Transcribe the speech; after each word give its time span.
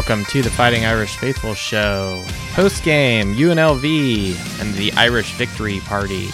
Welcome 0.00 0.24
to 0.30 0.40
the 0.40 0.48
Fighting 0.48 0.86
Irish 0.86 1.18
Faithful 1.18 1.52
Show. 1.52 2.24
Post 2.54 2.82
game, 2.84 3.34
UNLV 3.34 4.60
and 4.62 4.74
the 4.74 4.90
Irish 4.92 5.34
Victory 5.34 5.80
Party. 5.80 6.28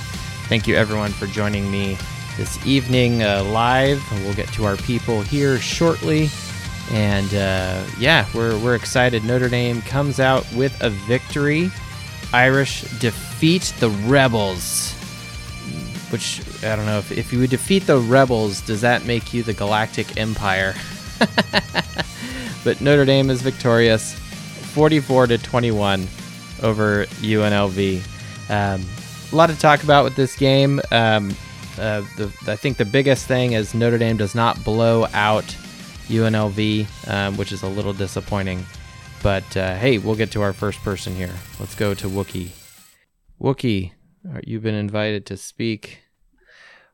Thank 0.48 0.68
you, 0.68 0.76
everyone, 0.76 1.10
for 1.10 1.26
joining 1.26 1.68
me 1.68 1.98
this 2.36 2.64
evening 2.64 3.24
uh, 3.24 3.42
live. 3.42 4.00
We'll 4.22 4.34
get 4.34 4.46
to 4.52 4.66
our 4.66 4.76
people 4.76 5.20
here 5.20 5.58
shortly. 5.58 6.28
And 6.92 7.34
uh, 7.34 7.84
yeah, 7.98 8.28
we're, 8.32 8.56
we're 8.60 8.76
excited. 8.76 9.24
Notre 9.24 9.48
Dame 9.48 9.82
comes 9.82 10.20
out 10.20 10.46
with 10.52 10.80
a 10.80 10.90
victory. 10.90 11.72
Irish 12.32 12.82
defeat 13.00 13.74
the 13.80 13.90
Rebels. 13.90 14.92
Which, 16.10 16.40
I 16.62 16.76
don't 16.76 16.86
know, 16.86 16.98
if, 16.98 17.10
if 17.10 17.32
you 17.32 17.40
would 17.40 17.50
defeat 17.50 17.88
the 17.88 17.98
Rebels, 17.98 18.60
does 18.60 18.82
that 18.82 19.06
make 19.06 19.34
you 19.34 19.42
the 19.42 19.54
Galactic 19.54 20.16
Empire? 20.16 20.76
but 22.66 22.80
Notre 22.80 23.04
Dame 23.04 23.30
is 23.30 23.42
victorious 23.42 24.12
44 24.74 25.28
to 25.28 25.38
21 25.38 26.08
over 26.64 27.06
UNLV. 27.06 28.02
Um, 28.50 28.84
a 29.32 29.36
lot 29.36 29.50
to 29.50 29.56
talk 29.56 29.84
about 29.84 30.02
with 30.02 30.16
this 30.16 30.34
game. 30.34 30.80
Um, 30.90 31.30
uh, 31.78 32.02
the, 32.16 32.24
I 32.48 32.56
think 32.56 32.76
the 32.76 32.84
biggest 32.84 33.26
thing 33.28 33.52
is 33.52 33.72
Notre 33.72 33.98
Dame 33.98 34.16
does 34.16 34.34
not 34.34 34.64
blow 34.64 35.06
out 35.12 35.44
UNLV, 36.08 37.08
um, 37.08 37.36
which 37.36 37.52
is 37.52 37.62
a 37.62 37.68
little 37.68 37.92
disappointing. 37.92 38.66
But 39.22 39.56
uh, 39.56 39.76
hey, 39.76 39.98
we'll 39.98 40.16
get 40.16 40.32
to 40.32 40.42
our 40.42 40.52
first 40.52 40.80
person 40.82 41.14
here. 41.14 41.34
Let's 41.60 41.76
go 41.76 41.94
to 41.94 42.08
Wookie. 42.08 42.50
Wookie, 43.40 43.92
you've 44.42 44.64
been 44.64 44.74
invited 44.74 45.24
to 45.26 45.36
speak. 45.36 46.00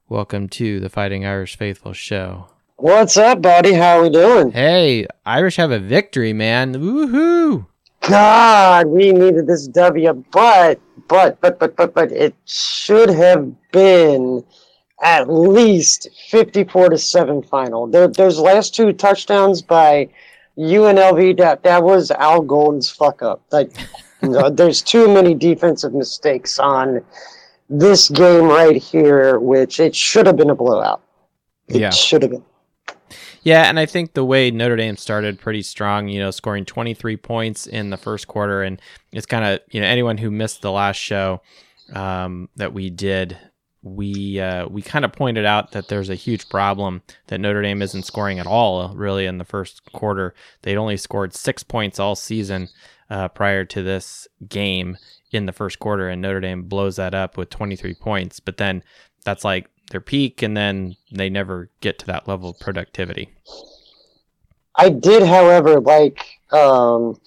Welcome 0.06 0.50
to 0.50 0.80
the 0.80 0.90
Fighting 0.90 1.24
Irish 1.24 1.56
Faithful 1.56 1.94
show. 1.94 2.51
What's 2.82 3.16
up, 3.16 3.40
buddy? 3.42 3.74
How 3.74 3.98
are 3.98 4.02
we 4.02 4.10
doing? 4.10 4.50
Hey, 4.50 5.06
Irish 5.24 5.54
have 5.54 5.70
a 5.70 5.78
victory, 5.78 6.32
man. 6.32 6.74
Woohoo! 6.74 7.64
God, 8.00 8.88
we 8.88 9.12
needed 9.12 9.46
this 9.46 9.68
W, 9.68 10.24
but, 10.32 10.80
but, 11.06 11.40
but, 11.40 11.60
but, 11.60 11.76
but, 11.76 11.94
but, 11.94 12.10
it 12.10 12.34
should 12.44 13.08
have 13.08 13.52
been 13.70 14.44
at 15.00 15.30
least 15.30 16.08
54 16.28 16.88
to 16.88 16.98
7 16.98 17.44
final. 17.44 17.86
There, 17.86 18.08
those 18.08 18.40
last 18.40 18.74
two 18.74 18.92
touchdowns 18.92 19.62
by 19.62 20.08
UNLV, 20.58 21.38
that, 21.38 21.62
that 21.62 21.84
was 21.84 22.10
Al 22.10 22.40
Golden's 22.42 22.90
fuck 22.90 23.22
up. 23.22 23.42
Like, 23.52 23.70
there's 24.50 24.82
too 24.82 25.06
many 25.06 25.34
defensive 25.36 25.94
mistakes 25.94 26.58
on 26.58 27.00
this 27.70 28.08
game 28.08 28.46
right 28.46 28.74
here, 28.82 29.38
which 29.38 29.78
it 29.78 29.94
should 29.94 30.26
have 30.26 30.34
been 30.36 30.50
a 30.50 30.56
blowout. 30.56 31.00
It 31.68 31.76
Yeah. 31.82 31.90
should 31.90 32.22
have 32.22 32.32
been. 32.32 32.44
Yeah, 33.42 33.68
and 33.68 33.78
I 33.78 33.86
think 33.86 34.14
the 34.14 34.24
way 34.24 34.50
Notre 34.50 34.76
Dame 34.76 34.96
started 34.96 35.40
pretty 35.40 35.62
strong, 35.62 36.08
you 36.08 36.20
know, 36.20 36.30
scoring 36.30 36.64
23 36.64 37.16
points 37.16 37.66
in 37.66 37.90
the 37.90 37.96
first 37.96 38.28
quarter. 38.28 38.62
And 38.62 38.80
it's 39.10 39.26
kind 39.26 39.44
of, 39.44 39.60
you 39.70 39.80
know, 39.80 39.86
anyone 39.86 40.18
who 40.18 40.30
missed 40.30 40.62
the 40.62 40.70
last 40.70 40.96
show 40.96 41.42
um, 41.92 42.48
that 42.56 42.72
we 42.72 42.88
did, 42.88 43.36
we 43.82 44.38
uh, 44.38 44.68
we 44.68 44.80
kind 44.80 45.04
of 45.04 45.12
pointed 45.12 45.44
out 45.44 45.72
that 45.72 45.88
there's 45.88 46.08
a 46.08 46.14
huge 46.14 46.48
problem 46.48 47.02
that 47.26 47.40
Notre 47.40 47.62
Dame 47.62 47.82
isn't 47.82 48.04
scoring 48.04 48.38
at 48.38 48.46
all, 48.46 48.94
really, 48.94 49.26
in 49.26 49.38
the 49.38 49.44
first 49.44 49.82
quarter. 49.92 50.34
They'd 50.62 50.76
only 50.76 50.96
scored 50.96 51.34
six 51.34 51.64
points 51.64 51.98
all 51.98 52.14
season 52.14 52.68
uh, 53.10 53.26
prior 53.28 53.64
to 53.64 53.82
this 53.82 54.28
game 54.48 54.96
in 55.32 55.46
the 55.46 55.52
first 55.52 55.80
quarter, 55.80 56.08
and 56.08 56.22
Notre 56.22 56.40
Dame 56.40 56.62
blows 56.62 56.94
that 56.96 57.12
up 57.12 57.36
with 57.36 57.50
23 57.50 57.94
points. 57.94 58.38
But 58.38 58.58
then 58.58 58.84
that's 59.24 59.44
like 59.44 59.68
their 59.92 60.00
peak, 60.00 60.42
and 60.42 60.56
then 60.56 60.96
they 61.10 61.30
never 61.30 61.70
get 61.80 61.98
to 62.00 62.06
that 62.06 62.26
level 62.26 62.50
of 62.50 62.58
productivity. 62.58 63.30
I 64.74 64.88
did, 64.88 65.22
however, 65.22 65.80
like 65.80 66.24
um, 66.50 67.20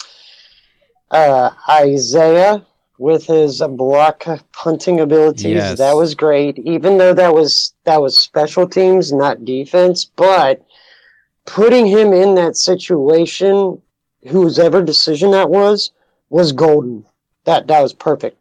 uh, 1.11 1.51
Isaiah 1.69 2.65
with 2.97 3.25
his 3.25 3.61
block 3.69 4.25
punting 4.51 4.99
abilities. 4.99 5.45
Yes. 5.45 5.77
That 5.77 5.95
was 5.95 6.15
great, 6.15 6.59
even 6.59 6.97
though 6.97 7.13
that 7.13 7.33
was 7.33 7.73
that 7.83 8.01
was 8.01 8.17
special 8.17 8.67
teams, 8.67 9.11
not 9.11 9.45
defense. 9.45 10.05
But 10.05 10.65
putting 11.45 11.85
him 11.85 12.13
in 12.13 12.35
that 12.35 12.55
situation, 12.55 13.81
whose 14.27 14.59
ever 14.59 14.81
decision 14.81 15.31
that 15.31 15.49
was, 15.49 15.91
was 16.29 16.51
golden. 16.51 17.05
That 17.43 17.67
that 17.67 17.81
was 17.81 17.93
perfect. 17.93 18.37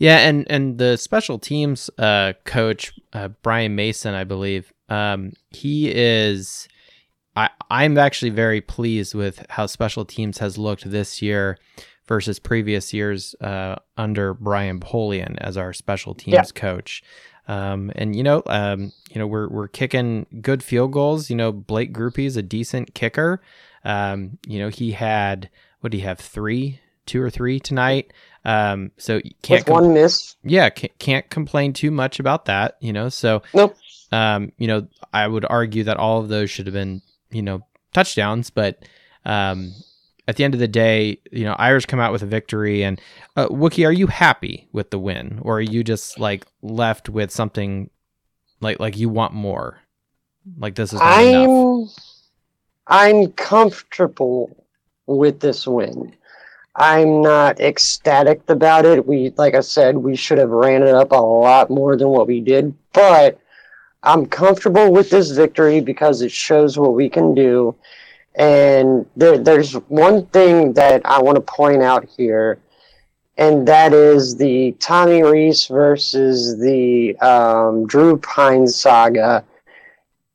Yeah, 0.00 0.16
and 0.26 0.50
and 0.50 0.78
the 0.78 0.96
special 0.96 1.38
teams 1.38 1.90
uh, 1.98 2.32
coach 2.44 2.92
uh, 3.12 3.28
Brian 3.42 3.76
Mason, 3.76 4.14
I 4.14 4.24
believe, 4.24 4.72
um, 4.88 5.34
he 5.50 5.92
is. 5.94 6.66
I 7.36 7.50
I'm 7.70 7.96
actually 7.98 8.30
very 8.30 8.60
pleased 8.62 9.14
with 9.14 9.44
how 9.50 9.66
special 9.66 10.04
teams 10.04 10.38
has 10.38 10.56
looked 10.58 10.90
this 10.90 11.20
year 11.22 11.58
versus 12.08 12.38
previous 12.40 12.92
years 12.92 13.34
uh, 13.42 13.76
under 13.96 14.34
Brian 14.34 14.80
Polian 14.80 15.36
as 15.38 15.56
our 15.56 15.72
special 15.72 16.14
teams 16.14 16.34
Yeah. 16.34 16.42
coach. 16.54 17.02
Um, 17.46 17.92
and 17.94 18.16
you 18.16 18.22
know, 18.22 18.42
um, 18.46 18.92
you 19.10 19.18
know, 19.18 19.26
we're 19.26 19.48
we're 19.48 19.68
kicking 19.68 20.26
good 20.40 20.62
field 20.62 20.92
goals. 20.92 21.28
You 21.28 21.36
know, 21.36 21.52
Blake 21.52 21.92
Grupe 21.92 22.24
is 22.24 22.36
a 22.38 22.42
decent 22.42 22.94
kicker. 22.94 23.42
Um, 23.84 24.38
you 24.46 24.58
know, 24.60 24.70
he 24.70 24.92
had 24.92 25.50
what 25.80 25.92
do 25.92 25.98
you 25.98 26.04
have 26.04 26.18
three, 26.20 26.80
two 27.06 27.20
or 27.22 27.28
three 27.30 27.60
tonight. 27.60 28.12
Um, 28.44 28.90
so 28.96 29.20
can't 29.42 29.66
com- 29.66 29.74
one 29.74 29.94
miss, 29.94 30.36
yeah, 30.42 30.70
can't, 30.70 30.98
can't 30.98 31.30
complain 31.30 31.72
too 31.72 31.90
much 31.90 32.18
about 32.18 32.46
that, 32.46 32.76
you 32.80 32.92
know. 32.92 33.08
So, 33.08 33.42
Nope. 33.54 33.76
um, 34.12 34.52
you 34.58 34.66
know, 34.66 34.88
I 35.12 35.26
would 35.26 35.44
argue 35.44 35.84
that 35.84 35.98
all 35.98 36.20
of 36.20 36.28
those 36.28 36.50
should 36.50 36.66
have 36.66 36.74
been, 36.74 37.02
you 37.30 37.42
know, 37.42 37.66
touchdowns, 37.92 38.48
but 38.50 38.84
um, 39.24 39.72
at 40.30 40.36
the 40.36 40.44
end 40.44 40.54
of 40.54 40.60
the 40.60 40.68
day, 40.68 41.18
you 41.32 41.44
know, 41.44 41.54
Irish 41.58 41.86
come 41.86 42.00
out 42.00 42.12
with 42.12 42.22
a 42.22 42.26
victory. 42.26 42.84
And 42.84 43.00
uh, 43.36 43.48
Wookie, 43.48 43.86
are 43.86 43.92
you 43.92 44.06
happy 44.06 44.68
with 44.72 44.90
the 44.90 44.98
win, 44.98 45.40
or 45.42 45.58
are 45.58 45.60
you 45.60 45.82
just 45.82 46.18
like 46.18 46.46
left 46.62 47.08
with 47.08 47.30
something 47.30 47.90
like 48.60 48.78
like 48.80 48.96
you 48.96 49.08
want 49.08 49.34
more? 49.34 49.80
Like 50.56 50.76
this 50.76 50.92
is 50.92 51.00
not 51.00 51.20
enough. 51.20 51.50
I'm 52.86 53.22
I'm 53.22 53.32
comfortable 53.32 54.64
with 55.06 55.40
this 55.40 55.66
win. 55.66 56.14
I'm 56.80 57.20
not 57.20 57.60
ecstatic 57.60 58.40
about 58.48 58.86
it. 58.86 59.06
We, 59.06 59.34
like 59.36 59.54
I 59.54 59.60
said, 59.60 59.98
we 59.98 60.16
should 60.16 60.38
have 60.38 60.48
ran 60.48 60.82
it 60.82 60.94
up 60.94 61.12
a 61.12 61.16
lot 61.16 61.68
more 61.68 61.94
than 61.94 62.08
what 62.08 62.26
we 62.26 62.40
did, 62.40 62.74
but 62.94 63.38
I'm 64.02 64.24
comfortable 64.24 64.90
with 64.90 65.10
this 65.10 65.30
victory 65.32 65.82
because 65.82 66.22
it 66.22 66.32
shows 66.32 66.78
what 66.78 66.94
we 66.94 67.10
can 67.10 67.34
do. 67.34 67.76
And 68.34 69.04
there, 69.14 69.36
there's 69.36 69.74
one 69.88 70.24
thing 70.28 70.72
that 70.72 71.02
I 71.04 71.20
want 71.20 71.36
to 71.36 71.42
point 71.42 71.82
out 71.82 72.08
here, 72.08 72.58
and 73.36 73.68
that 73.68 73.92
is 73.92 74.36
the 74.36 74.72
Tommy 74.78 75.22
Rees 75.22 75.66
versus 75.66 76.58
the 76.58 77.14
um, 77.18 77.86
Drew 77.86 78.16
Pyne 78.16 78.66
saga. 78.66 79.44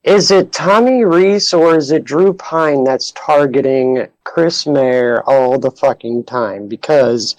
Is 0.05 0.29
it 0.29 0.51
Tommy 0.51 1.03
Rees 1.03 1.51
or 1.51 1.75
is 1.75 1.91
it 1.91 2.03
Drew 2.03 2.31
Pyne 2.31 2.83
that's 2.83 3.11
targeting 3.13 4.07
Chris 4.23 4.67
Mayer 4.67 5.23
all 5.25 5.57
the 5.57 5.71
fucking 5.71 6.25
time? 6.25 6.67
Because 6.67 7.35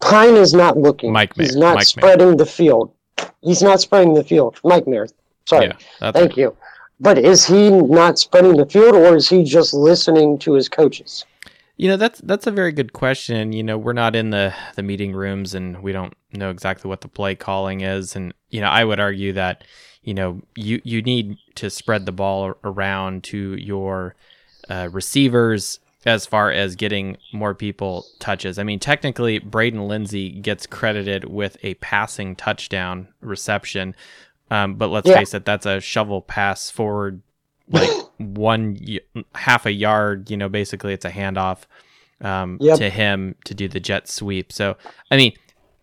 Pyne 0.00 0.34
is 0.34 0.52
not 0.52 0.76
looking. 0.76 1.12
Mike 1.12 1.36
Mayer, 1.36 1.46
He's 1.46 1.56
not 1.56 1.76
Mike 1.76 1.76
Mayer. 1.76 1.84
spreading 1.84 2.36
the 2.36 2.46
field. 2.46 2.92
He's 3.42 3.62
not 3.62 3.80
spreading 3.80 4.14
the 4.14 4.24
field. 4.24 4.58
Mike 4.64 4.88
Mayer. 4.88 5.06
Sorry. 5.46 5.72
Yeah, 6.00 6.10
Thank 6.10 6.36
you. 6.36 6.56
But 6.98 7.16
is 7.16 7.46
he 7.46 7.70
not 7.70 8.18
spreading 8.18 8.56
the 8.56 8.66
field 8.66 8.94
or 8.96 9.14
is 9.14 9.28
he 9.28 9.44
just 9.44 9.72
listening 9.72 10.36
to 10.40 10.54
his 10.54 10.68
coaches? 10.68 11.24
You 11.76 11.88
know, 11.88 11.96
that's 11.96 12.20
that's 12.20 12.46
a 12.46 12.50
very 12.50 12.72
good 12.72 12.92
question. 12.92 13.52
You 13.52 13.62
know, 13.62 13.78
we're 13.78 13.94
not 13.94 14.14
in 14.16 14.30
the 14.30 14.52
the 14.74 14.82
meeting 14.82 15.14
rooms 15.14 15.54
and 15.54 15.80
we 15.80 15.92
don't 15.92 16.12
know 16.32 16.50
exactly 16.50 16.88
what 16.88 17.00
the 17.00 17.08
play 17.08 17.36
calling 17.36 17.82
is 17.82 18.16
and 18.16 18.34
you 18.50 18.60
know, 18.60 18.68
I 18.68 18.84
would 18.84 19.00
argue 19.00 19.32
that 19.34 19.64
you 20.02 20.14
know, 20.14 20.40
you 20.54 20.80
you 20.84 21.02
need 21.02 21.36
to 21.56 21.70
spread 21.70 22.06
the 22.06 22.12
ball 22.12 22.54
around 22.64 23.24
to 23.24 23.54
your 23.54 24.14
uh, 24.68 24.88
receivers 24.92 25.78
as 26.06 26.24
far 26.24 26.50
as 26.50 26.76
getting 26.76 27.18
more 27.32 27.54
people 27.54 28.06
touches. 28.20 28.58
I 28.58 28.62
mean, 28.62 28.78
technically 28.78 29.38
Braden 29.38 29.86
Lenzy 29.86 30.30
gets 30.30 30.66
credited 30.66 31.24
with 31.24 31.58
a 31.62 31.74
passing 31.74 32.34
touchdown 32.36 33.08
reception. 33.20 33.94
Um, 34.50 34.76
but 34.76 34.88
let's 34.88 35.06
Yeah. 35.08 35.16
face 35.16 35.34
it, 35.34 35.44
that's 35.44 35.66
a 35.66 35.80
shovel 35.80 36.22
pass 36.22 36.70
forward 36.70 37.20
like 37.68 37.90
one 38.16 38.78
half 39.34 39.66
a 39.66 39.72
yard. 39.72 40.30
You 40.30 40.38
know, 40.38 40.48
basically 40.48 40.94
it's 40.94 41.04
a 41.04 41.10
handoff 41.10 41.64
um, 42.22 42.56
Yep. 42.60 42.78
to 42.78 42.88
him 42.88 43.34
to 43.44 43.52
do 43.54 43.68
the 43.68 43.80
jet 43.80 44.08
sweep. 44.08 44.50
So, 44.52 44.78
I 45.10 45.16
mean, 45.18 45.34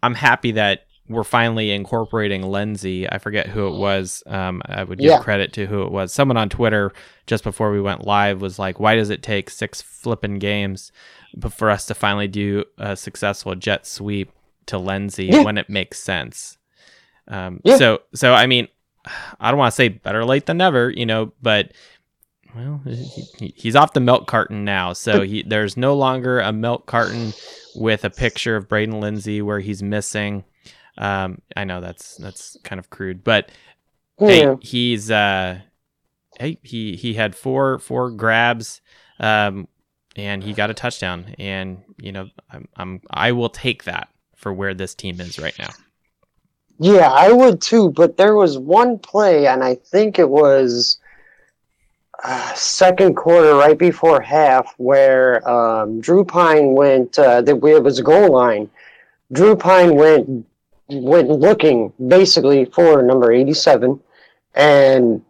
I'm 0.02 0.16
happy 0.16 0.52
that 0.54 0.87
we're 1.10 1.24
finally 1.24 1.72
incorporating 1.72 2.44
Lenzy. 2.44 3.10
I 3.10 3.18
forget 3.18 3.48
who 3.48 3.68
it 3.68 3.78
was. 3.78 4.24
Um, 4.28 4.62
I 4.66 4.84
would 4.84 5.00
give 5.00 5.10
Yeah. 5.12 5.20
credit 5.20 5.54
to 5.54 5.66
who 5.66 5.84
it 5.84 5.92
was. 5.92 6.12
Someone 6.14 6.38
on 6.38 6.50
Twitter 6.50 6.92
just 7.28 7.44
before 7.44 7.72
we 7.72 7.80
went 7.82 8.06
live 8.06 8.42
was 8.42 8.60
like, 8.60 8.80
"Why 8.80 8.96
does 8.96 9.10
it 9.10 9.24
take 9.24 9.50
six 9.50 9.82
flipping 9.82 10.40
games 10.40 10.92
for 11.52 11.70
us 11.70 11.86
to 11.88 11.94
finally 11.94 12.28
do 12.28 12.64
a 12.78 12.96
successful 12.96 13.56
jet 13.56 13.86
sweep 13.88 14.32
to 14.68 14.78
Lenzy 14.78 15.26
Yeah. 15.28 15.44
when 15.44 15.58
it 15.58 15.70
makes 15.70 16.00
sense?" 16.00 16.58
Um, 17.28 17.62
Yeah. 17.64 17.78
So, 17.78 18.02
so 18.14 18.34
I 18.34 18.46
mean, 18.48 18.68
I 19.40 19.50
don't 19.52 19.58
want 19.58 19.72
to 19.72 19.76
say 19.76 19.88
better 19.90 20.26
late 20.26 20.46
than 20.46 20.58
never, 20.58 20.90
you 20.90 21.06
know, 21.06 21.32
but 21.42 21.72
well, 22.56 22.82
he, 22.86 23.54
he's 23.56 23.76
off 23.76 23.94
the 23.94 24.00
milk 24.00 24.26
carton 24.28 24.66
now, 24.66 24.94
so 24.94 25.22
he 25.22 25.44
there's 25.44 25.78
no 25.78 25.96
longer 25.96 26.40
a 26.40 26.52
milk 26.52 26.86
carton 26.88 27.34
with 27.76 28.04
a 28.04 28.10
picture 28.10 28.56
of 28.56 28.68
Braden 28.68 29.00
Lenzy 29.00 29.42
where 29.42 29.60
he's 29.60 29.84
missing. 29.84 30.44
Um, 30.98 31.42
I 31.56 31.64
know 31.64 31.82
that's 31.82 32.16
that's 32.18 32.58
kind 32.64 32.80
of 32.80 32.90
crude, 32.90 33.24
but 33.24 33.52
Yeah. 34.20 34.28
hey, 34.28 34.58
he's 34.62 35.12
uh, 35.12 35.60
hey, 36.40 36.60
he 36.64 36.96
he 36.96 37.14
had 37.14 37.36
four 37.36 37.80
four 37.80 38.12
grabs, 38.12 38.82
um, 39.20 39.68
and 40.16 40.44
he 40.44 40.54
got 40.54 40.70
a 40.70 40.74
touchdown, 40.74 41.36
and 41.38 41.84
you 41.98 42.12
know, 42.12 42.30
I'm, 42.52 42.68
I'm 42.76 43.02
I 43.10 43.32
will 43.32 43.50
take 43.50 43.84
that 43.86 44.10
for 44.36 44.54
where 44.54 44.74
this 44.74 44.96
team 44.96 45.20
is 45.22 45.40
right 45.40 45.58
now. 45.60 45.76
Yeah, 46.80 47.10
I 47.12 47.32
would 47.32 47.62
too, 47.62 47.90
but 47.92 48.18
there 48.18 48.36
was 48.36 48.58
one 48.58 49.00
play, 49.00 49.48
and 49.48 49.64
I 49.64 49.76
think 49.76 50.20
it 50.20 50.30
was 50.30 51.00
uh, 52.24 52.54
second 52.54 53.16
quarter, 53.16 53.56
right 53.56 53.78
before 53.78 54.22
half, 54.22 54.74
where 54.78 55.48
um, 55.50 56.00
Drew 56.02 56.24
Pyne 56.24 56.74
went. 56.74 57.18
Uh, 57.18 57.42
that 57.42 57.64
it 57.64 57.84
was 57.84 58.00
a 58.00 58.04
goal 58.04 58.32
line. 58.32 58.70
Drew 59.32 59.56
Pyne 59.56 59.96
went 59.96 60.46
went 60.90 61.30
looking 61.30 61.94
basically 62.08 62.66
for 62.66 63.02
number 63.02 63.32
eighty-seven, 63.32 64.00
and 64.56 65.22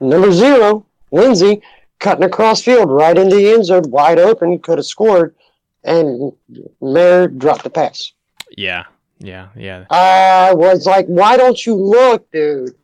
number 0.00 0.32
zero, 0.32 0.86
Lenzy, 1.10 1.62
cutting 1.98 2.24
across 2.24 2.62
field 2.62 2.90
right 2.90 3.16
into 3.16 3.36
the 3.36 3.50
end 3.50 3.64
zone, 3.64 3.90
wide 3.90 4.18
open, 4.18 4.58
could 4.58 4.78
have 4.78 4.86
scored, 4.86 5.34
and 5.82 6.32
Mayer 6.80 7.28
dropped 7.28 7.64
the 7.64 7.70
pass. 7.70 8.12
Yeah, 8.56 8.84
yeah, 9.18 9.48
yeah. 9.56 9.86
I 9.90 10.52
was 10.54 10.86
like, 10.86 11.06
why 11.06 11.36
don't 11.36 11.64
you 11.66 11.74
look, 11.74 12.30
dude? 12.30 12.74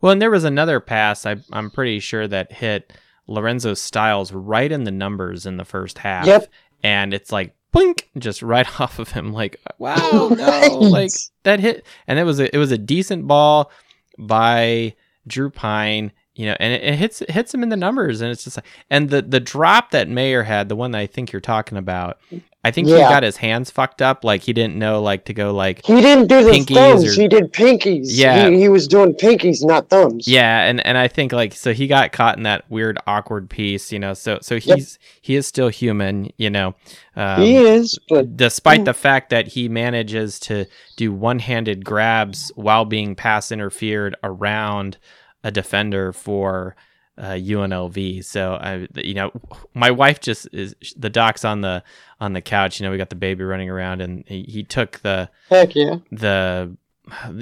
Well, 0.00 0.12
and 0.12 0.22
there 0.22 0.30
was 0.30 0.44
another 0.44 0.80
pass 0.80 1.26
I, 1.26 1.36
I'm 1.52 1.70
pretty 1.70 1.98
sure 1.98 2.28
that 2.28 2.52
hit 2.52 2.92
Lorenzo 3.26 3.74
Styles 3.74 4.32
right 4.32 4.70
in 4.70 4.84
the 4.84 4.90
numbers 4.90 5.44
in 5.44 5.56
the 5.56 5.64
first 5.64 5.98
half. 5.98 6.26
Yep. 6.26 6.48
And 6.82 7.12
it's 7.12 7.32
like 7.32 7.54
blink, 7.72 8.08
just 8.18 8.42
right 8.42 8.80
off 8.80 8.98
of 8.98 9.12
him. 9.12 9.32
Like, 9.32 9.60
wow, 9.78 10.28
no, 10.36 10.78
like 10.80 11.12
that 11.44 11.60
hit. 11.60 11.84
And 12.06 12.18
it 12.18 12.24
was 12.24 12.40
a 12.40 12.54
it 12.54 12.58
was 12.58 12.72
a 12.72 12.78
decent 12.78 13.26
ball 13.26 13.70
by 14.18 14.94
Drew 15.26 15.50
Pyne. 15.50 16.12
You 16.34 16.46
know, 16.46 16.56
and 16.60 16.72
it, 16.72 16.84
it 16.84 16.94
hits 16.94 17.20
it 17.20 17.30
hits 17.30 17.52
him 17.52 17.64
in 17.64 17.68
the 17.68 17.76
numbers, 17.76 18.20
and 18.20 18.30
it's 18.30 18.44
just 18.44 18.58
like, 18.58 18.66
and 18.90 19.10
the 19.10 19.22
the 19.22 19.40
drop 19.40 19.90
that 19.90 20.08
Mayer 20.08 20.44
had, 20.44 20.68
the 20.68 20.76
one 20.76 20.92
that 20.92 20.98
I 20.98 21.06
think 21.06 21.32
you're 21.32 21.40
talking 21.40 21.76
about, 21.76 22.18
I 22.64 22.72
think 22.72 22.88
he 22.88 22.94
got 23.08 23.22
his 23.22 23.36
hands 23.36 23.70
fucked 23.70 24.02
up, 24.02 24.24
like 24.24 24.42
he 24.42 24.52
didn't 24.52 24.76
know 24.76 25.00
like 25.00 25.24
to 25.26 25.32
go 25.32 25.54
like 25.54 25.84
He 25.86 26.00
didn't 26.00 26.26
do 26.26 26.42
the 26.42 26.50
thumbs. 26.64 27.04
or- 27.16 27.20
He 27.22 27.28
did 27.28 27.52
pinkies. 27.52 28.08
Yeah. 28.10 28.50
He, 28.50 28.58
he 28.58 28.68
was 28.68 28.88
doing 28.88 29.14
pinkies, 29.14 29.64
not 29.64 29.88
thumbs. 29.88 30.26
Yeah, 30.26 30.64
and 30.64 30.84
and 30.84 30.98
I 30.98 31.06
think 31.08 31.32
like 31.32 31.54
so 31.54 31.72
he 31.72 31.86
got 31.86 32.10
caught 32.12 32.36
in 32.36 32.42
that 32.42 32.68
weird 32.68 32.98
awkward 33.06 33.48
piece, 33.48 33.92
you 33.92 33.98
know. 34.00 34.12
So 34.12 34.38
so 34.42 34.58
he's 34.58 34.98
he 35.22 35.36
is 35.36 35.46
still 35.46 35.68
human, 35.68 36.30
you 36.36 36.50
know. 36.50 36.74
Um, 37.14 37.42
he 37.42 37.56
is, 37.56 37.96
but 38.08 38.36
despite 38.36 38.84
the 38.84 38.92
fact 38.94 39.30
that 39.30 39.46
he 39.48 39.68
manages 39.68 40.38
to 40.40 40.66
do 40.96 41.12
one-handed 41.12 41.84
grabs 41.84 42.50
while 42.56 42.84
being 42.84 43.14
pass 43.14 43.50
interfered 43.52 44.16
around 44.24 44.98
a 45.44 45.50
defender 45.52 46.12
for 46.12 46.74
uh, 47.18 47.32
UNLV. 47.32 48.24
So 48.24 48.54
I, 48.54 48.86
you 48.94 49.14
know, 49.14 49.32
my 49.74 49.90
wife 49.90 50.20
just 50.20 50.48
is 50.52 50.74
the 50.96 51.10
doc's 51.10 51.44
on 51.44 51.60
the 51.60 51.82
on 52.20 52.32
the 52.32 52.40
couch. 52.40 52.80
You 52.80 52.86
know, 52.86 52.92
we 52.92 52.98
got 52.98 53.10
the 53.10 53.16
baby 53.16 53.44
running 53.44 53.68
around, 53.68 54.00
and 54.00 54.24
he, 54.26 54.42
he 54.44 54.62
took 54.64 55.00
the 55.00 55.28
heck 55.50 55.74
yeah. 55.74 55.96
the 56.12 56.76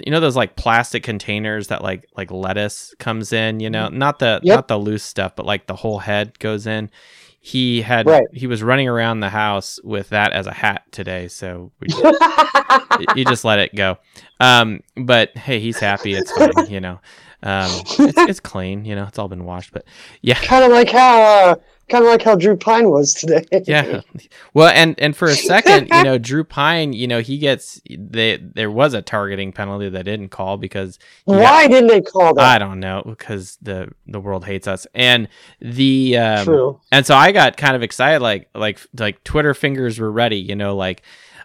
you 0.04 0.12
know 0.12 0.20
those 0.20 0.36
like 0.36 0.56
plastic 0.56 1.02
containers 1.02 1.68
that 1.68 1.82
like 1.82 2.06
like 2.16 2.30
lettuce 2.30 2.94
comes 2.98 3.32
in 3.32 3.58
you 3.60 3.68
know 3.68 3.88
not 3.88 4.18
the 4.20 4.40
Yep. 4.42 4.56
not 4.56 4.68
the 4.68 4.78
loose 4.78 5.02
stuff 5.02 5.34
but 5.34 5.44
like 5.44 5.66
the 5.66 5.74
whole 5.74 5.98
head 5.98 6.38
goes 6.38 6.66
in 6.68 6.88
he 7.40 7.82
had 7.82 8.06
Right. 8.06 8.22
he 8.32 8.46
was 8.46 8.62
running 8.62 8.88
around 8.88 9.20
the 9.20 9.28
house 9.30 9.80
with 9.82 10.10
that 10.10 10.32
as 10.32 10.46
a 10.46 10.52
hat 10.52 10.84
today 10.92 11.26
so 11.28 11.72
we 11.80 11.88
you 13.16 13.24
just 13.24 13.44
let 13.44 13.58
it 13.58 13.74
go 13.74 13.98
um 14.38 14.80
but 14.96 15.36
hey 15.36 15.58
he's 15.58 15.80
happy 15.80 16.14
it's 16.14 16.30
fine 16.30 16.52
you 16.68 16.80
know 16.80 17.00
um 17.42 17.70
it's, 17.98 18.18
it's 18.18 18.40
clean 18.40 18.84
you 18.84 18.94
know 18.94 19.04
it's 19.04 19.18
all 19.18 19.28
been 19.28 19.44
washed 19.44 19.72
but 19.72 19.84
yeah 20.22 20.34
kind 20.36 20.64
of 20.64 20.70
like 20.70 20.90
how, 20.90 21.22
uh, 21.22 21.54
kind 21.88 22.04
of 22.04 22.10
like 22.10 22.22
how 22.22 22.34
Drew 22.34 22.56
Pyne 22.56 22.90
was 22.90 23.14
today. 23.14 23.44
yeah 23.66 24.00
well 24.54 24.68
and 24.68 24.98
and 24.98 25.14
for 25.16 25.28
a 25.28 25.34
second 25.36 25.88
you 25.92 26.02
know 26.02 26.18
drew 26.18 26.42
pyne 26.42 26.92
you 26.92 27.06
know 27.06 27.20
he 27.20 27.38
gets 27.38 27.80
they 27.88 28.38
there 28.38 28.70
was 28.70 28.92
a 28.94 29.02
targeting 29.02 29.52
penalty 29.52 29.88
that 29.88 30.04
didn't 30.04 30.30
call 30.30 30.56
because 30.56 30.98
he 31.26 31.32
got- 31.32 31.42
Why 31.42 31.68
didn't 31.68 31.88
they 31.88 32.00
call 32.00 32.34
that? 32.34 32.44
I 32.44 32.58
don't 32.58 32.80
know 32.80 33.02
because 33.06 33.58
the 33.62 33.92
the 34.06 34.18
world 34.20 34.44
hates 34.44 34.66
us 34.66 34.86
and 34.94 35.28
the 35.60 36.16
um, 36.18 36.44
True. 36.44 36.80
and 36.90 37.06
so 37.06 37.14
I 37.14 37.30
got 37.32 37.56
kind 37.56 37.76
of 37.76 37.82
excited 37.82 38.20
like 38.20 38.48
like 38.54 38.80
like 38.98 39.22
Twitter 39.24 39.54
fingers 39.54 39.98
were 40.00 40.10
ready 40.10 40.38
you 40.38 40.56
know 40.56 40.74
like 40.74 41.02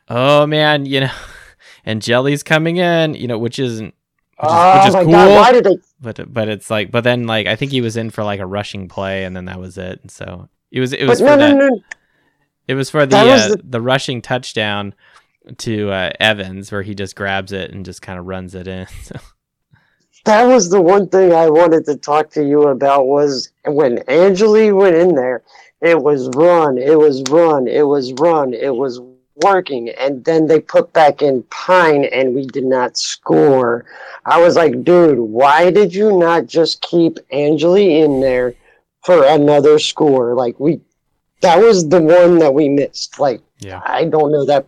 oh 0.09 0.47
man 0.47 0.85
you 0.85 1.01
know 1.01 1.11
and 1.85 2.01
Jelly's 2.01 2.41
coming 2.43 2.77
in 2.77 3.13
you 3.13 3.27
know 3.27 3.37
which 3.37 3.59
isn't 3.59 3.93
which 4.41 4.49
is, 4.49 4.55
oh 4.55 4.77
which 4.77 4.87
is 4.87 4.93
my 4.93 5.03
cool 5.03 5.11
god! 5.11 5.35
Why 5.35 5.51
did 5.51 5.63
they? 5.63 5.77
but 6.01 6.33
but 6.33 6.47
it's 6.49 6.69
like 6.69 6.91
but 6.91 7.03
then 7.03 7.27
like 7.27 7.47
I 7.47 7.55
think 7.55 7.71
he 7.71 7.81
was 7.81 7.95
in 7.97 8.09
for 8.09 8.23
like 8.23 8.39
a 8.39 8.45
rushing 8.45 8.87
play 8.87 9.23
and 9.23 9.35
then 9.35 9.45
that 9.45 9.59
was 9.59 9.77
it 9.77 9.99
and 10.01 10.09
so 10.11 10.49
it 10.71 10.79
was 10.79 10.93
it 10.93 11.05
was 11.05 11.21
no, 11.21 11.27
for 11.27 11.37
no, 11.37 11.47
that 11.47 11.55
no. 11.55 11.79
it 12.67 12.73
was 12.73 12.89
for 12.89 13.05
the 13.05 13.17
was 13.17 13.41
uh, 13.41 13.47
the- 13.49 13.61
the 13.63 13.81
rushing 13.81 14.21
touchdown 14.21 14.93
to 15.57 15.89
uh, 15.91 16.11
Evans 16.19 16.71
where 16.71 16.81
he 16.83 16.93
just 16.95 17.15
grabs 17.15 17.51
it 17.51 17.71
and 17.71 17.85
just 17.85 18.01
kind 18.01 18.17
of 18.19 18.25
runs 18.25 18.55
it 18.55 18.67
in 18.67 18.87
so. 19.03 19.15
That 20.25 20.45
was 20.45 20.69
the 20.69 20.81
one 20.81 21.09
thing 21.09 21.33
I 21.33 21.49
wanted 21.49 21.85
to 21.85 21.95
talk 21.97 22.29
to 22.31 22.43
you 22.47 22.67
about 22.67 23.07
was 23.07 23.51
when 23.65 24.03
Angeli 24.07 24.71
went 24.71 24.95
in 24.95 25.15
there, 25.15 25.41
it 25.81 25.99
was 25.99 26.29
run, 26.35 26.77
it 26.77 26.97
was 26.97 27.23
run, 27.31 27.67
it 27.67 27.81
was 27.87 28.13
run, 28.13 28.53
it 28.53 28.75
was 28.75 29.01
working, 29.35 29.89
and 29.89 30.23
then 30.25 30.47
they 30.47 30.59
put 30.59 30.93
back 30.93 31.21
in 31.21 31.43
Pyne 31.43 32.05
and 32.05 32.35
we 32.35 32.45
did 32.45 32.65
not 32.65 32.97
score. 32.97 33.85
I 34.25 34.41
was 34.41 34.55
like, 34.55 34.83
dude, 34.83 35.19
why 35.19 35.71
did 35.71 35.93
you 35.93 36.17
not 36.17 36.47
just 36.47 36.81
keep 36.81 37.17
Angeli 37.31 37.99
in 37.99 38.19
there 38.19 38.53
for 39.03 39.23
another 39.25 39.79
score? 39.79 40.35
Like 40.35 40.59
we 40.59 40.81
that 41.41 41.57
was 41.57 41.87
the 41.89 42.01
one 42.01 42.37
that 42.39 42.53
we 42.53 42.69
missed. 42.69 43.19
Like 43.19 43.41
yeah 43.59 43.81
I 43.85 44.05
don't 44.05 44.31
know 44.31 44.45
that 44.45 44.65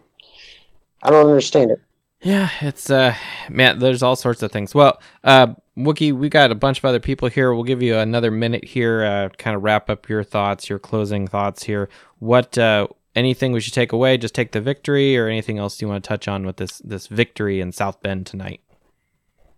I 1.01 1.10
don't 1.10 1.27
understand 1.27 1.72
it. 1.72 1.82
Yeah, 2.22 2.50
it's 2.62 2.89
uh 2.89 3.15
man, 3.50 3.79
there's 3.79 4.01
all 4.01 4.15
sorts 4.15 4.41
of 4.43 4.51
things. 4.51 4.74
Well, 4.74 5.01
uh 5.24 5.53
Wookie, 5.77 6.13
we 6.13 6.29
got 6.29 6.51
a 6.51 6.55
bunch 6.55 6.77
of 6.77 6.86
other 6.86 7.00
people 7.00 7.29
here. 7.29 7.53
We'll 7.53 7.63
give 7.63 7.82
you 7.82 7.98
another 7.98 8.32
minute 8.32 8.63
here, 8.63 9.03
uh 9.03 9.29
kind 9.38 9.55
of 9.55 9.63
wrap 9.63 9.89
up 9.89 10.10
your 10.10 10.24
thoughts, 10.24 10.70
your 10.70 10.79
closing 10.79 11.27
thoughts 11.27 11.63
here. 11.63 11.89
What 12.20 12.58
uh 12.58 12.88
anything 13.15 13.51
we 13.51 13.62
should 13.62 13.74
take 13.74 13.91
away, 13.91 14.17
just 14.17 14.36
take 14.36 14.51
the 14.51 14.62
victory 14.62 15.17
or 15.17 15.27
anything 15.27 15.58
else 15.58 15.82
you 15.82 15.88
want 15.88 16.03
to 16.03 16.08
touch 16.08 16.27
on 16.27 16.46
with 16.46 16.58
this 16.58 16.79
this 16.79 17.08
victory 17.08 17.60
in 17.60 17.72
South 17.72 18.01
Bend 18.01 18.25
tonight. 18.25 18.62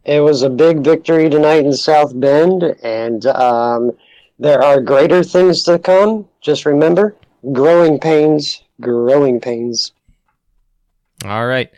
It 0.03 0.21
was 0.21 0.43
a 0.43 0.49
big 0.49 0.83
victory 0.83 1.29
tonight 1.29 1.65
in 1.65 1.73
South 1.73 2.17
Bend, 2.19 2.63
and 2.83 3.25
um, 3.25 3.91
there 4.37 4.61
are 4.61 4.79
greater 4.79 5.23
things 5.23 5.63
to 5.63 5.79
come. 5.79 6.27
Just 6.41 6.65
remember, 6.65 7.15
growing 7.51 7.99
pains, 7.99 8.61
growing 8.81 9.39
pains. 9.39 9.93
All 11.23 11.47
right. 11.47 11.71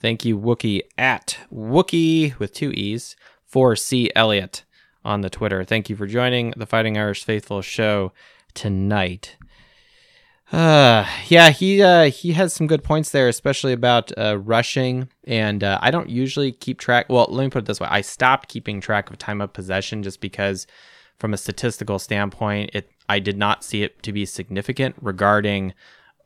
Thank 0.00 0.24
you, 0.24 0.38
Wookie 0.38 0.82
at 0.96 1.38
Wookie 1.52 2.38
with 2.38 2.52
two 2.52 2.70
E's 2.72 3.16
for 3.46 3.74
C 3.76 4.10
Elliott 4.14 4.64
on 5.04 5.20
the 5.20 5.30
Twitter. 5.30 5.64
Thank 5.64 5.90
you 5.90 5.96
for 5.96 6.06
joining 6.06 6.52
the 6.56 6.66
Fighting 6.66 6.96
Irish 6.96 7.24
Faithful 7.24 7.62
show 7.62 8.12
tonight. 8.54 9.36
Uh, 10.52 11.06
yeah, 11.26 11.50
he 11.50 11.82
uh, 11.82 12.04
he 12.10 12.32
has 12.32 12.52
some 12.52 12.66
good 12.66 12.84
points 12.84 13.10
there, 13.10 13.28
especially 13.28 13.72
about 13.72 14.16
uh, 14.18 14.38
rushing. 14.38 15.08
And 15.24 15.64
uh, 15.64 15.78
I 15.80 15.90
don't 15.90 16.08
usually 16.08 16.52
keep 16.52 16.78
track. 16.78 17.06
Well, 17.08 17.26
let 17.28 17.44
me 17.44 17.50
put 17.50 17.60
it 17.60 17.66
this 17.66 17.80
way: 17.80 17.88
I 17.90 18.00
stopped 18.00 18.48
keeping 18.48 18.80
track 18.80 19.10
of 19.10 19.18
time 19.18 19.40
of 19.40 19.52
possession 19.52 20.02
just 20.02 20.20
because, 20.20 20.66
from 21.18 21.34
a 21.34 21.38
statistical 21.38 21.98
standpoint, 21.98 22.70
it 22.74 22.90
I 23.08 23.18
did 23.18 23.36
not 23.36 23.64
see 23.64 23.82
it 23.82 24.02
to 24.02 24.12
be 24.12 24.26
significant 24.26 24.96
regarding 25.00 25.74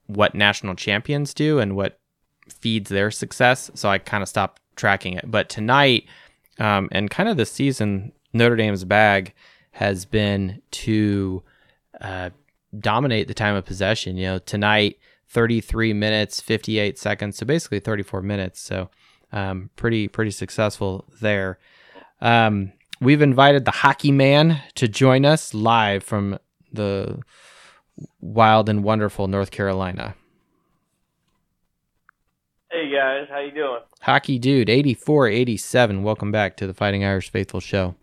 what 0.07 0.35
national 0.35 0.75
champions 0.75 1.35
do 1.35 1.59
and 1.59 1.77
what 1.77 1.99
feeds 2.49 2.89
their 2.89 3.11
success. 3.11 3.71
So 3.75 3.89
I 3.89 3.99
kind 3.99 4.23
of 4.23 4.29
stopped 4.29 4.63
tracking 4.77 5.15
it. 5.15 5.31
But 5.31 5.49
tonight, 5.49 6.07
um, 6.59 6.89
and 6.93 7.11
kind 7.11 7.29
of 7.29 7.37
this 7.37 7.53
season, 7.53 8.13
Notre 8.33 8.57
Dame's 8.57 8.85
bag 8.85 9.35
has 9.73 10.05
been 10.05 10.63
to 10.71 11.43
uh, 12.01 12.31
dominate 12.79 13.29
the 13.29 13.35
time 13.35 13.55
of 13.55 13.65
possession. 13.65 14.17
You 14.17 14.27
know, 14.27 14.39
tonight, 14.39 14.99
33 15.29 15.93
minutes, 15.93 16.41
58 16.41 16.99
seconds. 16.99 17.37
So 17.37 17.47
basically 17.47 17.81
34 17.81 18.23
minutes. 18.23 18.61
So 18.61 18.91
um, 19.33 19.71
pretty, 19.77 20.09
pretty 20.09 20.31
successful 20.31 21.05
there. 21.21 21.59
Um, 22.21 22.73
we've 23.01 23.23
invited 23.23 23.65
the 23.65 23.71
hockey 23.71 24.13
man 24.13 24.61
to 24.75 24.89
join 24.89 25.25
us 25.25 25.55
live 25.55 26.03
from 26.03 26.39
the 26.73 27.21
wild 28.21 28.69
and 28.69 28.85
wonderful 28.85 29.29
North 29.29 29.51
Carolina. 29.51 30.15
Hey 32.71 32.91
guys, 32.93 33.27
how 33.31 33.41
you 33.41 33.51
doing? 33.51 33.81
Hockey 34.03 34.39
Dude, 34.39 34.69
8487. 34.69 36.03
Welcome 36.03 36.31
back 36.31 36.57
to 36.59 36.67
the 36.67 36.75
Fighting 36.75 37.03
Irish 37.03 37.31
Faithful 37.31 37.61
show. 37.61 37.95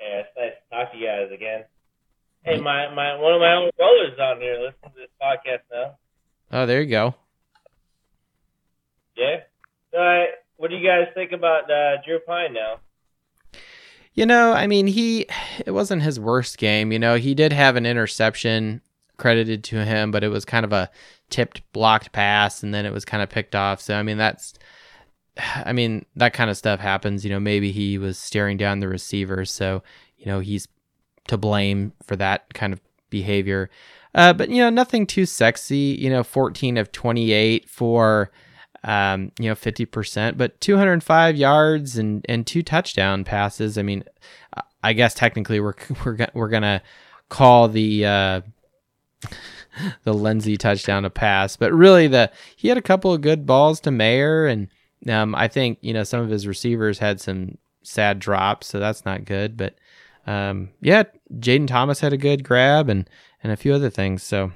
Yeah, 0.00 0.22
it's 0.22 0.28
nice 0.36 0.52
to 0.52 0.74
talk 0.74 0.92
to 0.92 0.98
you 0.98 1.06
guys 1.06 1.30
again. 1.30 1.64
Hey, 2.44 2.58
my, 2.58 2.92
my 2.94 3.16
one 3.16 3.34
of 3.34 3.40
my 3.40 3.54
older 3.54 3.72
brothers 3.76 4.18
on 4.18 4.40
here 4.40 4.58
listen 4.58 4.94
to 4.94 5.00
this 5.00 5.10
podcast 5.22 5.60
now. 5.70 5.96
Oh, 6.52 6.66
there 6.66 6.80
you 6.80 6.88
go. 6.88 7.14
Yeah. 9.16 9.40
All 9.92 10.00
right. 10.00 10.28
What 10.56 10.70
do 10.70 10.76
you 10.76 10.86
guys 10.86 11.08
think 11.14 11.32
about 11.32 11.70
uh, 11.70 12.02
Drew 12.04 12.18
Pyne 12.20 12.54
now? 12.54 12.80
You 14.14 14.26
know, 14.26 14.52
I 14.52 14.66
mean, 14.66 14.86
he 14.86 15.26
it 15.64 15.72
wasn't 15.72 16.02
his 16.02 16.18
worst 16.18 16.58
game. 16.58 16.92
You 16.92 16.98
know, 16.98 17.16
he 17.16 17.34
did 17.34 17.52
have 17.52 17.76
an 17.76 17.86
interception 17.86 18.80
credited 19.18 19.62
to 19.64 19.84
him, 19.84 20.10
but 20.10 20.24
it 20.24 20.28
was 20.28 20.44
kind 20.44 20.64
of 20.64 20.72
a 20.72 20.90
tipped 21.28 21.62
blocked 21.72 22.10
pass 22.10 22.62
and 22.62 22.72
then 22.72 22.86
it 22.86 22.92
was 22.92 23.04
kind 23.04 23.22
of 23.22 23.28
picked 23.28 23.54
off. 23.54 23.80
So 23.80 23.94
I 23.94 24.02
mean, 24.02 24.16
that's 24.16 24.54
I 25.36 25.72
mean, 25.72 26.06
that 26.16 26.32
kind 26.32 26.50
of 26.50 26.56
stuff 26.56 26.80
happens. 26.80 27.24
You 27.24 27.30
know, 27.30 27.40
maybe 27.40 27.70
he 27.70 27.98
was 27.98 28.18
staring 28.18 28.56
down 28.56 28.80
the 28.80 28.88
receiver, 28.88 29.44
so 29.44 29.82
you 30.16 30.26
know, 30.26 30.40
he's 30.40 30.66
to 31.30 31.38
blame 31.38 31.92
for 32.04 32.16
that 32.16 32.52
kind 32.54 32.72
of 32.72 32.80
behavior. 33.08 33.70
Uh, 34.14 34.32
but 34.32 34.50
you 34.50 34.58
know, 34.58 34.70
nothing 34.70 35.06
too 35.06 35.26
sexy. 35.26 35.96
You 35.98 36.10
know, 36.10 36.22
14 36.22 36.76
of 36.76 36.92
28 36.92 37.68
for 37.68 38.30
um, 38.82 39.32
you 39.38 39.48
know, 39.48 39.54
50%, 39.54 40.36
but 40.36 40.60
205 40.60 41.36
yards 41.36 41.98
and, 41.98 42.24
and 42.28 42.46
two 42.46 42.62
touchdown 42.62 43.24
passes. 43.24 43.76
I 43.76 43.82
mean, 43.82 44.04
I 44.82 44.92
guess 44.92 45.14
technically 45.14 45.60
we're, 45.60 45.74
we're, 46.04 46.26
we're 46.32 46.48
to 46.50 46.82
call 47.28 47.68
the, 47.68 48.06
uh, 48.06 48.40
the 50.04 50.14
Lenzy 50.14 50.56
touchdown 50.56 51.04
a 51.04 51.10
pass, 51.10 51.56
but 51.56 51.72
really 51.72 52.06
the, 52.06 52.30
he 52.56 52.68
had 52.68 52.78
a 52.78 52.82
couple 52.82 53.12
of 53.12 53.20
good 53.20 53.44
balls 53.44 53.80
to 53.80 53.90
Mayer. 53.90 54.46
And, 54.46 54.68
um, 55.08 55.34
I 55.34 55.48
think, 55.48 55.78
you 55.82 55.92
know, 55.92 56.04
some 56.04 56.20
of 56.20 56.30
his 56.30 56.46
receivers 56.46 56.98
had 56.98 57.20
some 57.20 57.58
sad 57.82 58.18
drops, 58.18 58.66
so 58.66 58.78
that's 58.78 59.04
not 59.04 59.24
good, 59.24 59.56
but, 59.56 59.74
um, 60.26 60.70
yeah, 60.80 61.04
Jayden 61.34 61.66
Thomas 61.66 62.00
had 62.00 62.12
a 62.12 62.16
good 62.16 62.44
grab 62.44 62.88
and, 62.88 63.08
and 63.42 63.52
a 63.52 63.56
few 63.56 63.72
other 63.72 63.90
things. 63.90 64.22
So, 64.22 64.52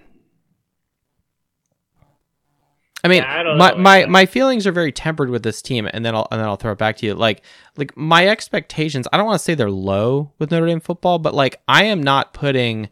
I 3.03 3.09
mean, 3.09 3.23
Yeah, 3.23 3.33
I 3.33 3.57
my, 3.57 3.71
know, 3.71 3.77
my 3.77 4.07
my 4.07 4.27
feelings 4.27 4.67
are 4.67 4.73
very 4.73 4.93
tempered 4.93 5.31
with 5.31 5.43
this 5.43 5.61
team, 5.61 5.89
and 5.93 6.05
then 6.05 6.15
I'll 6.15 6.27
and 6.31 6.41
then 6.41 6.49
I'll 6.49 6.57
throw 6.57 6.73
it 6.73 6.79
back 6.79 6.97
to 6.99 7.07
you. 7.07 7.15
Like 7.15 7.43
like 7.77 7.97
my 7.97 8.27
expectations, 8.27 9.07
I 9.13 9.17
don't 9.17 9.27
want 9.27 9.39
to 9.39 9.45
say 9.45 9.55
they're 9.55 9.71
low 9.71 10.33
with 10.39 10.51
Notre 10.51 10.67
Dame 10.67 10.81
football, 10.81 11.19
but 11.19 11.35
like 11.35 11.61
I 11.69 11.85
am 11.85 12.03
not 12.03 12.33
putting 12.33 12.89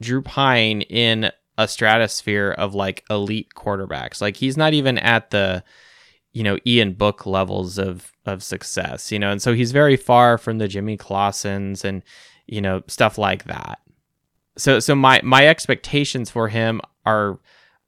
Drew 0.00 0.22
Pyne 0.22 0.82
in 0.82 1.30
a 1.56 1.66
stratosphere 1.66 2.52
of 2.56 2.74
like 2.74 3.04
elite 3.10 3.48
quarterbacks. 3.56 4.20
Like 4.20 4.36
he's 4.36 4.56
not 4.56 4.74
even 4.74 4.96
at 4.98 5.30
the 5.30 5.64
you 6.32 6.42
know 6.42 6.58
Ian 6.66 6.92
Book 6.92 7.26
levels 7.26 7.78
of 7.78 8.12
of 8.26 8.42
success, 8.42 9.10
you 9.10 9.18
know, 9.18 9.30
and 9.30 9.40
so 9.40 9.54
he's 9.54 9.72
very 9.72 9.96
far 9.96 10.38
from 10.38 10.58
the 10.58 10.68
Jimmy 10.68 10.96
Clausens 10.96 11.84
and 11.84 12.02
you 12.46 12.60
know 12.60 12.82
stuff 12.86 13.18
like 13.18 13.44
that. 13.44 13.80
So 14.56 14.80
so 14.80 14.94
my 14.94 15.20
my 15.24 15.46
expectations 15.46 16.30
for 16.30 16.48
him 16.48 16.80
are 17.06 17.38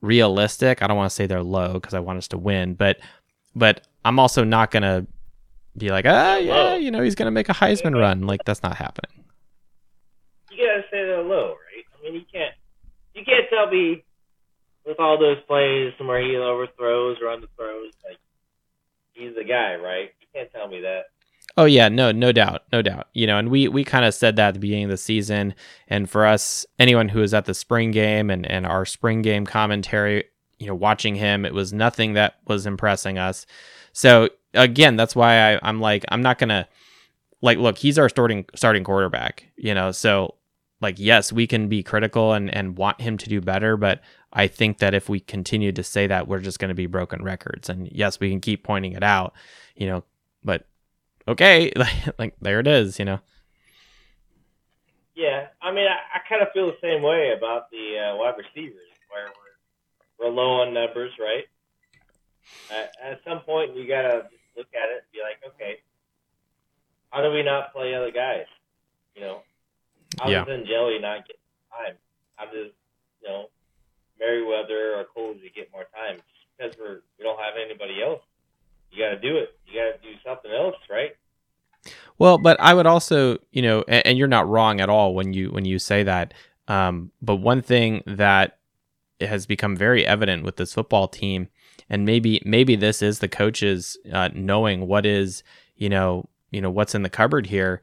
realistic. 0.01 0.83
I 0.83 0.87
don't 0.87 0.97
want 0.97 1.11
to 1.11 1.15
say 1.15 1.27
they're 1.27 1.43
low 1.43 1.75
because 1.75 1.95
I 1.95 2.01
want 2.01 2.19
us 2.19 2.29
to 2.29 2.39
win, 2.39 2.75
but 2.75 2.99
but 3.55 3.87
I'm 4.05 4.19
also 4.19 4.45
not 4.45 4.71
gonna 4.71 5.07
be 5.77 5.91
like, 5.91 6.07
ah, 6.07 6.37
yeah, 6.37 6.77
you 6.77 6.91
know, 6.91 7.03
he's 7.03 7.15
gonna 7.15 7.31
make 7.31 7.49
a 7.49 7.55
Heisman 7.55 7.99
run. 7.99 8.27
Like 8.27 8.45
that's 8.45 8.63
not 8.63 8.77
happening. 8.77 9.25
You 10.51 10.67
gotta 10.67 10.83
say 10.91 11.05
they're 11.05 11.23
low, 11.23 11.51
right? 11.51 11.85
I 11.99 12.03
mean, 12.05 12.15
you 12.15 12.25
can't 12.33 12.55
you 13.15 13.25
can't 13.25 13.47
tell 13.51 13.71
me 13.71 14.05
with 14.87 14.99
all 14.99 15.19
those 15.19 15.39
plays 15.47 15.93
where 15.99 16.23
he 16.23 16.37
overthrows 16.37 17.19
or 17.21 17.27
underthrows, 17.27 17.93
like 18.05 18.19
he's 19.21 19.35
the 19.35 19.45
guy, 19.45 19.77
right? 19.77 20.11
You 20.21 20.27
can't 20.35 20.51
tell 20.53 20.69
me 20.69 20.81
that. 20.81 21.05
Oh 21.57 21.65
yeah, 21.65 21.89
no, 21.89 22.13
no 22.13 22.33
doubt, 22.33 22.63
no 22.73 22.81
doubt. 22.81 23.09
You 23.13 23.27
know, 23.27 23.39
and 23.39 23.51
we 23.51 23.69
we 23.69 23.85
kind 23.85 24.05
of 24.05 24.15
said 24.15 24.37
that 24.37 24.49
at 24.49 24.55
the 24.55 24.61
beginning 24.61 24.85
of 24.85 24.91
the 24.91 24.97
season. 24.97 25.55
And 25.89 26.09
for 26.09 26.25
us, 26.25 26.65
anyone 26.79 27.09
who 27.09 27.21
was 27.21 27.35
at 27.35 27.45
the 27.45 27.55
spring 27.55 27.91
game 27.91 28.31
and 28.31 28.47
and 28.51 28.67
our 28.67 28.87
spring 28.87 29.23
game 29.23 29.47
commentary, 29.47 30.25
you 30.59 30.67
know, 30.67 30.75
watching 30.75 31.17
him, 31.17 31.45
it 31.45 31.55
was 31.55 31.73
nothing 31.73 32.15
that 32.15 32.37
was 32.47 32.67
impressing 32.67 33.19
us. 33.19 33.47
So 33.93 34.29
again, 34.55 34.97
that's 34.97 35.17
why 35.17 35.55
I, 35.55 35.61
I'm 35.63 35.81
like, 35.81 36.05
I'm 36.09 36.23
not 36.23 36.39
gonna 36.39 36.69
like 37.43 37.59
look. 37.59 37.79
He's 37.79 37.99
our 37.99 38.09
starting 38.09 38.47
starting 38.55 38.85
quarterback. 38.85 39.47
You 39.57 39.75
know, 39.75 39.91
so 39.91 40.37
like 40.81 40.99
yes, 40.99 41.33
we 41.33 41.47
can 41.47 41.69
be 41.69 41.83
critical 41.83 42.33
and 42.33 42.53
and 42.55 42.79
want 42.79 43.01
him 43.01 43.19
to 43.19 43.29
do 43.29 43.41
better, 43.41 43.77
but 43.77 44.01
I 44.33 44.47
think 44.47 44.79
that 44.79 44.95
if 44.95 45.09
we 45.09 45.21
continue 45.21 45.73
to 45.73 45.83
say 45.83 46.07
that, 46.07 46.29
we're 46.29 46.41
just 46.41 46.59
going 46.59 46.69
to 46.69 46.75
be 46.75 46.87
broken 46.87 47.23
records. 47.23 47.69
And 47.69 47.89
yes, 47.91 48.21
we 48.21 48.31
can 48.31 48.41
keep 48.41 48.63
pointing 48.65 48.93
it 48.93 49.03
out. 49.03 49.35
You 49.75 49.87
know, 49.87 50.05
but 50.45 50.67
okay, 51.27 51.73
like 52.19 52.35
there 52.41 52.61
it 52.61 52.67
is, 52.67 52.99
you 52.99 53.05
know. 53.05 53.21
Yeah, 55.15 55.49
I 55.61 55.73
mean, 55.73 55.87
I, 55.87 55.99
I 56.17 56.21
kind 56.29 56.43
of 56.43 56.49
feel 56.55 56.67
the 56.67 56.79
same 56.81 57.03
way 57.03 57.33
about 57.37 57.71
the 57.71 57.99
uh, 57.99 58.17
wide 58.17 58.35
receivers, 58.39 58.89
where 59.11 59.29
we're 59.35 60.29
we're 60.29 60.35
low 60.35 60.63
on 60.63 60.73
numbers, 60.73 61.13
right? 61.19 61.45
At, 62.71 62.93
at 63.03 63.21
some 63.27 63.41
point, 63.41 63.77
you 63.77 63.87
gotta 63.89 64.23
just 64.31 64.43
look 64.57 64.69
at 64.75 64.89
it 64.91 65.03
and 65.05 65.13
be 65.13 65.19
like, 65.21 65.43
okay, 65.55 65.79
how 67.11 67.23
do 67.23 67.31
we 67.33 67.43
not 67.43 67.73
play 67.73 67.95
other 67.95 68.13
guys? 68.13 68.47
You 69.15 69.23
know, 69.23 69.43
how 70.19 70.31
Yeah. 70.31 70.45
does 70.45 70.49
Angeli 70.49 70.99
not 71.01 71.27
getting 71.27 71.43
time? 71.71 71.97
How 72.37 72.47
does 72.47 72.71
you 73.21 73.29
know 73.29 73.51
Merriweather 74.21 74.95
or 74.97 75.05
Colzie 75.17 75.53
get 75.55 75.73
more 75.73 75.87
time? 75.95 76.21
Because 76.57 76.77
we're 76.79 77.01
we 77.19 77.25
don't 77.25 77.41
have 77.41 77.55
anybody 77.57 78.03
else, 78.03 78.21
you 78.93 79.03
got 79.03 79.11
to 79.11 79.21
do 79.21 79.39
it. 79.39 79.57
You 79.67 79.81
got 79.81 80.01
to 80.01 80.09
do 80.09 80.15
something 80.25 80.51
else, 80.53 80.77
right? 80.91 81.17
Well, 82.19 82.39
but 82.39 82.61
I 82.61 82.75
would 82.75 82.87
also, 82.87 83.39
you 83.51 83.63
know, 83.63 83.85
and, 83.89 84.07
and 84.07 84.19
you're 84.19 84.29
not 84.29 84.49
wrong 84.49 84.81
at 84.81 84.91
all 84.91 85.15
when 85.15 85.33
you 85.33 85.51
when 85.51 85.65
you 85.65 85.79
say 85.79 86.03
that. 86.03 86.35
Um, 86.69 87.11
but 87.23 87.37
one 87.37 87.63
thing 87.63 88.03
that 88.07 88.59
has 89.21 89.47
become 89.47 89.77
very 89.77 90.07
evident 90.07 90.45
with 90.45 90.57
this 90.57 90.75
football 90.75 91.09
team, 91.09 91.49
and 91.89 92.05
maybe 92.05 92.43
maybe 92.45 92.77
this 92.77 93.03
is 93.03 93.19
the 93.19 93.29
coaches 93.29 93.97
uh, 94.13 94.29
knowing 94.35 94.87
what 94.87 95.07
is, 95.07 95.43
you 95.77 95.89
know, 95.89 96.29
you 96.51 96.61
know 96.61 96.71
what's 96.71 96.95
in 96.95 97.03
the 97.03 97.11
cupboard 97.11 97.47
here. 97.47 97.81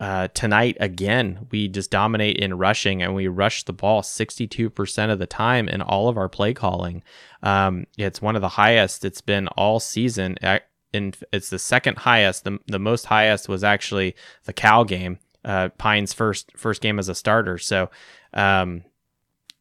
Uh, 0.00 0.28
tonight 0.28 0.76
again, 0.78 1.46
we 1.50 1.66
just 1.66 1.90
dominate 1.90 2.36
in 2.36 2.56
rushing, 2.56 3.02
and 3.02 3.14
we 3.14 3.26
rush 3.26 3.64
the 3.64 3.72
ball 3.72 4.00
62% 4.00 5.10
of 5.10 5.18
the 5.18 5.26
time 5.26 5.68
in 5.68 5.82
all 5.82 6.08
of 6.08 6.16
our 6.16 6.28
play 6.28 6.54
calling. 6.54 7.02
Um, 7.42 7.86
it's 7.96 8.22
one 8.22 8.36
of 8.36 8.42
the 8.42 8.50
highest 8.50 9.04
it's 9.04 9.20
been 9.20 9.48
all 9.48 9.80
season. 9.80 10.36
In 10.92 11.14
it's 11.32 11.50
the 11.50 11.58
second 11.58 11.98
highest. 11.98 12.44
The, 12.44 12.58
the 12.66 12.78
most 12.78 13.06
highest 13.06 13.48
was 13.48 13.64
actually 13.64 14.14
the 14.44 14.52
Cal 14.52 14.84
game, 14.84 15.18
uh, 15.44 15.70
Pyne's 15.78 16.12
first 16.12 16.52
first 16.56 16.80
game 16.80 17.00
as 17.00 17.08
a 17.08 17.14
starter. 17.14 17.58
So, 17.58 17.90
um, 18.32 18.84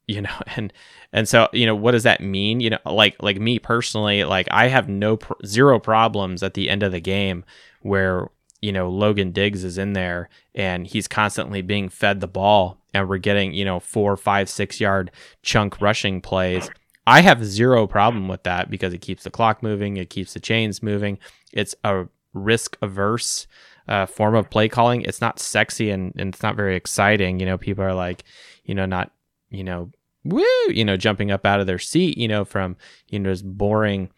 you 0.07 0.21
know, 0.21 0.35
and 0.55 0.71
and 1.11 1.27
so 1.27 1.49
you 1.51 1.65
know, 1.65 1.75
what 1.75 1.91
does 1.91 2.03
that 2.03 2.21
mean? 2.21 2.59
You 2.59 2.69
know, 2.71 2.79
like 2.85 3.15
like 3.23 3.39
me 3.39 3.57
personally, 3.57 4.23
like 4.23 4.47
I 4.51 4.67
have 4.67 4.87
no 4.87 5.17
pr- 5.17 5.33
zero 5.47 5.79
problems 5.79 6.43
at 6.43 6.53
the 6.53 6.69
end 6.69 6.83
of 6.83 6.91
the 6.91 6.99
game 6.99 7.43
where 7.81 8.29
you 8.61 8.71
know 8.71 8.89
Logan 8.89 9.31
Diggs 9.31 9.63
is 9.63 9.77
in 9.77 9.93
there 9.93 10.29
and 10.55 10.87
he's 10.87 11.07
constantly 11.07 11.61
being 11.61 11.89
fed 11.89 12.19
the 12.19 12.27
ball 12.27 12.77
and 12.93 13.07
we're 13.07 13.17
getting 13.17 13.53
you 13.53 13.65
know 13.65 13.79
four, 13.79 14.17
five, 14.17 14.49
six 14.49 14.79
yard 14.79 15.11
chunk 15.41 15.81
rushing 15.81 16.21
plays. 16.21 16.69
I 17.05 17.21
have 17.21 17.45
zero 17.45 17.87
problem 17.87 18.27
with 18.27 18.43
that 18.43 18.69
because 18.69 18.93
it 18.93 18.99
keeps 18.99 19.23
the 19.23 19.31
clock 19.31 19.63
moving, 19.63 19.97
it 19.97 20.09
keeps 20.09 20.33
the 20.33 20.41
chains 20.41 20.83
moving. 20.83 21.19
It's 21.53 21.73
a 21.83 22.07
risk 22.33 22.77
averse 22.81 23.47
uh, 23.87 24.05
form 24.05 24.35
of 24.35 24.49
play 24.49 24.67
calling. 24.67 25.01
It's 25.03 25.21
not 25.21 25.39
sexy 25.39 25.89
and, 25.89 26.13
and 26.17 26.33
it's 26.33 26.43
not 26.43 26.55
very 26.55 26.75
exciting. 26.75 27.39
You 27.39 27.45
know, 27.45 27.57
people 27.57 27.83
are 27.83 27.93
like, 27.93 28.23
you 28.65 28.75
know, 28.75 28.85
not, 28.85 29.11
you 29.49 29.63
know, 29.63 29.89
woo, 30.25 30.43
you 30.67 30.83
know, 30.83 30.97
jumping 30.97 31.31
up 31.31 31.45
out 31.45 31.59
of 31.59 31.67
their 31.67 31.79
seat, 31.79 32.17
you 32.17 32.27
know, 32.27 32.43
from, 32.43 32.75
you 33.07 33.19
know, 33.19 33.31
just 33.31 33.45
boring, 33.45 34.09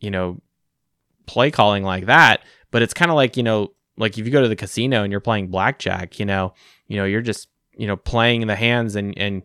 you 0.00 0.10
know, 0.10 0.40
play 1.26 1.50
calling 1.50 1.84
like 1.84 2.06
that. 2.06 2.40
But 2.74 2.82
it's 2.82 2.92
kind 2.92 3.08
of 3.12 3.14
like, 3.14 3.36
you 3.36 3.44
know, 3.44 3.70
like 3.96 4.18
if 4.18 4.26
you 4.26 4.32
go 4.32 4.42
to 4.42 4.48
the 4.48 4.56
casino 4.56 5.04
and 5.04 5.12
you're 5.12 5.20
playing 5.20 5.46
blackjack, 5.46 6.18
you 6.18 6.26
know, 6.26 6.54
you 6.88 6.96
know, 6.96 7.04
you're 7.04 7.20
just, 7.20 7.46
you 7.76 7.86
know, 7.86 7.94
playing 7.96 8.44
the 8.48 8.56
hands 8.56 8.96
and, 8.96 9.16
and, 9.16 9.44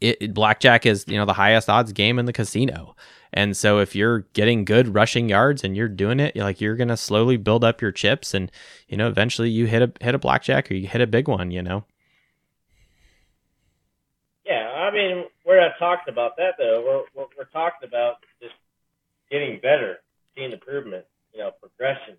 it, 0.00 0.16
it- 0.20 0.34
blackjack 0.34 0.86
is 0.86 1.04
you 1.08 1.16
know 1.16 1.24
the 1.24 1.32
highest 1.32 1.68
odds 1.68 1.92
game 1.92 2.18
in 2.18 2.26
the 2.26 2.32
casino 2.32 2.96
and 3.32 3.56
so 3.56 3.78
if 3.78 3.94
you're 3.94 4.20
getting 4.32 4.64
good 4.64 4.94
rushing 4.94 5.28
yards 5.28 5.62
and 5.64 5.76
you're 5.76 5.88
doing 5.88 6.20
it 6.20 6.36
like 6.36 6.60
you're 6.60 6.76
gonna 6.76 6.96
slowly 6.96 7.36
build 7.36 7.62
up 7.64 7.80
your 7.80 7.92
chips 7.92 8.34
and 8.34 8.50
you 8.88 8.96
know 8.96 9.08
eventually 9.08 9.50
you 9.50 9.66
hit 9.66 9.82
a 9.82 9.92
hit 10.04 10.14
a 10.14 10.18
blackjack 10.18 10.70
or 10.70 10.74
you 10.74 10.88
hit 10.88 11.00
a 11.00 11.06
big 11.06 11.28
one 11.28 11.50
you 11.50 11.62
know 11.62 11.84
Yeah, 14.44 14.70
I 14.70 14.90
mean, 14.92 15.24
we're 15.44 15.60
not 15.60 15.72
talking 15.78 16.12
about 16.12 16.36
that 16.36 16.54
though. 16.58 16.82
We're 16.84 17.02
we're, 17.22 17.28
we're 17.38 17.44
talking 17.52 17.88
about 17.88 18.16
just 18.40 18.54
getting 19.30 19.58
better, 19.60 19.98
seeing 20.34 20.52
improvement, 20.52 21.04
you 21.32 21.40
know, 21.40 21.50
progression. 21.60 22.16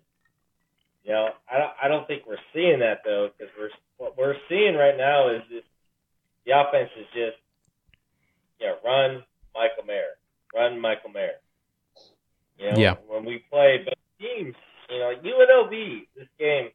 You 1.04 1.12
know, 1.12 1.28
I 1.50 1.58
don't, 1.58 1.72
I 1.84 1.88
don't 1.88 2.06
think 2.06 2.24
we're 2.26 2.36
seeing 2.52 2.80
that 2.80 3.00
though, 3.04 3.30
because 3.36 3.52
we're 3.58 3.70
what 3.96 4.16
we're 4.18 4.36
seeing 4.48 4.74
right 4.74 4.96
now 4.96 5.28
is 5.28 5.42
just 5.50 5.66
the 6.44 6.52
offense 6.52 6.90
is 6.98 7.06
just, 7.14 7.36
you 8.60 8.66
know, 8.66 8.76
run 8.84 9.24
Michael 9.54 9.84
Mayer, 9.84 10.18
run 10.54 10.80
Michael 10.80 11.10
Mayer. 11.10 11.40
You 12.58 12.70
know, 12.70 12.78
Yeah. 12.78 12.94
when 13.06 13.24
we 13.24 13.38
play 13.50 13.78
both 13.84 13.94
teams, 14.20 14.54
you 14.90 14.98
know, 14.98 15.14
UNLV 15.14 16.06
this 16.16 16.28
game, 16.38 16.70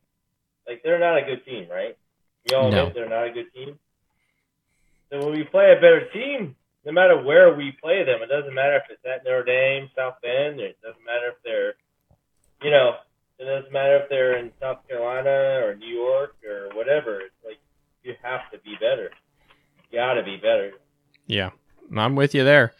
like 0.67 0.81
they're 0.83 0.99
not 0.99 1.17
a 1.17 1.21
good 1.23 1.45
team, 1.45 1.69
right? 1.69 1.97
you 2.45 2.57
all 2.57 2.69
No. 2.69 2.87
admit 2.87 2.93
they're 2.93 3.07
not 3.07 3.27
a 3.27 3.31
good 3.31 3.53
team. 3.53 3.79
So 5.09 5.19
when 5.19 5.31
we 5.37 5.43
play 5.45 5.71
a 5.71 5.75
better 5.75 6.09
team, 6.11 6.57
no 6.83 6.91
matter 6.91 7.21
where 7.21 7.53
we 7.53 7.71
play 7.71 8.03
them, 8.03 8.21
it 8.21 8.27
doesn't 8.27 8.53
matter 8.53 8.75
if 8.75 8.89
it's 8.89 9.05
at 9.05 9.23
Notre 9.23 9.43
Dame, 9.43 9.89
South 9.95 10.19
Bend, 10.21 10.59
it 10.59 10.77
doesn't 10.81 11.05
matter 11.05 11.29
if 11.29 11.41
they're, 11.43 11.75
you 12.61 12.69
know, 12.71 12.97
it 13.43 13.55
doesn't 13.55 13.71
matter 13.73 13.97
if 13.97 14.09
they're 14.09 14.37
in 14.37 14.51
South 14.61 14.87
Carolina 14.87 15.65
or 15.65 15.75
New 15.75 15.87
York 15.93 16.35
or 16.47 16.69
whatever. 16.75 17.19
It's 17.21 17.35
like 17.45 17.59
you 18.03 18.13
have 18.23 18.49
to 18.51 18.57
be 18.59 18.75
better. 18.79 19.11
You 19.91 19.99
got 19.99 20.13
to 20.15 20.23
be 20.23 20.37
better. 20.37 20.71
Yeah, 21.27 21.51
I'm 21.95 22.15
with 22.15 22.33
you 22.35 22.43
there. 22.43 22.73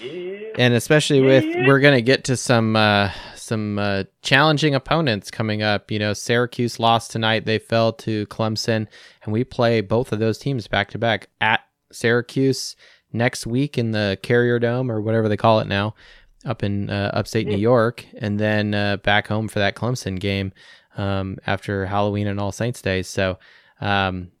Yeah. 0.00 0.48
and 0.58 0.74
especially 0.74 1.22
with 1.22 1.44
Yeah. 1.44 1.66
we're 1.66 1.80
gonna 1.80 2.02
get 2.02 2.24
to 2.24 2.36
some 2.36 2.76
uh, 2.76 3.10
some 3.34 3.78
uh, 3.78 4.04
challenging 4.22 4.74
opponents 4.74 5.30
coming 5.30 5.62
up. 5.62 5.90
You 5.90 5.98
know, 5.98 6.12
Syracuse 6.12 6.78
lost 6.78 7.10
tonight; 7.12 7.46
they 7.46 7.58
fell 7.58 7.92
to 7.94 8.26
Clemson, 8.26 8.86
and 9.24 9.32
we 9.32 9.42
play 9.42 9.80
both 9.80 10.12
of 10.12 10.18
those 10.18 10.36
teams 10.36 10.68
back 10.68 10.90
to 10.90 10.98
back 10.98 11.28
at 11.40 11.60
Syracuse 11.92 12.76
next 13.12 13.46
week 13.46 13.78
in 13.78 13.92
the 13.92 14.18
Carrier 14.22 14.58
Dome 14.58 14.90
or 14.90 15.00
whatever 15.00 15.28
they 15.30 15.36
call 15.38 15.60
it 15.60 15.66
now, 15.66 15.94
up 16.44 16.62
in 16.62 16.90
uh, 16.90 17.10
upstate 17.14 17.46
New 17.46 17.56
York, 17.56 18.04
and 18.18 18.38
then 18.38 18.74
uh, 18.74 18.96
back 18.98 19.28
home 19.28 19.48
for 19.48 19.58
that 19.58 19.74
Clemson 19.74 20.18
game 20.18 20.52
um, 20.96 21.38
after 21.46 21.86
Halloween 21.86 22.26
and 22.26 22.38
All 22.40 22.52
Saints 22.52 22.82
Day. 22.82 23.02
So, 23.02 23.38
um, 23.80 24.32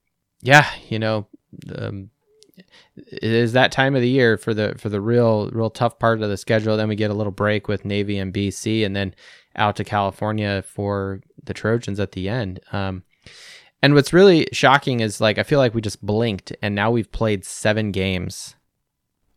yeah, 0.42 0.66
you 0.88 0.98
know. 0.98 1.26
Um, 1.74 2.10
it 2.96 3.22
is 3.22 3.52
that 3.52 3.72
time 3.72 3.94
of 3.94 4.00
the 4.00 4.08
year 4.08 4.36
for 4.36 4.54
the 4.54 4.74
for 4.78 4.88
the 4.88 5.00
real 5.00 5.50
real 5.50 5.70
tough 5.70 5.98
part 5.98 6.22
of 6.22 6.28
the 6.28 6.36
schedule. 6.36 6.76
Then 6.76 6.88
we 6.88 6.96
get 6.96 7.10
a 7.10 7.14
little 7.14 7.32
break 7.32 7.68
with 7.68 7.84
Navy 7.84 8.18
and 8.18 8.32
BC, 8.32 8.84
and 8.84 8.96
then 8.96 9.14
out 9.54 9.76
to 9.76 9.84
California 9.84 10.62
for 10.62 11.20
the 11.42 11.54
Trojans 11.54 12.00
at 12.00 12.12
the 12.12 12.28
end. 12.28 12.60
Um, 12.72 13.04
and 13.82 13.94
what's 13.94 14.12
really 14.12 14.48
shocking 14.52 15.00
is 15.00 15.20
like 15.20 15.38
I 15.38 15.42
feel 15.42 15.58
like 15.58 15.74
we 15.74 15.80
just 15.80 16.04
blinked, 16.04 16.54
and 16.62 16.74
now 16.74 16.90
we've 16.90 17.10
played 17.12 17.44
seven 17.44 17.92
games 17.92 18.54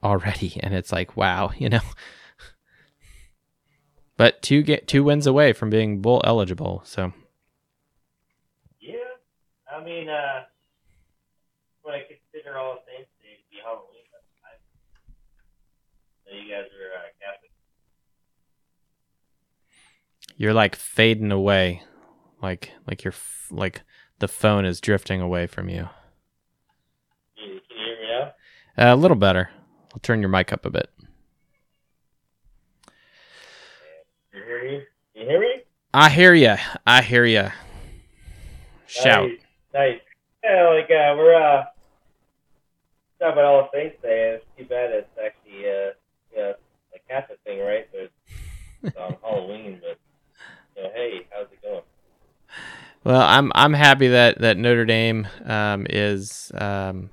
already, 0.04 0.60
and 0.63 0.74
it's 0.74 0.92
like 0.92 1.18
wow, 1.18 1.51
you 1.58 1.70
know. 1.70 1.82
But 4.20 4.42
two 4.42 4.64
get 4.64 4.86
two 4.86 5.06
wins 5.06 5.26
away 5.26 5.54
from 5.54 5.70
being 5.70 6.02
bowl 6.02 6.22
eligible, 6.26 6.82
so 6.84 7.14
Yeah, 8.82 8.98
I 9.74 9.82
mean, 9.82 10.10
uh, 10.10 10.44
when 11.84 11.96
I 11.96 12.00
consider 12.00 12.58
all 12.58 12.74
the 12.76 12.82
things 12.92 13.08
to 13.08 13.24
be 13.50 13.60
Halloween, 13.64 14.04
that's 14.12 14.26
fine. 14.44 14.60
So 16.26 16.36
you 16.36 16.52
guys 16.52 16.66
are 16.66 17.00
uh, 17.00 17.08
Catholic. 17.24 17.52
you're 20.36 20.54
like 20.54 20.76
fading 20.76 21.32
away, 21.32 21.82
like 22.42 22.74
like 22.88 23.06
you're 23.06 23.14
f- 23.14 23.48
like 23.52 23.84
the 24.20 24.28
phone 24.28 24.66
is 24.66 24.82
drifting 24.82 25.22
away 25.22 25.48
from 25.48 25.70
you. 25.70 25.88
You, 27.38 27.62
can 27.70 27.78
you 27.78 27.86
hear 27.86 27.96
me 28.02 28.34
now? 28.76 28.92
Uh, 28.92 28.94
a 28.94 28.98
little 28.98 29.16
better. 29.16 29.50
I'll 29.94 30.02
turn 30.02 30.20
your 30.20 30.28
mic 30.28 30.52
up 30.52 30.66
a 30.66 30.70
bit. 30.70 30.90
Hear 34.50 34.63
me? 34.63 34.84
You 35.13 35.25
hear 35.25 35.39
me? 35.39 35.53
I 35.94 36.10
hear 36.10 36.34
ya. 36.34 36.58
I 36.86 37.01
hear 37.01 37.25
ya. 37.25 37.51
Shout. 38.88 39.29
Nice. 39.29 39.39
nice. 39.74 40.00
Yeah, 40.44 40.70
like 40.70 40.86
uh, 40.86 41.14
we're 41.18 41.35
uh, 41.35 41.66
talking 43.20 43.33
about 43.33 43.46
all 43.46 43.70
the 43.72 43.77
things 43.77 43.94
today. 44.01 44.35
It's 44.35 44.46
too 44.57 44.66
bad 44.66 44.92
it's 44.92 45.07
actually 45.24 45.70
uh, 45.70 45.92
you 46.31 46.38
know, 46.38 46.53
a 46.96 47.00
Catholic 47.07 47.40
thing, 47.46 47.59
right? 47.59 47.88
But 47.92 48.12
it's 48.83 48.98
on 48.98 49.18
Halloween. 49.24 49.81
But 49.81 50.00
you 50.75 50.83
know, 50.83 50.90
hey, 50.96 51.27
how's 51.29 51.48
it 51.51 51.62
going? 51.62 51.81
Well, 53.03 53.22
I'm 53.22 53.51
I'm 53.53 53.74
happy 53.74 54.07
that 54.07 54.40
that 54.40 54.57
Notre 54.57 54.85
Dame 54.85 55.27
um, 55.46 55.85
is 55.90 56.51
um, 56.55 57.12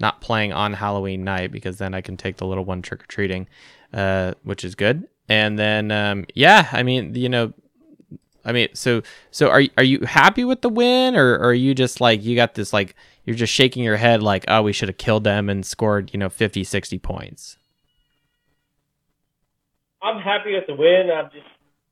not 0.00 0.20
playing 0.20 0.52
on 0.52 0.72
Halloween 0.72 1.24
night 1.24 1.52
because 1.52 1.78
then 1.78 1.94
I 1.94 2.00
can 2.00 2.16
take 2.16 2.38
the 2.38 2.46
little 2.46 2.64
one 2.64 2.80
trick 2.80 3.02
or 3.02 3.06
treating, 3.06 3.48
uh, 3.92 4.34
which 4.42 4.64
is 4.64 4.74
good. 4.74 5.06
And 5.28 5.58
then 5.58 5.90
um, 5.90 6.24
yeah, 6.34 6.68
I 6.72 6.82
mean 6.82 7.14
you 7.14 7.28
know, 7.28 7.52
I 8.44 8.52
mean 8.52 8.68
so 8.74 9.02
so 9.30 9.48
are 9.48 9.62
are 9.76 9.84
you 9.84 10.00
happy 10.00 10.44
with 10.44 10.62
the 10.62 10.68
win 10.68 11.16
or, 11.16 11.34
or 11.34 11.50
are 11.50 11.54
you 11.54 11.74
just 11.74 12.00
like 12.00 12.22
you 12.24 12.34
got 12.36 12.54
this 12.54 12.72
like 12.72 12.94
you're 13.24 13.36
just 13.36 13.52
shaking 13.52 13.84
your 13.84 13.96
head 13.96 14.22
like 14.22 14.44
oh 14.48 14.62
we 14.62 14.72
should 14.72 14.88
have 14.88 14.98
killed 14.98 15.24
them 15.24 15.48
and 15.50 15.66
scored 15.66 16.10
you 16.12 16.18
know 16.18 16.28
50 16.28 16.64
60 16.64 16.98
points. 16.98 17.58
I'm 20.02 20.20
happy 20.20 20.54
with 20.54 20.66
the 20.66 20.74
win. 20.74 21.10
I'm 21.10 21.30
just, 21.30 21.46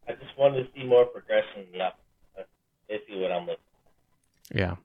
I 0.08 0.12
just 0.12 0.36
wanted 0.38 0.64
to 0.64 0.68
see 0.74 0.86
more 0.86 1.04
progression. 1.06 1.66
Yeah, 1.72 1.90
that's 2.36 2.48
basically 2.88 3.20
what 3.20 3.32
I'm 3.32 3.42
looking. 3.46 3.56
Yeah. 4.54 4.76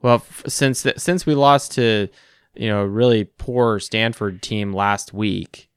Well, 0.00 0.16
f- 0.16 0.44
since 0.48 0.82
th- 0.82 0.98
since 0.98 1.26
we 1.26 1.34
lost 1.34 1.72
to 1.72 2.08
you 2.54 2.68
know 2.68 2.82
a 2.82 2.88
really 2.88 3.24
poor 3.24 3.78
Stanford 3.78 4.42
team 4.42 4.72
last 4.72 5.12
week, 5.12 5.68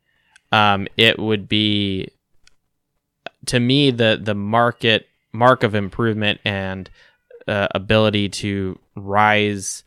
um, 0.55 0.87
it 0.95 1.19
would 1.19 1.49
be 1.49 2.07
to 3.47 3.59
me 3.59 3.91
the 3.91 4.17
the 4.21 4.33
market 4.33 5.07
mark 5.33 5.63
of 5.63 5.75
improvement 5.75 6.39
and 6.45 6.89
uh, 7.45 7.67
ability 7.75 8.29
to 8.29 8.79
rise, 8.95 9.83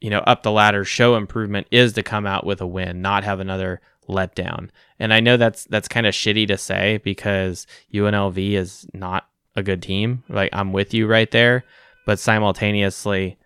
you 0.00 0.08
know, 0.08 0.20
up 0.20 0.42
the 0.42 0.50
ladder, 0.50 0.84
show 0.86 1.16
improvement 1.16 1.66
is 1.70 1.92
to 1.92 2.02
come 2.02 2.26
out 2.26 2.46
with 2.46 2.62
a 2.62 2.66
win, 2.66 3.02
not 3.02 3.24
have 3.24 3.40
another 3.40 3.82
letdown. 4.08 4.70
And 4.98 5.12
I 5.12 5.20
know 5.20 5.36
that's 5.36 5.64
that's 5.64 5.86
kind 5.86 6.06
of 6.06 6.14
shitty 6.14 6.48
to 6.48 6.56
say 6.56 6.98
because 7.04 7.66
UNLV 7.92 8.52
is 8.52 8.86
not 8.94 9.28
a 9.54 9.62
good 9.62 9.82
team. 9.82 10.24
Like 10.30 10.48
I'm 10.54 10.72
with 10.72 10.94
you 10.94 11.06
right 11.06 11.30
there, 11.30 11.62
but 12.06 12.18
simultaneously, 12.18 13.36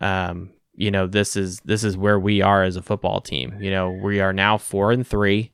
um, 0.00 0.50
you 0.74 0.90
know, 0.90 1.06
this 1.06 1.36
is 1.36 1.60
this 1.60 1.84
is 1.84 1.96
where 1.96 2.18
we 2.18 2.42
are 2.42 2.64
as 2.64 2.74
a 2.74 2.82
football 2.82 3.20
team. 3.20 3.58
You 3.60 3.70
know, 3.70 3.90
we 3.90 4.18
are 4.18 4.32
now 4.32 4.58
four 4.58 4.90
and 4.90 5.06
three 5.06 5.52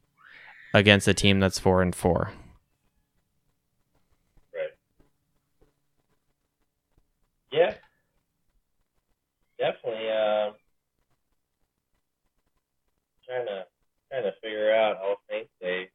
against 0.74 1.08
a 1.08 1.14
team 1.14 1.40
that's 1.40 1.58
four 1.58 1.82
and 1.82 1.94
four. 1.94 2.32
Right. 4.54 4.70
Yeah. 7.52 7.74
Definitely. 9.58 10.08
Uh, 10.08 10.50
trying 13.26 13.46
to 13.46 13.64
trying 14.10 14.24
to 14.24 14.32
figure 14.42 14.74
out 14.74 14.96
all 14.96 15.16
things 15.28 15.48
they. 15.60 15.88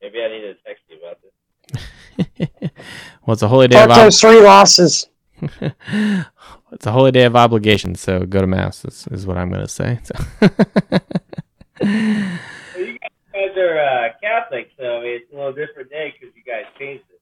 Maybe 0.00 0.22
I 0.22 0.28
need 0.28 0.40
to 0.42 0.54
text 0.64 0.84
you 0.88 0.98
about 0.98 1.18
this. 1.20 2.48
well, 3.26 3.32
it's 3.32 3.42
a 3.42 3.48
holy 3.48 3.66
day 3.68 3.76
Four 3.76 3.84
of 3.84 3.90
ob- 3.90 4.12
three 4.12 4.40
losses. 4.40 5.08
it's 6.72 6.86
a 6.86 6.92
holy 6.92 7.10
day 7.10 7.24
of 7.24 7.36
obligation. 7.36 7.94
So 7.94 8.20
go 8.26 8.40
to 8.40 8.46
mass. 8.46 8.84
Is, 8.84 9.06
is 9.10 9.26
what 9.26 9.36
I'm 9.36 9.50
going 9.50 9.62
to 9.62 9.68
say. 9.68 10.00
So. 10.04 10.14
Well, 11.80 12.84
you 12.84 12.98
guys 12.98 13.56
are 13.56 13.78
uh, 13.78 14.08
Catholic, 14.20 14.70
so 14.76 15.00
it's 15.02 15.32
a 15.32 15.36
little 15.36 15.52
different 15.52 15.90
day 15.90 16.14
because 16.18 16.34
you 16.36 16.42
guys 16.42 16.64
changed 16.78 17.04
it. 17.10 17.20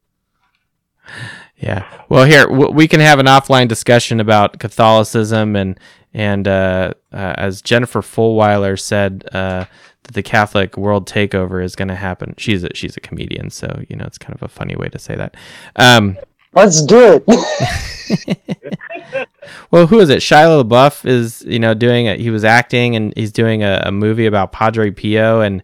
Yeah. 1.59 1.85
Well, 2.09 2.25
here 2.25 2.47
w- 2.47 2.73
we 2.73 2.89
can 2.89 3.01
have 3.01 3.19
an 3.19 3.27
offline 3.27 3.69
discussion 3.69 4.21
about 4.21 4.59
Catholicism 4.59 5.57
and 5.57 5.79
and 6.13 6.49
uh, 6.49 6.95
uh, 7.13 7.35
as 7.37 7.61
Jennifer 7.61 8.01
Fulwiler 8.01 8.81
said, 8.81 9.29
uh, 9.33 9.67
that 10.05 10.15
the 10.15 10.23
Catholic 10.23 10.77
world 10.77 11.07
takeover 11.07 11.63
is 11.63 11.77
going 11.77 11.89
to 11.89 11.95
happen. 11.95 12.35
She's 12.39 12.65
a, 12.65 12.75
she's 12.75 12.97
a 12.97 13.01
comedian, 13.01 13.51
so 13.51 13.83
you 13.89 13.97
know 13.97 14.05
it's 14.07 14.19
kind 14.19 14.35
of 14.35 14.43
a 14.43 14.49
funny 14.49 14.77
way 14.77 14.89
to 14.89 14.99
say 14.99 15.15
that. 15.15 15.37
Um, 15.77 16.17
Let's 16.57 16.83
do 16.83 17.23
it. 17.25 17.25
well, 19.71 19.87
who 19.87 20.01
is 20.01 20.11
it? 20.11 20.19
Shia 20.19 20.65
LaBeouf 20.65 21.05
is 21.05 21.45
you 21.47 21.59
know 21.59 21.75
doing 21.75 22.09
a, 22.09 22.17
he 22.17 22.31
was 22.31 22.45
acting 22.45 22.97
and 22.97 23.13
he's 23.17 23.33
doing 23.33 23.63
a, 23.63 23.83
a 23.87 23.93
movie 23.93 24.27
about 24.27 24.53
Padre 24.53 24.91
Pio 24.91 25.41
and 25.41 25.63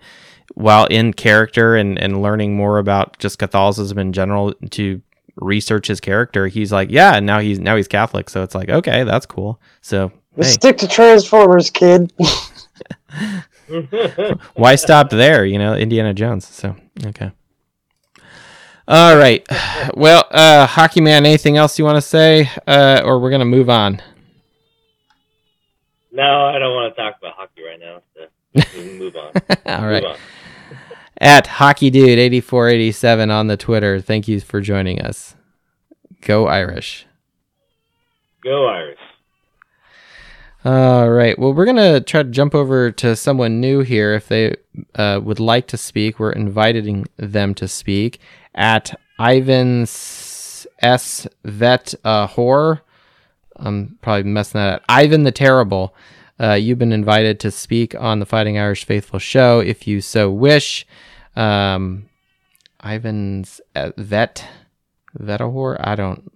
while 0.54 0.86
in 0.86 1.12
character 1.14 1.76
and, 1.76 1.98
and 1.98 2.20
learning 2.20 2.54
more 2.56 2.78
about 2.78 3.18
just 3.18 3.38
Catholicism 3.38 3.98
in 3.98 4.12
general 4.12 4.52
to 4.70 5.00
research 5.36 5.86
his 5.86 5.98
character, 5.98 6.46
he's 6.46 6.70
like, 6.70 6.90
yeah, 6.90 7.16
and 7.16 7.24
now 7.24 7.38
he's 7.38 7.58
now 7.58 7.76
he's 7.76 7.88
Catholic, 7.88 8.28
so 8.28 8.42
it's 8.42 8.54
like, 8.54 8.68
okay, 8.68 9.04
that's 9.04 9.26
cool. 9.26 9.60
So 9.80 10.12
hey, 10.36 10.42
stick 10.42 10.78
to 10.78 10.88
Transformers, 10.88 11.70
kid. 11.70 12.12
why 14.54 14.74
stop 14.74 15.10
there? 15.10 15.44
You 15.46 15.58
know, 15.58 15.74
Indiana 15.74 16.12
Jones. 16.12 16.46
So 16.46 16.76
okay. 17.06 17.32
All 18.92 19.16
right. 19.16 19.42
Well, 19.94 20.22
uh, 20.30 20.66
hockey 20.66 21.00
man, 21.00 21.24
anything 21.24 21.56
else 21.56 21.78
you 21.78 21.84
want 21.86 21.96
to 21.96 22.02
say, 22.02 22.50
uh, 22.66 23.00
or 23.02 23.18
we're 23.20 23.30
gonna 23.30 23.46
move 23.46 23.70
on? 23.70 24.02
no, 26.12 26.44
I 26.44 26.58
don't 26.58 26.74
want 26.74 26.94
to 26.94 27.00
talk 27.00 27.16
about 27.18 27.32
hockey 27.34 27.62
right 27.62 27.80
now. 27.80 28.02
So 28.14 28.82
move 28.98 29.16
on. 29.16 29.32
All 29.80 29.88
right. 29.88 30.02
Move 30.02 30.12
on. 30.12 30.18
At 31.16 31.46
Hockey 31.46 31.88
Dude 31.88 32.18
eighty 32.18 32.42
four 32.42 32.68
eighty 32.68 32.92
seven 32.92 33.30
on 33.30 33.46
the 33.46 33.56
Twitter. 33.56 33.98
Thank 33.98 34.28
you 34.28 34.40
for 34.40 34.60
joining 34.60 35.00
us. 35.00 35.36
Go 36.20 36.46
Irish. 36.46 37.06
Go 38.44 38.66
Irish. 38.66 38.98
All 40.66 41.08
right. 41.08 41.38
Well, 41.38 41.54
we're 41.54 41.64
gonna 41.64 42.02
try 42.02 42.24
to 42.24 42.28
jump 42.28 42.54
over 42.54 42.90
to 42.90 43.16
someone 43.16 43.58
new 43.58 43.80
here. 43.80 44.12
If 44.12 44.28
they 44.28 44.56
uh, 44.94 45.18
would 45.22 45.40
like 45.40 45.66
to 45.68 45.78
speak, 45.78 46.18
we're 46.18 46.32
inviting 46.32 47.06
them 47.16 47.54
to 47.54 47.66
speak 47.66 48.20
at 48.54 48.98
Ivan 49.18 49.82
S. 49.82 51.26
Vet 51.44 51.94
uh, 52.04 52.26
Horror. 52.26 52.82
I'm 53.56 53.98
probably 54.02 54.30
messing 54.30 54.60
that 54.60 54.74
up. 54.74 54.82
Ivan 54.88 55.22
the 55.22 55.32
Terrible. 55.32 55.94
Uh, 56.40 56.54
you've 56.54 56.78
been 56.78 56.92
invited 56.92 57.38
to 57.40 57.50
speak 57.50 57.94
on 57.94 58.18
the 58.18 58.26
Fighting 58.26 58.58
Irish 58.58 58.84
Faithful 58.84 59.18
show 59.18 59.60
if 59.60 59.86
you 59.86 60.00
so 60.00 60.30
wish. 60.30 60.86
Um, 61.36 62.08
Ivan's 62.84 63.60
uh, 63.76 63.92
Vet 63.96 64.44
Vetahor. 65.18 65.76
I 65.80 65.94
don't. 65.94 66.30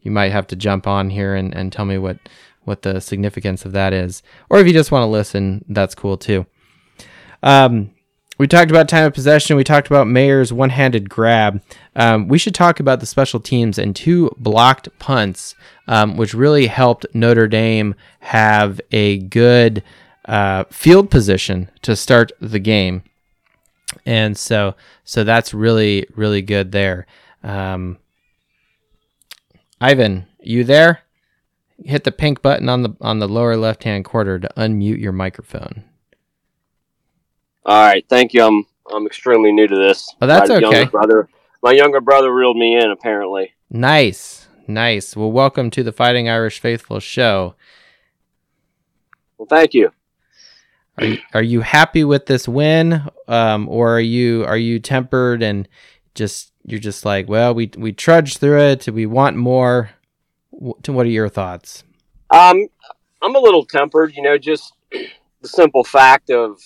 You 0.00 0.10
might 0.10 0.32
have 0.32 0.46
to 0.48 0.56
jump 0.56 0.86
on 0.86 1.10
here 1.10 1.34
and, 1.34 1.54
and 1.54 1.72
tell 1.72 1.84
me 1.84 1.98
what 1.98 2.18
what 2.64 2.82
the 2.82 3.00
significance 3.00 3.64
of 3.64 3.72
that 3.72 3.92
is, 3.92 4.22
or 4.50 4.58
if 4.58 4.66
you 4.66 4.72
just 4.72 4.90
want 4.90 5.02
to 5.02 5.06
listen, 5.06 5.64
that's 5.68 5.94
cool 5.94 6.18
too. 6.18 6.44
Um, 7.42 7.92
we 8.38 8.46
talked 8.46 8.70
about 8.70 8.88
time 8.88 9.04
of 9.04 9.14
possession. 9.14 9.56
We 9.56 9.64
talked 9.64 9.88
about 9.88 10.06
Mayer's 10.06 10.52
one-handed 10.52 11.10
grab. 11.10 11.60
Um, 11.96 12.28
we 12.28 12.38
should 12.38 12.54
talk 12.54 12.78
about 12.78 13.00
the 13.00 13.06
special 13.06 13.40
teams 13.40 13.78
and 13.78 13.94
two 13.94 14.30
blocked 14.38 14.88
punts, 15.00 15.56
um, 15.88 16.16
which 16.16 16.34
really 16.34 16.68
helped 16.68 17.04
Notre 17.12 17.48
Dame 17.48 17.96
have 18.20 18.80
a 18.92 19.18
good 19.18 19.82
uh, 20.26 20.64
field 20.70 21.10
position 21.10 21.70
to 21.82 21.96
start 21.96 22.30
the 22.40 22.60
game, 22.60 23.02
and 24.06 24.36
so 24.36 24.76
so 25.02 25.24
that's 25.24 25.52
really 25.52 26.06
really 26.14 26.42
good 26.42 26.70
there. 26.70 27.06
Um, 27.42 27.98
Ivan, 29.80 30.26
you 30.40 30.64
there? 30.64 31.00
Hit 31.84 32.04
the 32.04 32.12
pink 32.12 32.42
button 32.42 32.68
on 32.68 32.82
the 32.82 32.90
on 33.00 33.18
the 33.18 33.28
lower 33.28 33.56
left 33.56 33.84
hand 33.84 34.04
corner 34.04 34.38
to 34.38 34.48
unmute 34.56 35.00
your 35.00 35.12
microphone. 35.12 35.84
All 37.68 37.84
right, 37.84 38.02
thank 38.08 38.32
you. 38.32 38.42
I'm 38.42 38.64
I'm 38.90 39.04
extremely 39.04 39.52
new 39.52 39.68
to 39.68 39.76
this. 39.76 40.14
Oh, 40.22 40.26
that's 40.26 40.48
my 40.48 40.54
okay. 40.54 40.70
Younger 40.70 40.90
brother, 40.90 41.28
my 41.62 41.72
younger 41.72 42.00
brother 42.00 42.32
reeled 42.32 42.56
me 42.56 42.78
in. 42.78 42.90
Apparently. 42.90 43.52
Nice, 43.68 44.48
nice. 44.66 45.14
Well, 45.14 45.30
welcome 45.30 45.70
to 45.72 45.82
the 45.82 45.92
Fighting 45.92 46.30
Irish 46.30 46.60
Faithful 46.60 46.98
show. 46.98 47.56
Well, 49.36 49.44
thank 49.50 49.74
you. 49.74 49.92
Are 50.96 51.04
you, 51.04 51.18
are 51.34 51.42
you 51.42 51.60
happy 51.60 52.04
with 52.04 52.24
this 52.24 52.48
win, 52.48 53.02
um, 53.28 53.68
or 53.68 53.96
are 53.96 54.00
you 54.00 54.46
are 54.46 54.56
you 54.56 54.78
tempered 54.78 55.42
and 55.42 55.68
just 56.14 56.54
you're 56.64 56.80
just 56.80 57.04
like, 57.04 57.28
well, 57.28 57.52
we 57.52 57.70
we 57.76 57.92
trudged 57.92 58.38
through 58.38 58.62
it. 58.62 58.88
We 58.88 59.04
want 59.04 59.36
more. 59.36 59.90
To 60.84 60.92
what 60.94 61.04
are 61.04 61.10
your 61.10 61.28
thoughts? 61.28 61.84
Um, 62.30 62.66
I'm 63.20 63.36
a 63.36 63.38
little 63.38 63.66
tempered. 63.66 64.16
You 64.16 64.22
know, 64.22 64.38
just 64.38 64.72
the 64.90 65.48
simple 65.48 65.84
fact 65.84 66.30
of 66.30 66.58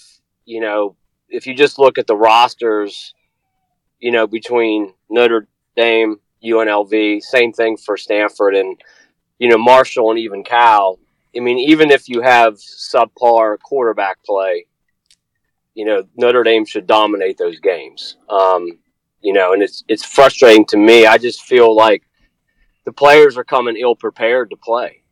you 0.45 0.61
know, 0.61 0.97
if 1.29 1.47
you 1.47 1.55
just 1.55 1.79
look 1.79 1.99
at 1.99 2.07
the 2.07 2.17
rosters, 2.17 3.15
you 3.99 4.11
know, 4.11 4.27
between 4.27 4.93
Notre 5.09 5.49
Dame, 5.77 6.21
UNLV, 6.45 7.23
same 7.23 7.53
thing 7.53 7.77
for 7.77 7.97
Stanford, 7.97 8.55
and 8.55 8.81
you 9.39 9.49
know 9.49 9.59
Marshall 9.59 10.11
and 10.11 10.19
even 10.19 10.45
Cal. 10.45 10.99
I 11.35 11.41
mean, 11.41 11.59
even 11.59 11.91
if 11.91 12.09
you 12.09 12.21
have 12.21 12.55
subpar 12.55 13.59
quarterback 13.61 14.23
play, 14.25 14.67
you 15.75 15.85
know 15.85 16.05
Notre 16.17 16.43
Dame 16.43 16.67
should 16.67 16.87
dominate 16.87 17.39
those 17.39 17.61
games. 17.61 18.17
Um, 18.29 18.67
you 19.21 19.33
know, 19.33 19.53
and 19.53 19.63
it's 19.63 19.85
it's 19.89 20.05
frustrating 20.05 20.67
to 20.67 20.77
me. 20.77 21.07
I 21.07 21.17
just 21.19 21.43
feel 21.43 21.75
like 21.75 22.03
the 22.85 22.93
players 22.93 23.37
are 23.37 23.45
coming 23.45 23.77
ill 23.77 23.95
prepared 23.95 24.51
to 24.51 24.57
play. 24.57 25.03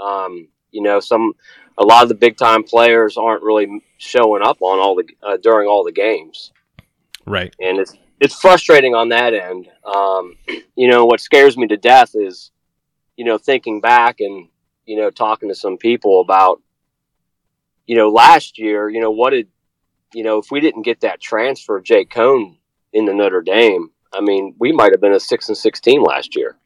Um, 0.00 0.48
you 0.70 0.82
know, 0.82 1.00
some 1.00 1.32
a 1.78 1.84
lot 1.84 2.02
of 2.02 2.08
the 2.08 2.14
big 2.14 2.36
time 2.36 2.64
players 2.64 3.16
aren't 3.16 3.42
really 3.42 3.82
showing 3.98 4.42
up 4.42 4.60
on 4.60 4.78
all 4.78 4.96
the 4.96 5.04
uh, 5.22 5.36
during 5.36 5.68
all 5.68 5.84
the 5.84 5.92
games. 5.92 6.52
Right. 7.24 7.54
And 7.60 7.78
it's 7.78 7.94
it's 8.20 8.34
frustrating 8.34 8.94
on 8.94 9.10
that 9.10 9.32
end. 9.32 9.68
Um, 9.84 10.34
you 10.76 10.88
know, 10.88 11.06
what 11.06 11.20
scares 11.20 11.56
me 11.56 11.66
to 11.68 11.76
death 11.76 12.10
is, 12.14 12.50
you 13.16 13.24
know, 13.24 13.38
thinking 13.38 13.80
back 13.80 14.16
and 14.20 14.48
you 14.86 14.96
know 14.96 15.10
talking 15.10 15.48
to 15.48 15.54
some 15.54 15.78
people 15.78 16.20
about, 16.20 16.60
you 17.86 17.96
know, 17.96 18.08
last 18.08 18.58
year. 18.58 18.88
You 18.88 19.00
know, 19.00 19.12
what 19.12 19.30
did, 19.30 19.48
you 20.12 20.24
know, 20.24 20.38
if 20.38 20.50
we 20.50 20.60
didn't 20.60 20.82
get 20.82 21.00
that 21.00 21.20
transfer 21.20 21.76
of 21.76 21.84
Jake 21.84 22.10
Coan 22.10 22.56
into 22.92 23.14
Notre 23.14 23.42
Dame, 23.42 23.90
I 24.12 24.20
mean, 24.20 24.56
we 24.58 24.72
might 24.72 24.92
have 24.92 25.00
been 25.00 25.12
a 25.12 25.20
six 25.20 25.48
and 25.48 25.56
sixteen 25.56 26.02
last 26.02 26.34
year. 26.34 26.56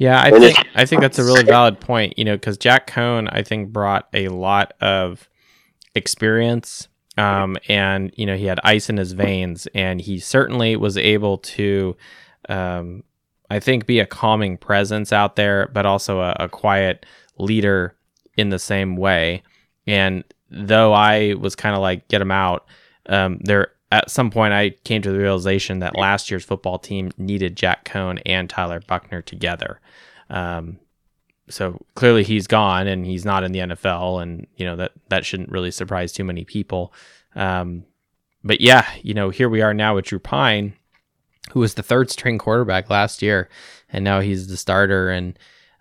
Yeah, 0.00 0.18
I 0.18 0.30
think 0.30 0.66
I 0.74 0.86
think 0.86 1.02
that's 1.02 1.18
a 1.18 1.24
really 1.24 1.42
valid 1.56 1.78
point. 1.78 2.18
You 2.18 2.24
know, 2.24 2.34
because 2.34 2.56
Jack 2.56 2.90
Coan, 2.90 3.28
I 3.30 3.42
think, 3.42 3.68
brought 3.70 4.08
a 4.14 4.28
lot 4.28 4.72
of 4.80 5.28
experience, 5.94 6.88
um, 7.18 7.58
and 7.68 8.10
you 8.16 8.24
know, 8.24 8.34
he 8.34 8.46
had 8.46 8.58
ice 8.64 8.88
in 8.88 8.96
his 8.96 9.12
veins, 9.12 9.68
and 9.74 10.00
he 10.00 10.18
certainly 10.18 10.74
was 10.74 10.96
able 10.96 11.36
to, 11.36 11.98
um, 12.48 13.04
I 13.50 13.60
think, 13.60 13.84
be 13.84 13.98
a 13.98 14.06
calming 14.06 14.56
presence 14.56 15.12
out 15.12 15.36
there, 15.36 15.68
but 15.74 15.84
also 15.84 16.20
a, 16.20 16.34
a 16.40 16.48
quiet 16.48 17.04
leader 17.36 17.94
in 18.38 18.48
the 18.48 18.58
same 18.58 18.96
way. 18.96 19.42
And 19.86 20.24
though 20.50 20.94
I 20.94 21.34
was 21.34 21.54
kind 21.54 21.76
of 21.76 21.82
like, 21.82 22.08
get 22.08 22.22
him 22.22 22.30
out, 22.30 22.64
um, 23.04 23.38
there 23.42 23.72
at 23.90 24.10
some 24.10 24.30
point 24.30 24.54
I 24.54 24.70
came 24.84 25.02
to 25.02 25.10
the 25.10 25.18
realization 25.18 25.80
that 25.80 25.96
last 25.96 26.30
year's 26.30 26.44
football 26.44 26.78
team 26.78 27.10
needed 27.18 27.56
Jack 27.56 27.84
Coan 27.84 28.20
and 28.24 28.48
Tyler 28.48 28.80
Buchner 28.86 29.22
together. 29.22 29.80
Um, 30.28 30.78
so 31.48 31.80
clearly 31.94 32.22
he's 32.22 32.46
gone 32.46 32.86
and 32.86 33.04
he's 33.04 33.24
not 33.24 33.42
in 33.42 33.52
the 33.52 33.58
NFL, 33.60 34.22
and 34.22 34.46
you 34.56 34.64
know 34.64 34.76
that 34.76 34.92
that 35.08 35.26
shouldn't 35.26 35.50
really 35.50 35.70
surprise 35.70 36.12
too 36.12 36.24
many 36.24 36.44
people. 36.44 36.92
Um, 37.34 37.84
but 38.44 38.60
yeah, 38.60 38.86
you 39.02 39.14
know 39.14 39.30
here 39.30 39.48
we 39.48 39.60
are 39.60 39.74
now 39.74 39.96
with 39.96 40.06
Drew 40.06 40.20
Pyne, 40.20 40.74
who 41.52 41.60
was 41.60 41.74
the 41.74 41.82
third 41.82 42.10
string 42.10 42.38
quarterback 42.38 42.88
last 42.88 43.22
year, 43.22 43.48
and 43.92 44.04
now 44.04 44.20
he's 44.20 44.46
the 44.46 44.56
starter. 44.56 45.10
And 45.10 45.38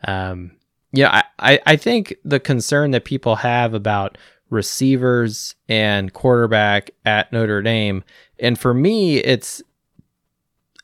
um, 0.08 0.52
yeah, 0.92 1.22
I, 1.40 1.54
I 1.54 1.60
I 1.68 1.76
think 1.76 2.16
the 2.26 2.40
concern 2.40 2.92
that 2.92 3.06
people 3.06 3.36
have 3.36 3.76
about 3.76 4.18
receivers 4.50 5.56
and 5.68 6.14
quarterback 6.14 6.92
at 7.06 7.32
Notre 7.32 7.62
Dame. 7.62 8.04
And 8.40 8.58
for 8.58 8.74
me, 8.74 9.18
it's 9.18 9.62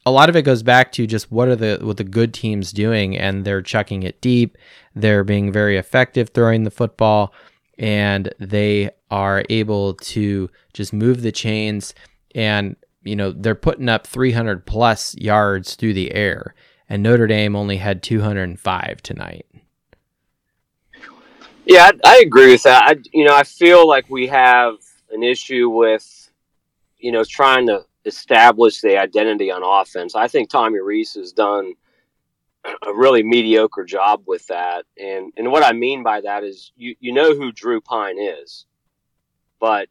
a 0.05 0.11
lot 0.11 0.29
of 0.29 0.35
it 0.35 0.43
goes 0.43 0.63
back 0.63 0.91
to 0.93 1.07
just 1.07 1.31
what 1.31 1.47
are 1.47 1.55
the 1.55 1.79
what 1.81 1.97
the 1.97 2.03
good 2.03 2.33
teams 2.33 2.71
doing 2.71 3.17
and 3.17 3.43
they're 3.43 3.61
chucking 3.61 4.03
it 4.03 4.21
deep. 4.21 4.57
They're 4.95 5.23
being 5.23 5.51
very 5.51 5.77
effective 5.77 6.29
throwing 6.29 6.63
the 6.63 6.71
football 6.71 7.33
and 7.77 8.33
they 8.39 8.91
are 9.09 9.43
able 9.49 9.95
to 9.95 10.49
just 10.73 10.93
move 10.93 11.21
the 11.21 11.31
chains 11.31 11.93
and 12.33 12.75
you 13.03 13.15
know, 13.15 13.31
they're 13.31 13.53
putting 13.53 13.87
up 13.87 14.07
300 14.07 14.65
plus 14.65 15.15
yards 15.17 15.75
through 15.75 15.93
the 15.93 16.13
air 16.13 16.53
and 16.87 17.01
Notre 17.01 17.27
Dame 17.27 17.55
only 17.55 17.77
had 17.77 18.03
205 18.03 19.01
tonight. 19.01 19.45
Yeah, 21.65 21.91
I, 22.03 22.17
I 22.17 22.17
agree 22.25 22.51
with 22.51 22.63
that. 22.63 22.83
I, 22.83 22.95
you 23.13 23.25
know, 23.25 23.35
I 23.35 23.43
feel 23.43 23.87
like 23.87 24.09
we 24.09 24.27
have 24.27 24.75
an 25.11 25.23
issue 25.23 25.69
with, 25.69 26.29
you 26.97 27.11
know, 27.11 27.23
trying 27.23 27.67
to 27.67 27.85
establish 28.05 28.81
the 28.81 28.97
identity 28.97 29.51
on 29.51 29.63
offense. 29.63 30.15
I 30.15 30.27
think 30.27 30.49
Tommy 30.49 30.79
Rees 30.79 31.15
has 31.15 31.31
done 31.31 31.73
a 32.85 32.93
really 32.93 33.23
mediocre 33.23 33.83
job 33.83 34.23
with 34.27 34.45
that. 34.47 34.85
And 34.97 35.33
and 35.37 35.51
what 35.51 35.63
I 35.63 35.73
mean 35.73 36.03
by 36.03 36.21
that 36.21 36.43
is 36.43 36.71
you 36.75 36.95
you 36.99 37.13
know 37.13 37.35
who 37.35 37.51
Drew 37.51 37.81
Pyne 37.81 38.19
is, 38.19 38.65
but 39.59 39.87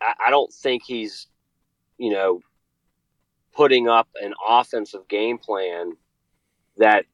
I, 0.00 0.14
I 0.26 0.30
don't 0.30 0.52
think 0.52 0.82
he's, 0.82 1.28
you 1.98 2.12
know, 2.12 2.40
putting 3.54 3.88
up 3.88 4.08
an 4.20 4.34
offensive 4.46 5.08
game 5.08 5.38
plan 5.38 5.92
that 6.78 7.04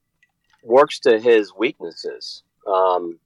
works 0.63 0.99
to 1.01 1.19
his 1.19 1.53
weaknesses. 1.53 2.43
Um, 2.69 3.19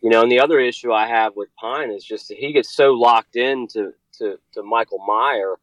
you 0.00 0.10
know, 0.10 0.22
and 0.22 0.30
the 0.30 0.40
other 0.40 0.58
issue 0.58 0.92
I 0.92 1.06
have 1.06 1.36
with 1.36 1.48
Pyne 1.56 1.90
is 1.90 2.04
just 2.04 2.28
that 2.28 2.38
he 2.38 2.52
gets 2.52 2.74
so 2.74 2.92
locked 2.92 3.36
into 3.36 3.92
to, 4.18 4.38
to 4.52 4.62
Michael 4.62 5.04
Mayer 5.06 5.56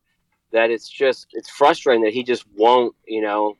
that 0.51 0.71
it's 0.71 0.89
just 0.89 1.27
it's 1.33 1.49
frustrating 1.49 2.03
that 2.03 2.13
he 2.13 2.23
just 2.23 2.45
won't, 2.55 2.95
you 3.05 3.21
know, 3.21 3.55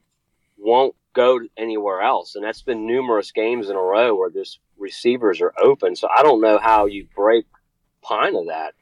won't 0.58 0.96
go 1.14 1.40
anywhere 1.58 2.02
else. 2.02 2.36
And 2.36 2.44
that's 2.44 2.62
been 2.62 2.86
numerous 2.86 3.32
games 3.32 3.70
in 3.70 3.76
a 3.76 3.82
row 3.82 4.16
where 4.16 4.30
just 4.30 4.60
receivers 4.78 5.42
are 5.42 5.54
open. 5.62 5.96
So 5.96 6.08
I 6.16 6.24
don't 6.24 6.42
know 6.42 6.58
how 6.58 6.86
you 6.86 7.08
break 7.16 7.46
Pyne 8.02 8.36
of 8.36 8.48
that. 8.48 8.74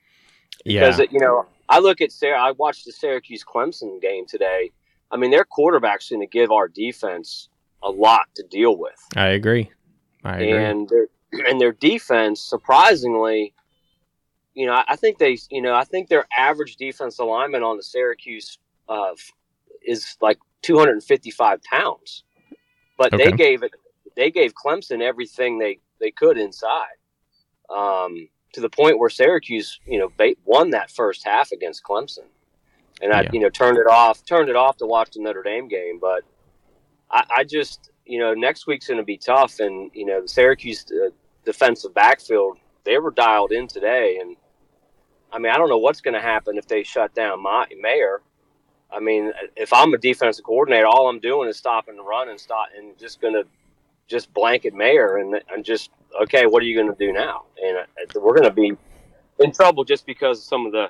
Because 0.63 1.00
Yeah. 1.00 1.06
it, 1.06 1.12
you 1.12 1.20
know, 1.20 1.46
I 1.70 1.80
look 1.80 2.02
at 2.02 2.12
Sarah. 2.12 2.39
I 2.41 2.52
watched 2.52 2.86
the 2.86 2.91
Syracuse 2.91 3.43
Clemson 3.43 4.02
game 4.02 4.26
today. 4.26 4.72
I 5.12 5.17
mean, 5.17 5.32
their 5.32 5.46
quarterback's 5.46 6.10
going 6.10 6.22
to 6.22 6.28
give 6.28 6.52
our 6.52 6.67
defense 6.67 7.50
a 7.84 7.89
lot 7.89 8.28
to 8.36 8.43
deal 8.43 8.76
with 8.76 8.96
I 9.15 9.28
agree. 9.28 9.72
I 10.28 10.38
agree. 10.40 10.63
and 10.63 10.90
their 10.90 11.08
and 11.48 11.60
their 11.60 11.72
defense 11.72 12.42
surprisingly 12.42 13.54
you 14.54 14.66
know 14.66 14.84
I 14.88 14.96
think 14.96 15.18
they 15.18 15.38
you 15.50 15.62
know 15.62 15.74
I 15.74 15.84
think 15.84 16.10
their 16.10 16.26
average 16.38 16.76
defense 16.78 17.20
alignment 17.20 17.63
on 17.63 17.78
the 17.78 17.84
Syracuse 17.84 18.58
uh, 18.90 19.12
is 19.86 20.18
like 20.22 20.38
255 20.63 21.63
pounds 21.63 22.24
but 22.98 23.12
they 23.12 23.32
gave 23.32 23.63
it 23.63 23.72
they 24.16 24.32
gave 24.32 24.54
Clemson 24.54 25.02
everything 25.02 25.60
they 25.60 25.80
they 26.00 26.12
could 26.12 26.38
inside 26.38 26.98
um, 27.70 28.28
to 28.54 28.62
the 28.62 28.70
point 28.70 29.00
where 29.00 29.10
Syracuse 29.10 29.80
you 29.86 30.00
know 30.00 30.12
they 30.18 30.36
won 30.46 30.72
that 30.72 30.92
first 30.92 31.26
half 31.26 31.52
against 31.52 31.84
Clemson 31.84 32.26
and 33.02 33.13
I 33.13 33.22
Yeah. 33.22 33.30
you 33.34 33.40
know 33.40 33.50
turned 33.50 33.78
it 33.78 33.88
off 33.88 34.26
turned 34.26 34.50
it 34.50 34.56
off 34.56 34.78
to 34.78 34.86
watch 34.86 35.12
the 35.12 35.22
Notre 35.22 35.44
Dame 35.44 35.68
game. 35.68 36.00
But 36.00 36.24
I, 37.12 37.26
I 37.38 37.44
just 37.44 37.92
you 38.08 38.20
know 38.20 38.34
next 38.34 38.67
week's 38.67 38.88
going 38.88 39.00
to 39.00 39.06
be 39.06 39.17
tough, 39.17 39.60
and 39.60 39.91
you 39.93 40.06
know 40.06 40.22
the 40.22 40.28
Syracuse 40.28 40.86
uh, 40.91 41.10
defensive 41.46 41.93
backfield 41.93 42.60
they 42.84 42.98
were 42.98 43.12
dialed 43.12 43.52
in 43.52 43.67
today, 43.67 44.17
and 44.22 44.36
I 45.32 45.39
mean 45.39 45.52
I 45.52 45.58
don't 45.58 45.70
know 45.70 45.78
what's 45.78 46.02
going 46.02 46.13
to 46.13 46.22
happen 46.22 46.58
if 46.58 46.67
they 46.67 46.84
shut 46.84 47.13
down 47.13 47.41
my 47.41 47.65
mayor. 47.80 48.22
I 48.89 49.02
mean, 49.02 49.34
if 49.58 49.74
I'm 49.74 49.93
a 49.93 49.98
defensive 49.98 50.46
coordinator, 50.46 50.88
all 50.88 51.10
I'm 51.10 51.20
doing 51.20 51.50
is 51.50 51.58
stopping 51.58 51.98
the 51.98 52.04
run 52.04 52.30
and 52.30 52.39
stop 52.39 52.70
and 52.78 52.98
just 52.98 53.20
going 53.20 53.34
to 53.34 53.43
just 54.08 54.34
blanket 54.34 54.74
mayor 54.74 55.17
and 55.17 55.41
and 55.52 55.65
just 55.65 55.91
okay, 56.22 56.46
what 56.46 56.63
are 56.63 56.65
you 56.65 56.76
going 56.76 56.93
to 56.93 57.06
do 57.06 57.12
now? 57.12 57.43
And 57.62 57.78
uh, 57.78 58.20
we're 58.20 58.36
going 58.36 58.50
to 58.50 58.52
be 58.52 58.72
in 59.39 59.52
trouble 59.52 59.84
just 59.84 60.06
because 60.06 60.39
of 60.39 60.46
some 60.46 60.65
of 60.65 60.72
the 60.72 60.88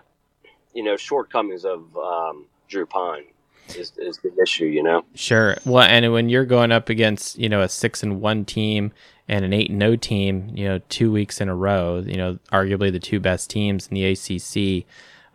you 0.74 0.84
know 0.84 0.96
shortcomings 0.96 1.66
of 1.66 1.96
um, 1.98 2.46
Drew 2.68 2.86
Pyne 2.86 3.26
is, 3.70 3.94
is 3.98 4.18
the 4.20 4.32
issue. 4.42 4.66
You 4.66 4.84
know, 4.84 5.06
Sure. 5.16 5.58
Well, 5.66 5.84
and 5.84 6.12
when 6.12 6.30
you're 6.30 6.46
going 6.46 6.72
up 6.72 6.90
against 6.90 7.38
you 7.38 7.50
know 7.50 7.62
a 7.62 7.70
six 7.70 8.04
and 8.04 8.22
one 8.22 8.46
team 8.46 8.92
and 9.28 9.44
an 9.44 9.54
eight 9.54 9.70
and 9.70 9.80
no 9.80 9.96
team, 9.96 10.52
you 10.54 10.66
know, 10.66 10.80
two 10.90 11.12
weeks 11.12 11.42
in 11.42 11.50
a 11.50 11.56
row, 11.56 12.04
you 12.06 12.18
know, 12.18 12.40
arguably 12.52 12.92
the 12.92 13.00
two 13.00 13.20
best 13.20 13.50
teams 13.50 13.88
in 13.88 13.96
the 13.96 14.06
ACC. 14.06 14.86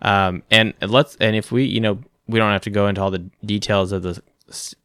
Um, 0.01 0.43
and 0.51 0.75
let's 0.81 1.17
and 1.17 1.37
if 1.37 1.53
we, 1.53 1.65
you 1.65 1.81
know, 1.81 1.99
we 2.27 2.39
don't 2.39 2.53
have 2.53 2.63
to 2.63 2.71
go 2.71 2.89
into 2.89 3.01
all 3.01 3.11
the 3.11 3.25
details 3.45 3.93
of 3.93 4.03
the 4.03 4.21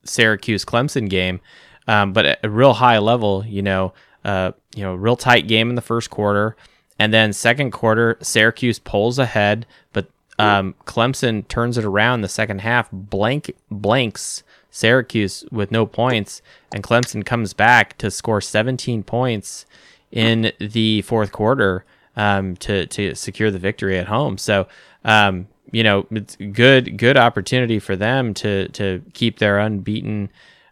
Syracuse 0.04 0.66
Clemson 0.66 1.10
game, 1.10 1.40
um, 1.88 2.14
but 2.14 2.26
at 2.26 2.40
a 2.44 2.50
real 2.50 2.74
high 2.74 2.98
level, 3.00 3.46
you 3.46 3.62
know, 3.62 3.94
uh, 4.26 4.52
you 4.76 4.84
know, 4.84 4.94
real 4.94 5.16
tight 5.16 5.48
game 5.48 5.70
in 5.70 5.76
the 5.76 5.82
first 5.82 6.10
quarter, 6.10 6.56
and 7.00 7.14
then 7.14 7.32
second 7.32 7.72
quarter, 7.72 8.18
Syracuse 8.22 8.80
pulls 8.80 9.20
ahead, 9.20 9.66
but 9.94 10.10
um, 10.40 10.76
Clemson 10.86 11.48
turns 11.48 11.78
it 11.78 11.86
around 11.86 12.22
the 12.22 12.30
second 12.30 12.62
half, 12.62 12.90
blank 12.92 13.56
blanks 13.72 14.44
Syracuse 14.70 15.44
with 15.52 15.72
no 15.72 15.86
points, 15.86 16.42
and 16.74 16.84
Clemson 16.84 17.26
comes 17.26 17.54
back 17.54 17.98
to 17.98 18.12
score 18.12 18.42
17 18.42 19.04
points 19.04 19.66
in 20.12 20.52
the 20.60 21.02
fourth 21.02 21.32
quarter 21.32 21.84
um, 22.16 22.56
to 22.58 22.86
to 22.88 23.16
secure 23.16 23.50
the 23.50 23.60
victory 23.60 23.98
at 23.98 24.08
home. 24.08 24.38
So 24.38 24.68
um, 25.04 25.48
you 25.72 25.84
know 25.84 26.06
it's 26.12 26.36
good 26.36 26.98
good 26.98 27.18
opportunity 27.18 27.80
for 27.80 27.96
them 27.96 28.34
to 28.36 28.68
to 28.70 29.02
keep 29.14 29.40
their 29.40 29.58
unbeaten 29.58 30.30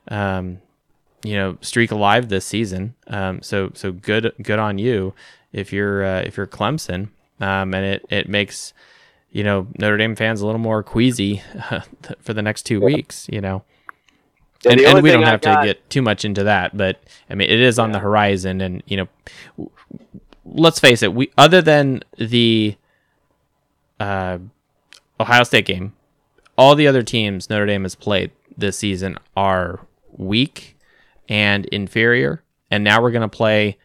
um, 0.09 0.59
you 1.23 1.35
know 1.35 1.57
streak 1.61 1.91
alive 1.91 2.29
this 2.29 2.45
season. 2.45 2.93
Um, 3.07 3.41
so 3.41 3.71
so 3.73 3.91
good 3.91 4.33
good 4.41 4.59
on 4.59 4.77
you 4.77 5.13
if 5.51 5.73
you're 5.73 6.03
uh, 6.03 6.21
if 6.21 6.37
you're 6.37 6.47
Clemson, 6.47 7.09
um, 7.39 7.73
and 7.73 7.85
it 7.85 8.05
it 8.09 8.29
makes 8.29 8.73
you 9.35 9.43
know 9.43 9.67
Notre 9.77 9.97
Dame 9.97 10.15
fans 10.15 10.39
a 10.41 10.45
little 10.45 10.59
more 10.59 10.81
queasy 10.81 11.41
for 12.21 12.33
the 12.33 12.41
next 12.41 12.63
two 12.63 12.79
weeks. 12.81 13.27
You 13.31 13.41
know. 13.41 13.63
Yeah, 14.63 14.71
And, 14.71 14.81
and 14.81 15.03
we 15.03 15.11
don't 15.11 15.23
have 15.23 15.41
got- 15.41 15.61
to 15.61 15.67
get 15.67 15.89
too 15.89 16.01
much 16.01 16.25
into 16.25 16.43
that, 16.45 16.75
but 16.75 16.99
I 17.29 17.35
mean, 17.35 17.49
it 17.49 17.59
is 17.59 17.77
on 17.77 17.91
the 17.91 17.99
horizon, 17.99 18.61
and 18.61 18.81
you 18.87 18.97
know, 18.97 19.07
w- 19.57 19.69
let's 20.45 20.79
face 20.79 21.03
it. 21.03 21.13
We 21.13 21.31
other 21.37 21.61
than 21.61 22.01
the 22.17 22.75
uh, 23.99 24.39
Ohio 25.19 25.43
State 25.43 25.65
game, 25.65 25.93
all 26.57 26.73
the 26.75 26.87
other 26.87 27.03
teams 27.03 27.49
Notre 27.49 27.65
Dame 27.65 27.83
has 27.83 27.95
played 27.95 28.31
this 28.57 28.77
season 28.77 29.17
are 29.35 29.81
weak 30.11 30.77
and 31.29 31.65
inferior, 31.65 32.41
and 32.71 32.83
now 32.83 33.01
we're 33.01 33.11
going 33.11 33.21
to 33.29 33.37
play 33.37 33.77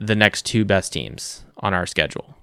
the 0.00 0.16
next 0.16 0.46
two 0.46 0.64
best 0.64 0.92
teams 0.92 1.44
on 1.58 1.74
our 1.74 1.86
schedule, 1.86 2.36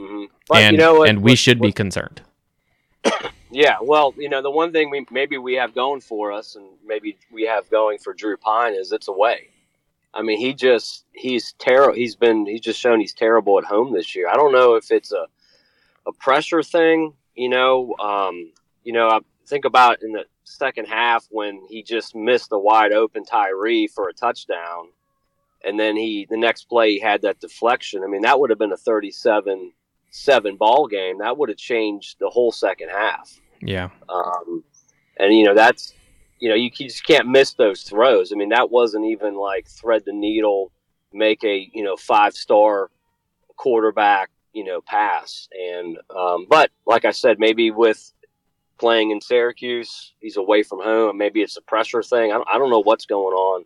hmm 0.00 0.24
but 0.48 0.58
and 0.58 0.72
you 0.72 0.78
know 0.78 0.94
what, 1.00 1.08
and 1.08 1.22
we 1.22 1.32
what- 1.32 1.38
should 1.38 1.60
be 1.60 1.72
concerned. 1.72 2.22
Yeah, 3.52 3.78
well, 3.82 4.14
you 4.16 4.28
know, 4.28 4.42
the 4.42 4.50
one 4.50 4.70
thing 4.70 4.90
we 4.90 5.04
maybe 5.10 5.36
we 5.36 5.54
have 5.54 5.74
going 5.74 6.00
for 6.00 6.30
us, 6.30 6.54
and 6.54 6.66
maybe 6.86 7.18
we 7.32 7.42
have 7.46 7.68
going 7.68 7.98
for 7.98 8.14
Drew 8.14 8.36
Pyne 8.36 8.74
is 8.74 8.92
it's 8.92 9.08
away. 9.08 9.48
I 10.14 10.22
mean, 10.22 10.38
he 10.38 10.54
just 10.54 11.04
he's 11.12 11.52
terrible. 11.54 11.94
He's 11.94 12.14
been 12.14 12.46
he's 12.46 12.60
just 12.60 12.78
shown 12.78 13.00
he's 13.00 13.12
terrible 13.12 13.58
at 13.58 13.64
home 13.64 13.92
this 13.92 14.14
year. 14.14 14.28
I 14.28 14.34
don't 14.34 14.52
know 14.52 14.76
if 14.76 14.92
it's 14.92 15.10
a 15.10 15.26
a 16.06 16.12
pressure 16.12 16.62
thing. 16.62 17.12
You 17.34 17.48
know, 17.48 17.96
um, 17.98 18.52
you 18.84 18.92
know, 18.92 19.08
I 19.08 19.18
think 19.48 19.64
about 19.64 20.00
in 20.00 20.12
the 20.12 20.26
second 20.44 20.86
half 20.86 21.26
when 21.30 21.60
he 21.68 21.82
just 21.82 22.14
missed 22.14 22.50
the 22.50 22.58
wide 22.58 22.92
open 22.92 23.24
Tyree 23.24 23.88
for 23.88 24.08
a 24.08 24.12
touchdown, 24.12 24.90
and 25.64 25.76
then 25.78 25.96
he 25.96 26.24
the 26.30 26.36
next 26.36 26.68
play 26.68 26.92
he 26.92 27.00
had 27.00 27.22
that 27.22 27.40
deflection. 27.40 28.04
I 28.04 28.06
mean, 28.06 28.22
that 28.22 28.38
would 28.38 28.50
have 28.50 28.60
been 28.60 28.70
a 28.70 28.76
thirty-seven 28.76 29.72
seven 30.10 30.56
ball 30.56 30.86
game. 30.86 31.18
That 31.18 31.36
would 31.38 31.48
have 31.48 31.58
changed 31.58 32.16
the 32.20 32.28
whole 32.28 32.52
second 32.52 32.90
half. 32.90 33.40
Yeah, 33.62 33.90
Um, 34.08 34.64
and 35.18 35.34
you 35.34 35.44
know 35.44 35.54
that's 35.54 35.94
you 36.38 36.48
know 36.48 36.54
you, 36.54 36.70
you 36.78 36.88
just 36.88 37.06
can't 37.06 37.28
miss 37.28 37.54
those 37.54 37.82
throws. 37.82 38.32
I 38.32 38.36
mean 38.36 38.48
that 38.50 38.70
wasn't 38.70 39.06
even 39.06 39.34
like 39.34 39.66
thread 39.68 40.04
the 40.04 40.12
needle, 40.12 40.72
make 41.12 41.44
a 41.44 41.70
you 41.72 41.84
know 41.84 41.96
five 41.96 42.34
star 42.34 42.90
quarterback 43.56 44.30
you 44.52 44.64
know 44.64 44.80
pass. 44.80 45.48
And 45.52 45.98
um, 46.14 46.46
but 46.48 46.70
like 46.86 47.04
I 47.04 47.10
said, 47.10 47.38
maybe 47.38 47.70
with 47.70 48.12
playing 48.78 49.10
in 49.10 49.20
Syracuse, 49.20 50.14
he's 50.20 50.38
away 50.38 50.62
from 50.62 50.80
home. 50.80 51.18
Maybe 51.18 51.42
it's 51.42 51.58
a 51.58 51.62
pressure 51.62 52.02
thing. 52.02 52.32
I 52.32 52.34
don't, 52.34 52.48
I 52.50 52.58
don't 52.58 52.70
know 52.70 52.82
what's 52.82 53.04
going 53.04 53.34
on 53.34 53.64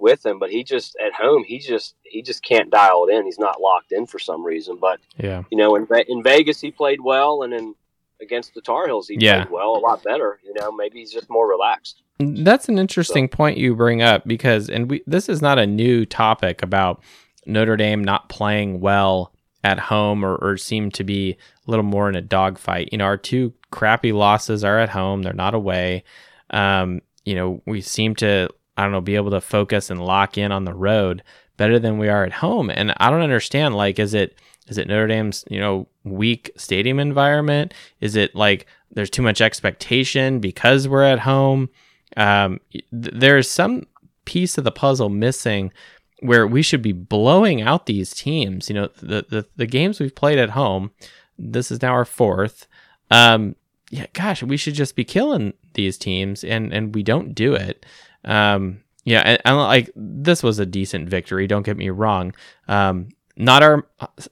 with 0.00 0.24
him, 0.24 0.38
but 0.38 0.50
he 0.50 0.64
just 0.64 0.96
at 1.04 1.12
home 1.12 1.44
he 1.44 1.58
just 1.58 1.94
he 2.02 2.22
just 2.22 2.42
can't 2.42 2.70
dial 2.70 3.06
it 3.08 3.14
in. 3.14 3.24
He's 3.24 3.38
not 3.38 3.60
locked 3.60 3.92
in 3.92 4.06
for 4.06 4.18
some 4.18 4.44
reason. 4.44 4.78
But 4.80 5.00
yeah. 5.18 5.42
you 5.50 5.58
know, 5.58 5.76
in, 5.76 5.86
in 6.08 6.22
Vegas 6.22 6.60
he 6.60 6.70
played 6.70 7.00
well, 7.00 7.42
and 7.42 7.52
in 7.52 7.74
against 8.20 8.54
the 8.54 8.60
Tar 8.60 8.86
Heels 8.86 9.08
he 9.08 9.16
Yeah. 9.18 9.44
played 9.44 9.52
well, 9.52 9.76
a 9.76 9.78
lot 9.78 10.02
better. 10.02 10.38
You 10.44 10.54
know, 10.54 10.70
maybe 10.72 10.98
he's 10.98 11.12
just 11.12 11.30
more 11.30 11.48
relaxed. 11.48 12.02
That's 12.18 12.68
an 12.68 12.78
interesting 12.78 13.28
point 13.28 13.56
you 13.56 13.74
bring 13.74 14.02
up 14.02 14.26
because, 14.26 14.68
and 14.68 14.90
we 14.90 15.02
this 15.06 15.28
is 15.28 15.40
not 15.40 15.58
a 15.58 15.66
new 15.66 16.04
topic 16.04 16.62
about 16.62 17.02
Notre 17.46 17.76
Dame 17.76 18.04
not 18.04 18.28
playing 18.28 18.80
well 18.80 19.32
at 19.64 19.78
home 19.78 20.24
or, 20.24 20.36
or 20.36 20.56
seem 20.56 20.90
to 20.90 21.04
be 21.04 21.32
a 21.66 21.70
little 21.70 21.84
more 21.84 22.08
in 22.08 22.16
a 22.16 22.20
dogfight. 22.20 22.90
You 22.92 22.98
know, 22.98 23.04
our 23.04 23.16
two 23.16 23.54
crappy 23.70 24.12
losses 24.12 24.64
are 24.64 24.78
at 24.78 24.90
home; 24.90 25.22
they're 25.22 25.32
not 25.32 25.54
away. 25.54 26.04
Um, 26.50 27.00
you 27.24 27.34
know, 27.34 27.62
we 27.66 27.80
seem 27.80 28.14
to 28.16 28.48
I 28.80 28.84
don't 28.84 28.92
know 28.92 29.00
be 29.00 29.16
able 29.16 29.30
to 29.32 29.40
focus 29.40 29.90
and 29.90 30.04
lock 30.04 30.38
in 30.38 30.52
on 30.52 30.64
the 30.64 30.74
road 30.74 31.22
better 31.56 31.78
than 31.78 31.98
we 31.98 32.08
are 32.08 32.24
at 32.24 32.32
home, 32.32 32.70
and 32.70 32.94
I 32.96 33.10
don't 33.10 33.22
understand. 33.22 33.74
Like, 33.74 33.98
is 33.98 34.14
it 34.14 34.38
is 34.68 34.78
it 34.78 34.88
Notre 34.88 35.06
Dame's 35.06 35.44
you 35.50 35.60
know 35.60 35.88
weak 36.04 36.50
stadium 36.56 36.98
environment? 36.98 37.74
Is 38.00 38.16
it 38.16 38.34
like 38.34 38.66
there's 38.92 39.10
too 39.10 39.22
much 39.22 39.40
expectation 39.40 40.40
because 40.40 40.88
we're 40.88 41.04
at 41.04 41.20
home? 41.20 41.68
um, 42.16 42.60
th- 42.72 42.84
there's 42.92 43.50
some 43.50 43.86
piece 44.24 44.58
of 44.58 44.64
the 44.64 44.72
puzzle 44.72 45.08
missing 45.08 45.72
where 46.20 46.46
we 46.46 46.62
should 46.62 46.82
be 46.82 46.92
blowing 46.92 47.62
out 47.62 47.86
these 47.86 48.12
teams. 48.12 48.68
You 48.68 48.74
know, 48.74 48.88
the 49.00 49.24
the, 49.28 49.46
the 49.56 49.66
games 49.66 50.00
we've 50.00 50.14
played 50.14 50.38
at 50.38 50.50
home. 50.50 50.90
This 51.38 51.70
is 51.70 51.80
now 51.80 51.92
our 51.92 52.04
fourth. 52.04 52.66
Um, 53.10 53.56
yeah, 53.90 54.06
gosh, 54.12 54.42
we 54.42 54.56
should 54.56 54.74
just 54.74 54.94
be 54.94 55.04
killing 55.04 55.54
these 55.74 55.96
teams, 55.96 56.44
and 56.44 56.72
and 56.72 56.94
we 56.94 57.02
don't 57.02 57.34
do 57.34 57.54
it. 57.54 57.86
Um, 58.24 58.82
yeah, 59.04 59.22
and, 59.24 59.42
and 59.44 59.56
like 59.56 59.90
this 59.96 60.42
was 60.42 60.58
a 60.58 60.66
decent 60.66 61.08
victory. 61.08 61.46
Don't 61.46 61.64
get 61.64 61.76
me 61.76 61.90
wrong. 61.90 62.34
Um, 62.68 63.08
not 63.36 63.62
our 63.62 63.86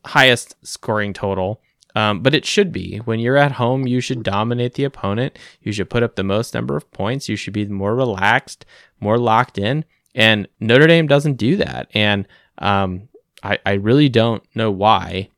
highest 0.04 0.56
scoring 0.66 1.12
total. 1.12 1.60
Um, 1.94 2.20
but 2.20 2.34
it 2.34 2.44
should 2.44 2.70
be. 2.70 2.98
When 2.98 3.18
you're 3.18 3.38
at 3.38 3.52
home, 3.52 3.86
you 3.86 4.00
should 4.00 4.22
dominate 4.22 4.74
the 4.74 4.84
opponent. 4.84 5.36
You 5.62 5.72
should 5.72 5.90
put 5.90 6.04
up 6.04 6.14
the 6.14 6.22
most 6.22 6.54
number 6.54 6.76
of 6.76 6.88
points. 6.92 7.28
You 7.28 7.34
should 7.34 7.54
be 7.54 7.66
more 7.66 7.96
relaxed, 7.96 8.64
more 9.00 9.18
locked 9.18 9.58
in. 9.58 9.84
And 10.14 10.46
Notre 10.60 10.86
Dame 10.86 11.08
doesn't 11.08 11.38
do 11.38 11.56
that. 11.56 11.88
And 11.94 12.28
um, 12.58 13.08
I, 13.42 13.58
I 13.66 13.72
really 13.72 14.08
don't 14.08 14.44
know 14.54 14.70
why, 14.70 15.30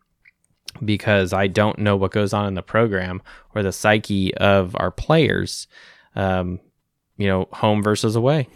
because 0.84 1.32
I 1.32 1.46
don't 1.46 1.78
know 1.78 1.96
what 1.96 2.12
goes 2.12 2.34
on 2.34 2.46
in 2.46 2.54
the 2.54 2.62
program 2.62 3.22
or 3.54 3.62
the 3.62 3.72
psyche 3.72 4.34
of 4.34 4.76
our 4.78 4.90
players, 4.90 5.66
um, 6.14 6.60
you 7.20 7.28
know, 7.28 7.46
home 7.52 7.82
versus 7.82 8.16
away. 8.16 8.48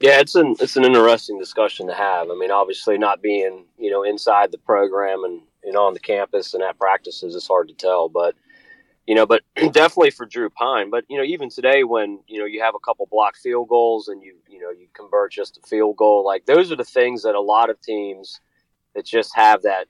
Yeah, 0.00 0.18
it's 0.18 0.34
an 0.34 0.56
it's 0.60 0.76
an 0.76 0.84
interesting 0.84 1.38
discussion 1.38 1.86
to 1.88 1.94
have. 1.94 2.30
I 2.30 2.34
mean, 2.34 2.50
obviously, 2.50 2.96
not 2.98 3.22
being 3.22 3.66
you 3.78 3.90
know 3.90 4.02
inside 4.02 4.50
the 4.50 4.58
program 4.58 5.22
and 5.24 5.42
you 5.62 5.72
know 5.72 5.84
on 5.84 5.94
the 5.94 6.00
campus 6.00 6.54
and 6.54 6.62
at 6.62 6.78
practices, 6.78 7.36
it's 7.36 7.46
hard 7.46 7.68
to 7.68 7.74
tell. 7.74 8.08
But 8.08 8.34
you 9.06 9.14
know, 9.14 9.26
but 9.26 9.42
definitely 9.72 10.10
for 10.10 10.24
Drew 10.24 10.48
Pyne. 10.48 10.90
But 10.90 11.04
you 11.08 11.18
know, 11.18 11.22
even 11.22 11.50
today, 11.50 11.84
when 11.84 12.18
you 12.26 12.38
know 12.38 12.46
you 12.46 12.62
have 12.62 12.74
a 12.74 12.84
couple 12.84 13.06
blocked 13.10 13.36
field 13.36 13.68
goals 13.68 14.08
and 14.08 14.22
you 14.22 14.36
you 14.48 14.58
know 14.58 14.70
you 14.70 14.88
convert 14.94 15.32
just 15.32 15.58
a 15.58 15.66
field 15.66 15.98
goal, 15.98 16.24
like 16.24 16.46
those 16.46 16.72
are 16.72 16.76
the 16.76 16.84
things 16.84 17.22
that 17.24 17.34
a 17.34 17.40
lot 17.40 17.68
of 17.68 17.80
teams 17.82 18.40
that 18.94 19.04
just 19.04 19.36
have 19.36 19.62
that 19.62 19.86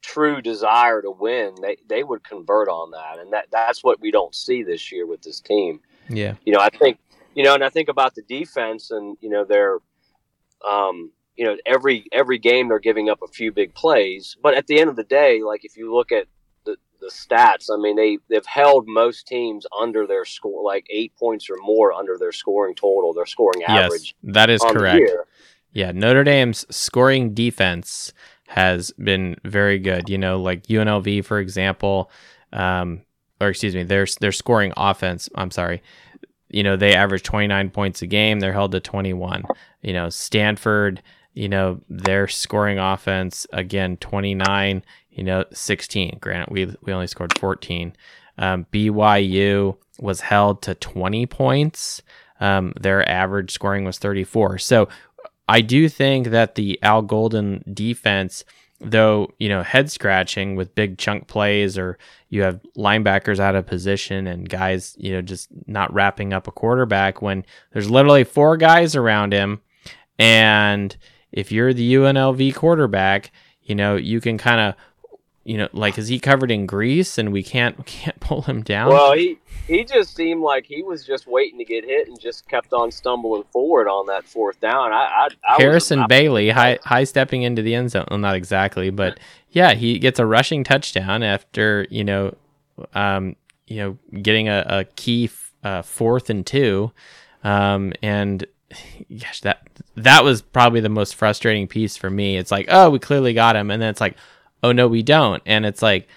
true 0.00 0.40
desire 0.40 1.02
to 1.02 1.10
win, 1.10 1.56
they 1.60 1.76
they 1.88 2.04
would 2.04 2.22
convert 2.22 2.68
on 2.68 2.92
that, 2.92 3.18
and 3.18 3.32
that 3.32 3.46
that's 3.50 3.82
what 3.82 4.00
we 4.00 4.12
don't 4.12 4.34
see 4.34 4.62
this 4.62 4.92
year 4.92 5.06
with 5.06 5.22
this 5.22 5.40
team 5.40 5.80
Yeah. 6.08 6.34
you 6.44 6.52
know, 6.52 6.60
I 6.60 6.70
think, 6.70 6.98
you 7.34 7.44
know, 7.44 7.54
and 7.54 7.64
I 7.64 7.68
think 7.68 7.88
about 7.88 8.14
the 8.14 8.22
defense 8.22 8.90
and, 8.90 9.16
you 9.20 9.30
know, 9.30 9.44
they're, 9.44 9.78
um, 10.66 11.10
you 11.36 11.44
know, 11.44 11.56
every, 11.66 12.06
every 12.12 12.38
game 12.38 12.68
they're 12.68 12.78
giving 12.78 13.08
up 13.08 13.20
a 13.22 13.28
few 13.28 13.52
big 13.52 13.74
plays, 13.74 14.36
but 14.42 14.54
at 14.54 14.66
the 14.66 14.78
end 14.78 14.88
of 14.88 14.96
the 14.96 15.04
day, 15.04 15.42
like 15.42 15.64
if 15.64 15.76
you 15.76 15.94
look 15.94 16.12
at 16.12 16.26
the, 16.64 16.76
the 17.00 17.08
stats. 17.08 17.68
I 17.72 17.76
mean, 17.76 17.96
they 17.96 18.18
they've 18.28 18.46
held 18.46 18.86
most 18.86 19.26
teams 19.26 19.66
under 19.78 20.06
their 20.06 20.24
score, 20.24 20.62
like 20.64 20.86
eight 20.90 21.12
points 21.16 21.48
or 21.50 21.56
more 21.62 21.92
under 21.92 22.16
their 22.18 22.32
scoring 22.32 22.74
total, 22.74 23.12
their 23.12 23.26
scoring 23.26 23.62
average. 23.64 24.14
Yes, 24.22 24.34
that 24.34 24.50
is 24.50 24.62
correct. 24.62 25.10
Yeah, 25.72 25.92
Notre 25.92 26.24
Dame's 26.24 26.64
scoring 26.74 27.34
defense 27.34 28.12
has 28.48 28.92
been 28.92 29.36
very 29.44 29.78
good. 29.78 30.08
You 30.08 30.18
know, 30.18 30.40
like 30.40 30.64
UNLV, 30.64 31.24
for 31.24 31.38
example, 31.38 32.10
um, 32.52 33.02
or 33.40 33.48
excuse 33.48 33.74
me, 33.74 33.82
their 33.82 34.06
their 34.20 34.32
scoring 34.32 34.72
offense. 34.76 35.28
I'm 35.34 35.50
sorry. 35.50 35.82
You 36.48 36.62
know, 36.62 36.76
they 36.76 36.94
average 36.94 37.24
29 37.24 37.70
points 37.70 38.02
a 38.02 38.06
game. 38.06 38.38
They're 38.38 38.52
held 38.52 38.72
to 38.72 38.80
21. 38.80 39.44
You 39.82 39.92
know, 39.92 40.08
Stanford. 40.08 41.02
You 41.32 41.48
know, 41.48 41.80
their 41.88 42.28
scoring 42.28 42.78
offense 42.78 43.46
again 43.52 43.96
29. 43.96 44.84
You 45.10 45.24
know, 45.24 45.44
16. 45.52 46.18
Granted, 46.20 46.52
we 46.52 46.74
we 46.82 46.92
only 46.92 47.06
scored 47.06 47.38
14. 47.38 47.94
Um, 48.38 48.66
BYU 48.72 49.76
was 50.00 50.20
held 50.20 50.62
to 50.62 50.74
20 50.74 51.26
points. 51.26 52.02
Um, 52.40 52.72
their 52.80 53.08
average 53.08 53.52
scoring 53.52 53.84
was 53.84 53.98
34. 53.98 54.58
So 54.58 54.88
I 55.48 55.60
do 55.60 55.88
think 55.88 56.28
that 56.28 56.54
the 56.54 56.78
Al 56.82 57.02
Golden 57.02 57.62
defense, 57.72 58.44
though, 58.80 59.32
you 59.38 59.48
know, 59.48 59.62
head 59.62 59.90
scratching 59.90 60.56
with 60.56 60.74
big 60.74 60.98
chunk 60.98 61.26
plays 61.26 61.78
or 61.78 61.98
you 62.28 62.42
have 62.42 62.60
linebackers 62.76 63.38
out 63.38 63.54
of 63.54 63.66
position 63.66 64.26
and 64.26 64.48
guys, 64.48 64.94
you 64.98 65.12
know, 65.12 65.22
just 65.22 65.48
not 65.66 65.92
wrapping 65.92 66.32
up 66.32 66.46
a 66.46 66.52
quarterback 66.52 67.22
when 67.22 67.44
there's 67.72 67.90
literally 67.90 68.24
four 68.24 68.56
guys 68.56 68.96
around 68.96 69.32
him. 69.32 69.60
And 70.18 70.96
if 71.32 71.50
you're 71.50 71.72
the 71.72 71.94
UNLV 71.94 72.54
quarterback, 72.54 73.32
you 73.62 73.74
know, 73.74 73.96
you 73.96 74.20
can 74.20 74.38
kind 74.38 74.60
of, 74.60 74.74
you 75.44 75.58
know, 75.58 75.68
like, 75.72 75.98
is 75.98 76.08
he 76.08 76.18
covered 76.18 76.50
in 76.50 76.66
grease 76.66 77.18
and 77.18 77.32
we 77.32 77.42
can't 77.42 77.84
can't 77.86 78.18
pull 78.20 78.42
him 78.42 78.62
down? 78.62 78.90
Well, 78.90 79.12
he 79.12 79.38
he 79.66 79.84
just 79.84 80.14
seemed 80.14 80.42
like 80.42 80.66
he 80.66 80.82
was 80.82 81.04
just 81.04 81.26
waiting 81.26 81.58
to 81.58 81.64
get 81.64 81.84
hit 81.84 82.08
and 82.08 82.18
just 82.18 82.48
kept 82.48 82.72
on 82.72 82.90
stumbling 82.90 83.44
forward 83.52 83.88
on 83.88 84.06
that 84.06 84.24
fourth 84.24 84.60
down. 84.60 84.92
I, 84.92 85.04
I, 85.04 85.28
I 85.46 85.56
Harrison 85.56 86.00
was, 86.00 86.08
Bailey 86.08 86.50
high 86.50 86.78
high 86.82 87.04
stepping 87.04 87.42
into 87.42 87.62
the 87.62 87.74
end 87.74 87.90
zone. 87.90 88.06
Well, 88.10 88.18
not 88.18 88.36
exactly, 88.36 88.90
but 88.90 89.20
yeah, 89.50 89.74
he 89.74 89.98
gets 89.98 90.18
a 90.18 90.26
rushing 90.26 90.64
touchdown 90.64 91.22
after 91.22 91.86
you 91.90 92.04
know, 92.04 92.34
um, 92.94 93.36
you 93.66 93.76
know, 93.76 94.20
getting 94.22 94.48
a, 94.48 94.64
a 94.66 94.84
key 94.96 95.30
uh, 95.62 95.82
fourth 95.82 96.30
and 96.30 96.46
two, 96.46 96.90
um, 97.42 97.92
and 98.02 98.46
gosh, 99.18 99.40
that 99.42 99.68
that 99.96 100.24
was 100.24 100.42
probably 100.42 100.80
the 100.80 100.88
most 100.88 101.14
frustrating 101.14 101.68
piece 101.68 101.96
for 101.96 102.10
me. 102.10 102.36
It's 102.36 102.50
like, 102.50 102.66
oh, 102.68 102.90
we 102.90 102.98
clearly 102.98 103.32
got 103.34 103.56
him, 103.56 103.70
and 103.70 103.80
then 103.80 103.90
it's 103.90 104.00
like, 104.00 104.16
oh 104.64 104.72
no, 104.72 104.88
we 104.88 105.04
don't, 105.04 105.40
and 105.46 105.64
it's 105.64 105.80
like. 105.80 106.08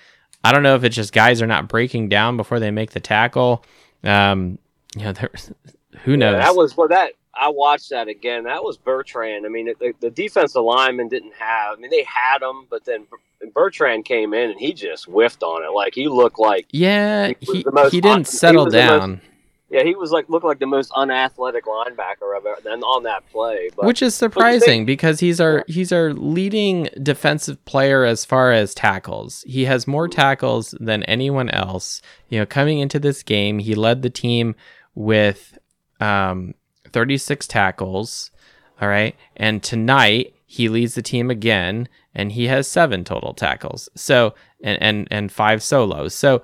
I 0.43 0.53
don't 0.53 0.63
know 0.63 0.75
if 0.75 0.83
it's 0.85 0.95
just 0.95 1.11
guys 1.11 1.41
are 1.41 1.47
not 1.47 1.67
breaking 1.67 2.07
down 2.07 2.37
before 2.37 2.59
they 2.61 2.71
make 2.71 2.91
the 2.91 3.01
tackle. 3.01 3.65
Um, 4.03 4.59
you 4.95 5.03
know, 5.03 5.11
there, 5.11 5.31
who 6.03 6.15
knows? 6.15 6.33
Yeah, 6.33 6.39
that 6.39 6.55
was 6.55 6.77
well. 6.77 6.87
That 6.87 7.13
I 7.33 7.49
watched 7.49 7.89
that 7.89 8.07
again. 8.07 8.45
That 8.45 8.63
was 8.63 8.77
Bertrand. 8.77 9.45
I 9.45 9.49
mean, 9.49 9.73
the, 9.79 9.93
the 9.99 10.09
defensive 10.09 10.63
lineman 10.63 11.09
didn't 11.09 11.33
have. 11.33 11.77
I 11.77 11.81
mean, 11.81 11.91
they 11.91 12.03
had 12.03 12.41
him, 12.41 12.65
but 12.69 12.85
then 12.85 13.07
Bertrand 13.53 14.05
came 14.05 14.33
in 14.33 14.51
and 14.51 14.59
he 14.59 14.73
just 14.73 15.05
whiffed 15.05 15.43
on 15.43 15.63
it. 15.63 15.73
Like 15.73 15.93
he 15.93 16.07
looked 16.07 16.39
like 16.39 16.67
yeah, 16.71 17.33
he 17.39 17.63
he 17.63 17.65
he 17.91 18.01
didn't 18.01 18.27
he 18.27 18.37
settle 18.37 18.65
most- 18.65 18.73
down. 18.73 19.21
Yeah, 19.69 19.83
he 19.83 19.95
was 19.95 20.11
like 20.11 20.29
looked 20.29 20.45
like 20.45 20.59
the 20.59 20.65
most 20.65 20.91
unathletic 20.95 21.65
linebacker 21.65 22.35
ever 22.35 22.55
then 22.63 22.83
on 22.83 23.03
that 23.03 23.29
play. 23.31 23.69
But 23.75 23.85
which 23.85 24.01
is 24.01 24.15
surprising 24.15 24.85
because 24.85 25.19
he's 25.19 25.41
our 25.41 25.65
he's 25.67 25.91
our 25.91 26.13
leading 26.13 26.87
defensive 27.03 27.63
player 27.65 28.05
as 28.05 28.23
far 28.23 28.53
as 28.53 28.73
tackles. 28.73 29.43
He 29.45 29.65
has 29.65 29.85
more 29.85 30.07
tackles 30.07 30.73
than 30.79 31.03
anyone 31.03 31.49
else. 31.49 32.01
You 32.29 32.39
know, 32.39 32.45
coming 32.45 32.79
into 32.79 32.97
this 32.97 33.23
game, 33.23 33.59
he 33.59 33.75
led 33.75 34.03
the 34.03 34.09
team 34.09 34.55
with 34.95 35.57
um, 35.99 36.53
36 36.93 37.45
tackles. 37.47 38.31
All 38.79 38.87
right, 38.87 39.15
and 39.35 39.61
tonight 39.61 40.33
he 40.45 40.69
leads 40.69 40.95
the 40.95 41.01
team 41.01 41.29
again, 41.29 41.89
and 42.15 42.31
he 42.31 42.47
has 42.47 42.69
seven 42.69 43.03
total 43.03 43.33
tackles. 43.33 43.89
So 43.95 44.33
and 44.63 44.81
and 44.81 45.07
and 45.11 45.31
five 45.31 45.61
solos. 45.61 46.13
So. 46.13 46.41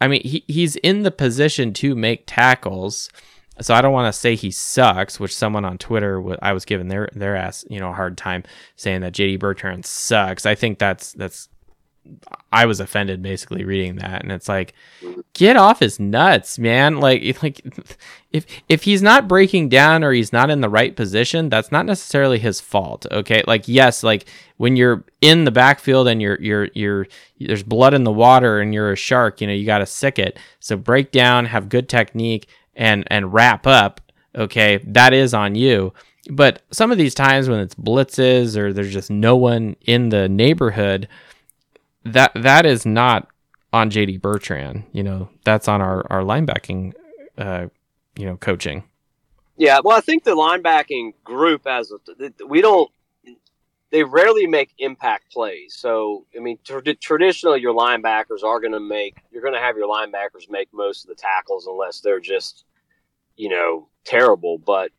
I 0.00 0.08
mean, 0.08 0.22
he, 0.22 0.44
he's 0.46 0.76
in 0.76 1.02
the 1.02 1.10
position 1.10 1.72
to 1.74 1.94
make 1.94 2.24
tackles. 2.26 3.10
So 3.60 3.72
I 3.72 3.80
don't 3.80 3.92
want 3.92 4.12
to 4.12 4.18
say 4.18 4.34
he 4.34 4.50
sucks, 4.50 5.20
which 5.20 5.34
someone 5.34 5.64
on 5.64 5.78
Twitter 5.78 6.22
I 6.42 6.52
was 6.52 6.64
giving 6.64 6.88
their 6.88 7.08
their 7.12 7.36
ass 7.36 7.64
you 7.70 7.78
know 7.78 7.90
a 7.90 7.94
hard 7.94 8.18
time 8.18 8.42
saying 8.74 9.02
that 9.02 9.12
JD 9.12 9.38
Bertrand 9.38 9.86
sucks. 9.86 10.44
I 10.44 10.56
think 10.56 10.78
that's 10.80 11.12
that's 11.12 11.48
I 12.52 12.66
was 12.66 12.80
offended 12.80 13.22
basically 13.22 13.64
reading 13.64 13.96
that, 13.96 14.22
and 14.22 14.32
it's 14.32 14.48
like 14.48 14.74
get 15.34 15.56
off 15.56 15.80
his 15.80 16.00
nuts, 16.00 16.58
man. 16.58 16.98
Like 16.98 17.22
like 17.42 17.60
if 18.32 18.46
if 18.68 18.84
he's 18.84 19.02
not 19.02 19.28
breaking 19.28 19.68
down 19.68 20.02
or 20.02 20.12
he's 20.12 20.32
not 20.32 20.50
in 20.50 20.62
the 20.62 20.68
right 20.68 20.96
position, 20.96 21.50
that's 21.50 21.70
not 21.70 21.84
necessarily 21.84 22.38
his 22.38 22.60
fault. 22.60 23.06
Okay, 23.12 23.42
like 23.46 23.68
yes, 23.68 24.02
like 24.02 24.26
when 24.56 24.76
you're 24.76 25.04
in 25.20 25.44
the 25.44 25.50
backfield 25.50 26.08
and 26.08 26.22
you're 26.22 26.40
you're 26.40 26.68
you're 26.74 27.06
there's 27.38 27.62
blood 27.62 27.92
in 27.92 28.04
the 28.04 28.12
water 28.12 28.60
and 28.60 28.72
you're 28.72 28.92
a 28.92 28.96
shark, 28.96 29.40
you 29.40 29.46
know 29.46 29.52
you 29.52 29.66
got 29.66 29.78
to 29.78 29.86
sick 29.86 30.18
it. 30.18 30.38
So 30.60 30.76
break 30.76 31.12
down, 31.12 31.44
have 31.46 31.68
good 31.68 31.88
technique, 31.88 32.48
and 32.74 33.04
and 33.08 33.32
wrap 33.32 33.66
up. 33.66 34.00
Okay, 34.34 34.78
that 34.86 35.12
is 35.12 35.34
on 35.34 35.54
you. 35.54 35.92
But 36.30 36.62
some 36.70 36.90
of 36.90 36.96
these 36.96 37.14
times 37.14 37.50
when 37.50 37.60
it's 37.60 37.74
blitzes 37.74 38.56
or 38.56 38.72
there's 38.72 38.92
just 38.92 39.10
no 39.10 39.36
one 39.36 39.76
in 39.82 40.08
the 40.08 40.26
neighborhood, 40.26 41.06
that 42.04 42.32
that 42.34 42.64
is 42.64 42.86
not 42.86 43.28
on 43.74 43.90
JD 43.90 44.22
Bertrand. 44.22 44.84
You 44.92 45.02
know, 45.02 45.28
that's 45.44 45.68
on 45.68 45.82
our 45.82 46.06
our 46.10 46.22
linebacking, 46.22 46.94
uh, 47.36 47.66
you 48.16 48.24
know, 48.24 48.36
coaching. 48.36 48.84
Yeah, 49.56 49.80
well, 49.84 49.96
I 49.96 50.00
think 50.00 50.24
the 50.24 50.34
linebacking 50.34 51.14
group 51.22 51.66
as 51.66 51.92
a, 51.92 52.32
we 52.46 52.60
don't 52.60 52.90
they 53.90 54.02
rarely 54.02 54.46
make 54.48 54.74
impact 54.78 55.30
plays. 55.30 55.76
So, 55.76 56.26
I 56.36 56.40
mean, 56.40 56.58
tra- 56.64 56.82
traditionally, 56.96 57.60
your 57.60 57.74
linebackers 57.74 58.42
are 58.42 58.58
going 58.60 58.72
to 58.72 58.80
make 58.80 59.18
you're 59.30 59.42
going 59.42 59.54
to 59.54 59.60
have 59.60 59.76
your 59.76 59.88
linebackers 59.88 60.48
make 60.48 60.68
most 60.72 61.04
of 61.04 61.08
the 61.08 61.20
tackles 61.20 61.66
unless 61.66 62.00
they're 62.00 62.20
just 62.20 62.64
you 63.36 63.48
know 63.48 63.88
terrible. 64.04 64.58
But 64.58 64.92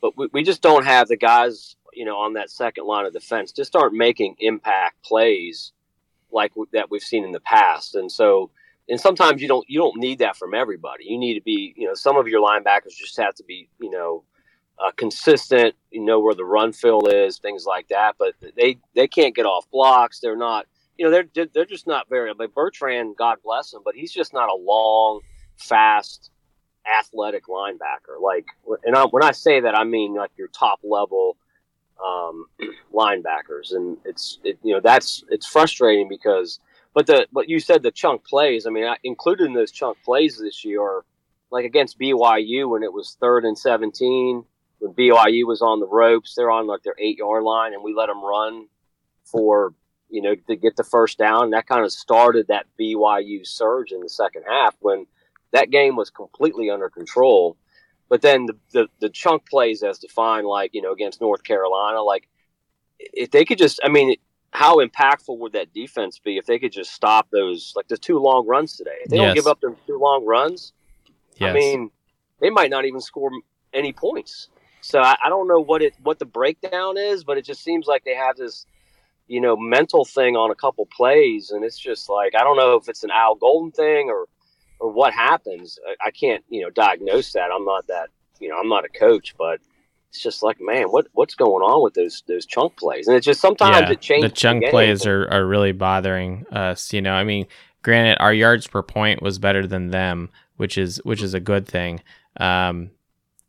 but 0.00 0.16
we, 0.16 0.28
we 0.32 0.42
just 0.44 0.62
don't 0.62 0.84
have 0.84 1.08
the 1.08 1.16
guys 1.16 1.74
you 1.92 2.04
know 2.04 2.18
on 2.18 2.34
that 2.34 2.50
second 2.50 2.86
line 2.86 3.04
of 3.04 3.12
defense 3.12 3.50
just 3.50 3.74
aren't 3.74 3.94
making 3.94 4.36
impact 4.38 5.02
plays 5.02 5.72
like 6.32 6.52
that 6.72 6.90
we've 6.90 7.02
seen 7.02 7.24
in 7.24 7.32
the 7.32 7.40
past, 7.40 7.94
and 7.94 8.10
so 8.10 8.50
and 8.88 9.00
sometimes 9.00 9.40
you 9.40 9.48
don't 9.48 9.68
you 9.68 9.78
don't 9.78 9.96
need 9.96 10.18
that 10.18 10.36
from 10.36 10.54
everybody. 10.54 11.04
You 11.04 11.18
need 11.18 11.34
to 11.34 11.42
be 11.42 11.74
you 11.76 11.86
know 11.86 11.94
some 11.94 12.16
of 12.16 12.28
your 12.28 12.46
linebackers 12.46 12.96
just 12.96 13.16
have 13.16 13.34
to 13.36 13.44
be 13.44 13.68
you 13.80 13.90
know 13.90 14.24
uh, 14.78 14.90
consistent. 14.96 15.74
You 15.90 16.02
know 16.02 16.20
where 16.20 16.34
the 16.34 16.44
run 16.44 16.72
fill 16.72 17.06
is, 17.06 17.38
things 17.38 17.64
like 17.66 17.88
that. 17.88 18.16
But 18.18 18.34
they 18.56 18.78
they 18.94 19.08
can't 19.08 19.34
get 19.34 19.46
off 19.46 19.70
blocks. 19.70 20.20
They're 20.20 20.36
not 20.36 20.66
you 20.98 21.04
know 21.04 21.10
they're 21.10 21.46
they're 21.54 21.64
just 21.64 21.86
not 21.86 22.08
very. 22.08 22.32
Like 22.38 22.54
Bertrand, 22.54 23.16
God 23.16 23.38
bless 23.44 23.72
him, 23.72 23.80
but 23.84 23.94
he's 23.94 24.12
just 24.12 24.32
not 24.32 24.48
a 24.48 24.54
long, 24.54 25.20
fast, 25.56 26.30
athletic 26.98 27.46
linebacker. 27.46 28.20
Like 28.20 28.46
and 28.84 28.96
I, 28.96 29.04
when 29.04 29.22
I 29.22 29.32
say 29.32 29.60
that, 29.60 29.76
I 29.76 29.84
mean 29.84 30.14
like 30.14 30.30
your 30.36 30.48
top 30.48 30.80
level 30.82 31.36
um, 32.04 32.46
linebackers, 32.94 33.72
and 33.72 33.96
it's 34.04 34.38
it, 34.44 34.58
you 34.62 34.74
know 34.74 34.80
that's 34.80 35.24
it's 35.28 35.46
frustrating 35.46 36.08
because. 36.08 36.58
But 36.94 37.06
the 37.06 37.26
but 37.32 37.48
you 37.48 37.58
said 37.58 37.82
the 37.82 37.90
chunk 37.90 38.22
plays. 38.22 38.66
I 38.66 38.70
mean, 38.70 38.84
I, 38.84 38.96
included 39.02 39.46
in 39.46 39.54
those 39.54 39.72
chunk 39.72 39.96
plays 40.04 40.36
this 40.38 40.62
year, 40.62 41.02
like 41.50 41.64
against 41.64 41.98
BYU 41.98 42.68
when 42.68 42.82
it 42.82 42.92
was 42.92 43.16
third 43.18 43.46
and 43.46 43.56
seventeen, 43.56 44.44
when 44.78 44.92
BYU 44.92 45.46
was 45.46 45.62
on 45.62 45.80
the 45.80 45.86
ropes, 45.86 46.34
they're 46.34 46.50
on 46.50 46.66
like 46.66 46.82
their 46.82 46.96
eight 46.98 47.16
yard 47.16 47.44
line, 47.44 47.72
and 47.72 47.82
we 47.82 47.94
let 47.94 48.08
them 48.08 48.22
run 48.22 48.66
for 49.24 49.72
you 50.10 50.20
know 50.20 50.34
to 50.34 50.56
get 50.56 50.76
the 50.76 50.84
first 50.84 51.18
down. 51.18 51.44
And 51.44 51.52
that 51.54 51.66
kind 51.66 51.84
of 51.84 51.92
started 51.92 52.48
that 52.48 52.66
BYU 52.78 53.46
surge 53.46 53.92
in 53.92 54.00
the 54.00 54.08
second 54.08 54.44
half 54.46 54.76
when 54.80 55.06
that 55.52 55.70
game 55.70 55.96
was 55.96 56.10
completely 56.10 56.68
under 56.68 56.90
control. 56.90 57.56
But 58.12 58.20
then 58.20 58.44
the, 58.44 58.56
the, 58.72 58.88
the 59.00 59.08
chunk 59.08 59.48
plays 59.48 59.82
as 59.82 59.98
defined, 59.98 60.46
like 60.46 60.74
you 60.74 60.82
know 60.82 60.92
against 60.92 61.22
North 61.22 61.44
Carolina, 61.44 62.02
like 62.02 62.28
if 62.98 63.30
they 63.30 63.46
could 63.46 63.56
just, 63.56 63.80
I 63.82 63.88
mean, 63.88 64.16
how 64.50 64.84
impactful 64.84 65.38
would 65.38 65.54
that 65.54 65.72
defense 65.72 66.18
be 66.18 66.36
if 66.36 66.44
they 66.44 66.58
could 66.58 66.72
just 66.72 66.92
stop 66.92 67.30
those 67.30 67.72
like 67.74 67.88
the 67.88 67.96
two 67.96 68.18
long 68.18 68.46
runs 68.46 68.76
today? 68.76 68.98
If 69.02 69.08
they 69.08 69.16
Yes. 69.16 69.28
don't 69.28 69.34
give 69.34 69.46
up 69.46 69.62
their 69.62 69.74
two 69.86 69.98
long 69.98 70.26
runs, 70.26 70.74
Yes. 71.38 71.52
I 71.52 71.54
mean, 71.54 71.90
they 72.38 72.50
might 72.50 72.68
not 72.68 72.84
even 72.84 73.00
score 73.00 73.30
any 73.72 73.94
points. 73.94 74.50
So 74.82 75.00
I, 75.00 75.16
I 75.24 75.30
don't 75.30 75.48
know 75.48 75.60
what 75.60 75.80
it 75.80 75.94
what 76.02 76.18
the 76.18 76.26
breakdown 76.26 76.98
is, 76.98 77.24
but 77.24 77.38
it 77.38 77.46
just 77.46 77.64
seems 77.64 77.86
like 77.86 78.04
they 78.04 78.14
have 78.14 78.36
this, 78.36 78.66
you 79.26 79.40
know, 79.40 79.56
mental 79.56 80.04
thing 80.04 80.36
on 80.36 80.50
a 80.50 80.54
couple 80.54 80.84
plays, 80.94 81.50
and 81.50 81.64
it's 81.64 81.78
just 81.78 82.10
like 82.10 82.34
I 82.38 82.44
don't 82.44 82.58
know 82.58 82.74
if 82.74 82.90
it's 82.90 83.04
an 83.04 83.10
Al 83.10 83.36
Golden 83.36 83.72
thing 83.72 84.10
or 84.10 84.26
or 84.82 84.90
what 84.92 85.14
happens. 85.14 85.78
I, 85.88 86.08
I 86.08 86.10
can't 86.10 86.44
you 86.48 86.62
know 86.62 86.70
diagnose 86.70 87.32
that. 87.32 87.50
I'm 87.54 87.64
not 87.64 87.86
that 87.86 88.10
you 88.40 88.48
know 88.48 88.58
I'm 88.58 88.68
not 88.68 88.84
a 88.84 88.88
coach, 88.88 89.34
but 89.38 89.60
it's 90.10 90.22
just 90.22 90.42
like 90.42 90.58
man, 90.60 90.88
what 90.88 91.06
what's 91.12 91.34
going 91.34 91.62
on 91.62 91.82
with 91.82 91.94
those 91.94 92.22
those 92.26 92.44
chunk 92.44 92.76
plays? 92.76 93.06
And 93.08 93.16
it's 93.16 93.24
just 93.24 93.40
sometimes 93.40 93.76
Yeah, 93.80 93.90
it 93.90 94.00
changes. 94.00 94.30
the 94.30 94.36
chunk 94.36 94.62
game. 94.62 94.70
plays 94.70 95.06
are, 95.06 95.26
are 95.30 95.46
really 95.46 95.72
bothering 95.72 96.44
us. 96.52 96.92
You 96.92 97.00
know, 97.00 97.14
I 97.14 97.24
mean, 97.24 97.46
granted, 97.82 98.18
our 98.20 98.34
yards 98.34 98.66
per 98.66 98.82
point 98.82 99.22
was 99.22 99.38
better 99.38 99.66
than 99.66 99.90
them, 99.90 100.28
which 100.56 100.76
is 100.76 101.00
which 101.04 101.22
is 101.22 101.32
a 101.32 101.40
good 101.40 101.66
thing. 101.66 102.00
Um, 102.38 102.90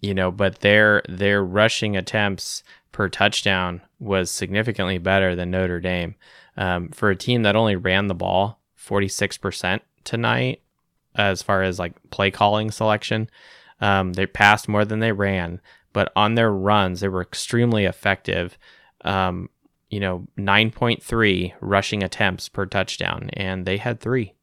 you 0.02 0.14
know, 0.14 0.32
but 0.32 0.60
their 0.60 1.02
their 1.10 1.44
rushing 1.44 1.98
attempts 1.98 2.64
per 2.92 3.10
touchdown 3.10 3.82
was 4.00 4.30
significantly 4.30 5.00
better 5.00 5.36
than 5.36 5.50
Notre 5.52 5.80
Dame. 5.80 6.16
Um, 6.56 6.90
for 6.90 7.10
a 7.10 7.16
team 7.16 7.42
that 7.44 7.56
only 7.56 7.76
ran 7.76 8.06
the 8.08 8.14
ball 8.14 8.60
46% 8.80 9.80
tonight, 10.04 10.62
as 11.16 11.42
far 11.42 11.64
as 11.64 11.80
like 11.80 11.94
play 12.10 12.32
calling 12.32 12.72
selection, 12.72 13.30
um, 13.82 14.14
they 14.14 14.26
passed 14.26 14.68
more 14.68 14.86
than 14.86 15.00
they 15.00 15.12
ran, 15.12 15.62
but 15.92 16.12
on 16.16 16.36
their 16.36 16.52
runs, 16.52 17.00
they 17.00 17.08
were 17.08 17.22
extremely 17.22 17.86
effective. 17.86 18.58
Um, 19.04 19.50
you 19.90 20.00
know, 20.00 20.26
9.3 20.38 21.54
rushing 21.62 22.02
attempts 22.02 22.50
per 22.50 22.66
touchdown, 22.66 23.30
and 23.34 23.66
they 23.66 23.78
had 23.78 24.00
3 24.00 24.34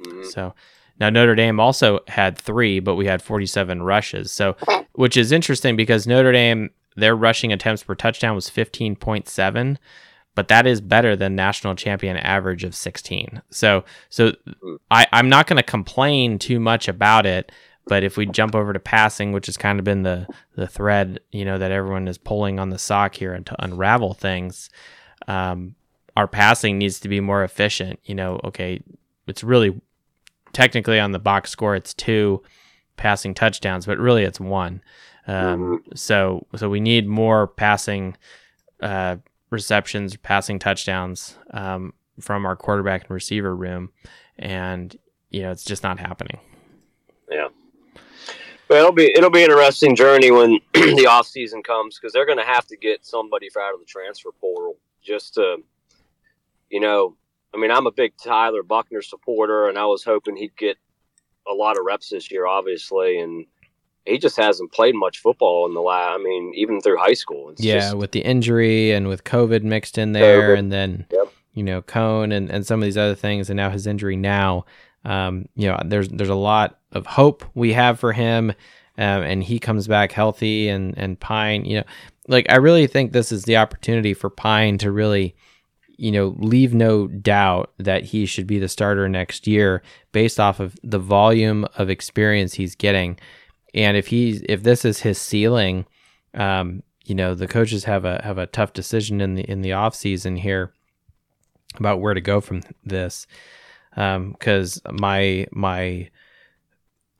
Mhm. 0.00 0.26
So 0.26 0.54
now 1.00 1.10
Notre 1.10 1.34
Dame 1.34 1.60
also 1.60 2.00
had 2.08 2.38
three, 2.38 2.80
but 2.80 2.94
we 2.94 3.06
had 3.06 3.22
47 3.22 3.82
rushes. 3.82 4.30
So, 4.30 4.56
which 4.92 5.16
is 5.16 5.32
interesting 5.32 5.76
because 5.76 6.06
Notre 6.06 6.32
Dame, 6.32 6.70
their 6.96 7.16
rushing 7.16 7.52
attempts 7.52 7.82
per 7.82 7.94
touchdown 7.94 8.34
was 8.34 8.48
15.7, 8.48 9.78
but 10.34 10.48
that 10.48 10.66
is 10.66 10.80
better 10.80 11.14
than 11.16 11.36
national 11.36 11.74
champion 11.74 12.16
average 12.16 12.64
of 12.64 12.74
16. 12.74 13.42
So, 13.50 13.84
so 14.08 14.32
I, 14.90 15.06
I'm 15.12 15.28
not 15.28 15.46
going 15.46 15.56
to 15.56 15.62
complain 15.62 16.38
too 16.38 16.58
much 16.58 16.88
about 16.88 17.26
it. 17.26 17.52
But 17.86 18.02
if 18.02 18.16
we 18.16 18.24
jump 18.24 18.54
over 18.54 18.72
to 18.72 18.80
passing, 18.80 19.32
which 19.32 19.46
has 19.46 19.58
kind 19.58 19.78
of 19.78 19.84
been 19.84 20.04
the 20.04 20.26
the 20.56 20.66
thread, 20.66 21.20
you 21.32 21.44
know, 21.44 21.58
that 21.58 21.70
everyone 21.70 22.08
is 22.08 22.16
pulling 22.16 22.58
on 22.58 22.70
the 22.70 22.78
sock 22.78 23.14
here 23.14 23.34
and 23.34 23.44
to 23.44 23.62
unravel 23.62 24.14
things, 24.14 24.70
um, 25.28 25.74
our 26.16 26.26
passing 26.26 26.78
needs 26.78 26.98
to 27.00 27.08
be 27.08 27.20
more 27.20 27.44
efficient. 27.44 28.00
You 28.04 28.14
know, 28.14 28.40
okay, 28.42 28.82
it's 29.26 29.44
really 29.44 29.80
technically 30.54 30.98
on 30.98 31.12
the 31.12 31.18
box 31.18 31.50
score 31.50 31.76
it's 31.76 31.92
two 31.92 32.42
passing 32.96 33.34
touchdowns, 33.34 33.84
but 33.84 33.98
really 33.98 34.24
it's 34.24 34.40
one. 34.40 34.80
Um, 35.26 35.82
So 35.94 36.46
so 36.56 36.70
we 36.70 36.80
need 36.80 37.06
more 37.06 37.46
passing 37.46 38.16
uh, 38.80 39.16
receptions, 39.54 40.16
passing 40.16 40.58
touchdowns 40.58 41.38
um, 41.52 41.94
from 42.20 42.44
our 42.44 42.56
quarterback 42.56 43.02
and 43.02 43.10
receiver 43.10 43.56
room, 43.56 43.90
and 44.38 44.96
you 45.30 45.42
know 45.42 45.50
it's 45.50 45.64
just 45.64 45.82
not 45.82 45.98
happening. 45.98 46.38
Yeah. 47.30 47.48
But 48.68 48.78
it'll 48.78 48.92
be 48.92 49.12
it'll 49.14 49.30
be 49.30 49.44
an 49.44 49.50
interesting 49.50 49.96
journey 49.96 50.30
when 50.30 50.60
the 50.74 51.06
off 51.08 51.26
season 51.26 51.62
comes 51.62 51.98
because 51.98 52.12
they're 52.12 52.26
going 52.26 52.38
to 52.38 52.44
have 52.44 52.66
to 52.66 52.76
get 52.76 53.04
somebody 53.04 53.48
out 53.58 53.74
of 53.74 53.80
the 53.80 53.86
transfer 53.86 54.30
portal 54.32 54.76
just 55.02 55.34
to, 55.34 55.56
you 56.70 56.80
know, 56.80 57.16
I 57.54 57.58
mean, 57.58 57.70
I'm 57.70 57.86
a 57.86 57.92
big 57.92 58.14
Tyler 58.16 58.62
Buchner 58.62 59.02
supporter, 59.02 59.68
and 59.68 59.78
I 59.78 59.86
was 59.86 60.02
hoping 60.02 60.36
he'd 60.36 60.56
get 60.56 60.76
a 61.46 61.52
lot 61.52 61.78
of 61.78 61.84
reps 61.84 62.08
this 62.08 62.30
year, 62.30 62.46
obviously, 62.46 63.20
and 63.20 63.46
he 64.06 64.18
just 64.18 64.36
hasn't 64.36 64.72
played 64.72 64.94
much 64.94 65.18
football 65.18 65.66
in 65.66 65.74
the 65.74 65.80
last. 65.80 66.18
I 66.20 66.22
mean, 66.22 66.52
even 66.54 66.80
through 66.80 66.98
high 66.98 67.14
school. 67.14 67.50
It's 67.50 67.62
yeah, 67.62 67.78
just- 67.80 67.96
with 67.96 68.12
the 68.12 68.20
injury 68.20 68.92
and 68.92 69.08
with 69.08 69.24
COVID 69.24 69.62
mixed 69.62 69.98
in 69.98 70.12
there, 70.12 70.54
COVID. 70.54 70.58
and 70.58 70.72
then 70.72 71.06
Yep. 71.12 71.32
you 71.54 71.62
know 71.62 71.82
Cone 71.82 72.32
and, 72.32 72.50
and 72.50 72.66
some 72.66 72.80
of 72.80 72.84
these 72.84 72.98
other 72.98 73.14
things, 73.14 73.48
and 73.50 73.56
now 73.56 73.70
his 73.70 73.86
injury 73.86 74.16
now. 74.16 74.64
Um, 75.06 75.48
you 75.54 75.66
know, 75.68 75.78
there's 75.84 76.08
there's 76.08 76.28
a 76.30 76.34
lot 76.34 76.78
of 76.92 77.06
hope 77.06 77.44
we 77.54 77.72
have 77.74 78.00
for 78.00 78.12
him, 78.12 78.50
um, 78.96 79.22
and 79.22 79.42
he 79.44 79.58
comes 79.58 79.86
back 79.86 80.12
healthy, 80.12 80.68
and 80.68 80.96
and 80.96 81.18
Pyne, 81.20 81.64
you 81.66 81.78
know, 81.78 81.84
like 82.28 82.46
I 82.50 82.56
really 82.56 82.86
think 82.86 83.12
this 83.12 83.30
is 83.30 83.44
the 83.44 83.56
opportunity 83.58 84.14
for 84.14 84.30
Pyne 84.30 84.78
to 84.78 84.90
really, 84.90 85.34
you 85.98 86.10
know, 86.10 86.34
leave 86.38 86.72
no 86.72 87.06
doubt 87.06 87.72
that 87.78 88.04
he 88.04 88.24
should 88.24 88.46
be 88.46 88.58
the 88.58 88.68
starter 88.68 89.08
next 89.08 89.46
year 89.46 89.82
based 90.12 90.40
off 90.40 90.58
of 90.58 90.74
the 90.82 90.98
volume 90.98 91.66
of 91.76 91.90
experience 91.90 92.54
he's 92.54 92.74
getting, 92.74 93.18
and 93.74 93.96
if 93.96 94.06
he's 94.08 94.42
if 94.48 94.62
this 94.62 94.84
is 94.84 95.00
his 95.00 95.18
ceiling, 95.18 95.86
um, 96.34 96.82
you 97.04 97.14
know 97.14 97.34
the 97.34 97.48
coaches 97.48 97.84
have 97.84 98.04
a 98.04 98.20
have 98.22 98.38
a 98.38 98.46
tough 98.46 98.72
decision 98.72 99.20
in 99.20 99.34
the 99.34 99.42
in 99.42 99.62
the 99.62 99.72
off 99.72 99.94
season 99.94 100.36
here 100.36 100.72
about 101.76 102.00
where 102.00 102.14
to 102.14 102.20
go 102.20 102.40
from 102.40 102.62
this. 102.84 103.26
Because 103.94 104.80
my 104.90 105.46
my 105.52 106.10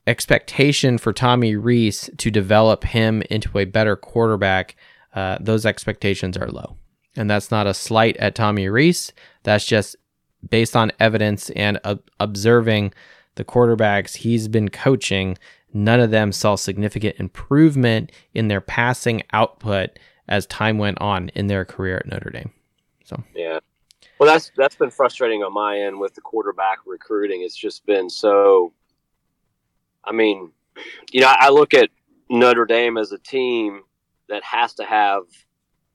expectation 0.07 0.99
for 0.99 1.13
Tommy 1.13 1.57
Rees 1.57 2.11
to 2.19 2.31
develop 2.31 2.85
him 2.85 3.23
into 3.31 3.59
a 3.59 3.65
better 3.65 3.97
quarterback 3.97 4.77
uh, 5.15 5.39
those 5.41 5.65
expectations 5.65 6.37
are 6.37 6.49
low. 6.49 6.77
And 7.17 7.31
that's 7.31 7.51
not 7.51 7.67
a 7.67 7.75
slight 7.75 8.17
at 8.17 8.35
Tommy 8.35 8.69
Rees. 8.69 9.13
That's 9.45 9.65
just 9.65 9.97
based 10.49 10.77
on 10.77 10.93
evidence 10.99 11.51
and 11.51 11.81
uh, 11.85 11.97
observing 12.19 12.93
the 13.37 13.45
quarterbacks 13.45 14.17
he's 14.17 14.49
been 14.49 14.69
coaching 14.69 15.39
none 15.75 16.01
of 16.01 16.11
them 16.11 16.33
saw 16.33 16.55
significant 16.55 17.16
improvement 17.18 18.12
in 18.33 18.49
their 18.49 18.61
passing 18.61 19.22
output 19.33 19.99
as 20.29 20.47
time 20.47 20.79
went 20.79 21.01
on 21.01 21.29
in 21.31 21.49
their 21.49 21.64
career 21.64 21.99
at 21.99 22.07
Notre 22.07 22.31
Dame. 22.31 22.53
So 23.05 23.22
yeah. 23.35 23.59
Well, 24.18 24.33
that's 24.33 24.53
that's 24.57 24.77
been 24.77 24.91
frustrating 24.91 25.43
on 25.43 25.53
my 25.53 25.79
end 25.79 25.99
with 25.99 26.14
the 26.14 26.20
quarterback 26.20 26.79
recruiting. 26.87 27.43
It's 27.43 27.57
just 27.57 27.85
been 27.85 28.09
so. 28.09 28.72
I 30.05 30.12
mean, 30.12 30.53
you 31.12 31.20
know, 31.20 31.33
I 31.37 31.49
look 31.51 31.75
at 31.75 31.91
Notre 32.29 32.66
Dame 32.66 32.97
as 32.97 33.12
a 33.12 33.18
team 33.18 33.83
that 34.29 34.43
has 34.45 34.75
to 34.75 34.85
have 34.85 35.22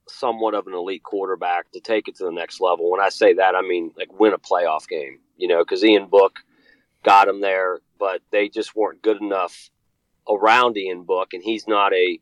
somewhat 0.07 0.55
of 0.55 0.67
an 0.67 0.73
elite 0.73 1.03
quarterback 1.03 1.71
to 1.71 1.80
take 1.80 2.07
it 2.07 2.15
to 2.17 2.25
the 2.25 2.32
next 2.32 2.59
level. 2.59 2.91
When 2.91 3.01
I 3.01 3.09
say 3.09 3.34
that, 3.34 3.55
I 3.55 3.61
mean 3.61 3.91
like 3.95 4.19
win 4.19 4.34
a 4.34 4.39
playoff 4.39 4.88
game. 4.88 5.19
You 5.38 5.47
know, 5.47 5.59
because 5.59 5.84
Ian 5.84 6.07
Book 6.07 6.39
got 7.03 7.27
him 7.27 7.39
there, 7.39 7.80
but 8.00 8.22
they 8.32 8.50
just 8.50 8.76
weren't 8.76 9.02
good 9.02 9.22
enough 9.22 9.70
around 10.28 10.78
Ian 10.78 11.04
Book, 11.04 11.34
and 11.34 11.43
he's 11.43 11.68
not 11.68 11.93
a 11.93 12.20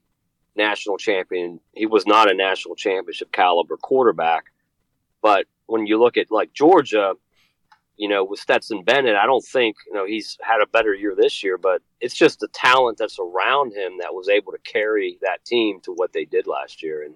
national 0.56 0.98
champion. 0.98 1.60
He 1.74 1.86
was 1.86 2.06
not 2.06 2.30
a 2.30 2.34
national 2.34 2.76
championship 2.76 3.32
caliber 3.32 3.78
quarterback. 3.78 4.46
But 5.22 5.46
when 5.68 5.86
you 5.86 6.00
look 6.00 6.18
at 6.18 6.32
like 6.32 6.54
Georgia, 6.54 7.14
you 7.98 8.08
know, 8.08 8.24
with 8.24 8.40
Stetson 8.40 8.84
Bennett, 8.84 9.16
I 9.16 9.26
don't 9.26 9.46
think, 9.46 9.76
you 9.88 9.94
know, 9.94 10.06
he's 10.06 10.38
had 10.42 10.62
a 10.62 10.68
better 10.68 10.94
year 10.94 11.16
this 11.16 11.44
year, 11.44 11.58
but 11.58 11.82
it's 12.00 12.16
just 12.16 12.40
the 12.40 12.48
talent 12.50 12.98
that's 12.98 13.18
around 13.20 13.74
him 13.74 13.94
that 14.00 14.14
was 14.14 14.30
able 14.30 14.52
to 14.52 14.60
carry 14.60 15.18
that 15.22 15.44
team 15.46 15.80
to 15.82 15.92
what 15.92 16.14
they 16.14 16.26
did 16.26 16.48
last 16.48 16.84
year. 16.84 17.04
And, 17.04 17.16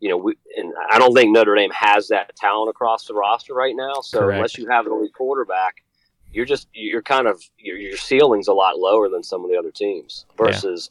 you 0.00 0.08
know, 0.08 0.16
we, 0.16 0.34
and 0.56 0.72
I 0.90 0.98
don't 0.98 1.14
think 1.14 1.30
Notre 1.30 1.54
Dame 1.54 1.70
has 1.72 2.08
that 2.08 2.34
talent 2.36 2.70
across 2.70 3.06
the 3.06 3.14
roster 3.14 3.54
right 3.54 3.76
now. 3.76 4.00
So 4.02 4.20
Correct. 4.20 4.36
unless 4.36 4.58
you 4.58 4.66
have 4.68 4.86
an 4.86 4.92
elite 4.92 5.14
quarterback, 5.14 5.76
you're 6.32 6.46
just, 6.46 6.68
you're 6.72 7.02
kind 7.02 7.26
of, 7.26 7.42
your, 7.58 7.76
your 7.76 7.96
ceiling's 7.96 8.48
a 8.48 8.52
lot 8.52 8.78
lower 8.78 9.08
than 9.08 9.22
some 9.22 9.44
of 9.44 9.50
the 9.50 9.56
other 9.56 9.70
teams 9.70 10.26
versus, 10.36 10.90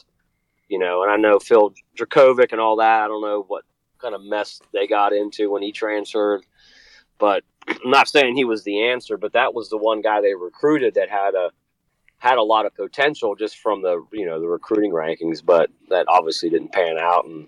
you 0.67 0.79
know, 0.79 1.03
and 1.03 1.11
I 1.11 1.17
know 1.17 1.39
Phil 1.39 1.73
Jurkovec 1.97 2.51
and 2.51 2.61
all 2.61 2.75
that. 2.77 3.03
I 3.03 3.07
don't 3.07 3.21
know 3.21 3.43
what 3.47 3.63
kind 3.99 4.15
of 4.15 4.23
mess 4.23 4.61
they 4.73 4.87
got 4.87 5.13
into 5.13 5.51
when 5.51 5.61
he 5.61 5.71
transferred. 5.71 6.45
But 7.17 7.43
I'm 7.67 7.91
not 7.91 8.07
saying 8.07 8.35
he 8.35 8.45
was 8.45 8.63
the 8.63 8.87
answer, 8.87 9.17
but 9.17 9.33
that 9.33 9.53
was 9.53 9.69
the 9.69 9.77
one 9.77 10.01
guy 10.01 10.21
they 10.21 10.33
recruited 10.33 10.95
that 10.95 11.09
had 11.09 11.35
a 11.35 11.51
had 12.17 12.37
a 12.37 12.43
lot 12.43 12.65
of 12.65 12.75
potential 12.75 13.33
just 13.33 13.57
from 13.59 13.81
the 13.81 14.05
you 14.11 14.25
know 14.25 14.41
the 14.41 14.47
recruiting 14.47 14.91
rankings, 14.91 15.43
but 15.43 15.69
that 15.89 16.05
obviously 16.07 16.49
didn't 16.49 16.73
pan 16.73 16.97
out. 16.97 17.25
And 17.25 17.47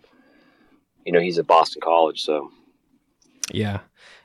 you 1.05 1.11
know 1.11 1.19
he's 1.19 1.39
at 1.39 1.47
Boston 1.47 1.81
College, 1.81 2.21
so 2.21 2.51
Yeah. 3.51 3.79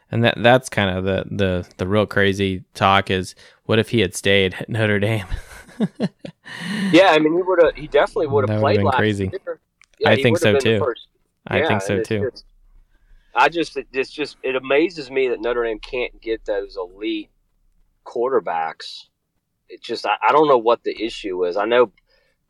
And 0.08 0.22
that 0.22 0.40
that's 0.40 0.68
kind 0.68 0.96
of 0.96 1.04
the, 1.04 1.24
the 1.28 1.68
the 1.78 1.86
real 1.86 2.06
crazy 2.06 2.62
talk 2.74 3.10
is 3.10 3.34
what 3.66 3.78
if 3.78 3.90
he 3.90 4.00
had 4.00 4.14
stayed 4.14 4.54
at 4.54 4.68
Notre 4.68 4.98
Dame? 4.98 5.26
yeah. 6.92 7.10
I 7.10 7.18
mean, 7.18 7.34
he 7.34 7.42
would 7.42 7.62
have 7.62 7.74
he 7.74 7.86
definitely 7.86 8.28
would 8.28 8.48
have 8.48 8.60
played 8.60 8.76
been 8.76 8.86
last 8.86 8.96
crazy. 8.96 9.30
year. 9.32 9.60
I 10.04 10.16
think 10.16 10.38
so, 10.38 10.52
been 10.52 10.54
the 10.54 10.78
too. 10.78 10.94
I 11.46 11.66
think 11.66 11.82
so 11.82 12.02
too. 12.02 12.30
I 13.34 13.48
just 13.48 13.78
it's 13.92 14.10
just 14.10 14.38
it 14.42 14.56
amazes 14.56 15.10
me 15.10 15.28
that 15.28 15.40
Notre 15.40 15.64
Dame 15.64 15.78
can't 15.78 16.20
get 16.20 16.44
those 16.46 16.76
elite 16.76 17.30
quarterbacks. 18.04 19.04
It 19.68 19.82
just 19.82 20.06
I, 20.06 20.16
I 20.26 20.32
don't 20.32 20.48
know 20.48 20.58
what 20.58 20.82
the 20.84 20.96
issue 20.98 21.44
is. 21.44 21.56
I 21.56 21.66
know, 21.66 21.92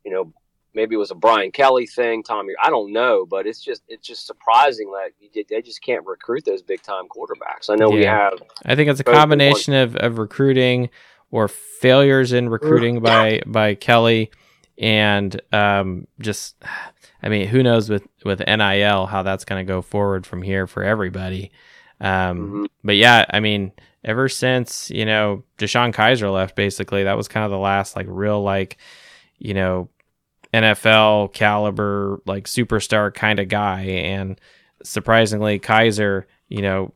you 0.05 0.13
know, 0.13 0.33
maybe 0.77 0.95
it 0.95 0.99
was 0.99 1.11
a 1.11 1.15
Brian 1.17 1.51
Kelly 1.51 1.87
thing, 1.87 2.23
Tommy. 2.23 2.53
I 2.63 2.71
don't 2.71 2.93
know, 2.93 3.27
but 3.27 3.47
it's 3.49 3.61
just 3.61 3.83
it's 3.89 4.07
just 4.07 4.27
surprising 4.27 4.93
that 4.93 5.11
you 5.19 5.29
did- 5.31 5.49
they 5.49 5.61
just 5.63 5.83
can't 5.83 6.07
recruit 6.07 6.45
those 6.45 6.63
big 6.63 6.83
time 6.83 7.07
quarterbacks. 7.09 7.69
I 7.69 7.75
know 7.75 7.89
we 7.91 8.05
have 8.05 8.35
I 8.65 8.77
think 8.77 8.89
it's 8.91 9.01
a 9.01 9.05
Both 9.05 9.13
in 9.15 9.17
one. 9.17 9.21
combination 9.23 9.75
of, 9.75 9.97
of 9.97 10.19
recruiting 10.19 10.91
or 11.33 11.49
failures 11.49 12.33
in 12.33 12.49
recruiting 12.49 13.01
by 13.01 13.41
by 13.47 13.75
Kelly 13.75 14.31
and 14.79 15.41
um, 15.53 16.07
just 16.21 16.55
I 17.23 17.29
mean 17.29 17.49
who 17.49 17.63
knows 17.63 17.89
with 17.91 18.07
with 18.25 18.41
NIL 18.47 19.07
how 19.07 19.23
that's 19.23 19.45
going 19.45 19.65
to 19.67 19.69
go 19.69 19.83
forward 19.83 20.27
from 20.27 20.43
here 20.43 20.67
for 20.69 20.85
everybody. 20.85 21.51
Um, 22.01 22.51
Mhm. 22.51 22.67
But 22.85 22.97
yeah, 22.97 23.25
I 23.31 23.41
mean 23.41 23.73
ever 24.05 24.29
since 24.29 24.91
you 24.91 25.05
know 25.07 25.43
DeShone 25.59 25.93
Kizer 25.95 26.31
left, 26.33 26.55
basically 26.55 27.05
that 27.05 27.17
was 27.17 27.27
kind 27.27 27.45
of 27.45 27.51
the 27.51 27.59
last 27.59 27.97
like 27.97 28.07
real 28.09 28.43
like 28.43 28.77
you 29.39 29.55
know 29.55 29.89
NFL 30.65 31.33
caliber 31.33 32.21
like 32.27 32.45
superstar 32.45 33.13
kind 33.13 33.39
of 33.39 33.49
guy 33.49 33.83
and 33.83 34.41
surprisingly 34.83 35.59
Kizer 35.59 36.25
you 36.49 36.63
know, 36.63 36.93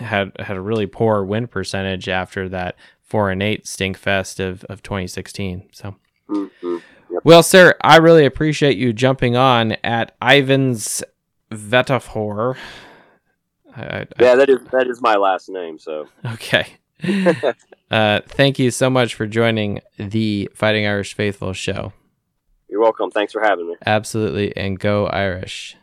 had 0.00 0.32
had 0.38 0.56
a 0.56 0.60
really 0.60 0.86
poor 0.86 1.24
win 1.24 1.46
percentage 1.46 2.08
after 2.08 2.48
that 2.48 2.76
four 3.02 3.30
and 3.30 3.42
eight 3.42 3.66
stink 3.66 3.96
fest 3.96 4.40
of, 4.40 4.64
of 4.64 4.82
2016. 4.82 5.68
So, 5.72 5.96
Mm-hmm. 6.28 6.76
Yep. 7.10 7.22
well, 7.24 7.42
sir, 7.42 7.74
I 7.82 7.96
really 7.96 8.26
appreciate 8.26 8.76
you 8.76 8.92
jumping 8.92 9.34
on 9.34 9.72
at 9.82 10.14
Ivan's 10.20 11.02
Vetafor. 11.50 12.58
I, 13.74 13.82
I, 13.82 14.06
Yeah, 14.20 14.34
that 14.34 14.50
is 14.50 14.58
that 14.72 14.88
is 14.88 15.00
my 15.00 15.16
last 15.16 15.48
name. 15.48 15.78
So 15.78 16.06
Okay. 16.32 16.66
uh, 17.90 18.20
thank 18.26 18.58
you 18.58 18.70
so 18.70 18.90
much 18.90 19.14
for 19.14 19.26
joining 19.26 19.80
the 19.96 20.50
Fighting 20.52 20.86
Irish 20.86 21.14
Faithful 21.14 21.54
show. 21.54 21.94
You're 22.68 22.80
welcome. 22.80 23.10
Thanks 23.10 23.32
for 23.32 23.42
having 23.42 23.68
me. 23.68 23.76
Absolutely, 23.84 24.56
and 24.56 24.78
go 24.78 25.06
Irish. 25.06 25.76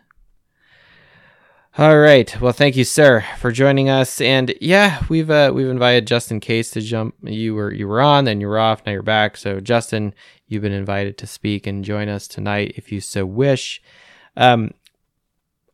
All 1.78 2.00
right. 2.00 2.40
Well, 2.40 2.54
thank 2.54 2.78
you, 2.78 2.86
sir, 2.86 3.26
for 3.38 3.52
joining 3.52 3.90
us. 3.90 4.22
And 4.22 4.54
yeah, 4.62 5.04
we've 5.10 5.30
uh, 5.30 5.52
we've 5.54 5.68
invited 5.68 6.08
Justin 6.08 6.40
Case 6.40 6.72
to 6.72 6.80
jump. 6.80 7.16
You 7.22 7.54
were 7.54 7.74
you 7.74 7.86
were 7.90 8.00
on, 8.00 8.24
then 8.24 8.40
you 8.40 8.48
were 8.48 8.60
off. 8.60 8.86
Now 8.86 8.94
you're 8.94 9.02
back. 9.02 9.36
So, 9.36 9.60
Justin, 9.60 10.14
you've 10.48 10.62
been 10.62 10.72
invited 10.72 11.18
to 11.18 11.28
speak 11.28 11.68
and 11.68 11.84
join 11.84 12.08
us 12.08 12.30
tonight 12.30 12.76
if 12.78 12.94
you 12.94 13.02
so 13.02 13.26
wish. 13.26 13.82
Um, 14.38 14.72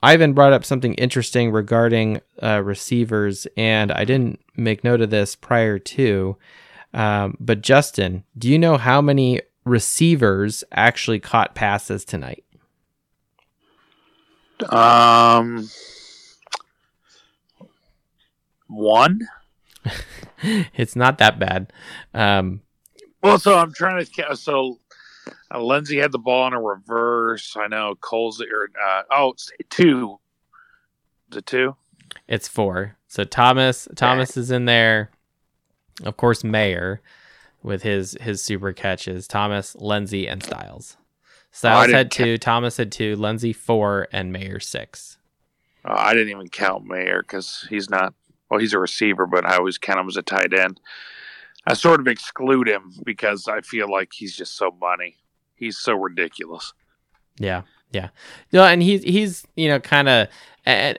Ivan 0.01 0.33
brought 0.33 0.53
up 0.53 0.65
something 0.65 0.95
interesting 0.95 1.51
regarding 1.51 2.21
uh, 2.41 2.63
receivers, 2.63 3.45
and 3.55 3.91
I 3.91 4.03
didn't 4.03 4.39
make 4.55 4.83
note 4.83 5.01
of 5.01 5.11
this 5.11 5.35
prior 5.35 5.77
to. 5.77 6.35
Um, 6.95 7.37
but 7.39 7.61
Justin, 7.61 8.23
do 8.35 8.49
you 8.49 8.57
know 8.57 8.77
how 8.77 9.01
many 9.01 9.41
receivers 9.65 10.63
actually 10.71 11.19
caught 11.19 11.55
passes 11.55 12.05
tonight? 12.05 12.43
Um, 14.69 15.69
one. 18.67 19.27
it's 20.41 20.95
not 20.95 21.17
that 21.17 21.39
bad. 21.39 21.73
Um, 22.13 22.61
Well, 23.23 23.39
so 23.39 23.57
I'm 23.57 23.73
trying 23.73 24.05
to. 24.05 24.35
So 24.35 24.79
uh, 25.53 25.61
Lenzy 25.61 25.97
had 25.97 26.11
the 26.11 26.19
ball 26.19 26.47
in 26.47 26.53
a 26.53 26.61
reverse. 26.61 27.55
I 27.57 27.67
know 27.67 27.95
Colzie 27.95 28.51
or 28.51 28.69
uh, 28.83 29.03
oh 29.11 29.31
it's 29.31 29.51
two. 29.69 30.19
Is 31.31 31.37
it 31.37 31.45
two? 31.45 31.75
it's 32.27 32.47
four. 32.47 32.97
So 33.07 33.23
Thomas 33.23 33.87
Thomas 33.95 34.37
is 34.37 34.51
in 34.51 34.65
there. 34.65 35.11
Of 36.03 36.17
course, 36.17 36.43
Mayer 36.43 37.01
with 37.63 37.83
his 37.83 38.17
his 38.21 38.43
super 38.43 38.73
catches. 38.73 39.27
Thomas, 39.27 39.75
Lenzy, 39.75 40.27
and 40.27 40.43
Styles. 40.43 40.97
Styles 41.51 41.87
didn't 41.87 41.97
had 41.97 42.11
two. 42.11 42.37
Thomas 42.37 42.77
had 42.77 42.91
two. 42.91 43.15
Lenzy 43.15 43.53
four, 43.53 44.07
and 44.11 44.31
Mayer 44.31 44.59
six. 44.59 45.17
Uh, 45.83 45.95
I 45.97 46.13
didn't 46.13 46.29
even 46.29 46.47
count 46.47 46.85
Mayer 46.85 47.21
because 47.21 47.65
he's 47.69 47.89
not. 47.89 48.13
Well, 48.49 48.59
he's 48.59 48.73
a 48.73 48.79
receiver, 48.79 49.25
but 49.25 49.45
I 49.45 49.57
always 49.57 49.77
count 49.77 49.99
him 49.99 50.07
as 50.07 50.17
a 50.17 50.21
tight 50.21 50.53
end. 50.53 50.79
I 51.65 51.73
sort 51.73 51.99
of 51.99 52.07
exclude 52.07 52.67
him 52.67 52.91
because 53.05 53.47
I 53.47 53.61
feel 53.61 53.89
like 53.89 54.11
he's 54.13 54.35
just 54.35 54.57
so 54.57 54.71
money. 54.79 55.17
He's 55.55 55.77
so 55.77 55.93
ridiculous. 55.93 56.73
Yeah, 57.37 57.61
yeah. 57.91 58.09
No, 58.51 58.63
and 58.63 58.81
he's 58.81 59.03
he's 59.03 59.45
you 59.55 59.67
know 59.67 59.79
kind 59.79 60.09
of 60.09 60.27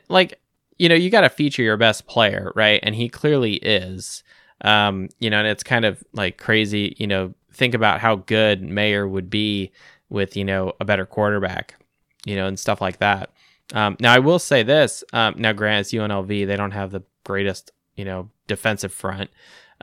like 0.09 0.39
you 0.79 0.89
know 0.89 0.95
you 0.95 1.11
got 1.11 1.23
to 1.23 1.29
feature 1.29 1.63
your 1.63 1.77
best 1.77 2.07
player, 2.07 2.53
right? 2.55 2.81
And 2.83 2.95
he 2.95 3.09
clearly 3.09 3.55
is. 3.55 4.23
Um, 4.63 5.09
you 5.19 5.31
know, 5.31 5.39
and 5.39 5.47
it's 5.47 5.63
kind 5.63 5.85
of 5.85 6.03
like 6.13 6.39
crazy. 6.39 6.95
You 6.99 7.07
know, 7.07 7.35
think 7.53 7.75
about 7.75 8.01
how 8.01 8.17
good 8.17 8.63
Mayer 8.63 9.07
would 9.07 9.31
be 9.31 9.73
with 10.09 10.37
you 10.37 10.45
know 10.45 10.73
a 10.81 10.85
better 10.85 11.07
quarterback, 11.07 11.75
you 12.25 12.37
know, 12.37 12.47
and 12.47 12.59
stuff 12.59 12.81
like 12.81 12.99
that. 12.99 13.31
Um, 13.75 13.97
now 14.01 14.13
I 14.13 14.19
will 14.19 14.39
say 14.39 14.63
this. 14.63 15.03
Um, 15.13 15.35
now, 15.39 15.53
granted, 15.53 15.81
it's 15.81 15.93
UNLV; 15.93 16.47
they 16.47 16.57
don't 16.57 16.73
have 16.73 16.91
the 16.91 17.03
greatest 17.25 17.73
you 17.97 18.05
know 18.05 18.31
defensive 18.47 18.93
front. 18.93 19.31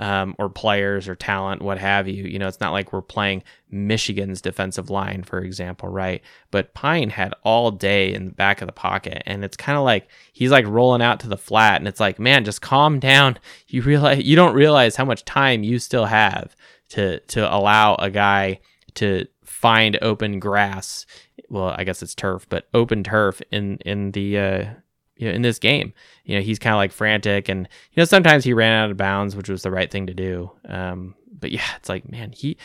Um, 0.01 0.33
or 0.39 0.47
players 0.47 1.09
or 1.09 1.15
talent, 1.15 1.61
what 1.61 1.77
have 1.77 2.07
you. 2.07 2.23
You 2.23 2.39
know, 2.39 2.47
it's 2.47 2.61
not 2.61 2.71
like 2.71 2.93
we're 2.93 3.01
playing 3.01 3.43
Michigan's 3.69 4.41
defensive 4.41 4.89
line, 4.89 5.23
for 5.23 5.41
example, 5.41 5.89
right? 5.89 6.21
But 6.51 6.73
Pyne 6.73 7.09
had 7.09 7.33
all 7.43 7.69
day 7.69 8.13
in 8.13 8.27
the 8.27 8.31
back 8.31 8.61
of 8.61 8.67
the 8.67 8.71
pocket, 8.71 9.21
and 9.25 9.43
it's 9.43 9.57
kind 9.57 9.77
of 9.77 9.83
like 9.83 10.07
he's 10.31 10.51
like 10.51 10.65
rolling 10.65 11.01
out 11.01 11.19
to 11.19 11.27
the 11.27 11.35
flat, 11.35 11.81
and 11.81 11.87
it's 11.87 11.99
like, 11.99 12.17
man, 12.17 12.45
just 12.45 12.61
calm 12.61 12.99
down. 13.01 13.39
You 13.67 13.81
realize 13.81 14.23
you 14.23 14.37
don't 14.37 14.55
realize 14.55 14.95
how 14.95 15.03
much 15.03 15.25
time 15.25 15.63
you 15.63 15.79
still 15.79 16.05
have 16.05 16.55
to 16.89 17.19
to 17.19 17.53
allow 17.53 17.95
a 17.95 18.09
guy 18.09 18.61
to 18.95 19.27
find 19.43 19.97
open 20.01 20.39
grass. 20.39 21.05
Well, 21.49 21.75
I 21.77 21.83
guess 21.83 22.01
it's 22.01 22.15
turf, 22.15 22.47
but 22.47 22.67
open 22.73 23.03
turf 23.03 23.41
in 23.51 23.77
in 23.85 24.11
the 24.11 24.37
uh, 24.37 24.65
you 25.19 25.27
know 25.27 25.33
in 25.33 25.43
this 25.43 25.59
game. 25.59 25.93
You 26.23 26.37
know, 26.37 26.41
he's 26.41 26.57
kind 26.57 26.73
of 26.73 26.77
like 26.77 26.91
frantic, 26.91 27.49
and 27.49 27.67
you 27.91 28.01
know 28.01 28.05
sometimes 28.05 28.43
he 28.43 28.53
ran 28.53 28.71
out 28.71 28.89
of 28.89 28.97
bounds, 28.97 29.35
which 29.35 29.49
was 29.49 29.61
the 29.61 29.71
right 29.71 29.91
thing 29.91 30.07
to 30.07 30.13
do. 30.13 30.51
Um, 30.67 31.13
but 31.31 31.51
yeah, 31.51 31.65
it's 31.77 31.89
like 31.89 32.09
man, 32.09 32.31
he 32.31 32.57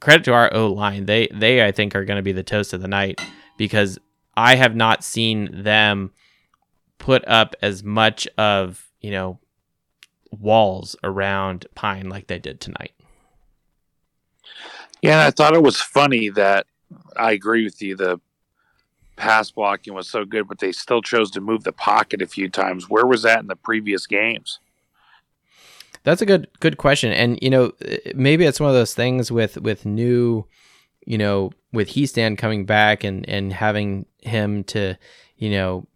credit 0.00 0.24
to 0.24 0.34
our 0.34 0.52
O 0.52 0.72
line. 0.72 1.06
They 1.06 1.28
they 1.32 1.64
I 1.64 1.72
think 1.72 1.94
are 1.94 2.04
going 2.04 2.18
to 2.18 2.22
be 2.22 2.32
the 2.32 2.42
toast 2.42 2.72
of 2.72 2.82
the 2.82 2.88
night 2.88 3.20
because 3.56 3.98
I 4.36 4.56
have 4.56 4.74
not 4.74 5.04
seen 5.04 5.62
them 5.62 6.10
put 6.98 7.26
up 7.26 7.54
as 7.62 7.82
much 7.82 8.26
of 8.36 8.90
you 9.00 9.12
know 9.12 9.38
walls 10.32 10.96
around 11.04 11.66
Pyne 11.74 12.08
like 12.08 12.26
they 12.26 12.38
did 12.38 12.60
tonight. 12.60 12.92
Yeah, 15.00 15.26
I 15.26 15.30
thought 15.30 15.54
it 15.54 15.62
was 15.62 15.80
funny 15.80 16.28
that 16.30 16.66
I 17.16 17.32
agree 17.32 17.64
with 17.64 17.80
you. 17.80 17.96
The 17.96 18.20
pass 19.20 19.50
blocking 19.50 19.92
was 19.92 20.08
so 20.08 20.24
good, 20.24 20.48
but 20.48 20.58
they 20.60 20.72
still 20.72 21.02
chose 21.02 21.30
to 21.32 21.42
move 21.42 21.62
the 21.62 21.72
pocket 21.72 22.22
a 22.22 22.26
few 22.26 22.48
times. 22.48 22.88
Where 22.88 23.06
was 23.06 23.22
that 23.22 23.40
in 23.40 23.48
the 23.48 23.54
previous 23.54 24.06
games? 24.06 24.58
That's 26.02 26.22
a 26.22 26.26
good 26.26 26.48
good 26.60 26.78
question, 26.78 27.12
and 27.12 27.38
you 27.42 27.50
know 27.50 27.72
maybe 28.14 28.46
it's 28.46 28.58
one 28.58 28.70
of 28.70 28.74
those 28.74 28.94
things 28.94 29.30
with 29.30 29.58
with 29.58 29.84
new, 29.84 30.46
you 31.04 31.18
know, 31.18 31.50
with 31.74 31.90
Hiestand 31.90 32.38
coming 32.38 32.64
back 32.64 33.04
and 33.04 33.28
and 33.28 33.52
having 33.52 34.06
him 34.22 34.64
to, 34.64 34.96
you 35.36 35.50
know, 35.50 35.86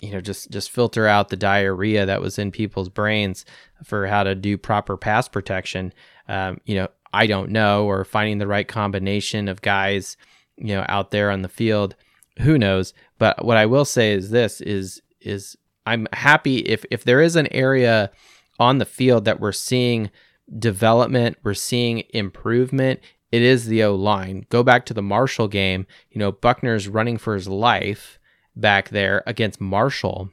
you 0.00 0.10
know 0.12 0.22
just 0.22 0.50
just 0.50 0.70
filter 0.70 1.06
out 1.06 1.28
the 1.28 1.36
diarrhea 1.36 2.06
that 2.06 2.22
was 2.22 2.38
in 2.38 2.50
people's 2.50 2.88
brains 2.88 3.44
for 3.84 4.06
how 4.06 4.22
to 4.22 4.34
do 4.34 4.56
proper 4.56 4.96
pass 4.96 5.28
protection. 5.28 5.92
Um, 6.28 6.62
you 6.64 6.76
know, 6.76 6.88
I 7.12 7.26
don't 7.26 7.50
know, 7.50 7.84
or 7.84 8.06
finding 8.06 8.38
the 8.38 8.46
right 8.46 8.66
combination 8.66 9.48
of 9.48 9.60
guys, 9.60 10.16
you 10.56 10.68
know, 10.68 10.86
out 10.88 11.10
there 11.10 11.30
on 11.30 11.42
the 11.42 11.50
field. 11.50 11.94
Who 12.40 12.58
knows? 12.58 12.92
But 13.18 13.44
what 13.44 13.56
I 13.56 13.66
will 13.66 13.84
say 13.84 14.12
is 14.12 14.30
this: 14.30 14.60
is 14.60 15.02
is 15.20 15.56
I'm 15.86 16.06
happy 16.12 16.58
if 16.58 16.84
if 16.90 17.04
there 17.04 17.20
is 17.20 17.36
an 17.36 17.52
area 17.52 18.10
on 18.58 18.78
the 18.78 18.84
field 18.84 19.24
that 19.24 19.40
we're 19.40 19.52
seeing 19.52 20.10
development, 20.58 21.36
we're 21.42 21.54
seeing 21.54 22.04
improvement. 22.10 23.00
It 23.32 23.42
is 23.42 23.66
the 23.66 23.82
O 23.84 23.94
line. 23.94 24.46
Go 24.48 24.62
back 24.62 24.86
to 24.86 24.94
the 24.94 25.02
Marshall 25.02 25.48
game. 25.48 25.86
You 26.10 26.18
know, 26.18 26.32
Buchner's 26.32 26.88
running 26.88 27.18
for 27.18 27.34
his 27.34 27.48
life 27.48 28.18
back 28.54 28.90
there 28.90 29.22
against 29.26 29.60
Marshall. 29.60 30.30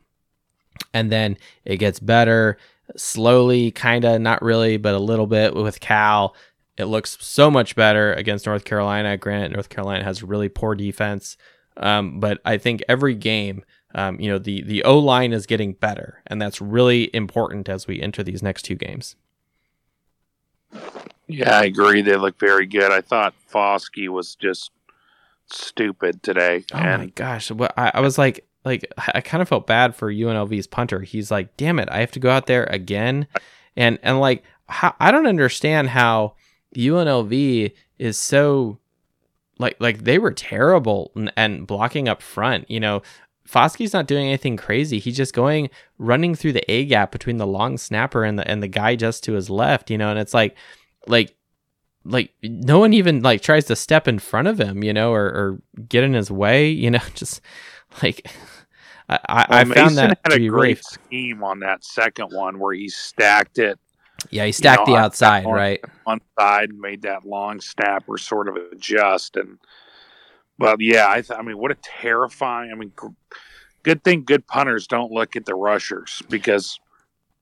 And 0.94 1.12
then 1.12 1.38
it 1.66 1.78
gets 1.78 2.00
better 2.00 2.58
slowly, 2.96 3.72
kind 3.72 4.06
of, 4.06 4.22
not 4.22 4.42
really, 4.42 4.78
but 4.78 4.96
a 4.96 5.00
little 5.00 5.28
bit 5.28 5.56
with 5.56 5.80
Cal. 5.80 6.36
It 6.78 6.86
looks 6.86 7.18
so 7.20 7.52
much 7.52 7.76
better 7.76 8.14
against 8.14 8.46
North 8.46 8.64
Carolina. 8.64 9.18
Granted, 9.18 9.54
North 9.54 9.70
Carolina 9.70 10.04
has 10.04 10.24
really 10.24 10.50
poor 10.50 10.76
defense. 10.76 11.38
Um, 11.78 12.20
but 12.20 12.40
I 12.46 12.58
think 12.58 12.84
every 12.88 13.16
game, 13.16 13.64
um, 13.96 14.20
you 14.20 14.30
know, 14.30 14.40
the 14.40 14.62
the 14.64 14.84
O 14.84 14.98
line 14.98 15.34
is 15.34 15.46
getting 15.46 15.74
better, 15.74 16.22
and 16.28 16.42
that's 16.42 16.62
really 16.62 17.10
important 17.14 17.70
as 17.70 17.88
we 17.88 18.02
enter 18.02 18.24
these 18.24 18.44
next 18.44 18.64
two 18.64 18.76
games. 18.76 19.16
Yeah, 21.28 21.58
I 21.58 21.66
agree. 21.66 22.02
They 22.02 22.16
look 22.16 22.38
very 22.40 22.66
good. 22.66 22.92
I 22.92 23.02
thought 23.02 23.34
Foskey 23.52 24.10
was 24.10 24.36
just 24.36 24.72
stupid 25.48 26.24
today. 26.24 26.66
Oh 26.74 26.78
and 26.78 27.02
my 27.04 27.08
gosh, 27.08 27.52
what 27.52 27.74
I, 27.78 27.92
I 27.96 28.00
was 28.02 28.18
like, 28.18 28.48
like 28.66 28.86
I 29.14 29.22
kind 29.22 29.42
of 29.42 29.50
felt 29.50 29.68
bad 29.68 29.96
for 29.96 30.12
UNLV's 30.12 30.68
punter. 30.68 31.02
He's 31.02 31.32
like, 31.32 31.56
damn 31.58 31.80
it, 31.80 31.90
I 31.92 32.00
have 32.00 32.12
to 32.12 32.20
go 32.20 32.30
out 32.30 32.48
there 32.48 32.66
again, 32.66 33.28
and 33.76 34.00
and 34.04 34.20
like 34.20 34.44
how, 34.68 34.96
I 35.00 35.12
don't 35.12 35.28
understand 35.28 35.90
how 35.90 36.36
UNLV 36.76 37.74
is 38.00 38.20
so 38.20 38.80
like 39.60 39.76
like 39.80 40.04
they 40.04 40.18
were 40.18 40.32
terrible 40.32 41.12
and, 41.16 41.32
and 41.36 41.68
blocking 41.68 42.08
up 42.08 42.22
front. 42.22 42.70
You 42.70 42.80
know, 42.80 43.02
Foskey's 43.48 43.94
not 43.94 44.08
doing 44.08 44.28
anything 44.28 44.58
crazy. 44.58 45.00
He's 45.00 45.18
just 45.18 45.34
going 45.34 45.70
running 45.98 46.36
through 46.36 46.54
the 46.54 46.72
A 46.72 46.86
gap 46.86 47.12
between 47.12 47.38
the 47.38 47.48
long 47.48 47.78
snapper 47.78 48.24
and 48.24 48.38
the 48.38 48.48
and 48.50 48.64
the 48.64 48.68
guy 48.68 48.96
just 48.96 49.24
to 49.26 49.34
his 49.34 49.50
left. 49.50 49.90
You 49.90 49.98
know, 49.98 50.10
and 50.10 50.20
it's 50.20 50.34
like 50.34 50.56
like 51.08 51.36
like 52.06 52.34
no 52.44 52.80
one 52.80 52.94
even 52.94 53.22
like 53.22 53.42
tries 53.42 53.66
to 53.66 53.76
step 53.76 54.08
in 54.08 54.20
front 54.20 54.48
of 54.48 54.60
him, 54.60 54.84
you 54.84 54.94
know, 54.94 55.14
or, 55.14 55.26
or 55.26 55.62
get 55.88 56.04
in 56.04 56.14
his 56.14 56.30
way, 56.30 56.70
you 56.70 56.92
know, 56.92 57.00
just 57.14 57.42
like 58.02 58.28
I, 59.10 59.20
I, 59.28 59.46
I 59.50 59.62
um, 59.62 59.72
found 59.72 59.96
Mason 59.96 59.96
that 59.96 60.20
had 60.24 60.30
to 60.32 60.36
a 60.36 60.40
be 60.40 60.48
great 60.48 60.84
scheme 60.84 61.44
on 61.44 61.60
that 61.60 61.84
second 61.84 62.32
one 62.32 62.60
where 62.60 62.74
he 62.74 62.90
stacked 62.90 63.60
it 63.60 63.80
yeah. 64.30 64.46
He 64.46 64.52
stacked 64.52 64.88
know, 64.88 64.96
the 64.96 65.00
outside, 65.00 65.46
on- 65.46 65.54
right? 65.54 65.84
one 66.04 66.22
side, 66.38 66.70
and 66.70 66.80
made 66.80 67.02
that 67.04 67.26
long 67.26 67.62
snap 67.62 68.04
or 68.08 68.18
sort 68.18 68.48
of 68.48 68.56
adjust. 68.72 69.36
And 69.38 69.58
but 70.58 70.80
yeah, 70.80 71.08
I, 71.10 71.22
th- 71.22 71.38
I 71.38 71.42
mean, 71.42 71.58
what 71.58 71.72
a 71.72 71.78
terrifying. 71.82 72.72
I 72.72 72.76
mean, 72.76 72.92
gr- 72.96 73.08
good 73.84 74.04
thing 74.04 74.24
good 74.24 74.48
punters 74.48 74.88
don't 74.88 75.12
look 75.12 75.36
at 75.36 75.46
the 75.46 75.56
rushers 75.56 76.22
because 76.30 76.80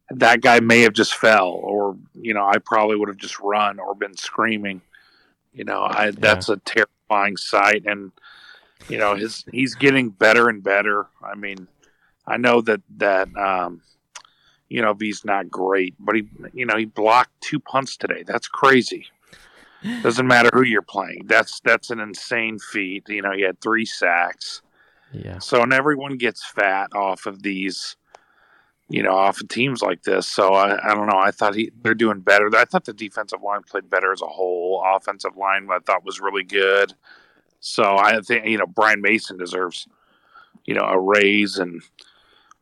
that 0.10 0.42
guy 0.42 0.60
may 0.60 0.82
have 0.82 0.94
just 0.94 1.16
fell, 1.16 1.50
or 1.50 1.98
you 2.14 2.34
know, 2.34 2.46
I 2.46 2.58
probably 2.58 2.98
would 2.98 3.08
have 3.08 3.18
just 3.18 3.40
run 3.40 3.80
or 3.80 3.96
been 3.96 4.16
screaming. 4.18 4.82
You 5.54 5.66
know, 5.66 5.82
I 5.84 6.12
that's 6.12 6.50
a 6.50 6.58
terrifying 6.58 7.38
sight, 7.38 7.84
and 7.86 8.12
you 8.90 8.98
know, 8.98 9.16
his 9.16 9.46
he's 9.52 9.76
getting 9.76 10.10
better 10.10 10.50
and 10.50 10.64
better. 10.64 11.08
I 11.24 11.36
mean, 11.36 11.68
I 12.26 12.38
know 12.38 12.62
that 12.62 12.82
that 12.98 13.36
um, 13.36 13.82
you 14.72 14.82
know 14.82 14.96
he's 14.98 15.26
not 15.26 15.50
great, 15.50 15.96
but 16.00 16.16
he 16.16 16.28
you 16.54 16.66
know 16.66 16.78
he 16.78 16.86
blocked 16.86 17.42
two 17.42 17.60
punts 17.60 17.98
today. 17.98 18.24
That's 18.26 18.48
crazy. 18.48 19.08
Doesn't 20.02 20.28
matter 20.28 20.50
who 20.54 20.64
you're 20.64 20.82
playing. 20.82 21.26
That's 21.26 21.60
that's 21.60 21.90
an 21.90 22.00
insane 22.00 22.58
feat. 22.58 23.10
You 23.10 23.22
know, 23.22 23.32
he 23.34 23.42
had 23.42 23.60
three 23.60 23.86
sacks. 23.86 24.62
Yeah. 25.12 25.40
So 25.40 25.62
and 25.62 25.74
everyone 25.74 26.18
gets 26.18 26.46
fat 26.46 26.96
off 26.96 27.26
of 27.26 27.44
these, 27.44 27.98
you 28.88 29.04
know, 29.04 29.14
off 29.14 29.42
of 29.42 29.50
teams 29.50 29.82
like 29.82 30.04
this. 30.04 30.26
So 30.26 30.54
I, 30.54 30.92
I 30.92 30.96
don't 30.96 31.08
know. 31.08 31.20
I 31.20 31.32
thought 31.32 31.56
he 31.56 31.72
they're 31.82 31.94
doing 31.94 32.22
better. 32.22 32.50
I 32.56 32.64
thought 32.64 32.86
the 32.86 32.94
defensive 32.94 33.42
line 33.42 33.64
played 33.64 33.90
better 33.90 34.14
as 34.14 34.22
a 34.22 34.28
whole. 34.28 34.82
Offensive 34.96 35.36
line 35.36 35.68
I 35.70 35.80
thought 35.80 36.06
was 36.06 36.22
really 36.22 36.44
good. 36.44 36.94
So 37.60 37.98
I 37.98 38.22
think 38.22 38.46
you 38.46 38.58
know 38.58 38.68
Brian 38.68 39.02
Mason 39.02 39.38
deserves, 39.38 39.86
you 40.64 40.76
know, 40.76 40.86
a 40.86 40.98
raise 40.98 41.58
and 41.58 41.82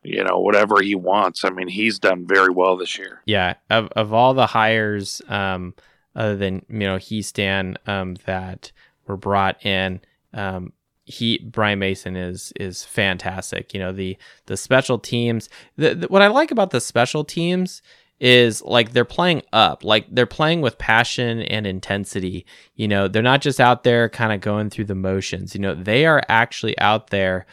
you 0.09 0.23
know 0.23 0.39
whatever 0.39 0.81
he 0.81 0.95
wants. 0.95 1.45
I 1.45 1.49
mean, 1.49 1.67
he's 1.67 1.99
done 1.99 2.25
very 2.27 2.51
well 2.51 2.77
this 2.77 2.97
year. 2.97 3.21
Yeah, 3.25 3.55
of 3.69 3.87
of 3.89 4.13
all 4.13 4.33
the 4.33 4.47
hires, 4.47 5.21
um, 5.27 5.73
other 6.15 6.35
than 6.35 6.65
you 6.69 6.79
know 6.79 6.97
Hiestand, 6.97 7.77
um, 7.87 8.15
that 8.25 8.71
were 9.07 9.17
brought 9.17 9.65
in, 9.65 10.01
um, 10.33 10.73
he 11.05 11.39
Brian 11.39 11.79
Mason 11.79 12.15
is 12.15 12.53
is 12.59 12.83
fantastic. 12.83 13.73
You 13.73 13.79
know 13.79 13.91
the 13.91 14.17
the 14.45 14.57
special 14.57 14.99
teams. 14.99 15.49
The, 15.75 15.95
the, 15.95 16.07
what 16.07 16.21
I 16.21 16.27
like 16.27 16.51
about 16.51 16.71
the 16.71 16.81
special 16.81 17.23
teams 17.23 17.81
is 18.19 18.61
like 18.61 18.91
they're 18.91 19.05
playing 19.05 19.41
up, 19.53 19.83
like 19.83 20.05
they're 20.13 20.25
playing 20.25 20.61
with 20.61 20.77
passion 20.77 21.41
and 21.41 21.65
intensity. 21.65 22.45
You 22.75 22.87
know, 22.87 23.07
they're 23.07 23.23
not 23.23 23.41
just 23.41 23.59
out 23.59 23.83
there 23.83 24.09
kind 24.09 24.33
of 24.33 24.41
going 24.41 24.69
through 24.69 24.85
the 24.85 24.95
motions. 24.95 25.55
You 25.55 25.61
know, 25.61 25.73
they 25.73 26.05
are 26.05 26.21
actually 26.27 26.77
out 26.79 27.09
there. 27.09 27.45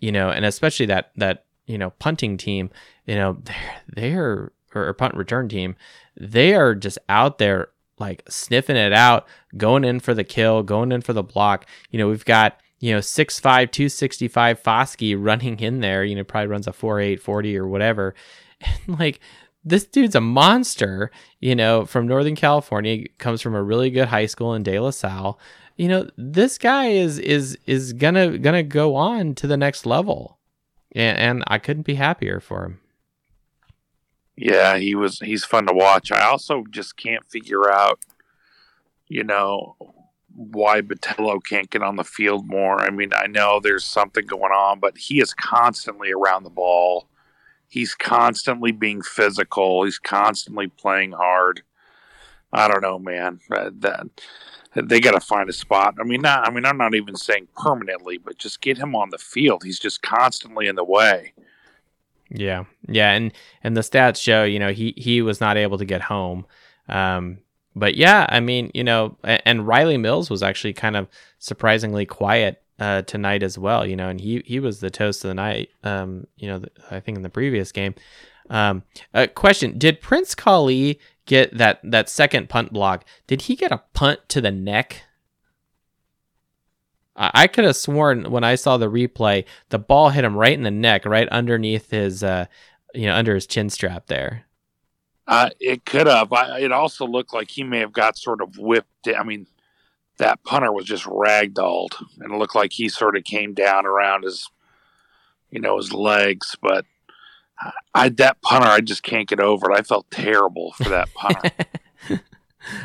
You 0.00 0.12
know, 0.12 0.30
and 0.30 0.44
especially 0.44 0.86
that 0.86 1.10
that 1.16 1.44
you 1.66 1.78
know 1.78 1.90
punting 1.90 2.36
team. 2.36 2.70
You 3.06 3.16
know, 3.16 3.38
they're 3.94 4.52
they're 4.72 4.88
or, 4.88 4.92
punt 4.94 5.14
return 5.14 5.48
team. 5.48 5.76
They 6.16 6.54
are 6.54 6.74
just 6.74 6.98
out 7.08 7.38
there 7.38 7.68
like 7.98 8.22
sniffing 8.28 8.76
it 8.76 8.92
out, 8.92 9.26
going 9.56 9.84
in 9.84 10.00
for 10.00 10.14
the 10.14 10.24
kill, 10.24 10.62
going 10.62 10.90
in 10.92 11.00
for 11.00 11.12
the 11.12 11.22
block. 11.22 11.66
You 11.90 11.98
know, 11.98 12.08
we've 12.08 12.24
got 12.24 12.58
you 12.80 12.92
know, 12.92 12.98
6'5, 12.98 13.40
265 13.40 14.62
Foskey 14.62 15.16
running 15.18 15.58
in 15.60 15.80
there, 15.80 16.04
you 16.04 16.14
know, 16.14 16.22
probably 16.22 16.48
runs 16.48 16.66
a 16.66 16.70
4'8, 16.70 17.18
40 17.18 17.56
or 17.56 17.66
whatever. 17.66 18.14
And 18.86 18.98
like, 18.98 19.20
this 19.64 19.84
dude's 19.84 20.14
a 20.14 20.20
monster, 20.20 21.10
you 21.40 21.54
know, 21.54 21.86
from 21.86 22.06
Northern 22.06 22.36
California, 22.36 23.08
comes 23.18 23.40
from 23.40 23.54
a 23.54 23.62
really 23.62 23.90
good 23.90 24.08
high 24.08 24.26
school 24.26 24.54
in 24.54 24.62
De 24.62 24.78
La 24.78 24.90
Salle. 24.90 25.38
You 25.76 25.88
know, 25.88 26.08
this 26.16 26.58
guy 26.58 26.88
is 26.88 27.18
is 27.18 27.58
is 27.66 27.92
gonna 27.94 28.38
gonna 28.38 28.62
go 28.62 28.94
on 28.94 29.34
to 29.36 29.46
the 29.46 29.56
next 29.56 29.86
level. 29.86 30.33
And, 30.94 31.18
and 31.18 31.44
I 31.46 31.58
couldn't 31.58 31.86
be 31.86 31.94
happier 31.94 32.40
for 32.40 32.64
him. 32.64 32.80
Yeah, 34.36 34.78
he 34.78 34.94
was 34.94 35.18
he's 35.20 35.44
fun 35.44 35.66
to 35.66 35.74
watch. 35.74 36.10
I 36.10 36.24
also 36.24 36.64
just 36.70 36.96
can't 36.96 37.24
figure 37.30 37.70
out, 37.70 38.00
you 39.06 39.22
know, 39.22 39.76
why 40.34 40.80
Botelho 40.80 41.38
can't 41.44 41.70
get 41.70 41.82
on 41.82 41.96
the 41.96 42.04
field 42.04 42.46
more. 42.46 42.80
I 42.80 42.90
mean, 42.90 43.12
I 43.14 43.26
know 43.28 43.60
there's 43.60 43.84
something 43.84 44.26
going 44.26 44.52
on, 44.52 44.80
but 44.80 44.98
he 44.98 45.20
is 45.20 45.32
constantly 45.32 46.10
around 46.10 46.42
the 46.42 46.50
ball. 46.50 47.08
He's 47.68 47.94
constantly 47.94 48.72
being 48.72 49.02
physical. 49.02 49.84
He's 49.84 49.98
constantly 49.98 50.66
playing 50.66 51.12
hard. 51.12 51.62
I 52.54 52.68
don't 52.68 52.82
know, 52.82 52.98
man. 52.98 53.40
That, 53.50 53.80
that 53.80 54.88
they 54.88 55.00
got 55.00 55.12
to 55.12 55.20
find 55.20 55.48
a 55.48 55.52
spot. 55.52 55.96
I 56.00 56.04
mean, 56.04 56.22
not. 56.22 56.46
I 56.46 56.50
mean, 56.50 56.64
I'm 56.64 56.78
not 56.78 56.94
even 56.94 57.16
saying 57.16 57.48
permanently, 57.56 58.18
but 58.18 58.38
just 58.38 58.60
get 58.60 58.78
him 58.78 58.94
on 58.94 59.10
the 59.10 59.18
field. 59.18 59.62
He's 59.64 59.78
just 59.78 60.02
constantly 60.02 60.66
in 60.66 60.76
the 60.76 60.84
way. 60.84 61.32
Yeah, 62.30 62.64
yeah, 62.88 63.12
and 63.12 63.32
and 63.62 63.76
the 63.76 63.82
stats 63.82 64.20
show, 64.20 64.44
you 64.44 64.58
know, 64.58 64.72
he 64.72 64.94
he 64.96 65.22
was 65.22 65.40
not 65.40 65.56
able 65.56 65.78
to 65.78 65.84
get 65.84 66.00
home. 66.00 66.46
Um, 66.88 67.38
but 67.76 67.96
yeah, 67.96 68.26
I 68.28 68.40
mean, 68.40 68.70
you 68.74 68.84
know, 68.84 69.16
and, 69.22 69.42
and 69.44 69.60
Rylie 69.60 70.00
Mills 70.00 70.30
was 70.30 70.42
actually 70.42 70.72
kind 70.72 70.96
of 70.96 71.08
surprisingly 71.38 72.06
quiet 72.06 72.63
uh, 72.78 73.02
tonight 73.02 73.42
as 73.42 73.58
well. 73.58 73.86
You 73.86 73.96
know, 73.96 74.08
and 74.08 74.20
he 74.20 74.42
he 74.44 74.60
was 74.60 74.80
the 74.80 74.90
toast 74.90 75.24
of 75.24 75.28
the 75.28 75.34
night. 75.34 75.70
Um, 75.82 76.26
you 76.36 76.48
know, 76.48 76.62
I 76.90 77.00
think 77.00 77.16
in 77.16 77.22
the 77.22 77.30
previous 77.30 77.72
game. 77.72 77.94
Um, 78.50 78.82
uh, 79.12 79.26
question: 79.34 79.78
Did 79.78 80.00
Prince 80.00 80.34
Kollie 80.34 80.98
get 81.26 81.56
that 81.56 81.80
that 81.82 82.08
second 82.08 82.48
punt 82.48 82.72
block? 82.72 83.04
Did 83.26 83.42
he 83.42 83.56
get 83.56 83.72
a 83.72 83.82
punt 83.92 84.20
to 84.28 84.40
the 84.40 84.50
neck? 84.50 85.02
I, 87.16 87.30
I 87.34 87.46
could 87.46 87.64
have 87.64 87.76
sworn 87.76 88.30
when 88.30 88.44
I 88.44 88.54
saw 88.54 88.76
the 88.76 88.90
replay, 88.90 89.44
the 89.70 89.78
ball 89.78 90.10
hit 90.10 90.24
him 90.24 90.36
right 90.36 90.52
in 90.52 90.62
the 90.62 90.70
neck, 90.70 91.04
right 91.04 91.28
underneath 91.28 91.90
his, 91.90 92.22
uh, 92.22 92.46
you 92.94 93.06
know, 93.06 93.14
under 93.14 93.34
his 93.34 93.46
chin 93.46 93.70
strap 93.70 94.06
there. 94.06 94.46
Uh, 95.26 95.50
it 95.58 95.86
could 95.86 96.06
have. 96.06 96.32
I, 96.32 96.60
it 96.60 96.72
also 96.72 97.06
looked 97.06 97.32
like 97.32 97.50
he 97.50 97.64
may 97.64 97.78
have 97.78 97.92
got 97.92 98.18
sort 98.18 98.42
of 98.42 98.58
whipped. 98.58 99.08
I 99.08 99.22
mean, 99.22 99.46
that 100.18 100.42
punter 100.44 100.72
was 100.72 100.84
just 100.84 101.04
ragdolled, 101.04 101.94
and 102.20 102.32
it 102.32 102.36
looked 102.36 102.54
like 102.54 102.72
he 102.72 102.88
sort 102.88 103.16
of 103.16 103.24
came 103.24 103.54
down 103.54 103.86
around 103.86 104.24
his, 104.24 104.48
you 105.50 105.60
know, 105.60 105.76
his 105.76 105.92
legs. 105.92 106.56
But 106.60 106.84
I 107.94 108.08
that 108.10 108.40
punter, 108.42 108.68
I 108.68 108.80
just 108.80 109.02
can't 109.02 109.28
get 109.28 109.40
over 109.40 109.70
it. 109.70 109.78
I 109.78 109.82
felt 109.82 110.10
terrible 110.10 110.72
for 110.72 110.88
that 110.90 111.12
punter. 111.14 111.50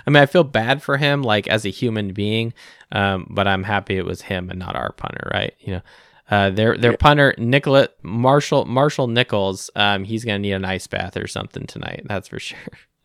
I 0.06 0.10
mean, 0.10 0.22
I 0.22 0.26
feel 0.26 0.44
bad 0.44 0.82
for 0.82 0.98
him, 0.98 1.22
like 1.22 1.48
as 1.48 1.66
a 1.66 1.70
human 1.70 2.14
being, 2.14 2.54
um, 2.92 3.28
but 3.30 3.48
I'm 3.48 3.64
happy 3.64 3.98
it 3.98 4.06
was 4.06 4.24
him 4.24 4.50
and 4.50 4.60
not 4.60 4.76
our 4.76 4.92
punter, 4.92 5.30
right? 5.34 5.54
You 5.60 5.76
know, 5.76 5.82
uh, 6.30 6.50
their 6.50 6.78
their 6.78 6.92
yeah. 6.92 6.98
punter 7.00 7.34
Nicholas 7.38 7.88
Marshall 8.02 8.66
Marshall 8.66 9.08
Nichols, 9.08 9.70
um, 9.76 10.04
he's 10.04 10.26
gonna 10.26 10.40
need 10.40 10.54
an 10.54 10.66
ice 10.66 10.88
bath 10.88 11.18
or 11.18 11.28
something 11.28 11.66
tonight. 11.66 12.04
That's 12.06 12.28
for 12.28 12.40
sure. 12.40 12.58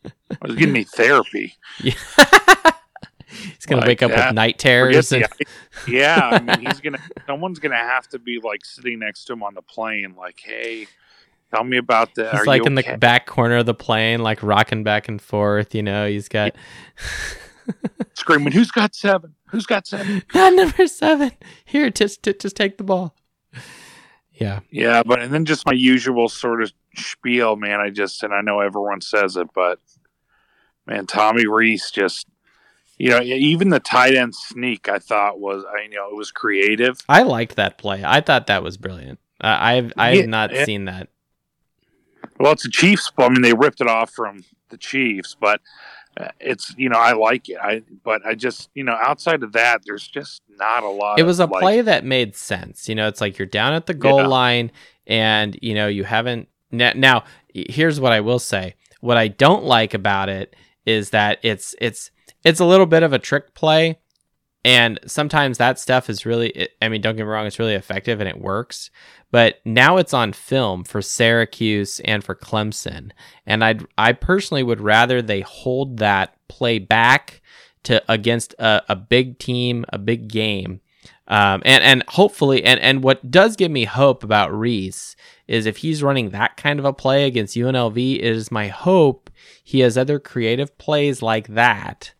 he's 0.02 0.56
gonna 0.56 0.72
need 0.72 0.88
therapy. 0.88 1.56
Yeah. 1.80 1.94
he's 3.28 3.66
gonna 3.66 3.80
like 3.80 3.88
wake 3.88 4.02
up 4.02 4.10
that. 4.10 4.28
with 4.28 4.34
night 4.34 4.58
terrors. 4.58 5.12
And... 5.12 5.26
yeah, 5.86 6.30
I 6.32 6.40
mean, 6.40 6.66
he's 6.66 6.80
gonna. 6.82 6.98
Someone's 7.26 7.58
gonna 7.58 7.76
have 7.76 8.08
to 8.08 8.18
be 8.18 8.40
like 8.42 8.64
sitting 8.64 9.00
next 9.00 9.24
to 9.26 9.34
him 9.34 9.42
on 9.42 9.54
the 9.54 9.62
plane, 9.62 10.14
like, 10.16 10.40
"Hey, 10.42 10.86
tell 11.54 11.64
me 11.64 11.76
about 11.76 12.14
that." 12.16 12.34
He's 12.34 12.46
like 12.46 12.66
in 12.66 12.78
okay? 12.78 12.92
the 12.92 12.98
back 12.98 13.26
corner 13.26 13.58
of 13.58 13.66
the 13.66 13.74
plane, 13.74 14.22
like 14.22 14.42
rocking 14.42 14.84
back 14.84 15.08
and 15.08 15.20
forth. 15.20 15.74
You 15.74 15.82
know, 15.82 16.06
he's 16.06 16.28
got 16.28 16.54
screaming, 18.14 18.52
"Who's 18.52 18.70
got 18.70 18.94
seven? 18.94 19.34
Who's 19.48 19.66
got 19.66 19.86
seven? 19.86 20.22
Not 20.34 20.54
number 20.54 20.86
seven. 20.86 21.32
Here, 21.64 21.90
just 21.90 22.22
just 22.22 22.56
take 22.56 22.78
the 22.78 22.84
ball." 22.84 23.14
Yeah. 24.34 24.60
Yeah, 24.70 25.02
but 25.04 25.22
and 25.22 25.32
then 25.32 25.44
just 25.44 25.64
my 25.66 25.72
usual 25.72 26.28
sort 26.28 26.62
of 26.62 26.72
spiel, 26.96 27.56
man. 27.56 27.80
I 27.80 27.90
just 27.90 28.22
and 28.22 28.34
I 28.34 28.40
know 28.40 28.60
everyone 28.60 29.00
says 29.00 29.36
it, 29.36 29.48
but 29.54 29.78
man, 30.86 31.06
Tommy 31.06 31.46
Rees 31.46 31.90
just 31.90 32.26
you 32.98 33.10
know, 33.10 33.20
even 33.20 33.70
the 33.70 33.80
tight 33.80 34.14
end 34.14 34.34
sneak 34.34 34.88
I 34.88 34.98
thought 34.98 35.40
was 35.40 35.64
I 35.64 35.82
you 35.84 35.96
know, 35.96 36.08
it 36.08 36.16
was 36.16 36.30
creative. 36.30 37.00
I 37.08 37.22
liked 37.22 37.56
that 37.56 37.78
play. 37.78 38.02
I 38.04 38.20
thought 38.20 38.46
that 38.46 38.62
was 38.62 38.76
brilliant. 38.76 39.18
Uh, 39.40 39.56
I've 39.60 39.92
I've 39.96 40.14
yeah, 40.16 40.26
not 40.26 40.50
seen 40.64 40.84
that. 40.86 41.08
Well, 42.38 42.52
it's 42.52 42.64
a 42.64 42.70
Chiefs. 42.70 43.12
I 43.18 43.28
mean, 43.28 43.42
they 43.42 43.52
ripped 43.52 43.80
it 43.80 43.88
off 43.88 44.10
from 44.10 44.44
the 44.70 44.76
Chiefs, 44.76 45.36
but 45.38 45.60
uh, 46.16 46.28
it's 46.40 46.74
you 46.76 46.88
know 46.88 46.98
I 46.98 47.12
like 47.12 47.48
it. 47.48 47.58
I 47.60 47.82
but 48.04 48.24
I 48.24 48.34
just 48.34 48.70
you 48.74 48.84
know 48.84 48.96
outside 49.00 49.42
of 49.42 49.52
that, 49.52 49.82
there's 49.84 50.06
just 50.06 50.42
not 50.56 50.82
a 50.82 50.88
lot. 50.88 51.18
It 51.18 51.24
was 51.24 51.40
a 51.40 51.46
like, 51.46 51.62
play 51.62 51.80
that 51.80 52.04
made 52.04 52.36
sense. 52.36 52.88
You 52.88 52.94
know, 52.94 53.08
it's 53.08 53.20
like 53.20 53.38
you're 53.38 53.46
down 53.46 53.72
at 53.72 53.86
the 53.86 53.94
goal 53.94 54.20
yeah. 54.20 54.26
line, 54.26 54.72
and 55.06 55.58
you 55.60 55.74
know 55.74 55.88
you 55.88 56.04
haven't. 56.04 56.48
Now, 56.70 57.24
here's 57.52 58.00
what 58.00 58.12
I 58.12 58.20
will 58.20 58.40
say. 58.40 58.74
What 59.00 59.16
I 59.16 59.28
don't 59.28 59.64
like 59.64 59.94
about 59.94 60.28
it 60.28 60.56
is 60.86 61.10
that 61.10 61.38
it's 61.42 61.74
it's 61.80 62.10
it's 62.44 62.60
a 62.60 62.64
little 62.64 62.86
bit 62.86 63.02
of 63.02 63.12
a 63.12 63.18
trick 63.18 63.54
play, 63.54 63.98
and 64.64 64.98
sometimes 65.06 65.58
that 65.58 65.78
stuff 65.78 66.08
is 66.08 66.24
really. 66.26 66.68
I 66.80 66.88
mean, 66.88 67.00
don't 67.00 67.16
get 67.16 67.24
me 67.24 67.28
wrong, 67.28 67.46
it's 67.46 67.58
really 67.58 67.74
effective 67.74 68.20
and 68.20 68.28
it 68.28 68.40
works. 68.40 68.90
But 69.30 69.60
now 69.64 69.96
it's 69.96 70.14
on 70.14 70.32
film 70.32 70.84
for 70.84 71.02
Syracuse 71.02 71.98
and 72.00 72.22
for 72.22 72.34
Clemson. 72.34 73.10
And 73.46 73.64
I 73.64 73.76
I 73.98 74.12
personally 74.12 74.62
would 74.62 74.80
rather 74.80 75.20
they 75.20 75.40
hold 75.40 75.98
that 75.98 76.36
play 76.48 76.78
back 76.78 77.42
to 77.84 78.02
against 78.08 78.54
a, 78.58 78.82
a 78.88 78.96
big 78.96 79.38
team, 79.38 79.84
a 79.88 79.98
big 79.98 80.28
game. 80.28 80.80
Um, 81.26 81.62
and 81.64 81.82
and 81.82 82.04
hopefully 82.08 82.64
and 82.64 82.78
and 82.80 83.02
what 83.02 83.30
does 83.30 83.56
give 83.56 83.70
me 83.70 83.84
hope 83.84 84.22
about 84.22 84.56
Rees 84.56 85.16
is 85.48 85.66
if 85.66 85.78
he's 85.78 86.02
running 86.02 86.30
that 86.30 86.56
kind 86.56 86.78
of 86.78 86.84
a 86.84 86.92
play 86.92 87.24
against 87.24 87.56
UNLV, 87.56 88.16
it 88.16 88.24
is 88.24 88.50
my 88.50 88.68
hope 88.68 89.30
he 89.62 89.80
has 89.80 89.98
other 89.98 90.18
creative 90.18 90.76
plays 90.78 91.22
like 91.22 91.48
that. 91.48 92.12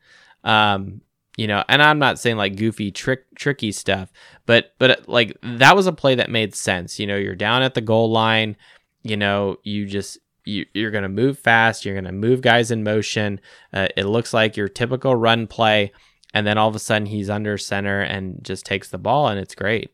Um, 0.44 1.00
you 1.36 1.48
know, 1.48 1.64
and 1.68 1.82
I'm 1.82 1.98
not 1.98 2.18
saying 2.20 2.36
like 2.36 2.56
goofy 2.56 2.92
trick 2.92 3.24
tricky 3.34 3.72
stuff, 3.72 4.12
but 4.46 4.74
but 4.78 5.08
like 5.08 5.36
that 5.42 5.74
was 5.74 5.86
a 5.86 5.92
play 5.92 6.14
that 6.14 6.30
made 6.30 6.54
sense. 6.54 7.00
You 7.00 7.06
know, 7.06 7.16
you're 7.16 7.34
down 7.34 7.62
at 7.62 7.74
the 7.74 7.80
goal 7.80 8.10
line, 8.10 8.56
you 9.02 9.16
know, 9.16 9.56
you 9.64 9.86
just 9.86 10.18
you, 10.44 10.66
you're 10.74 10.90
going 10.90 11.02
to 11.02 11.08
move 11.08 11.38
fast, 11.38 11.84
you're 11.84 11.94
going 11.94 12.04
to 12.04 12.12
move 12.12 12.40
guys 12.40 12.70
in 12.70 12.84
motion. 12.84 13.40
Uh, 13.72 13.88
it 13.96 14.04
looks 14.04 14.32
like 14.32 14.56
your 14.56 14.68
typical 14.68 15.16
run 15.16 15.46
play 15.46 15.90
and 16.34 16.46
then 16.46 16.58
all 16.58 16.68
of 16.68 16.76
a 16.76 16.80
sudden 16.80 17.06
he's 17.06 17.30
under 17.30 17.56
center 17.56 18.00
and 18.00 18.42
just 18.42 18.66
takes 18.66 18.90
the 18.90 18.98
ball 18.98 19.28
and 19.28 19.40
it's 19.40 19.54
great. 19.54 19.92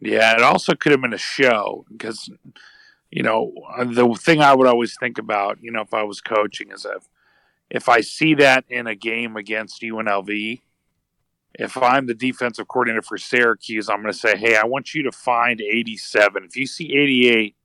Yeah, 0.00 0.34
it 0.34 0.42
also 0.42 0.74
could 0.74 0.92
have 0.92 1.00
been 1.00 1.14
a 1.14 1.18
show 1.18 1.86
because 1.90 2.30
you 3.10 3.22
know 3.22 3.52
the 3.86 4.14
thing 4.20 4.42
I 4.42 4.54
would 4.54 4.66
always 4.66 4.94
think 5.00 5.18
about, 5.18 5.58
you 5.62 5.72
know, 5.72 5.80
if 5.80 5.94
I 5.94 6.02
was 6.02 6.20
coaching 6.20 6.70
is 6.70 6.84
if 6.84 7.08
if 7.70 7.88
I 7.88 8.00
see 8.00 8.34
that 8.34 8.64
in 8.68 8.86
a 8.86 8.94
game 8.94 9.36
against 9.36 9.82
UNLV, 9.82 10.60
if 11.58 11.76
I'm 11.76 12.06
the 12.06 12.14
defensive 12.14 12.68
coordinator 12.68 13.02
for 13.02 13.18
Syracuse, 13.18 13.88
I'm 13.88 14.02
going 14.02 14.12
to 14.12 14.18
say, 14.18 14.36
hey, 14.36 14.56
I 14.56 14.64
want 14.66 14.94
you 14.94 15.02
to 15.04 15.12
find 15.12 15.60
87. 15.60 16.44
If 16.44 16.56
you 16.56 16.66
see 16.66 16.94
88, 16.94 17.56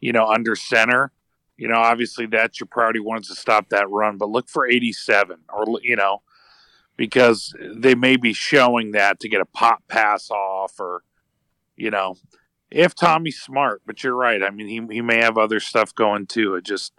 you 0.00 0.12
know, 0.12 0.26
under 0.26 0.54
center, 0.54 1.12
you 1.56 1.68
know, 1.68 1.76
obviously 1.76 2.26
that's 2.26 2.60
your 2.60 2.68
priority 2.68 3.00
is 3.00 3.28
to 3.28 3.34
stop 3.34 3.68
that 3.70 3.90
run, 3.90 4.16
but 4.16 4.30
look 4.30 4.48
for 4.48 4.66
87 4.66 5.40
or, 5.52 5.66
you 5.82 5.96
know, 5.96 6.22
because 6.96 7.54
they 7.74 7.94
may 7.94 8.16
be 8.16 8.32
showing 8.32 8.92
that 8.92 9.20
to 9.20 9.28
get 9.28 9.40
a 9.40 9.46
pop 9.46 9.82
pass 9.88 10.30
off 10.30 10.78
or, 10.78 11.02
you 11.76 11.90
know, 11.90 12.16
if 12.70 12.94
Tommy's 12.94 13.40
smart, 13.40 13.82
but 13.84 14.04
you're 14.04 14.14
right. 14.14 14.42
I 14.42 14.50
mean, 14.50 14.68
he, 14.68 14.94
he 14.94 15.00
may 15.00 15.18
have 15.18 15.36
other 15.36 15.60
stuff 15.60 15.94
going 15.94 16.26
too. 16.26 16.54
It 16.54 16.64
just, 16.64 16.92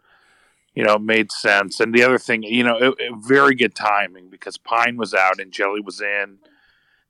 you 0.74 0.84
know, 0.84 0.98
made 0.98 1.32
sense. 1.32 1.80
And 1.80 1.94
the 1.94 2.04
other 2.04 2.18
thing, 2.18 2.44
you 2.44 2.64
know, 2.64 2.78
it, 2.78 2.96
it, 3.00 3.14
very 3.20 3.56
good 3.56 3.76
timing 3.76 4.30
because 4.30 4.58
Pyne 4.58 4.98
was 4.98 5.14
out 5.14 5.40
and 5.40 5.52
Jelly 5.52 5.82
was 5.82 6.02
in. 6.02 6.38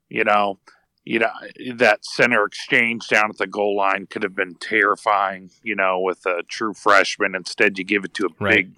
You 0.08 0.24
know, 0.24 0.58
you 1.04 1.20
know 1.20 1.30
that 1.74 2.04
center 2.04 2.44
exchange 2.44 3.08
down 3.08 3.30
at 3.30 3.38
the 3.38 3.46
goal 3.46 3.76
line 3.76 4.06
could 4.06 4.22
have 4.22 4.34
been 4.34 4.54
terrifying. 4.56 5.50
You 5.62 5.76
know, 5.76 6.00
with 6.00 6.26
a 6.26 6.42
true 6.48 6.74
freshman. 6.74 7.34
Instead, 7.34 7.78
you 7.78 7.84
give 7.84 8.04
it 8.04 8.14
to 8.14 8.26
a 8.26 8.44
right. 8.44 8.56
big, 8.56 8.72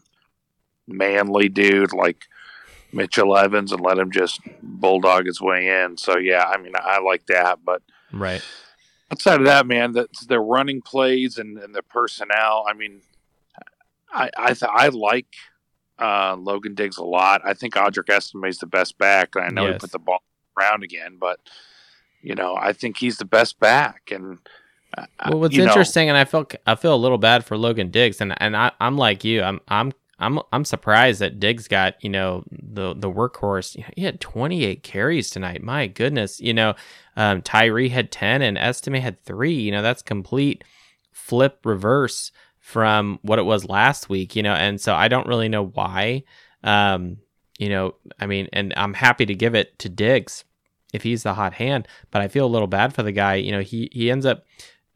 manly 0.87 1.49
dude 1.49 1.93
like 1.93 2.27
Mitchell 2.93 3.37
Evans 3.37 3.73
and 3.73 3.81
let 3.81 3.99
him 3.99 4.13
just 4.13 4.41
bulldog 4.63 5.27
his 5.27 5.41
way 5.41 5.83
in. 5.83 5.97
So 5.97 6.19
yeah, 6.19 6.45
I 6.45 6.59
mean, 6.59 6.73
I 6.77 7.01
like 7.01 7.27
that, 7.27 7.65
but 7.65 7.83
right 8.13 8.43
outside 9.11 9.41
of 9.41 9.47
that, 9.47 9.67
man, 9.67 9.93
that's 9.93 10.27
their 10.27 10.43
running 10.43 10.83
plays 10.83 11.39
and, 11.39 11.59
and 11.59 11.75
the 11.75 11.83
personnel. 11.83 12.65
I 12.69 12.75
mean, 12.75 13.01
I 14.15 14.31
I, 14.37 14.55
th- 14.55 14.71
I 14.73 14.89
like 14.89 15.27
uh, 15.99 16.37
Logan 16.37 16.75
Diggs 16.75 16.97
a 16.97 17.05
lot. 17.05 17.43
I 17.45 17.55
think 17.55 17.75
Audric 17.75 18.09
Estime 18.09 18.45
is 18.49 18.59
the 18.59 18.67
best 18.67 18.99
back. 18.99 19.37
I 19.37 19.49
know 19.49 19.67
yes. 19.67 19.75
he 19.75 19.79
put 19.79 19.93
the 19.93 19.99
ball 19.99 20.23
around 20.59 20.83
again, 20.83 21.17
but 21.19 21.41
you 22.23 22.35
know 22.35 22.57
I 22.57 22.73
think 22.73 22.97
he's 22.97 23.19
the 23.19 23.25
best 23.25 23.59
back. 23.59 24.11
And 24.11 24.39
uh, 24.97 25.07
well, 25.29 25.41
what's 25.41 25.57
interesting, 25.57 26.07
know, 26.07 26.15
and 26.15 26.19
I 26.19 26.25
feel 26.25 26.47
I 26.67 26.75
feel 26.75 26.95
a 26.95 26.97
little 26.97 27.19
bad 27.19 27.45
for 27.45 27.57
Logan 27.57 27.91
Diggs, 27.91 28.21
and 28.21 28.35
and 28.41 28.57
I, 28.57 28.73
I'm 28.81 28.97
like 28.97 29.25
you, 29.25 29.43
I'm 29.43 29.61
I'm 29.69 29.93
I'm 30.19 30.39
I'm 30.53 30.65
surprised 30.65 31.21
that 31.21 31.41
Diggs 31.41 31.69
got 31.69 32.03
you 32.03 32.11
know 32.11 32.45
the 32.51 32.95
the 32.95 33.11
workhorse. 33.11 33.83
He 33.97 34.05
had 34.05 34.21
28 34.21 34.83
carries 34.83 35.31
tonight. 35.31 35.63
My 35.63 35.87
goodness, 35.87 36.41
you 36.41 36.55
know, 36.55 36.75
um, 37.17 37.43
Tyree 37.43 37.89
had 37.89 38.11
10 38.13 38.43
and 38.43 38.57
Estime 38.57 39.01
had 39.01 39.23
three. 39.23 39.55
You 39.55 39.73
know, 39.73 39.83
that's 39.83 40.03
complete 40.03 40.65
flip 41.13 41.61
reverse 41.65 42.31
from 42.65 43.19
what 43.21 43.39
it 43.39 43.43
was 43.43 43.69
last 43.69 44.09
week, 44.09 44.35
you 44.35 44.43
know, 44.43 44.55
and 44.55 44.81
so 44.81 44.95
I 44.95 45.09
don't 45.09 45.27
really 45.27 45.51
know 45.51 45.67
why. 45.67 46.25
Um, 46.63 47.19
you 47.59 47.69
know, 47.69 47.95
I 48.19 48.25
mean, 48.25 48.49
and 48.55 48.73
I'm 48.75 48.95
happy 48.95 49.27
to 49.27 49.35
give 49.35 49.55
it 49.55 49.79
to 49.81 49.91
Diggs 49.91 50.45
if 50.95 51.03
he's 51.03 51.25
the 51.25 51.35
hot 51.35 51.53
hand, 51.53 51.87
but 52.11 52.23
I 52.23 52.29
feel 52.29 52.47
a 52.47 52.49
little 52.49 52.67
bad 52.67 52.95
for 52.95 53.03
the 53.03 53.13
guy. 53.13 53.35
You 53.35 53.53
know, 53.53 53.61
he 53.61 53.91
he 53.93 54.11
ends 54.11 54.25
up 54.25 54.47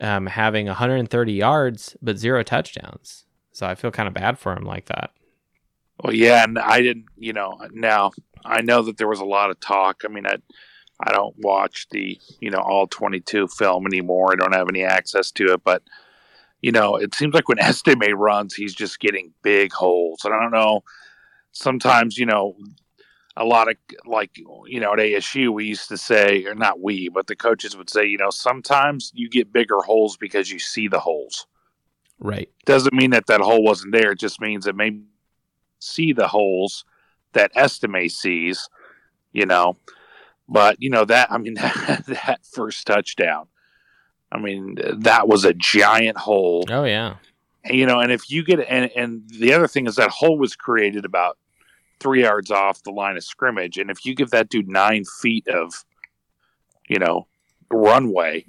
um, 0.00 0.26
having 0.26 0.64
130 0.64 1.32
yards 1.34 1.94
but 2.00 2.16
zero 2.16 2.42
touchdowns. 2.42 3.26
So 3.52 3.66
I 3.66 3.74
feel 3.74 3.90
kind 3.90 4.08
of 4.08 4.14
bad 4.14 4.38
for 4.38 4.54
him 4.54 4.64
like 4.64 4.86
that. 4.86 5.10
Well, 6.02 6.14
yeah, 6.14 6.44
and 6.44 6.58
I 6.58 6.80
didn't, 6.80 7.04
you 7.18 7.34
know, 7.34 7.58
now 7.72 8.12
I 8.46 8.62
know 8.62 8.80
that 8.80 8.96
there 8.96 9.08
was 9.08 9.20
a 9.20 9.26
lot 9.26 9.50
of 9.50 9.60
talk. 9.60 10.04
I 10.06 10.08
mean, 10.08 10.26
I 10.26 10.38
I 11.00 11.12
don't 11.12 11.34
watch 11.36 11.86
the, 11.90 12.18
you 12.40 12.48
know, 12.50 12.60
all 12.60 12.86
22 12.86 13.48
film 13.48 13.84
anymore. 13.86 14.32
I 14.32 14.36
don't 14.36 14.54
have 14.54 14.70
any 14.70 14.84
access 14.84 15.30
to 15.32 15.52
it, 15.52 15.62
but 15.62 15.82
you 16.60 16.72
know, 16.72 16.96
it 16.96 17.14
seems 17.14 17.34
like 17.34 17.48
when 17.48 17.58
Estime 17.60 18.14
runs, 18.14 18.54
he's 18.54 18.74
just 18.74 19.00
getting 19.00 19.32
big 19.42 19.72
holes. 19.72 20.24
And 20.24 20.34
I 20.34 20.40
don't 20.40 20.52
know, 20.52 20.82
sometimes, 21.52 22.18
you 22.18 22.26
know, 22.26 22.56
a 23.36 23.44
lot 23.44 23.68
of 23.68 23.76
like, 24.04 24.36
you 24.36 24.80
know, 24.80 24.92
at 24.92 24.98
ASU, 24.98 25.50
we 25.50 25.66
used 25.66 25.88
to 25.88 25.96
say, 25.96 26.44
or 26.44 26.54
not 26.54 26.80
we, 26.80 27.08
but 27.08 27.28
the 27.28 27.36
coaches 27.36 27.76
would 27.76 27.88
say, 27.88 28.04
you 28.04 28.18
know, 28.18 28.30
sometimes 28.30 29.12
you 29.14 29.28
get 29.28 29.52
bigger 29.52 29.78
holes 29.78 30.16
because 30.16 30.50
you 30.50 30.58
see 30.58 30.88
the 30.88 30.98
holes. 30.98 31.46
Right. 32.18 32.50
Doesn't 32.64 32.94
mean 32.94 33.10
that 33.10 33.26
that 33.26 33.40
hole 33.40 33.62
wasn't 33.62 33.92
there. 33.92 34.12
It 34.12 34.18
just 34.18 34.40
means 34.40 34.64
that 34.64 34.74
maybe 34.74 35.02
see 35.78 36.12
the 36.12 36.26
holes 36.26 36.84
that 37.32 37.52
Estime 37.54 38.08
sees, 38.08 38.68
you 39.32 39.46
know. 39.46 39.76
But, 40.48 40.76
you 40.80 40.90
know, 40.90 41.04
that, 41.04 41.30
I 41.30 41.38
mean, 41.38 41.54
that, 41.54 42.04
that 42.08 42.40
first 42.44 42.86
touchdown, 42.88 43.46
I 44.30 44.38
mean, 44.38 44.78
that 44.98 45.26
was 45.26 45.44
a 45.44 45.54
giant 45.54 46.18
hole. 46.18 46.64
Oh 46.68 46.84
yeah. 46.84 47.16
You 47.64 47.86
know, 47.86 48.00
and 48.00 48.12
if 48.12 48.30
you 48.30 48.44
get 48.44 48.60
and 48.60 48.90
and 48.96 49.22
the 49.28 49.52
other 49.52 49.68
thing 49.68 49.86
is 49.86 49.96
that 49.96 50.10
hole 50.10 50.38
was 50.38 50.54
created 50.54 51.04
about 51.04 51.38
three 52.00 52.22
yards 52.22 52.50
off 52.50 52.82
the 52.82 52.90
line 52.90 53.16
of 53.16 53.24
scrimmage, 53.24 53.78
and 53.78 53.90
if 53.90 54.04
you 54.04 54.14
give 54.14 54.30
that 54.30 54.48
dude 54.48 54.68
nine 54.68 55.04
feet 55.20 55.48
of, 55.48 55.84
you 56.88 56.98
know, 56.98 57.26
runway, 57.70 58.44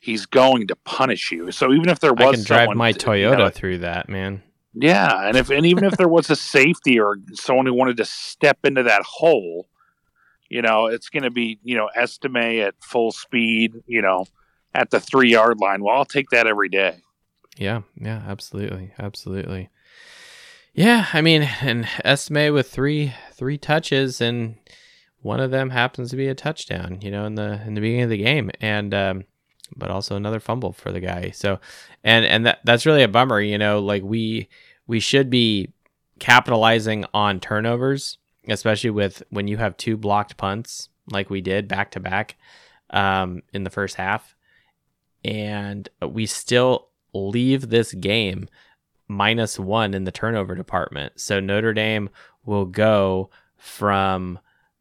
he's 0.00 0.26
going 0.26 0.66
to 0.68 0.76
punish 0.76 1.30
you. 1.30 1.50
So 1.52 1.72
even 1.72 1.88
if 1.88 2.00
there 2.00 2.14
was, 2.14 2.34
I 2.34 2.34
can 2.36 2.44
drive 2.44 2.76
my 2.76 2.92
Toyota 2.92 3.30
you 3.30 3.36
know, 3.36 3.50
through 3.50 3.78
that, 3.78 4.08
man. 4.08 4.42
Yeah, 4.74 5.26
and 5.26 5.36
if 5.36 5.50
and 5.50 5.66
even 5.66 5.84
if 5.84 5.96
there 5.96 6.08
was 6.08 6.30
a 6.30 6.36
safety 6.36 7.00
or 7.00 7.16
someone 7.32 7.66
who 7.66 7.74
wanted 7.74 7.96
to 7.96 8.04
step 8.04 8.58
into 8.64 8.84
that 8.84 9.02
hole, 9.02 9.66
you 10.48 10.62
know, 10.62 10.86
it's 10.86 11.08
going 11.08 11.24
to 11.24 11.30
be 11.30 11.58
you 11.64 11.76
know 11.76 11.88
Estime 11.96 12.60
at 12.60 12.74
full 12.80 13.10
speed, 13.10 13.82
you 13.86 14.02
know, 14.02 14.26
at 14.74 14.90
the 14.90 15.00
three 15.00 15.30
yard 15.30 15.58
line. 15.58 15.82
Well, 15.82 15.96
I'll 15.96 16.04
take 16.04 16.30
that 16.30 16.46
every 16.46 16.68
day. 16.68 16.98
Yeah, 17.56 17.82
yeah, 18.00 18.22
absolutely, 18.26 18.92
absolutely. 18.98 19.68
Yeah, 20.74 21.06
I 21.12 21.22
mean, 21.22 21.42
and 21.60 21.88
Estime 22.04 22.52
with 22.52 22.70
three 22.70 23.12
three 23.32 23.58
touches, 23.58 24.20
and 24.20 24.56
one 25.22 25.40
of 25.40 25.50
them 25.50 25.70
happens 25.70 26.10
to 26.10 26.16
be 26.16 26.28
a 26.28 26.34
touchdown. 26.34 26.98
You 27.02 27.10
know, 27.10 27.24
in 27.26 27.34
the 27.34 27.60
in 27.66 27.74
the 27.74 27.80
beginning 27.80 28.04
of 28.04 28.10
the 28.10 28.22
game, 28.22 28.50
and 28.60 28.94
um, 28.94 29.24
but 29.76 29.90
also 29.90 30.14
another 30.14 30.40
fumble 30.40 30.72
for 30.72 30.92
the 30.92 31.00
guy. 31.00 31.30
So, 31.30 31.58
and 32.04 32.24
and 32.24 32.46
that 32.46 32.60
that's 32.64 32.86
really 32.86 33.02
a 33.02 33.08
bummer. 33.08 33.40
You 33.40 33.58
know, 33.58 33.80
like 33.80 34.04
we 34.04 34.48
we 34.86 35.00
should 35.00 35.30
be 35.30 35.72
capitalizing 36.20 37.04
on 37.12 37.40
turnovers, 37.40 38.18
especially 38.48 38.90
with 38.90 39.22
when 39.30 39.48
you 39.48 39.56
have 39.56 39.76
two 39.76 39.96
blocked 39.96 40.36
punts 40.36 40.88
like 41.10 41.28
we 41.28 41.40
did 41.40 41.66
back 41.66 41.90
to 41.92 42.00
back 42.00 42.36
um, 42.90 43.42
in 43.52 43.64
the 43.64 43.70
first 43.70 43.96
half 43.96 44.36
and 45.24 45.88
we 46.06 46.26
still 46.26 46.88
leave 47.12 47.68
this 47.68 47.92
game 47.94 48.48
minus 49.08 49.58
one 49.58 49.94
in 49.94 50.04
the 50.04 50.12
turnover 50.12 50.54
department. 50.54 51.18
So 51.20 51.40
Notre 51.40 51.72
Dame 51.72 52.10
will 52.44 52.66
go 52.66 53.30
from 53.56 54.38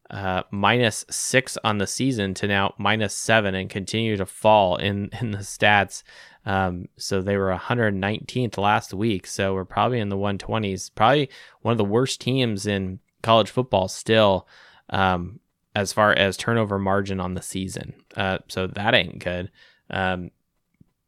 uh, 0.09 0.43
minus 0.51 1.05
six 1.09 1.57
on 1.63 1.79
the 1.79 1.87
season 1.87 2.33
to 2.35 2.47
now 2.47 2.73
minus 2.77 3.15
seven 3.15 3.55
and 3.55 3.69
continue 3.69 4.15
to 4.17 4.25
fall 4.25 4.77
in, 4.77 5.09
in 5.21 5.31
the 5.31 5.39
stats. 5.39 6.03
Um, 6.45 6.87
so 6.97 7.21
they 7.21 7.35
were 7.35 7.53
119th 7.53 8.57
last 8.57 8.93
week. 8.93 9.27
So 9.27 9.53
we're 9.53 9.65
probably 9.65 9.99
in 9.99 10.09
the 10.09 10.15
120s. 10.15 10.91
Probably 10.93 11.29
one 11.61 11.73
of 11.73 11.77
the 11.77 11.83
worst 11.83 12.21
teams 12.21 12.65
in 12.65 12.99
college 13.21 13.49
football 13.49 13.89
still 13.89 14.47
um, 14.89 15.41
as 15.75 15.91
far 15.91 16.13
as 16.13 16.37
turnover 16.37 16.79
margin 16.79 17.19
on 17.19 17.33
the 17.33 17.41
season. 17.41 17.93
Uh, 18.15 18.37
so 18.47 18.67
that 18.67 18.95
ain't 18.95 19.19
good. 19.19 19.51
Um, 19.89 20.31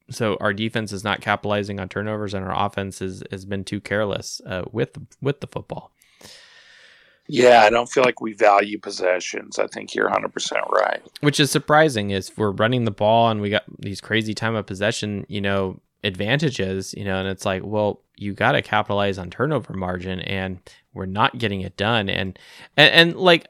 so 0.10 0.38
our 0.40 0.54
defense 0.54 0.92
is 0.92 1.04
not 1.04 1.22
capitalizing 1.22 1.80
on 1.80 1.90
turnovers, 1.90 2.34
and 2.34 2.46
our 2.46 2.66
offense 2.66 3.02
is, 3.02 3.24
has 3.32 3.46
been 3.46 3.64
too 3.64 3.80
careless 3.80 4.42
uh, 4.46 4.64
with 4.72 4.98
with 5.22 5.42
the 5.42 5.48
football. 5.48 5.92
Yeah, 7.32 7.62
I 7.62 7.70
don't 7.70 7.88
feel 7.88 8.04
like 8.04 8.22
we 8.22 8.34
value 8.34 8.80
possessions. 8.80 9.60
I 9.60 9.68
think 9.68 9.94
you're 9.94 10.10
100% 10.10 10.68
right. 10.72 11.00
Which 11.22 11.40
is 11.40 11.52
surprising 11.52 12.10
is 12.10 12.36
we're 12.36 12.50
running 12.50 12.86
the 12.86 12.92
ball 12.92 13.30
and 13.30 13.40
we 13.40 13.52
got 13.52 13.66
these 13.78 14.02
crazy 14.02 14.34
time 14.34 14.56
of 14.56 14.66
possession, 14.66 15.28
you 15.30 15.40
know, 15.40 15.80
advantages, 16.04 16.96
you 16.98 17.04
know, 17.04 17.20
and 17.20 17.28
it's 17.28 17.46
like, 17.46 17.62
well, 17.64 18.02
you 18.16 18.34
got 18.34 18.54
to 18.54 18.64
capitalize 18.64 19.20
on 19.20 19.30
turnover 19.30 19.74
margin 19.74 20.22
and 20.22 20.60
we're 20.96 21.06
not 21.06 21.38
getting 21.38 21.62
it 21.62 21.78
done 21.78 22.10
and 22.10 22.40
and, 22.76 22.94
and 23.12 23.20
like 23.20 23.48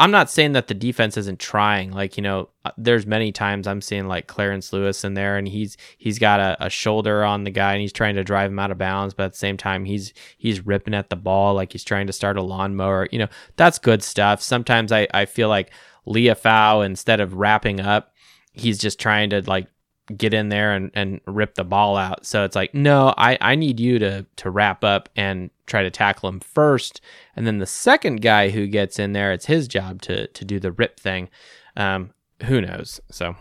I'm 0.00 0.10
not 0.10 0.30
saying 0.30 0.52
that 0.52 0.66
the 0.66 0.72
defense 0.72 1.18
isn't 1.18 1.38
trying. 1.38 1.92
Like 1.92 2.16
you 2.16 2.22
know, 2.22 2.48
uh, 2.64 2.70
there's 2.78 3.04
many 3.04 3.32
times 3.32 3.66
I'm 3.66 3.82
seeing 3.82 4.08
like 4.08 4.26
Clarence 4.26 4.72
Lewis 4.72 5.04
in 5.04 5.12
there, 5.12 5.36
and 5.36 5.46
he's 5.46 5.76
he's 5.98 6.18
got 6.18 6.40
a, 6.40 6.56
a 6.58 6.70
shoulder 6.70 7.22
on 7.22 7.44
the 7.44 7.50
guy, 7.50 7.74
and 7.74 7.82
he's 7.82 7.92
trying 7.92 8.14
to 8.14 8.24
drive 8.24 8.50
him 8.50 8.58
out 8.58 8.70
of 8.70 8.78
bounds, 8.78 9.12
but 9.12 9.24
at 9.24 9.32
the 9.32 9.38
same 9.38 9.58
time 9.58 9.84
he's 9.84 10.14
he's 10.38 10.64
ripping 10.64 10.94
at 10.94 11.10
the 11.10 11.16
ball 11.16 11.52
like 11.52 11.72
he's 11.72 11.84
trying 11.84 12.06
to 12.06 12.14
start 12.14 12.38
a 12.38 12.42
lawnmower. 12.42 13.08
You 13.12 13.18
know, 13.18 13.28
that's 13.56 13.78
good 13.78 14.02
stuff. 14.02 14.40
Sometimes 14.40 14.90
I 14.90 15.06
I 15.12 15.26
feel 15.26 15.50
like 15.50 15.70
Liufau 16.06 16.84
instead 16.84 17.20
of 17.20 17.34
wrapping 17.34 17.78
up, 17.78 18.14
he's 18.54 18.78
just 18.78 18.98
trying 18.98 19.28
to 19.30 19.42
like 19.42 19.68
get 20.16 20.34
in 20.34 20.48
there 20.48 20.72
and, 20.72 20.90
and 20.94 21.20
rip 21.26 21.54
the 21.54 21.64
ball 21.64 21.96
out. 21.96 22.26
So 22.26 22.44
it's 22.44 22.56
like, 22.56 22.74
no, 22.74 23.14
I, 23.16 23.38
I 23.40 23.54
need 23.54 23.80
you 23.80 23.98
to 23.98 24.26
to 24.36 24.50
wrap 24.50 24.84
up 24.84 25.08
and 25.16 25.50
try 25.66 25.82
to 25.82 25.90
tackle 25.90 26.28
him 26.28 26.40
first. 26.40 27.00
And 27.36 27.46
then 27.46 27.58
the 27.58 27.66
second 27.66 28.22
guy 28.22 28.50
who 28.50 28.66
gets 28.66 28.98
in 28.98 29.12
there, 29.12 29.32
it's 29.32 29.46
his 29.46 29.68
job 29.68 30.02
to 30.02 30.26
to 30.26 30.44
do 30.44 30.58
the 30.58 30.72
rip 30.72 30.98
thing. 30.98 31.28
Um, 31.76 32.10
who 32.44 32.60
knows? 32.60 33.00
So 33.10 33.36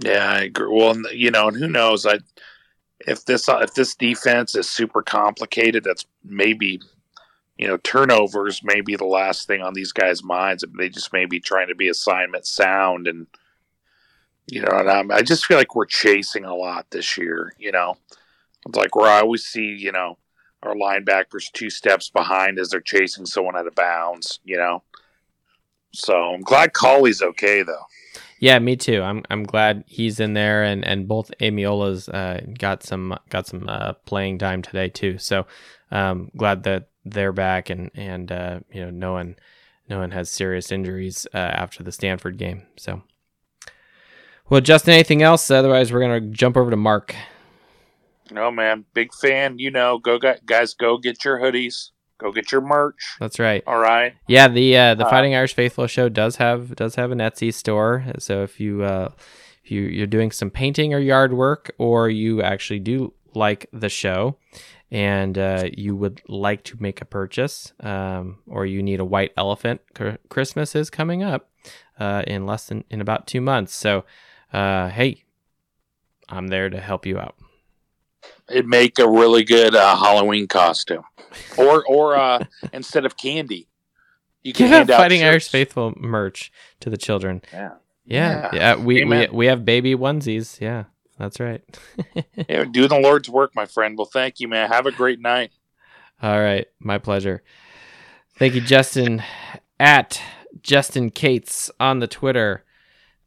Yeah, 0.00 0.30
I 0.30 0.40
agree. 0.42 0.68
Well, 0.70 0.96
you 1.12 1.30
know, 1.30 1.48
and 1.48 1.56
who 1.56 1.68
knows? 1.68 2.06
I 2.06 2.18
if 3.06 3.24
this 3.24 3.48
if 3.48 3.74
this 3.74 3.94
defense 3.94 4.54
is 4.54 4.68
super 4.68 5.02
complicated, 5.02 5.84
that's 5.84 6.06
maybe 6.24 6.80
you 7.58 7.66
know 7.66 7.76
turnovers 7.78 8.62
may 8.62 8.80
be 8.80 8.96
the 8.96 9.04
last 9.04 9.46
thing 9.46 9.62
on 9.62 9.74
these 9.74 9.92
guys' 9.92 10.22
minds. 10.22 10.64
They 10.78 10.88
just 10.88 11.12
may 11.12 11.26
be 11.26 11.40
trying 11.40 11.68
to 11.68 11.74
be 11.74 11.88
assignment 11.88 12.46
sound, 12.46 13.06
and 13.06 13.26
you 14.52 14.60
know, 14.60 14.78
and 14.78 14.90
I'm, 14.90 15.10
I 15.10 15.22
just 15.22 15.46
feel 15.46 15.56
like 15.56 15.74
we're 15.74 15.86
chasing 15.86 16.44
a 16.44 16.54
lot 16.54 16.90
this 16.90 17.16
year. 17.16 17.54
You 17.58 17.72
know, 17.72 17.96
it's 18.66 18.76
like 18.76 18.94
where 18.94 19.10
I 19.10 19.20
always 19.20 19.44
see 19.44 19.74
you 19.78 19.92
know 19.92 20.18
our 20.62 20.74
linebackers 20.74 21.50
two 21.52 21.70
steps 21.70 22.10
behind 22.10 22.58
as 22.58 22.68
they're 22.68 22.80
chasing 22.80 23.24
someone 23.24 23.56
out 23.56 23.66
of 23.66 23.74
bounds. 23.74 24.40
You 24.44 24.58
know, 24.58 24.82
so 25.94 26.34
I'm 26.34 26.42
glad 26.42 26.74
Kollie's 26.74 27.22
okay 27.22 27.62
though. 27.62 27.86
Yeah, 28.40 28.58
me 28.58 28.76
too. 28.76 29.00
I'm 29.00 29.22
I'm 29.30 29.44
glad 29.44 29.84
he's 29.86 30.20
in 30.20 30.34
there, 30.34 30.62
and 30.64 30.84
and 30.84 31.08
both 31.08 31.30
Ademilolas 31.40 32.12
uh, 32.12 32.52
got 32.58 32.82
some 32.82 33.16
got 33.30 33.46
some 33.46 33.66
uh, 33.70 33.94
playing 34.04 34.36
time 34.36 34.60
today 34.60 34.90
too. 34.90 35.16
So 35.16 35.46
um, 35.90 36.30
glad 36.36 36.64
that 36.64 36.88
they're 37.06 37.32
back, 37.32 37.70
and 37.70 37.90
and 37.94 38.30
uh, 38.30 38.60
you 38.70 38.84
know 38.84 38.90
no 38.90 39.12
one 39.14 39.36
no 39.88 39.98
one 39.98 40.10
has 40.10 40.28
serious 40.28 40.70
injuries 40.70 41.26
uh, 41.32 41.38
after 41.38 41.82
the 41.82 41.92
Stanford 41.92 42.36
game. 42.36 42.66
So 42.76 43.02
well, 44.52 44.60
Justin, 44.60 44.92
anything 44.92 45.22
else? 45.22 45.50
Otherwise, 45.50 45.90
we're 45.90 46.00
gonna 46.00 46.20
jump 46.20 46.58
over 46.58 46.70
to 46.70 46.76
Mark. 46.76 47.14
No 48.30 48.50
man, 48.50 48.84
big 48.92 49.14
fan. 49.14 49.58
You 49.58 49.70
know, 49.70 49.96
go 49.96 50.18
guys, 50.18 50.74
go 50.74 50.98
get 50.98 51.24
your 51.24 51.40
hoodies. 51.40 51.88
Go 52.18 52.32
get 52.32 52.52
your 52.52 52.60
merch. 52.60 53.16
That's 53.18 53.38
right. 53.38 53.62
All 53.66 53.78
right. 53.78 54.14
Yeah, 54.28 54.48
the 54.48 54.76
uh, 54.76 54.94
the 54.94 55.06
uh, 55.06 55.10
Fighting 55.10 55.34
Irish 55.34 55.54
Faithful 55.54 55.86
show 55.86 56.10
does 56.10 56.36
have 56.36 56.76
does 56.76 56.96
have 56.96 57.12
an 57.12 57.18
Etsy 57.18 57.52
store. 57.52 58.04
So 58.18 58.42
if 58.42 58.60
you 58.60 58.82
uh, 58.82 59.12
if 59.64 59.70
you 59.70 59.84
you're 59.84 60.06
doing 60.06 60.30
some 60.30 60.50
painting 60.50 60.92
or 60.92 60.98
yard 60.98 61.32
work, 61.32 61.70
or 61.78 62.10
you 62.10 62.42
actually 62.42 62.80
do 62.80 63.14
like 63.34 63.70
the 63.72 63.88
show, 63.88 64.36
and 64.90 65.38
uh, 65.38 65.70
you 65.72 65.96
would 65.96 66.20
like 66.28 66.62
to 66.64 66.76
make 66.78 67.00
a 67.00 67.06
purchase, 67.06 67.72
um, 67.80 68.40
or 68.46 68.66
you 68.66 68.82
need 68.82 69.00
a 69.00 69.04
white 69.06 69.32
elephant, 69.38 69.80
Christmas 70.28 70.76
is 70.76 70.90
coming 70.90 71.22
up 71.22 71.48
uh, 71.98 72.22
in 72.26 72.44
less 72.44 72.66
than 72.66 72.84
in 72.90 73.00
about 73.00 73.26
two 73.26 73.40
months. 73.40 73.74
So, 73.74 74.04
uh, 74.52 74.88
hey, 74.88 75.24
I'm 76.28 76.48
there 76.48 76.70
to 76.70 76.80
help 76.80 77.06
you 77.06 77.18
out. 77.18 77.36
It'd 78.48 78.66
make 78.66 78.98
a 78.98 79.08
really 79.08 79.44
good 79.44 79.74
uh, 79.74 79.96
Halloween 79.96 80.46
costume, 80.46 81.04
or 81.56 81.84
or 81.86 82.16
uh, 82.16 82.44
instead 82.72 83.04
of 83.04 83.16
candy, 83.16 83.68
you 84.42 84.52
can 84.52 84.68
hand 84.68 84.90
out 84.90 84.98
Fighting 84.98 85.22
Irish 85.22 85.48
Faithful 85.48 85.94
merch 85.96 86.52
to 86.80 86.90
the 86.90 86.96
children. 86.96 87.42
Yeah, 87.52 87.70
yeah, 88.04 88.50
yeah. 88.52 88.54
yeah 88.54 88.76
we, 88.76 89.04
we 89.04 89.28
we 89.28 89.46
have 89.46 89.64
baby 89.64 89.94
onesies. 89.94 90.60
Yeah, 90.60 90.84
that's 91.18 91.40
right. 91.40 91.62
yeah, 92.48 92.64
doing 92.64 92.88
the 92.88 93.00
Lord's 93.00 93.28
work, 93.28 93.52
my 93.54 93.66
friend. 93.66 93.96
Well, 93.96 94.06
thank 94.06 94.40
you, 94.40 94.48
man. 94.48 94.68
Have 94.70 94.86
a 94.86 94.92
great 94.92 95.20
night. 95.20 95.52
All 96.22 96.40
right, 96.40 96.66
my 96.78 96.98
pleasure. 96.98 97.42
Thank 98.36 98.54
you, 98.54 98.60
Justin. 98.60 99.22
At 99.78 100.20
Justin 100.62 101.10
Cates 101.10 101.70
on 101.80 101.98
the 101.98 102.06
Twitter. 102.06 102.64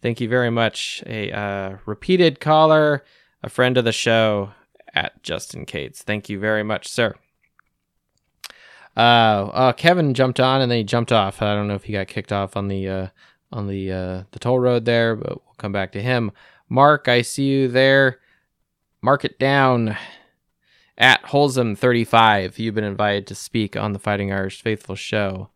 Thank 0.02 0.22
you 0.22 0.30
very 0.30 0.50
much. 0.50 1.04
A 1.06 1.32
uh, 1.32 1.78
repeated 1.86 2.40
caller, 2.40 3.04
a 3.42 3.50
friend 3.50 3.78
of 3.78 3.86
the 3.86 3.92
show 3.92 4.52
at 4.94 5.22
Justin 5.24 5.66
Cates. 5.66 6.04
Thank 6.04 6.30
you 6.30 6.40
very 6.40 6.64
much, 6.64 6.88
sir. 6.88 7.16
Uh, 8.96 9.00
uh, 9.00 9.74
Kevin 9.74 10.14
jumped 10.14 10.40
on 10.40 10.62
and 10.62 10.72
then 10.72 10.78
he 10.78 10.84
jumped 10.84 11.12
off. 11.12 11.42
I 11.42 11.54
don't 11.54 11.68
know 11.68 11.76
if 11.76 11.84
he 11.84 11.94
got 11.94 12.08
kicked 12.08 12.32
off 12.32 12.56
on 12.56 12.70
the 12.70 12.88
uh, 12.88 13.08
on 13.52 13.68
the 13.68 13.92
uh, 13.92 14.24
the 14.32 14.40
toll 14.40 14.60
road 14.60 14.86
there, 14.86 15.16
but 15.16 15.44
we'll 15.44 15.56
come 15.58 15.72
back 15.72 15.92
to 15.94 16.02
him. 16.02 16.32
Mark, 16.70 17.08
I 17.08 17.22
see 17.22 17.46
you 17.46 17.68
there. 17.68 18.20
Mark 19.02 19.26
it 19.26 19.38
down 19.38 19.98
at 20.98 21.22
Holzum 21.24 21.78
35. 21.78 22.58
You've 22.58 22.76
been 22.76 22.84
invited 22.84 23.28
to 23.28 23.36
speak 23.36 23.76
on 23.76 23.94
the 23.94 24.00
Fighting 24.00 24.32
Irish 24.32 24.62
Faithful 24.62 24.96
show. 24.96 25.50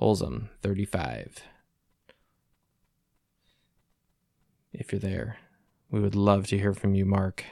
Holzum 0.00 0.48
35. 0.62 1.42
If 4.78 4.92
you're 4.92 5.00
there, 5.00 5.38
we 5.90 6.00
would 6.00 6.14
love 6.14 6.48
to 6.48 6.58
hear 6.58 6.74
from 6.74 6.94
you, 6.94 7.06
Mark. 7.06 7.44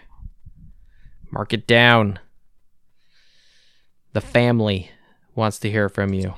Mark 1.30 1.54
it 1.54 1.66
down. 1.66 2.18
The 4.12 4.20
family 4.20 4.90
wants 5.34 5.58
to 5.60 5.70
hear 5.70 5.88
from 5.88 6.12
you. 6.12 6.34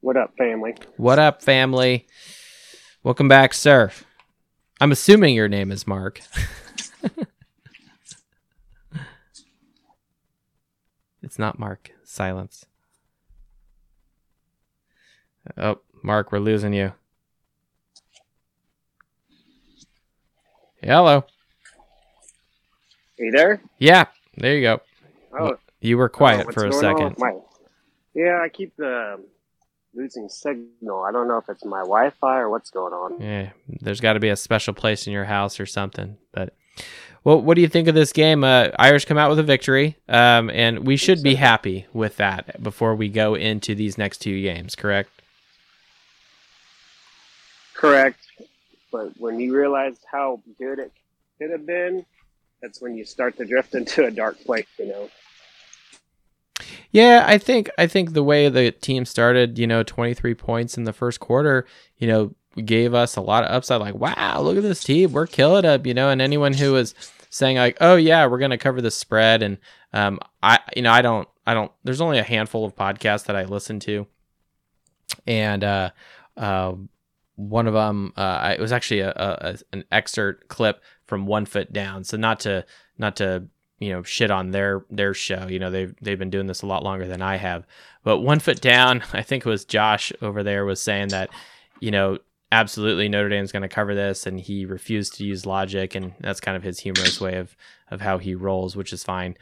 What 0.00 0.16
up, 0.16 0.36
family? 0.36 0.74
What 0.96 1.20
up, 1.20 1.40
family? 1.40 2.08
Welcome 3.04 3.28
back, 3.28 3.54
sir. 3.54 3.92
I'm 4.80 4.90
assuming 4.90 5.36
your 5.36 5.48
name 5.48 5.70
is 5.70 5.86
Mark. 5.86 6.20
it's 11.22 11.38
not 11.38 11.60
Mark. 11.60 11.92
Silence. 12.02 12.66
Oh, 15.56 15.78
Mark, 16.02 16.32
we're 16.32 16.40
losing 16.40 16.72
you. 16.72 16.94
Hello. 20.82 21.24
Are 23.18 23.24
you 23.24 23.32
there? 23.32 23.60
Yeah, 23.78 24.06
there 24.36 24.56
you 24.56 24.62
go. 24.62 24.80
Oh, 25.38 25.58
you 25.80 25.98
were 25.98 26.08
quiet 26.08 26.46
oh, 26.48 26.52
for 26.52 26.66
a 26.66 26.72
second. 26.72 27.16
My... 27.18 27.32
Yeah, 28.14 28.40
I 28.42 28.48
keep 28.48 28.72
um, 28.80 29.24
losing 29.92 30.28
signal. 30.28 31.02
I 31.02 31.10
don't 31.10 31.26
know 31.26 31.38
if 31.38 31.48
it's 31.48 31.64
my 31.64 31.80
Wi-Fi 31.80 32.38
or 32.38 32.48
what's 32.48 32.70
going 32.70 32.92
on. 32.92 33.20
Yeah, 33.20 33.50
there's 33.68 34.00
got 34.00 34.12
to 34.12 34.20
be 34.20 34.28
a 34.28 34.36
special 34.36 34.72
place 34.72 35.06
in 35.06 35.12
your 35.12 35.24
house 35.24 35.58
or 35.58 35.66
something. 35.66 36.16
But 36.32 36.54
well, 37.24 37.40
what 37.40 37.56
do 37.56 37.60
you 37.60 37.68
think 37.68 37.88
of 37.88 37.96
this 37.96 38.12
game? 38.12 38.44
Uh, 38.44 38.68
Irish 38.78 39.04
come 39.04 39.18
out 39.18 39.30
with 39.30 39.40
a 39.40 39.44
victory, 39.44 39.96
um, 40.08 40.48
and 40.50 40.86
we 40.86 40.96
should 40.96 41.22
be 41.22 41.34
happy 41.34 41.86
with 41.92 42.16
that 42.18 42.62
before 42.62 42.94
we 42.94 43.08
go 43.08 43.34
into 43.34 43.74
these 43.74 43.98
next 43.98 44.18
two 44.18 44.40
games. 44.40 44.76
Correct? 44.76 45.10
Correct. 47.74 48.18
But 48.90 49.12
when 49.18 49.38
you 49.40 49.56
realize 49.56 49.98
how 50.10 50.40
good 50.58 50.78
it 50.78 50.92
could 51.38 51.50
have 51.50 51.66
been, 51.66 52.04
that's 52.62 52.80
when 52.80 52.96
you 52.96 53.04
start 53.04 53.36
to 53.38 53.44
drift 53.44 53.74
into 53.74 54.04
a 54.04 54.10
dark 54.10 54.38
place, 54.44 54.66
you 54.78 54.86
know. 54.86 55.08
Yeah, 56.90 57.24
I 57.26 57.38
think 57.38 57.70
I 57.78 57.86
think 57.86 58.12
the 58.12 58.22
way 58.22 58.48
the 58.48 58.72
team 58.72 59.04
started, 59.04 59.58
you 59.58 59.66
know, 59.66 59.82
23 59.82 60.34
points 60.34 60.76
in 60.78 60.84
the 60.84 60.92
first 60.92 61.20
quarter, 61.20 61.66
you 61.98 62.08
know, 62.08 62.34
gave 62.64 62.94
us 62.94 63.16
a 63.16 63.20
lot 63.20 63.44
of 63.44 63.50
upside 63.50 63.80
like, 63.80 63.94
wow, 63.94 64.40
look 64.40 64.56
at 64.56 64.62
this 64.62 64.82
team, 64.82 65.12
we're 65.12 65.26
killing 65.26 65.64
up, 65.64 65.86
you 65.86 65.94
know, 65.94 66.08
and 66.08 66.22
anyone 66.22 66.54
who 66.54 66.72
was 66.72 66.94
saying 67.30 67.56
like, 67.56 67.76
"Oh 67.80 67.96
yeah, 67.96 68.26
we're 68.26 68.38
going 68.38 68.50
to 68.50 68.58
cover 68.58 68.80
the 68.80 68.90
spread." 68.90 69.42
And 69.42 69.58
um 69.92 70.18
I 70.42 70.60
you 70.74 70.82
know, 70.82 70.92
I 70.92 71.02
don't 71.02 71.28
I 71.46 71.54
don't 71.54 71.70
there's 71.84 72.00
only 72.00 72.18
a 72.18 72.24
handful 72.24 72.64
of 72.64 72.74
podcasts 72.74 73.26
that 73.26 73.36
I 73.36 73.44
listen 73.44 73.80
to. 73.80 74.06
And 75.26 75.64
uh 75.64 75.90
uh 76.36 76.74
one 77.38 77.68
of 77.68 77.74
them 77.74 78.12
uh, 78.16 78.54
it 78.58 78.60
was 78.60 78.72
actually 78.72 78.98
a, 78.98 79.12
a, 79.16 79.56
an 79.72 79.84
excerpt 79.92 80.48
clip 80.48 80.82
from 81.06 81.24
one 81.24 81.46
foot 81.46 81.72
down. 81.72 82.02
So 82.02 82.16
not 82.16 82.40
to 82.40 82.66
not 82.98 83.14
to 83.16 83.46
you 83.78 83.92
know 83.92 84.02
shit 84.02 84.32
on 84.32 84.50
their 84.50 84.84
their 84.90 85.14
show 85.14 85.46
you 85.46 85.60
know 85.60 85.70
they've 85.70 85.94
they've 86.02 86.18
been 86.18 86.30
doing 86.30 86.48
this 86.48 86.62
a 86.62 86.66
lot 86.66 86.82
longer 86.82 87.06
than 87.06 87.22
i 87.22 87.36
have. 87.36 87.64
But 88.02 88.18
one 88.18 88.40
foot 88.40 88.60
down 88.60 89.04
i 89.12 89.22
think 89.22 89.46
it 89.46 89.48
was 89.48 89.64
josh 89.64 90.12
over 90.20 90.42
there 90.42 90.64
was 90.64 90.82
saying 90.82 91.08
that 91.08 91.30
you 91.78 91.92
know 91.92 92.18
absolutely 92.50 93.08
notre 93.08 93.28
dame's 93.28 93.52
going 93.52 93.62
to 93.62 93.68
cover 93.68 93.94
this 93.94 94.26
and 94.26 94.40
he 94.40 94.64
refused 94.64 95.14
to 95.14 95.24
use 95.24 95.46
logic 95.46 95.94
and 95.94 96.14
that's 96.18 96.40
kind 96.40 96.56
of 96.56 96.64
his 96.64 96.80
humorous 96.80 97.20
way 97.20 97.36
of 97.36 97.56
of 97.92 98.00
how 98.00 98.18
he 98.18 98.34
rolls 98.34 98.74
which 98.74 98.92
is 98.92 99.04
fine. 99.04 99.36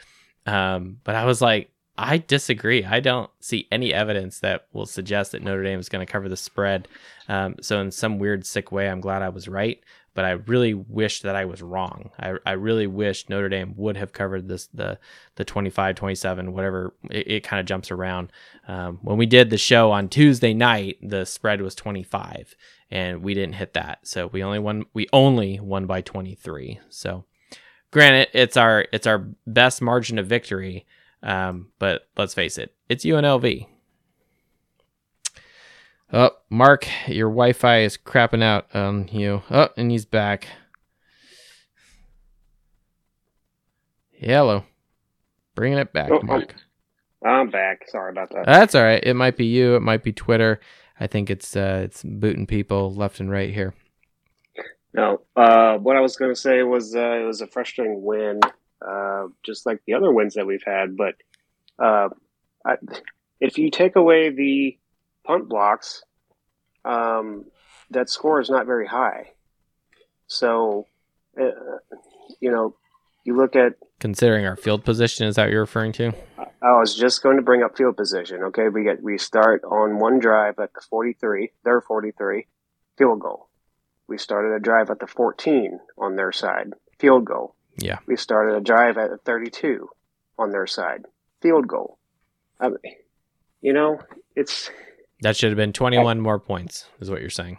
Um, 0.45 0.99
but 1.03 1.15
i 1.15 1.25
was 1.25 1.41
like 1.41 1.71
I 1.99 2.19
disagree. 2.19 2.85
I 2.85 3.01
don't 3.01 3.31
see 3.41 3.69
any 3.73 3.93
evidence 3.95 4.41
that 4.41 4.67
will 4.73 4.87
suggest 4.87 5.33
that 5.33 5.43
Notre 5.43 5.63
Dame 5.65 5.81
is 5.81 5.89
going 5.89 6.05
to 6.07 6.11
cover 6.13 6.29
the 6.29 6.37
spread. 6.37 6.89
Um, 7.29 7.57
so, 7.61 7.81
in 7.81 7.91
some 7.91 8.19
weird, 8.19 8.47
sick 8.47 8.73
way, 8.73 8.89
I'm 8.89 9.01
glad 9.01 9.23
I 9.23 9.31
was 9.31 9.49
right. 9.49 9.81
but 10.15 10.25
I 10.25 10.31
really 10.33 10.75
wish 10.75 11.21
that 11.23 11.37
I 11.37 11.45
was 11.45 11.63
wrong. 11.63 12.11
I, 12.19 12.35
I 12.45 12.53
really 12.53 12.87
wish 12.87 13.29
Notre 13.29 13.51
Dame 13.51 13.75
would 13.77 13.97
have 13.99 14.13
covered 14.13 14.49
this 14.49 14.67
the 14.75 14.99
the 15.37 15.45
25, 15.45 15.95
27, 15.95 16.53
whatever. 16.53 16.95
It, 17.11 17.29
it 17.31 17.45
kind 17.45 17.61
of 17.61 17.67
jumps 17.67 17.91
around. 17.91 18.33
Um, 18.67 18.99
when 19.03 19.19
we 19.19 19.27
did 19.27 19.51
the 19.51 19.59
show 19.59 19.93
on 19.93 20.09
Tuesday 20.09 20.55
night, 20.55 20.99
the 21.03 21.25
spread 21.27 21.61
was 21.61 21.75
25, 21.75 22.57
and 22.91 23.23
we 23.23 23.35
didn't 23.35 23.57
hit 23.57 23.75
that. 23.75 24.01
So 24.05 24.29
we 24.29 24.43
only 24.43 24.59
won. 24.59 24.87
We 24.95 25.07
only 25.13 25.61
won 25.61 25.87
by 25.87 26.01
23. 26.01 26.81
So 26.89 27.25
granted, 27.91 28.29
it's 28.33 28.57
our 28.57 28.87
it's 28.93 29.07
our 29.07 29.29
best 29.47 29.83
margin 29.83 30.19
of 30.19 30.27
victory. 30.27 30.87
Um, 31.27 31.73
but 31.81 32.09
let's 32.17 32.35
face 32.35 32.57
it, 32.57 32.73
it's 32.89 33.05
UNLV. 33.05 33.67
Oh, 36.13 36.31
Mark, 36.49 36.87
your 37.09 37.29
Wi-Fi 37.29 37.81
is 37.81 37.99
crapping 37.99 38.43
out 38.45 38.69
on 38.73 39.09
you. 39.09 39.43
Oh, 39.51 39.69
and 39.77 39.91
he's 39.91 40.05
back. 40.05 40.47
Hello. 44.13 44.63
Bringing 45.57 45.79
it 45.79 45.93
back, 45.93 46.11
Oh, 46.13 46.21
Mark. 46.23 46.55
I'm 47.25 47.51
back. 47.51 47.89
Sorry 47.89 48.13
about 48.13 48.31
that. 48.31 48.47
That's 48.47 48.75
all 48.77 48.85
right. 48.85 49.03
It 49.03 49.15
might 49.15 49.37
be 49.37 49.47
you. 49.47 49.75
It 49.75 49.83
might 49.83 50.05
be 50.05 50.13
Twitter. 50.13 50.61
I 51.01 51.09
think 51.09 51.29
it's 51.29 51.57
uh, 51.57 51.83
it's 51.85 52.05
booting 52.05 52.47
people 52.47 52.95
left 52.95 53.19
and 53.21 53.31
right 53.31 53.53
here. 53.53 53.75
No, 54.95 55.23
uh, 55.35 55.77
what 55.79 55.97
I 55.97 56.01
was 56.01 56.17
going 56.17 56.33
to 56.33 56.41
say 56.41 56.63
was 56.63 56.95
uh, 56.95 57.01
it 57.21 57.25
was 57.27 57.41
a 57.41 57.47
frustrating 57.47 58.03
win, 58.03 58.41
uh, 58.85 59.27
just 59.43 59.67
like 59.67 59.81
the 59.87 59.95
other 59.95 60.13
wins 60.13 60.35
that 60.35 60.47
we've 60.47 60.65
had. 60.65 60.97
But 60.97 61.15
uh, 61.79 62.09
I, 62.65 62.77
if 63.41 63.59
you 63.59 63.71
take 63.71 63.97
away 63.97 64.31
the 64.31 64.79
punt 65.25 65.49
blocks, 65.49 66.03
um, 66.85 67.45
that 67.91 68.09
score 68.09 68.41
is 68.41 68.51
not 68.51 68.67
very 68.67 68.87
high. 68.87 69.33
So, 70.27 70.87
uh, 71.41 71.51
you 72.41 72.51
know, 72.51 72.77
you 73.25 73.37
look 73.37 73.57
at. 73.57 73.75
Considering 73.99 74.47
our 74.47 74.57
field 74.57 74.85
position, 74.85 75.27
is 75.27 75.37
that 75.37 75.45
what 75.45 75.53
you're 75.53 75.61
referring 75.61 75.93
to? 75.93 76.13
I 76.39 76.79
was 76.79 76.95
just 76.95 77.23
going 77.23 77.37
to 77.37 77.43
bring 77.43 77.63
up 77.63 77.77
field 77.77 77.97
position. 77.97 78.43
Okay, 78.45 78.69
we 78.69 78.85
get 78.85 79.03
we 79.03 79.19
start 79.19 79.63
on 79.65 79.99
one 79.99 80.19
drive 80.19 80.59
at 80.59 80.75
the 80.75 80.81
forty-three, 80.81 81.53
their 81.65 81.81
forty-three, 81.81 82.47
field 82.97 83.21
goal. 83.21 83.49
We 84.09 84.19
started 84.19 84.55
a 84.55 84.61
drive 84.61 84.91
at 84.91 85.01
the 85.01 85.07
14 85.07 85.81
on 85.99 86.17
their 86.17 86.33
side, 86.33 86.75
field 86.99 87.25
goal. 87.25 87.56
Yeah. 87.77 87.99
We 88.07 88.17
started 88.17 88.57
a 88.57 88.61
drive 88.61 88.97
at 88.99 89.11
32 89.25 89.89
on 90.39 90.51
their 90.51 90.67
side, 90.67 91.05
field 91.43 91.67
goal. 91.69 91.99
I 92.61 92.69
mean, 92.69 92.79
you 93.61 93.73
know, 93.73 94.01
it's 94.35 94.71
That 95.21 95.37
should 95.37 95.51
have 95.51 95.57
been 95.57 95.73
21 95.73 96.21
more 96.21 96.39
points, 96.39 96.87
is 97.01 97.11
what 97.11 97.21
you're 97.21 97.31
saying. 97.31 97.59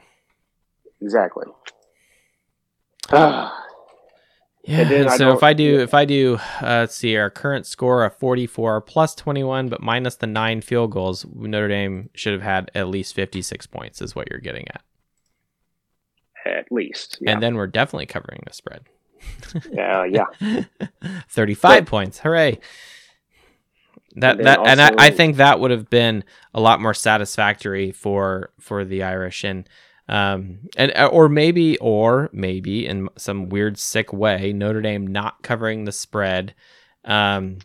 exactly. 1.02 1.46
Ah, 3.12 3.54
Yeah. 4.64 4.80
And 4.82 4.90
then 4.92 5.02
and 5.04 5.12
so 5.14 5.32
if 5.32 5.44
I 5.44 5.54
do, 5.54 5.80
if 5.80 5.94
I 5.94 6.04
do, 6.04 6.40
uh, 6.62 6.80
let's 6.82 6.96
see, 6.96 7.16
our 7.16 7.30
current 7.30 7.66
score 7.66 8.04
of 8.04 8.18
44 8.18 8.82
plus 8.82 9.16
21, 9.16 9.70
but 9.70 9.82
minus 9.82 10.16
the 10.16 10.28
nine 10.28 10.60
field 10.60 10.92
goals, 10.92 11.26
Notre 11.34 11.70
Dame 11.70 12.10
should 12.14 12.34
have 12.34 12.42
had 12.42 12.70
at 12.76 12.90
least 12.90 13.16
56 13.16 13.66
points, 13.68 14.02
is 14.02 14.14
what 14.14 14.30
you're 14.30 14.42
getting 14.42 14.68
at. 14.68 14.82
at 16.46 16.70
least. 16.70 17.18
Yeah. 17.22 17.32
And 17.32 17.42
then 17.42 17.56
we're 17.56 17.68
definitely 17.68 18.08
covering 18.08 18.42
the 18.46 18.52
spread. 18.54 18.82
yeah, 19.72 20.06
yeah. 20.06 20.64
35 21.30 21.62
But- 21.86 21.90
points. 21.90 22.20
Hooray. 22.20 22.60
That 24.16 24.38
And 24.38 24.46
that 24.48 24.60
and 24.66 24.82
I, 24.82 24.92
I 24.98 25.10
think 25.12 25.36
that 25.36 25.60
would 25.60 25.70
have 25.70 25.92
been 25.92 26.24
a 26.54 26.60
lot 26.60 26.82
more 26.82 26.96
satisfactory 26.96 27.92
for 27.92 28.50
for 28.60 28.84
the 28.84 29.04
Irish 29.04 29.44
and 29.44 29.70
um 30.10 30.60
and 30.76 30.92
or 31.12 31.30
maybe 31.30 31.78
or 31.78 32.30
maybe 32.34 32.88
in 32.88 33.10
some 33.16 33.50
weird 33.50 33.78
sick 33.78 34.12
way 34.12 34.54
Notre 34.54 34.82
Dame 34.82 35.06
not 35.06 35.44
covering 35.44 35.86
the 35.86 35.92
spread 35.92 36.56
um 37.06 37.60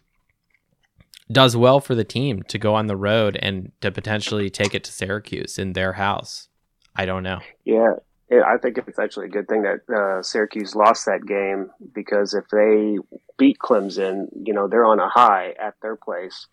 does 1.30 1.56
well 1.56 1.80
for 1.80 1.94
the 1.94 2.04
team 2.04 2.42
to 2.48 2.58
go 2.58 2.74
on 2.74 2.86
the 2.86 2.96
road 2.96 3.38
and 3.40 3.72
to 3.80 3.90
potentially 3.90 4.50
take 4.50 4.74
it 4.74 4.84
to 4.84 4.92
Syracuse 4.92 5.58
in 5.58 5.72
their 5.72 5.94
house. 5.94 6.48
I 6.94 7.06
don't 7.06 7.22
know. 7.22 7.40
Yeah, 7.64 7.94
yeah, 8.30 8.42
I 8.46 8.56
think 8.56 8.78
it's 8.78 8.98
actually 8.98 9.26
a 9.26 9.30
good 9.30 9.48
thing 9.48 9.62
that 9.62 9.94
uh, 9.94 10.22
Syracuse 10.22 10.74
lost 10.74 11.06
that 11.06 11.26
game 11.26 11.70
because 11.92 12.34
if 12.34 12.44
they 12.48 12.98
beat 13.38 13.58
Clemson, 13.58 14.28
you 14.44 14.54
know, 14.54 14.68
they're 14.68 14.86
on 14.86 15.00
a 15.00 15.08
high 15.08 15.54
at 15.60 15.74
their 15.82 15.96
place, 15.96 16.46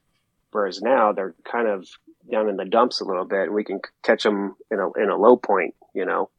whereas 0.52 0.82
now 0.82 1.14
they're 1.14 1.36
kind 1.50 1.68
of 1.68 1.88
down 2.32 2.50
in 2.50 2.58
the 2.58 2.66
dumps 2.66 3.02
a 3.02 3.06
little 3.06 3.26
bit, 3.26 3.52
we 3.52 3.64
can 3.64 3.80
catch 4.04 4.24
them 4.24 4.56
in 4.72 4.80
a 4.80 4.92
in 4.94 5.10
a 5.10 5.16
low 5.16 5.38
point, 5.38 5.74
you 5.94 6.06
know, 6.06 6.30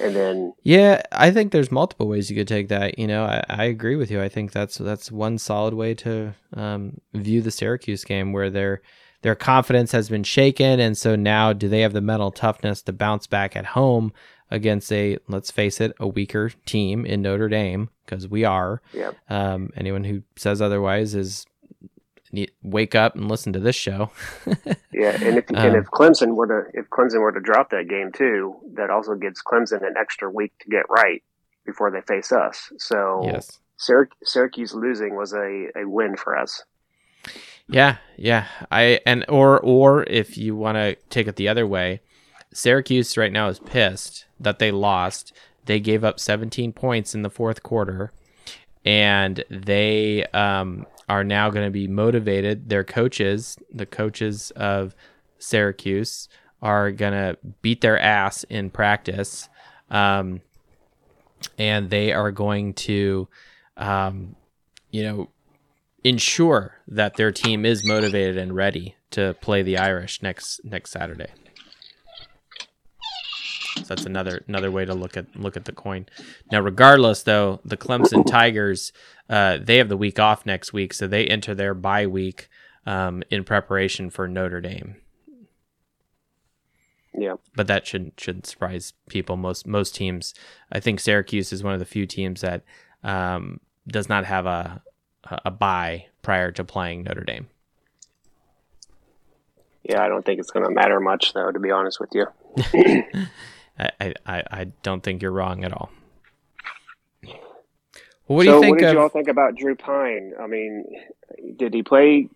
and 0.00 0.16
then 0.16 0.52
Yeah, 0.62 1.02
I 1.12 1.30
think 1.30 1.52
there's 1.52 1.70
multiple 1.70 2.08
ways 2.08 2.30
you 2.30 2.36
could 2.36 2.48
take 2.48 2.68
that. 2.68 2.98
You 2.98 3.06
know, 3.06 3.24
I, 3.24 3.44
I 3.48 3.64
agree 3.64 3.96
with 3.96 4.10
you. 4.10 4.20
I 4.22 4.28
think 4.28 4.52
that's 4.52 4.78
that's 4.78 5.12
one 5.12 5.38
solid 5.38 5.74
way 5.74 5.94
to 5.94 6.34
um, 6.54 7.00
view 7.14 7.42
the 7.42 7.50
Syracuse 7.50 8.04
game, 8.04 8.32
where 8.32 8.50
their 8.50 8.82
their 9.22 9.34
confidence 9.34 9.92
has 9.92 10.08
been 10.08 10.24
shaken, 10.24 10.80
and 10.80 10.96
so 10.96 11.14
now 11.14 11.52
do 11.52 11.68
they 11.68 11.80
have 11.80 11.92
the 11.92 12.00
mental 12.00 12.30
toughness 12.30 12.82
to 12.82 12.92
bounce 12.92 13.26
back 13.26 13.54
at 13.54 13.66
home 13.66 14.12
against 14.52 14.92
a 14.92 15.18
let's 15.28 15.50
face 15.50 15.80
it, 15.80 15.92
a 15.98 16.06
weaker 16.06 16.50
team 16.66 17.04
in 17.06 17.22
Notre 17.22 17.48
Dame 17.48 17.88
because 18.04 18.28
we 18.28 18.44
are. 18.44 18.80
yeah, 18.92 19.12
Um, 19.28 19.70
anyone 19.76 20.04
who 20.04 20.22
says 20.36 20.60
otherwise 20.62 21.14
is 21.14 21.46
wake 22.62 22.94
up 22.94 23.14
and 23.14 23.28
listen 23.28 23.52
to 23.52 23.58
this 23.58 23.76
show. 23.76 24.10
yeah, 24.92 25.16
and 25.22 25.38
if 25.38 25.48
and 25.48 25.58
Um, 25.58 25.76
if 25.76 25.86
Clemson 25.86 26.34
were 26.34 26.46
to 26.46 26.78
if 26.78 26.88
Clemson 26.90 27.20
were 27.20 27.32
to 27.32 27.40
drop 27.40 27.70
that 27.70 27.88
game 27.88 28.12
too, 28.12 28.54
that 28.74 28.90
also 28.90 29.14
gives 29.14 29.42
Clemson 29.42 29.86
an 29.86 29.94
extra 29.98 30.30
week 30.30 30.52
to 30.60 30.68
get 30.68 30.88
right 30.88 31.22
before 31.66 31.90
they 31.90 32.00
face 32.02 32.32
us. 32.32 32.72
So 32.78 33.22
yes. 33.24 33.58
Syrac- 33.78 34.12
Syracuse 34.22 34.74
losing 34.74 35.16
was 35.16 35.32
a, 35.32 35.68
a 35.76 35.88
win 35.88 36.16
for 36.16 36.38
us. 36.38 36.62
Yeah, 37.68 37.96
yeah. 38.16 38.46
I 38.70 39.00
and 39.06 39.24
or 39.28 39.60
or 39.60 40.04
if 40.04 40.36
you 40.36 40.56
want 40.56 40.76
to 40.76 40.96
take 41.10 41.26
it 41.26 41.36
the 41.36 41.48
other 41.48 41.66
way, 41.66 42.00
Syracuse 42.52 43.16
right 43.16 43.32
now 43.32 43.48
is 43.48 43.58
pissed 43.58 44.26
that 44.38 44.58
they 44.58 44.70
lost. 44.70 45.32
They 45.64 45.80
gave 45.80 46.04
up 46.04 46.20
17 46.20 46.72
points 46.72 47.14
in 47.14 47.22
the 47.22 47.30
fourth 47.30 47.62
quarter, 47.62 48.12
and 48.84 49.44
they 49.48 50.26
um, 50.26 50.86
are 51.08 51.24
now 51.24 51.50
going 51.50 51.66
to 51.66 51.70
be 51.70 51.86
motivated. 51.86 52.68
Their 52.68 52.84
coaches, 52.84 53.56
the 53.72 53.86
coaches 53.86 54.50
of 54.52 54.94
Syracuse, 55.38 56.28
are 56.60 56.90
going 56.90 57.12
to 57.12 57.38
beat 57.60 57.80
their 57.80 57.98
ass 57.98 58.44
in 58.44 58.70
practice, 58.70 59.48
um, 59.90 60.40
and 61.58 61.90
they 61.90 62.12
are 62.12 62.30
going 62.30 62.74
to, 62.74 63.28
um, 63.76 64.36
you 64.90 65.02
know, 65.02 65.30
ensure 66.04 66.80
that 66.88 67.16
their 67.16 67.32
team 67.32 67.64
is 67.64 67.86
motivated 67.86 68.36
and 68.36 68.54
ready 68.54 68.96
to 69.10 69.34
play 69.40 69.62
the 69.62 69.78
Irish 69.78 70.22
next 70.22 70.64
next 70.64 70.90
Saturday. 70.90 71.30
So 73.76 73.82
that's 73.82 74.04
another 74.04 74.44
another 74.48 74.70
way 74.70 74.84
to 74.84 74.94
look 74.94 75.16
at 75.16 75.34
look 75.34 75.56
at 75.56 75.64
the 75.64 75.72
coin. 75.72 76.06
Now, 76.50 76.60
regardless, 76.60 77.22
though, 77.22 77.60
the 77.64 77.76
Clemson 77.76 78.24
Tigers 78.26 78.92
uh, 79.28 79.58
they 79.60 79.78
have 79.78 79.88
the 79.88 79.96
week 79.96 80.18
off 80.18 80.44
next 80.44 80.72
week, 80.72 80.92
so 80.92 81.06
they 81.06 81.26
enter 81.26 81.54
their 81.54 81.74
bye 81.74 82.06
week 82.06 82.48
um, 82.86 83.22
in 83.30 83.44
preparation 83.44 84.10
for 84.10 84.28
Notre 84.28 84.60
Dame. 84.60 84.96
Yeah. 87.14 87.36
But 87.54 87.66
that 87.66 87.86
shouldn't 87.86 88.18
shouldn't 88.18 88.46
surprise 88.46 88.92
people. 89.08 89.36
Most 89.36 89.66
most 89.66 89.94
teams, 89.94 90.34
I 90.70 90.80
think 90.80 91.00
Syracuse 91.00 91.52
is 91.52 91.62
one 91.62 91.74
of 91.74 91.78
the 91.78 91.86
few 91.86 92.06
teams 92.06 92.40
that 92.40 92.64
um, 93.02 93.60
does 93.86 94.08
not 94.08 94.24
have 94.24 94.46
a 94.46 94.82
a 95.44 95.50
bye 95.50 96.06
prior 96.22 96.50
to 96.52 96.64
playing 96.64 97.04
Notre 97.04 97.24
Dame. 97.24 97.48
Yeah, 99.82 100.02
I 100.02 100.08
don't 100.08 100.24
think 100.24 100.38
it's 100.40 100.50
going 100.50 100.64
to 100.64 100.70
matter 100.70 101.00
much, 101.00 101.32
though, 101.32 101.50
to 101.50 101.58
be 101.58 101.70
honest 101.70 101.98
with 102.00 102.10
you. 102.12 102.26
I, 104.00 104.14
I, 104.26 104.42
I 104.50 104.64
don't 104.82 105.02
think 105.02 105.22
you're 105.22 105.32
wrong 105.32 105.64
at 105.64 105.72
all. 105.72 105.90
Well, 108.28 108.36
what 108.36 108.46
so, 108.46 108.52
do 108.52 108.56
you 108.56 108.62
think 108.62 108.76
what 108.76 108.80
did 108.80 108.88
of? 108.88 108.94
you 108.94 109.00
all 109.00 109.08
think 109.08 109.28
about 109.28 109.56
Drew 109.56 109.74
Pyne? 109.74 110.32
I 110.40 110.46
mean, 110.46 110.84
did 111.56 111.74
he 111.74 111.82
play? 111.82 112.28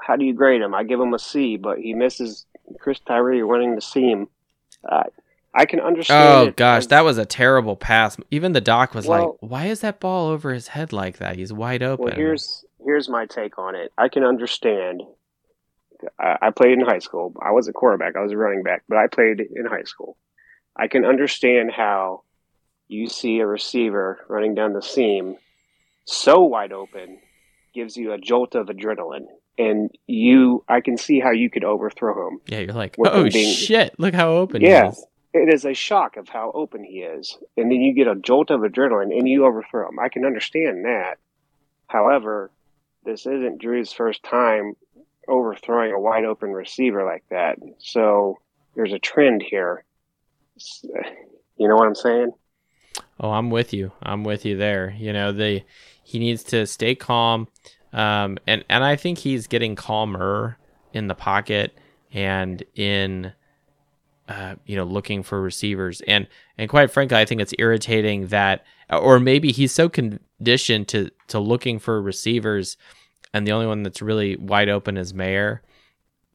How 0.00 0.16
do 0.16 0.24
you 0.24 0.34
grade 0.34 0.60
him? 0.60 0.74
I 0.74 0.84
give 0.84 1.00
him 1.00 1.14
a 1.14 1.18
C, 1.18 1.56
but 1.56 1.78
he 1.78 1.94
misses 1.94 2.46
Chris 2.78 3.00
Tyree 3.00 3.42
running 3.42 3.74
the 3.74 3.80
seam. 3.80 4.28
Uh, 4.88 5.04
I 5.54 5.66
can 5.66 5.80
understand. 5.80 6.48
Oh 6.48 6.52
gosh, 6.54 6.80
as- 6.80 6.88
that 6.88 7.04
was 7.04 7.18
a 7.18 7.24
terrible 7.24 7.76
pass. 7.76 8.16
Even 8.30 8.52
the 8.52 8.60
doc 8.60 8.94
was 8.94 9.06
Well- 9.06 9.38
like, 9.40 9.50
"Why 9.50 9.66
is 9.66 9.80
that 9.80 10.00
ball 10.00 10.28
over 10.28 10.52
his 10.52 10.68
head 10.68 10.92
like 10.92 11.18
that? 11.18 11.36
He's 11.36 11.52
wide 11.52 11.82
open." 11.82 12.06
Well, 12.06 12.14
here's 12.14 12.64
here's 12.84 13.08
my 13.08 13.26
take 13.26 13.58
on 13.58 13.74
it. 13.74 13.92
I 13.96 14.08
can 14.08 14.24
understand. 14.24 15.02
I, 16.18 16.36
I 16.42 16.50
played 16.50 16.72
in 16.78 16.84
high 16.84 16.98
school. 16.98 17.34
I 17.40 17.52
was 17.52 17.68
a 17.68 17.72
quarterback. 17.72 18.16
I 18.16 18.20
was 18.20 18.32
a 18.32 18.36
running 18.36 18.62
back, 18.62 18.82
but 18.88 18.98
I 18.98 19.06
played 19.06 19.40
in 19.40 19.64
high 19.64 19.84
school. 19.84 20.16
I 20.76 20.88
can 20.88 21.04
understand 21.04 21.70
how 21.72 22.22
you 22.88 23.08
see 23.08 23.38
a 23.40 23.46
receiver 23.46 24.24
running 24.28 24.54
down 24.54 24.72
the 24.72 24.82
seam 24.82 25.36
so 26.04 26.42
wide 26.42 26.72
open 26.72 27.18
gives 27.74 27.96
you 27.96 28.12
a 28.12 28.18
jolt 28.18 28.54
of 28.54 28.66
adrenaline, 28.66 29.26
and 29.58 29.90
you. 30.06 30.62
I 30.68 30.80
can 30.80 30.96
see 30.98 31.18
how 31.18 31.30
you 31.30 31.48
could 31.50 31.64
overthrow 31.64 32.28
him. 32.28 32.40
yeah, 32.46 32.58
you're 32.60 32.74
like, 32.74 32.96
"Oh 32.98 33.28
being- 33.30 33.54
shit! 33.54 33.94
Look 33.98 34.14
how 34.14 34.32
open 34.32 34.60
Yeah. 34.62 34.84
he 34.84 34.88
is." 34.90 35.06
it 35.32 35.52
is 35.52 35.64
a 35.64 35.74
shock 35.74 36.16
of 36.16 36.28
how 36.28 36.52
open 36.54 36.84
he 36.84 36.98
is, 37.00 37.36
and 37.56 37.70
then 37.70 37.80
you 37.80 37.92
get 37.94 38.06
a 38.06 38.14
jolt 38.14 38.50
of 38.50 38.60
adrenaline 38.60 39.16
and 39.16 39.28
you 39.28 39.44
overthrow 39.46 39.88
him. 39.88 39.98
I 39.98 40.08
can 40.08 40.24
understand 40.24 40.84
that. 40.84 41.18
However, 41.88 42.50
this 43.04 43.26
isn't 43.26 43.58
Drew's 43.60 43.92
first 43.92 44.22
time 44.22 44.74
overthrowing 45.26 45.92
a 45.92 45.98
wide 46.00 46.24
open 46.24 46.50
receiver 46.52 47.04
like 47.04 47.24
that. 47.30 47.58
So 47.78 48.38
there's 48.76 48.92
a 48.92 48.98
trend 48.98 49.42
here. 49.42 49.84
You 51.56 51.68
know 51.68 51.76
what 51.76 51.86
I'm 51.86 51.94
saying? 51.94 52.32
Oh, 53.20 53.30
I'm 53.30 53.50
with 53.50 53.72
you. 53.72 53.92
I'm 54.02 54.24
with 54.24 54.44
you 54.44 54.56
there. 54.56 54.94
You 54.98 55.12
know, 55.12 55.32
the 55.32 55.62
he 56.02 56.18
needs 56.18 56.42
to 56.44 56.66
stay 56.66 56.94
calm, 56.94 57.48
um, 57.92 58.38
and 58.46 58.64
and 58.68 58.84
I 58.84 58.96
think 58.96 59.18
he's 59.18 59.46
getting 59.46 59.76
calmer 59.76 60.58
in 60.92 61.08
the 61.08 61.14
pocket 61.14 61.76
and 62.12 62.62
in, 62.74 63.32
uh, 64.28 64.54
you 64.66 64.76
know, 64.76 64.84
looking 64.84 65.22
for 65.22 65.40
receivers. 65.40 66.02
And 66.06 66.26
and 66.58 66.68
quite 66.68 66.90
frankly, 66.90 67.16
I 67.16 67.24
think 67.24 67.40
it's 67.40 67.54
irritating 67.58 68.28
that, 68.28 68.64
or 68.90 69.18
maybe 69.18 69.52
he's 69.52 69.72
so 69.72 69.88
conditioned 69.88 70.88
to 70.88 71.10
to 71.28 71.38
looking 71.38 71.78
for 71.78 72.00
receivers, 72.02 72.76
and 73.32 73.46
the 73.46 73.52
only 73.52 73.66
one 73.66 73.82
that's 73.82 74.02
really 74.02 74.36
wide 74.36 74.68
open 74.68 74.96
is 74.96 75.14
Mayer 75.14 75.62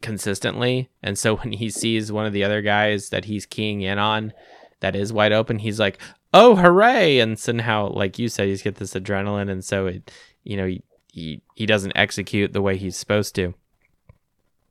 consistently. 0.02 0.90
And 1.04 1.18
so 1.18 1.38
when 1.38 1.54
he 1.54 1.70
sees 1.70 2.12
one 2.12 2.26
of 2.26 2.34
the 2.34 2.44
other 2.44 2.62
guys 2.62 3.10
that 3.10 3.26
he's 3.26 3.46
keying 3.46 3.82
in 3.82 4.00
on 4.00 4.34
that 4.80 4.96
is 4.96 5.14
wide 5.14 5.32
open, 5.32 5.60
he's 5.60 5.80
like, 5.80 6.00
"Oh, 6.34 6.56
hooray!" 6.56 7.20
And 7.20 7.38
somehow, 7.38 7.90
like 7.90 8.20
you 8.20 8.30
said, 8.30 8.48
he's 8.48 8.62
get 8.62 8.76
this 8.76 8.94
adrenaline, 8.94 9.50
and 9.50 9.64
so 9.64 9.88
it, 9.88 10.12
you 10.44 10.58
know, 10.58 10.68
he 10.68 10.84
he, 11.12 11.42
he 11.56 11.66
doesn't 11.66 11.94
execute 11.96 12.54
the 12.54 12.62
way 12.62 12.78
he's 12.78 12.96
supposed 12.96 13.36
to. 13.36 13.54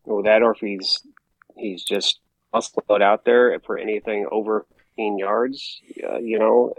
Well, 0.04 0.22
that 0.22 0.42
or 0.42 0.52
if 0.52 0.60
he's 0.60 1.02
he's 1.56 1.84
just 1.84 2.20
muscled 2.52 3.02
out 3.02 3.24
there 3.24 3.58
for 3.60 3.78
anything 3.78 4.26
over 4.30 4.64
15 4.96 5.18
yards, 5.18 5.80
uh, 6.02 6.18
you 6.18 6.38
know, 6.38 6.74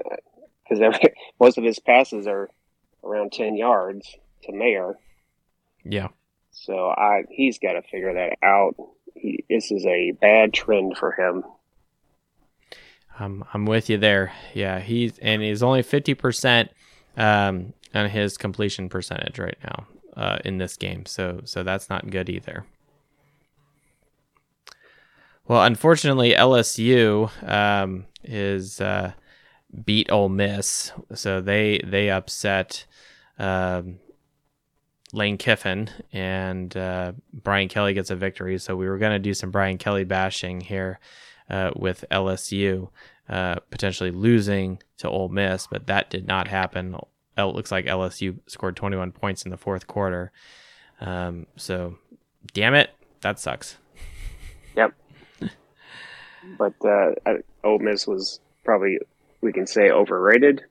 because 0.68 1.00
most 1.40 1.58
of 1.58 1.64
his 1.64 1.80
passes 1.80 2.28
are 2.28 2.50
around 3.04 3.32
10 3.32 3.56
yards 3.56 4.16
to 4.44 4.52
Mayer. 4.52 4.98
Yeah. 5.84 6.08
So 6.66 6.90
I 6.90 7.24
he's 7.30 7.58
got 7.58 7.74
to 7.74 7.82
figure 7.82 8.14
that 8.14 8.38
out. 8.44 8.76
He, 9.16 9.46
this 9.50 9.72
is 9.72 9.86
a 9.86 10.12
bad 10.12 10.54
trend 10.54 10.98
for 10.98 11.12
him. 11.12 11.44
I'm 13.18 13.44
I'm 13.54 13.66
with 13.66 13.90
you 13.90 13.98
there. 13.98 14.34
Yeah, 14.54 14.80
he's 14.80 15.18
and 15.20 15.42
he's 15.42 15.64
only 15.64 15.84
fifty 15.84 16.14
percent 16.14 16.72
um, 17.16 17.74
on 17.94 18.10
his 18.10 18.38
completion 18.38 18.90
percentage 18.90 19.40
right 19.40 19.58
now 19.64 19.88
uh, 20.18 20.40
in 20.44 20.58
this 20.58 20.76
game. 20.76 21.06
So 21.06 21.42
so 21.46 21.64
that's 21.64 21.90
not 21.90 22.10
good 22.10 22.30
either. 22.30 22.66
Well, 25.48 25.64
unfortunately, 25.64 26.34
LSU 26.34 27.32
um, 27.50 28.06
is 28.24 28.82
uh, 28.82 29.14
beat 29.86 30.12
Ole 30.12 30.30
Miss, 30.30 30.92
so 31.16 31.40
they 31.40 31.80
they 31.86 32.10
upset 32.10 32.86
um, 33.40 34.00
Lane 35.14 35.38
Kiffin, 35.38 35.90
and 36.14 36.76
uh, 36.78 37.14
Brian 37.34 37.68
Kelly 37.68 37.94
gets 37.94 38.12
a 38.12 38.16
victory. 38.16 38.58
So 38.60 38.76
we 38.76 38.88
were 38.88 38.98
going 38.98 39.14
to 39.14 39.20
do 39.20 39.34
some 39.34 39.52
Brian 39.52 39.78
Kelly 39.78 40.04
bashing 40.04 40.62
here 40.62 41.00
uh, 41.50 41.72
with 41.76 42.06
LSU 42.12 42.90
uh, 43.30 43.56
potentially 43.70 44.12
losing 44.12 44.82
to 44.98 45.08
Ole 45.08 45.30
Miss, 45.30 45.68
but 45.68 45.86
that 45.88 46.10
did 46.10 46.28
not 46.28 46.48
happen. 46.48 46.96
It 47.38 47.44
looks 47.44 47.72
like 47.72 47.86
LSU 47.86 48.40
scored 48.48 48.76
21 48.76 49.12
points 49.12 49.44
in 49.44 49.52
the 49.52 49.58
fourth 49.58 49.86
quarter. 49.86 50.32
Um, 51.00 51.46
so, 51.56 51.98
damn 52.54 52.74
it, 52.74 52.90
that 53.22 53.40
sucks. 53.40 53.78
Yep. 54.76 54.94
but 56.58 56.74
uh, 56.84 57.12
Ole 57.64 57.80
Miss 57.80 58.08
was 58.08 58.40
probably 58.66 58.98
we 59.42 59.54
can 59.54 59.68
say 59.68 59.92
overrated. 59.92 60.64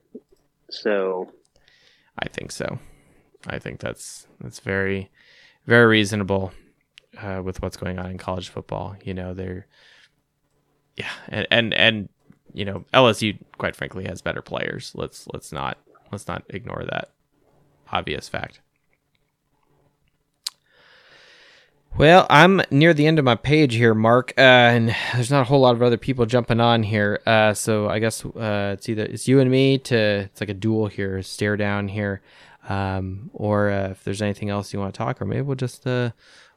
So, 0.69 1.31
I 2.17 2.27
think 2.27 2.51
so. 2.51 2.77
I 3.47 3.59
think 3.59 3.79
that's 3.79 4.27
that's 4.41 4.59
very 4.59 5.09
very 5.65 5.85
reasonable 5.85 6.51
uh, 7.17 7.41
with 7.43 7.61
what's 7.61 7.77
going 7.77 7.99
on 7.99 8.11
in 8.11 8.17
college 8.17 8.49
football. 8.49 8.95
You 9.03 9.13
know, 9.13 9.33
they're 9.33 9.67
yeah, 10.95 11.11
and 11.27 11.47
and 11.51 11.73
and 11.73 12.09
you 12.53 12.65
know 12.65 12.85
LSU 12.93 13.37
quite 13.57 13.75
frankly 13.75 14.05
has 14.05 14.21
better 14.21 14.41
players. 14.41 14.91
Let's 14.95 15.27
let's 15.31 15.51
not 15.51 15.77
let's 16.11 16.27
not 16.27 16.43
ignore 16.49 16.83
that 16.89 17.11
obvious 17.91 18.27
fact. 18.27 18.61
Well, 21.97 22.27
I'm 22.29 22.61
near 22.69 22.93
the 22.93 23.07
end 23.07 23.19
of 23.19 23.25
my 23.25 23.35
page 23.35 23.73
here, 23.73 23.93
Mark, 23.93 24.33
uh, 24.37 24.41
and 24.41 24.95
there's 25.13 25.31
not 25.31 25.41
a 25.41 25.43
whole 25.45 25.59
lot 25.61 25.75
of 25.75 25.81
other 25.81 25.97
people 25.97 26.25
jumping 26.25 26.61
on 26.61 26.83
here. 26.83 27.19
Uh, 27.25 27.53
so 27.53 27.89
I 27.89 27.99
guess 27.99 28.23
uh, 28.23 28.75
it's 28.77 28.87
either 28.87 29.03
it's 29.03 29.27
you 29.27 29.39
and 29.39 29.49
me 29.49 29.79
to 29.79 29.97
it's 29.97 30.39
like 30.39 30.49
a 30.49 30.53
duel 30.53 30.87
here, 30.87 31.21
stare 31.23 31.57
down 31.57 31.87
here, 31.87 32.21
um, 32.69 33.31
or 33.33 33.69
uh, 33.69 33.89
if 33.89 34.03
there's 34.03 34.21
anything 34.21 34.49
else 34.49 34.71
you 34.71 34.79
want 34.79 34.93
to 34.93 34.97
talk, 34.97 35.21
or 35.21 35.25
maybe 35.25 35.41
we'll 35.41 35.55
just 35.55 35.85
uh, 35.85 36.11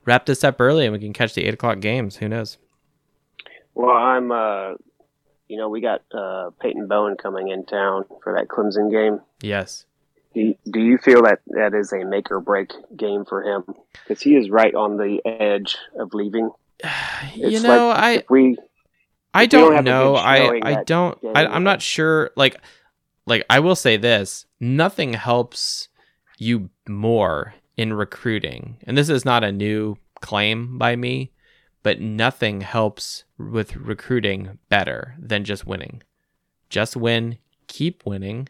wrap 0.04 0.26
this 0.26 0.44
up 0.44 0.60
early 0.60 0.84
and 0.84 0.92
we 0.92 0.98
can 0.98 1.12
catch 1.12 1.34
the 1.34 1.44
eight 1.44 1.54
o'clock 1.54 1.80
games. 1.80 2.16
Who 2.16 2.28
knows? 2.28 2.58
Well, 3.74 3.96
I'm, 3.96 4.30
uh, 4.30 4.74
you 5.48 5.56
know, 5.56 5.68
we 5.70 5.80
got 5.80 6.02
uh, 6.12 6.50
Peyton 6.60 6.86
Bowen 6.86 7.16
coming 7.16 7.48
in 7.48 7.64
town 7.64 8.04
for 8.22 8.34
that 8.34 8.48
Clemson 8.48 8.90
game. 8.90 9.20
Yes. 9.40 9.86
Do 10.34 10.40
you, 10.40 10.54
do 10.70 10.80
you 10.80 10.98
feel 10.98 11.22
that 11.22 11.40
that 11.48 11.74
is 11.74 11.92
a 11.92 12.04
make 12.04 12.30
or 12.30 12.40
break 12.40 12.72
game 12.96 13.24
for 13.24 13.42
him? 13.42 13.64
Because 13.92 14.22
he 14.22 14.36
is 14.36 14.50
right 14.50 14.74
on 14.74 14.96
the 14.96 15.20
edge 15.24 15.76
of 15.98 16.14
leaving. 16.14 16.50
you 17.34 17.60
know, 17.60 17.88
like 17.88 17.98
I 17.98 18.24
we 18.30 18.56
I 19.34 19.46
don't 19.46 19.72
don't 19.72 19.84
know. 19.84 20.16
I 20.16 20.60
I 20.62 20.84
don't. 20.84 21.18
I, 21.34 21.46
I'm 21.46 21.64
not 21.64 21.82
sure. 21.82 22.30
Like, 22.34 22.56
like 23.26 23.44
I 23.48 23.60
will 23.60 23.76
say 23.76 23.96
this: 23.98 24.46
nothing 24.58 25.12
helps 25.12 25.88
you 26.43 26.70
more 26.88 27.55
in 27.76 27.93
recruiting, 27.93 28.76
and 28.84 28.99
this 28.99 29.09
is 29.09 29.24
not 29.24 29.45
a 29.45 29.53
new 29.53 29.97
claim 30.20 30.78
by 30.78 30.97
me, 30.97 31.32
but 31.82 32.01
nothing 32.01 32.61
helps 32.61 33.24
with 33.38 33.76
recruiting 33.76 34.59
better 34.68 35.14
than 35.18 35.45
just 35.45 35.66
winning. 35.66 36.03
Just 36.68 36.97
win, 36.97 37.38
keep 37.66 38.05
winning, 38.05 38.49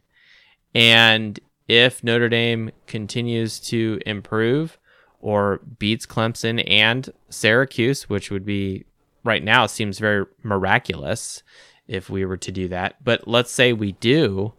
and 0.75 1.39
if 1.69 2.03
Notre 2.03 2.29
Dame 2.29 2.71
continues 2.87 3.61
to 3.61 4.01
improve 4.05 4.79
or 5.21 5.61
beats 5.79 6.07
Clemson 6.07 6.63
and 6.67 7.11
Syracuse, 7.31 8.09
which 8.09 8.31
would 8.31 8.45
be 8.45 8.85
right 9.25 9.43
now 9.43 9.67
seems 9.67 9.99
very 9.99 10.27
miraculous 10.43 11.43
if 11.87 12.11
we 12.11 12.25
were 12.25 12.37
to 12.39 12.51
do 12.51 12.69
that. 12.69 13.03
But 13.05 13.29
let's 13.29 13.53
say 13.53 13.73
we 13.73 13.93
do, 13.93 14.53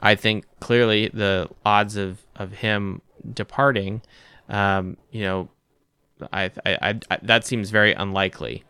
I 0.00 0.14
think 0.14 0.46
clearly 0.60 1.08
the 1.08 1.48
odds 1.64 1.96
of 1.96 2.23
of 2.36 2.52
him 2.52 3.00
departing, 3.32 4.02
um, 4.48 4.96
you 5.10 5.22
know, 5.22 5.48
I, 6.32 6.50
I, 6.64 7.00
I, 7.10 7.18
that 7.22 7.46
seems 7.46 7.70
very 7.70 7.92
unlikely. 7.92 8.64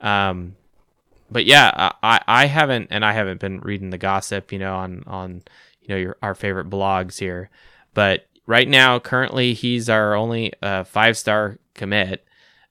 Um, 0.00 0.56
but 1.30 1.44
yeah, 1.44 1.92
I, 2.02 2.20
I 2.26 2.46
haven't, 2.46 2.88
and 2.90 3.04
I 3.04 3.12
haven't 3.12 3.40
been 3.40 3.60
reading 3.60 3.90
the 3.90 3.98
gossip, 3.98 4.52
you 4.52 4.58
know, 4.58 4.74
on 4.74 5.04
on 5.06 5.42
you 5.82 5.88
know 5.88 5.96
your 5.96 6.16
our 6.22 6.34
favorite 6.34 6.70
blogs 6.70 7.18
here. 7.18 7.50
But 7.94 8.26
right 8.46 8.68
now, 8.68 8.98
currently, 8.98 9.54
he's 9.54 9.88
our 9.88 10.14
only 10.14 10.52
uh, 10.62 10.84
five 10.84 11.16
star 11.16 11.58
commit 11.74 12.24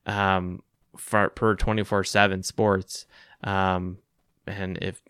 um, 0.06 0.64
for 0.98 1.30
per 1.30 1.56
twenty 1.56 1.84
four 1.84 2.04
seven 2.04 2.44
Sports. 2.44 3.06
Um, 3.44 4.00
and 4.48 4.78
if 4.82 5.02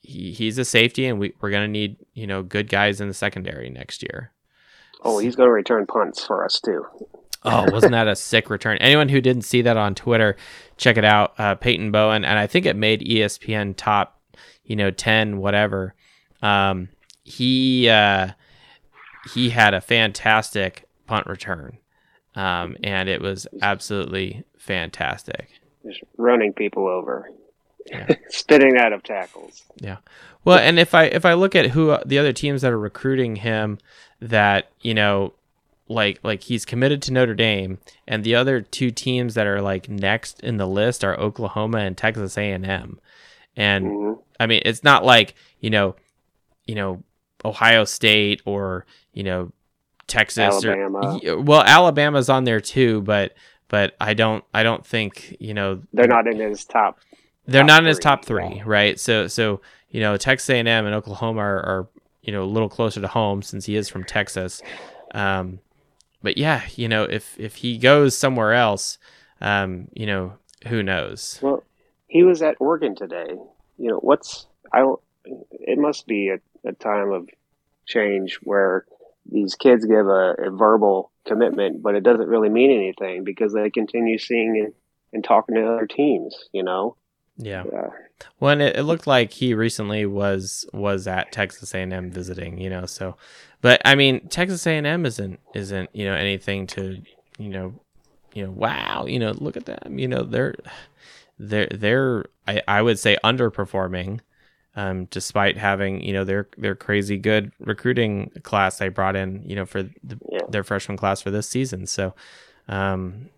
he, 0.00 0.32
he's 0.32 0.58
a 0.58 0.64
safety, 0.64 1.06
and 1.06 1.20
we 1.20 1.34
we're 1.40 1.50
gonna 1.50 1.68
need 1.68 1.96
you 2.14 2.26
know 2.26 2.42
good 2.42 2.68
guys 2.68 3.00
in 3.00 3.08
the 3.08 3.14
secondary 3.14 3.70
next 3.70 4.02
year. 4.02 4.32
Oh, 5.02 5.18
he's 5.18 5.36
going 5.36 5.48
to 5.48 5.52
return 5.52 5.86
punts 5.86 6.24
for 6.24 6.44
us 6.44 6.60
too. 6.60 6.84
Oh, 7.44 7.70
wasn't 7.70 7.92
that 7.92 8.08
a 8.08 8.16
sick 8.16 8.50
return? 8.50 8.78
Anyone 8.78 9.08
who 9.08 9.20
didn't 9.20 9.42
see 9.42 9.62
that 9.62 9.76
on 9.76 9.94
Twitter, 9.94 10.36
check 10.76 10.96
it 10.96 11.04
out. 11.04 11.34
Uh, 11.38 11.54
Peyton 11.54 11.92
Bowen, 11.92 12.24
and 12.24 12.38
I 12.38 12.46
think 12.46 12.66
it 12.66 12.76
made 12.76 13.00
ESPN 13.00 13.74
top, 13.76 14.20
you 14.64 14.76
know, 14.76 14.90
ten 14.90 15.38
whatever. 15.38 15.94
Um, 16.42 16.88
he 17.24 17.88
uh, 17.88 18.30
he 19.34 19.50
had 19.50 19.74
a 19.74 19.80
fantastic 19.80 20.88
punt 21.06 21.26
return, 21.26 21.78
um, 22.34 22.76
and 22.82 23.08
it 23.08 23.20
was 23.20 23.46
absolutely 23.62 24.44
fantastic. 24.58 25.50
Just 25.86 26.02
running 26.16 26.52
people 26.52 26.88
over, 26.88 27.30
Yeah. 27.90 28.06
spitting 28.28 28.76
out 28.78 28.92
of 28.92 29.02
tackles. 29.02 29.62
Yeah. 29.80 29.98
Well, 30.44 30.58
and 30.58 30.78
if 30.78 30.94
I 30.94 31.04
if 31.04 31.24
I 31.24 31.34
look 31.34 31.54
at 31.56 31.70
who 31.70 31.90
uh, 31.90 32.02
the 32.06 32.18
other 32.18 32.32
teams 32.32 32.62
that 32.62 32.72
are 32.72 32.78
recruiting 32.78 33.36
him, 33.36 33.78
that 34.20 34.70
you 34.80 34.94
know, 34.94 35.32
like 35.88 36.20
like 36.22 36.42
he's 36.44 36.64
committed 36.64 37.02
to 37.02 37.12
Notre 37.12 37.34
Dame, 37.34 37.78
and 38.06 38.22
the 38.22 38.34
other 38.36 38.60
two 38.60 38.90
teams 38.90 39.34
that 39.34 39.46
are 39.46 39.60
like 39.60 39.88
next 39.88 40.40
in 40.40 40.56
the 40.56 40.66
list 40.68 41.04
are 41.04 41.18
Oklahoma 41.18 41.78
and 41.78 41.96
Texas 41.96 42.38
A 42.38 42.52
and 42.52 42.64
M, 42.64 43.00
and 43.56 43.86
Mhm. 43.86 44.18
I 44.38 44.46
mean 44.46 44.62
it's 44.64 44.84
not 44.84 45.04
like 45.04 45.34
you 45.60 45.70
know, 45.70 45.96
you 46.66 46.74
know 46.76 47.02
Ohio 47.44 47.84
State 47.84 48.40
or 48.44 48.86
you 49.12 49.24
know 49.24 49.50
Texas 50.06 50.64
Alabama. 50.64 51.18
or 51.26 51.40
well 51.40 51.62
Alabama's 51.62 52.28
on 52.28 52.44
there 52.44 52.60
too, 52.60 53.02
but 53.02 53.34
but 53.68 53.96
I 54.00 54.14
don't 54.14 54.44
I 54.54 54.62
don't 54.62 54.86
think 54.86 55.36
you 55.40 55.54
know 55.54 55.82
They're 55.92 56.06
not 56.06 56.28
in 56.28 56.38
his 56.38 56.64
top 56.64 57.00
they're 57.46 57.64
not 57.64 57.80
in 57.82 57.86
his 57.86 57.98
top 57.98 58.24
three, 58.24 58.62
right? 58.64 58.98
So 58.98 59.26
so 59.28 59.60
you 59.90 60.00
know 60.00 60.16
Texas 60.16 60.48
A&M 60.50 60.68
and 60.68 60.94
Oklahoma 60.94 61.40
are, 61.40 61.58
are 61.60 61.88
you 62.22 62.32
know 62.32 62.42
a 62.42 62.46
little 62.46 62.68
closer 62.68 63.00
to 63.00 63.08
home 63.08 63.42
since 63.42 63.64
he 63.66 63.76
is 63.76 63.88
from 63.88 64.04
Texas. 64.04 64.62
Um, 65.14 65.60
but 66.22 66.36
yeah, 66.38 66.62
you 66.74 66.88
know 66.88 67.04
if 67.04 67.38
if 67.38 67.56
he 67.56 67.78
goes 67.78 68.16
somewhere 68.16 68.52
else, 68.52 68.98
um, 69.40 69.88
you 69.94 70.06
know 70.06 70.34
who 70.66 70.82
knows? 70.82 71.38
Well, 71.42 71.62
he 72.08 72.22
was 72.22 72.42
at 72.42 72.56
Oregon 72.60 72.94
today. 72.96 73.28
You 73.78 73.90
know, 73.90 73.98
what's 73.98 74.46
I? 74.72 74.80
don't- 74.80 75.00
It 75.50 75.78
must 75.78 76.06
be 76.06 76.28
a, 76.30 76.38
a 76.68 76.72
time 76.72 77.12
of 77.12 77.28
change 77.86 78.38
where 78.42 78.84
these 79.30 79.54
kids 79.54 79.84
give 79.84 80.06
a, 80.06 80.34
a 80.38 80.50
verbal 80.50 81.10
commitment, 81.26 81.82
but 81.82 81.94
it 81.94 82.02
doesn't 82.02 82.28
really 82.28 82.48
mean 82.48 82.70
anything 82.70 83.24
because 83.24 83.52
they 83.52 83.70
continue 83.70 84.18
seeing 84.18 84.60
and, 84.64 84.72
and 85.12 85.24
talking 85.24 85.54
to 85.56 85.66
other 85.66 85.86
teams. 85.86 86.34
You 86.52 86.62
know, 86.62 86.96
Yeah. 87.38 87.62
uh, 87.64 87.90
Well, 88.40 88.60
it, 88.60 88.76
it 88.76 88.82
looked 88.84 89.06
like 89.06 89.32
he 89.32 89.54
recently 89.54 90.06
was 90.06 90.64
was 90.72 91.06
at 91.06 91.32
Texas 91.32 91.74
A&M 91.74 92.10
visiting, 92.10 92.58
you 92.58 92.70
know. 92.70 92.86
So, 92.86 93.16
but 93.60 93.80
I 93.84 93.94
mean, 93.94 94.26
Texas 94.28 94.66
A&M 94.66 95.04
isn't 95.06 95.38
isn't 95.54 95.90
you 95.94 96.04
know 96.06 96.14
anything 96.14 96.66
to 96.68 97.02
you 97.38 97.48
know 97.50 97.74
you 98.34 98.44
know 98.44 98.50
wow 98.50 99.04
you 99.06 99.18
know 99.18 99.32
look 99.32 99.56
at 99.56 99.66
them 99.66 99.98
you 99.98 100.08
know 100.08 100.22
they're 100.22 100.54
they're 101.38 101.68
they're 101.68 102.24
I, 102.48 102.62
I 102.66 102.80
would 102.82 102.98
say 102.98 103.18
underperforming, 103.24 104.20
um, 104.76 105.04
despite 105.06 105.58
having 105.58 106.02
you 106.02 106.12
know 106.14 106.24
their 106.24 106.48
their 106.56 106.74
crazy 106.74 107.18
good 107.18 107.52
recruiting 107.60 108.30
class 108.42 108.78
they 108.78 108.88
brought 108.88 109.16
in 109.16 109.42
you 109.44 109.56
know 109.56 109.66
for 109.66 109.82
the, 109.82 110.18
Yeah. 110.30 110.40
their 110.48 110.64
freshman 110.64 110.96
class 110.96 111.20
for 111.20 111.30
this 111.30 111.48
season. 111.48 111.86
So, 111.86 112.14
um, 112.68 113.28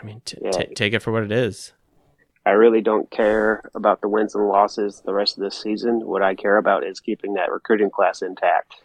I 0.00 0.04
mean, 0.04 0.22
t- 0.24 0.38
Yeah. 0.40 0.50
t- 0.52 0.74
take 0.74 0.94
it 0.94 1.00
for 1.02 1.12
what 1.12 1.22
it 1.24 1.32
is. 1.32 1.72
I 2.46 2.50
really 2.52 2.80
don't 2.80 3.10
care 3.10 3.68
about 3.74 4.00
the 4.00 4.08
wins 4.08 4.34
and 4.36 4.46
losses 4.48 5.02
the 5.04 5.12
rest 5.12 5.36
of 5.36 5.42
this 5.42 5.60
season. 5.60 6.06
What 6.06 6.22
I 6.22 6.34
care 6.36 6.56
about 6.56 6.86
is 6.86 7.00
keeping 7.00 7.34
that 7.34 7.50
recruiting 7.50 7.90
class 7.90 8.22
intact. 8.22 8.76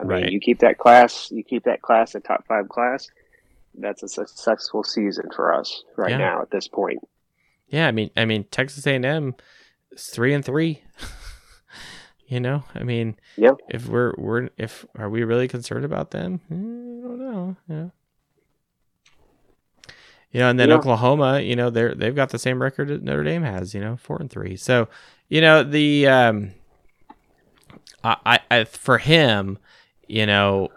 I 0.00 0.02
mean, 0.02 0.10
Right. 0.22 0.32
you 0.32 0.40
keep 0.40 0.58
that 0.58 0.78
class, 0.78 1.30
you 1.30 1.44
keep 1.44 1.62
that 1.64 1.80
class 1.80 2.14
a 2.16 2.20
top 2.20 2.44
five 2.48 2.68
class. 2.68 3.08
That's 3.74 4.02
a 4.02 4.08
successful 4.08 4.82
season 4.82 5.26
for 5.34 5.54
us 5.54 5.84
right 5.96 6.10
Yeah. 6.10 6.18
now 6.18 6.42
at 6.42 6.50
this 6.50 6.66
point. 6.68 6.98
Yeah, 7.68 7.86
I 7.86 7.92
mean, 7.92 8.10
I 8.16 8.24
mean, 8.24 8.44
Texas 8.50 8.86
A&M 8.86 9.34
is 9.92 10.06
three 10.12 10.34
and 10.34 10.44
three. 10.44 10.82
you 12.26 12.40
know, 12.40 12.64
I 12.74 12.82
mean, 12.82 13.16
Yeah. 13.36 13.52
If 13.70 13.88
we're 13.88 14.12
we're 14.18 14.48
if 14.58 14.84
are 14.96 15.08
we 15.08 15.22
really 15.22 15.46
concerned 15.48 15.84
about 15.84 16.10
them? 16.10 16.40
Eh, 16.50 16.54
I 16.54 16.56
don't 17.08 17.18
know. 17.20 17.56
Yeah. 17.68 17.88
You 20.32 20.40
know, 20.40 20.50
and 20.50 20.60
then 20.60 20.68
Yeah. 20.68 20.76
Oklahoma, 20.76 21.40
you 21.40 21.56
know, 21.56 21.70
they're 21.70 21.94
they've 21.94 22.14
got 22.14 22.30
the 22.30 22.38
same 22.38 22.60
record 22.60 22.88
that 22.88 23.02
Notre 23.02 23.24
Dame 23.24 23.42
has. 23.42 23.74
You 23.74 23.80
know, 23.80 23.96
four 23.96 24.18
and 24.18 24.30
three. 24.30 24.56
So, 24.56 24.88
you 25.28 25.40
know, 25.40 25.62
the 25.62 26.06
um, 26.06 26.52
I, 28.04 28.40
I, 28.50 28.64
for 28.64 28.98
him, 28.98 29.58
you 30.06 30.26
know, 30.26 30.68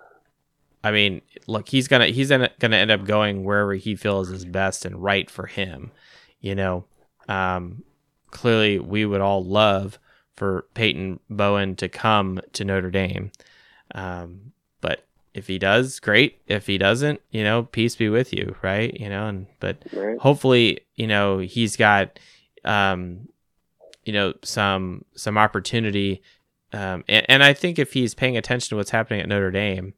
I 0.84 0.92
mean, 0.92 1.22
look, 1.48 1.70
he's 1.70 1.88
gonna 1.88 2.08
he's 2.08 2.30
gonna 2.30 2.50
gonna 2.60 2.78
end 2.78 2.92
up 2.92 3.06
going 3.06 3.44
wherever 3.44 3.74
he 3.74 3.96
feels 3.96 4.30
is 4.30 4.46
best 4.46 4.86
and 4.86 5.02
right 5.02 5.30
for 5.30 5.46
him. 5.48 5.92
You 6.40 6.56
know, 6.56 6.86
um, 7.28 7.84
clearly 8.32 8.80
we 8.80 9.06
would 9.06 9.22
all 9.22 9.44
love 9.44 10.00
for 10.36 10.66
Peyton 10.74 11.20
Bowen 11.30 11.76
to 11.76 11.88
come 11.88 12.42
to 12.54 12.66
Notre 12.66 12.90
Dame, 12.90 13.32
um, 13.94 14.54
if 15.34 15.48
he 15.48 15.58
does, 15.60 16.00
great. 16.00 16.42
If 16.48 16.68
he 16.68 16.78
doesn't, 16.78 17.22
you 17.32 17.44
know, 17.44 17.64
peace 17.64 17.96
be 17.96 18.10
with 18.10 18.34
you, 18.34 18.56
right? 18.62 18.94
You 19.00 19.10
know, 19.10 19.28
and 19.28 19.48
but 19.60 19.84
Right? 19.94 20.18
hopefully 20.20 20.82
you 20.96 21.08
know 21.08 21.40
he's 21.40 21.76
got 21.78 22.20
um 22.66 23.28
you 24.06 24.14
know 24.14 24.34
some 24.44 25.04
some 25.16 25.38
opportunity 25.38 26.22
um 26.74 27.04
and, 27.08 27.26
and 27.28 27.44
i 27.44 27.54
think 27.54 27.80
if 27.80 27.94
he's 27.94 28.14
paying 28.14 28.38
attention 28.38 28.70
to 28.70 28.76
what's 28.76 28.92
happening 28.92 29.20
at 29.20 29.28
notre 29.28 29.50
dame 29.52 29.94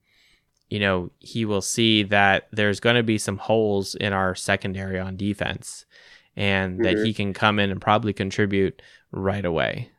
you 0.69 0.79
know 0.79 1.09
he 1.19 1.43
will 1.45 1.61
see 1.61 2.03
that 2.03 2.47
there's 2.51 2.79
going 2.79 2.95
to 2.95 3.03
be 3.03 3.17
some 3.17 3.37
holes 3.37 3.95
in 3.95 4.13
our 4.13 4.33
secondary 4.33 4.97
on 4.99 5.17
defense 5.17 5.85
and 6.37 6.81
that 6.83 6.97
Mhm. 6.97 7.03
he 7.03 7.13
can 7.13 7.33
come 7.33 7.59
in 7.59 7.69
and 7.69 7.81
probably 7.81 8.13
contribute 8.13 8.81
right 9.11 9.45
away 9.45 9.89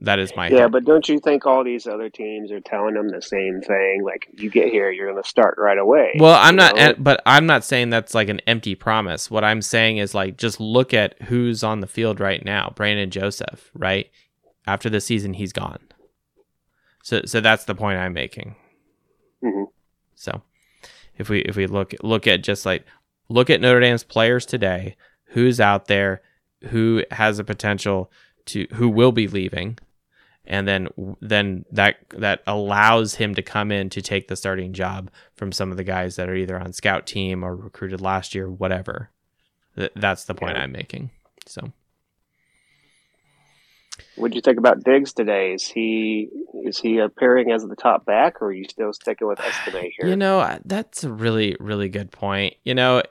that 0.00 0.18
is 0.18 0.34
my 0.36 0.48
Yeah, 0.48 0.62
hope. 0.62 0.72
but 0.72 0.84
don't 0.84 1.08
you 1.08 1.18
think 1.18 1.46
all 1.46 1.64
these 1.64 1.86
other 1.86 2.10
teams 2.10 2.50
are 2.52 2.60
telling 2.60 2.94
them 2.94 3.08
the 3.08 3.22
same 3.22 3.60
thing? 3.60 4.02
Like, 4.04 4.28
you 4.32 4.50
get 4.50 4.68
here, 4.68 4.90
you're 4.90 5.10
going 5.10 5.22
to 5.22 5.28
start 5.28 5.54
right 5.58 5.78
away. 5.78 6.14
Well, 6.18 6.34
I'm 6.40 6.56
not, 6.56 6.76
know? 6.76 6.94
but 6.98 7.22
I'm 7.26 7.46
not 7.46 7.64
saying 7.64 7.90
that's 7.90 8.14
like 8.14 8.28
an 8.28 8.40
empty 8.46 8.74
promise. 8.74 9.30
What 9.30 9.44
I'm 9.44 9.62
saying 9.62 9.98
is 9.98 10.14
like 10.14 10.36
just 10.36 10.60
look 10.60 10.92
at 10.92 11.20
who's 11.22 11.62
on 11.62 11.80
the 11.80 11.86
field 11.86 12.20
right 12.20 12.44
now. 12.44 12.72
Brandon 12.74 13.10
Joseph, 13.10 13.70
right? 13.74 14.10
After 14.66 14.88
the 14.90 15.00
season, 15.00 15.34
he's 15.34 15.52
gone. 15.52 15.78
So, 17.02 17.22
so 17.26 17.40
that's 17.40 17.64
the 17.64 17.74
point 17.74 17.98
I'm 17.98 18.14
making. 18.14 18.56
Mhm. 19.42 19.66
So, 20.14 20.42
if 21.18 21.28
we 21.28 21.40
if 21.40 21.54
we 21.54 21.66
look 21.66 21.92
look 22.02 22.26
at 22.26 22.42
just 22.42 22.64
like 22.64 22.84
look 23.28 23.50
at 23.50 23.60
Notre 23.60 23.80
Dame's 23.80 24.04
players 24.04 24.46
today, 24.46 24.96
who's 25.28 25.60
out 25.60 25.86
there, 25.86 26.22
who 26.70 27.02
has 27.10 27.38
a 27.38 27.44
potential 27.44 28.10
to 28.46 28.66
who 28.74 28.88
will 28.88 29.12
be 29.12 29.28
leaving, 29.28 29.78
and 30.46 30.66
then 30.68 30.88
then 31.20 31.64
that 31.70 31.96
that 32.10 32.42
allows 32.46 33.14
him 33.14 33.34
to 33.34 33.42
come 33.42 33.70
in 33.72 33.90
to 33.90 34.02
take 34.02 34.28
the 34.28 34.36
starting 34.36 34.72
job 34.72 35.10
from 35.34 35.52
some 35.52 35.70
of 35.70 35.76
the 35.76 35.84
guys 35.84 36.16
that 36.16 36.28
are 36.28 36.34
either 36.34 36.58
on 36.58 36.72
scout 36.72 37.06
team 37.06 37.44
or 37.44 37.54
recruited 37.56 38.00
last 38.00 38.34
year, 38.34 38.50
whatever. 38.50 39.10
Th- 39.76 39.92
that's 39.96 40.24
the 40.24 40.34
point 40.34 40.56
Yeah. 40.56 40.62
I'm 40.62 40.72
making. 40.72 41.10
So 41.46 41.72
What'd 44.16 44.34
you 44.34 44.40
think 44.40 44.58
about 44.58 44.82
Diggs 44.84 45.12
today? 45.12 45.54
Is 45.54 45.66
he 45.66 46.28
is 46.64 46.78
he 46.78 46.98
appearing 46.98 47.52
as 47.52 47.64
the 47.64 47.76
top 47.76 48.04
back, 48.04 48.40
or 48.40 48.46
are 48.46 48.52
you 48.52 48.64
still 48.64 48.92
sticking 48.92 49.26
with 49.26 49.40
Estime 49.40 49.90
here? 49.96 50.08
You 50.08 50.16
know, 50.16 50.58
that's 50.64 51.04
a 51.04 51.12
really, 51.12 51.56
really 51.60 51.88
good 51.88 52.10
point. 52.10 52.54
You 52.64 52.74
know, 52.74 53.02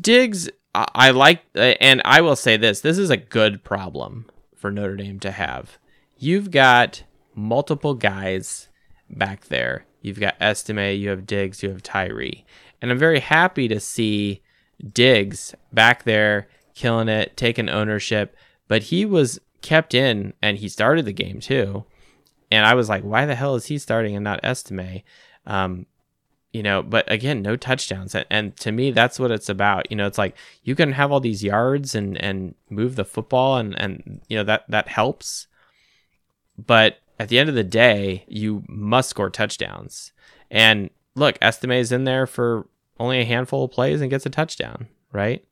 Diggs, 0.00 0.48
I, 0.76 0.86
I 0.94 1.10
like, 1.10 1.42
uh, 1.56 1.74
and 1.80 2.02
I 2.04 2.20
will 2.20 2.36
say 2.36 2.56
this 2.56 2.80
this 2.80 2.98
is 2.98 3.10
a 3.10 3.16
good 3.16 3.64
problem 3.64 4.26
for 4.54 4.70
Notre 4.70 4.96
Dame 4.96 5.20
to 5.20 5.30
have. 5.30 5.78
You've 6.18 6.50
got 6.50 7.02
multiple 7.34 7.94
guys 7.94 8.68
back 9.10 9.46
there. 9.46 9.86
You've 10.00 10.20
got 10.20 10.36
Estime, 10.40 10.98
you 10.98 11.08
have 11.10 11.26
Diggs, 11.26 11.62
you 11.62 11.70
have 11.70 11.82
Tyree. 11.82 12.44
And 12.80 12.90
I'm 12.90 12.98
very 12.98 13.20
happy 13.20 13.68
to 13.68 13.80
see 13.80 14.42
Diggs 14.92 15.54
back 15.72 16.04
there 16.04 16.48
killing 16.74 17.08
it, 17.08 17.36
taking 17.36 17.68
ownership. 17.68 18.36
But 18.68 18.84
he 18.84 19.04
was 19.04 19.40
kept 19.62 19.94
in 19.94 20.32
and 20.40 20.58
he 20.58 20.68
started 20.68 21.04
the 21.04 21.12
game 21.12 21.40
too 21.40 21.84
and 22.50 22.64
I 22.64 22.74
was 22.74 22.88
like, 22.88 23.02
why 23.02 23.26
the 23.26 23.34
hell 23.34 23.54
is 23.54 23.66
he 23.66 23.78
starting 23.78 24.14
and 24.14 24.24
not 24.24 24.40
Estime? 24.44 25.02
Um, 25.46 25.86
you 26.56 26.62
know, 26.62 26.82
but 26.82 27.10
again, 27.12 27.42
no 27.42 27.54
touchdowns, 27.54 28.14
and, 28.14 28.24
and 28.30 28.56
to 28.56 28.72
me, 28.72 28.90
that's 28.90 29.18
what 29.20 29.30
it's 29.30 29.50
about. 29.50 29.90
You 29.90 29.96
know, 29.98 30.06
it's 30.06 30.16
like 30.16 30.34
you 30.62 30.74
can 30.74 30.92
have 30.92 31.12
all 31.12 31.20
these 31.20 31.44
yards 31.44 31.94
and 31.94 32.16
and 32.16 32.54
move 32.70 32.96
the 32.96 33.04
football, 33.04 33.58
and 33.58 33.78
and 33.78 34.22
you 34.28 34.38
know 34.38 34.44
that 34.44 34.64
that 34.70 34.88
helps, 34.88 35.48
but 36.56 36.98
at 37.18 37.28
the 37.28 37.38
end 37.38 37.50
of 37.50 37.54
the 37.54 37.64
day, 37.64 38.24
you 38.26 38.64
must 38.68 39.10
score 39.10 39.28
touchdowns. 39.28 40.12
And 40.50 40.88
look, 41.14 41.36
Estime 41.42 41.72
is 41.72 41.92
in 41.92 42.04
there 42.04 42.26
for 42.26 42.66
only 42.98 43.20
a 43.20 43.24
handful 43.24 43.64
of 43.64 43.70
plays 43.70 44.00
and 44.00 44.10
gets 44.10 44.24
a 44.24 44.30
touchdown, 44.30 44.88
right? 45.12 45.44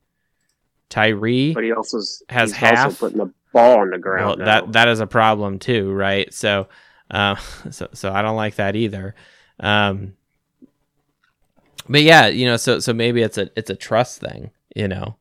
Tyree, 0.89 1.52
but 1.52 1.64
he 1.64 1.72
also 1.72 1.98
Has 2.28 2.52
half. 2.52 2.85
also 2.85 2.97
putting 3.06 3.18
the 3.18 3.32
ball 3.52 3.81
on 3.81 3.90
the 3.90 3.98
ground. 3.98 4.39
well, 4.39 4.47
that 4.47 4.72
that 4.72 4.89
is 4.89 5.01
a 5.01 5.06
problem 5.06 5.59
too, 5.59 5.93
right? 5.93 6.32
So, 6.32 6.68
uh, 7.10 7.36
so 7.70 7.89
so 7.93 8.12
I 8.12 8.22
don't 8.22 8.36
like 8.36 8.55
that 8.56 8.76
either. 8.76 9.14
Um, 9.60 10.14
but 11.89 12.02
yeah, 12.02 12.27
you 12.27 12.47
know, 12.47 12.56
so 12.56 12.78
so 12.81 12.93
maybe 12.93 13.23
it's 13.23 13.39
a 13.39 13.51
it's 13.56 13.70
a 13.70 13.77
trust 13.77 14.20
thing, 14.20 14.51
you 14.74 14.89
know. 14.89 15.16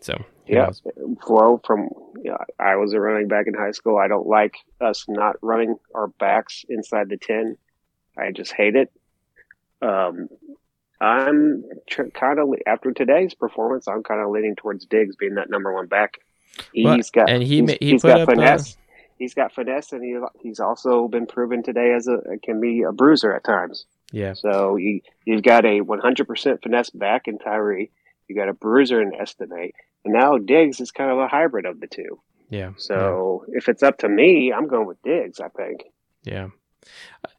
So 0.00 0.24
Yeah. 0.46 0.66
knows? 0.66 0.82
Well, 1.28 1.60
from 1.64 1.90
yeah, 2.22 2.36
I 2.58 2.76
was 2.76 2.92
a 2.92 3.00
running 3.00 3.28
back 3.28 3.46
in 3.46 3.54
high 3.54 3.70
school. 3.72 3.98
I 3.98 4.08
don't 4.08 4.26
like 4.26 4.54
us 4.80 5.04
not 5.08 5.36
running 5.42 5.76
our 5.94 6.08
backs 6.08 6.64
inside 6.68 7.08
the 7.08 7.16
ten. 7.16 7.56
I 8.16 8.32
just 8.32 8.52
hate 8.52 8.76
it. 8.76 8.90
Um, 9.82 10.28
I'm 11.00 11.64
tr- 11.88 12.10
kind 12.14 12.38
of 12.38 12.52
after 12.66 12.92
today's 12.92 13.34
performance. 13.34 13.88
I'm 13.88 14.02
kind 14.02 14.20
of 14.20 14.30
leaning 14.30 14.56
towards 14.56 14.84
Diggs 14.84 15.16
being 15.16 15.36
that 15.36 15.48
number 15.48 15.72
one 15.72 15.86
back. 15.86 16.18
He's 16.72 16.84
Well, 16.84 16.98
got 17.12 17.30
and 17.30 17.42
he 17.42 17.62
he's, 17.62 17.70
he 17.80 17.92
he's 17.92 18.02
put 18.02 18.08
got 18.08 18.20
up, 18.20 18.36
uh, 18.36 18.62
finesse. 18.62 18.76
he's 19.18 19.32
got 19.34 19.52
finesse, 19.54 19.92
and 19.92 20.04
he, 20.04 20.18
he's 20.42 20.60
also 20.60 21.08
been 21.08 21.26
proven 21.26 21.62
today 21.62 21.92
as 21.94 22.06
a 22.08 22.20
can 22.42 22.60
be 22.60 22.82
a 22.82 22.92
bruiser 22.92 23.32
at 23.34 23.44
times. 23.44 23.86
Yeah, 24.12 24.34
So 24.34 24.76
you 24.76 25.00
you've 25.24 25.42
got 25.42 25.64
a 25.64 25.80
100% 25.80 26.62
finesse 26.62 26.90
back 26.90 27.28
in 27.28 27.38
Tyree. 27.38 27.90
You 28.28 28.36
got 28.36 28.48
a 28.48 28.52
bruiser 28.54 29.00
in 29.00 29.12
Estime, 29.14 29.72
and 30.04 30.14
now 30.14 30.38
Diggs 30.38 30.80
is 30.80 30.90
kind 30.90 31.10
of 31.10 31.18
a 31.18 31.28
hybrid 31.28 31.66
of 31.66 31.80
the 31.80 31.86
two. 31.86 32.20
yeah. 32.48 32.72
So 32.76 33.44
if 33.48 33.68
it's 33.68 33.82
up 33.82 33.98
to 33.98 34.08
me, 34.08 34.52
I'm 34.52 34.68
going 34.68 34.86
with 34.86 35.02
Diggs. 35.02 35.40
I 35.40 35.48
think. 35.48 35.84
Yeah. 36.24 36.48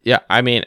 Yeah. 0.03 0.19
I 0.29 0.41
mean, 0.41 0.63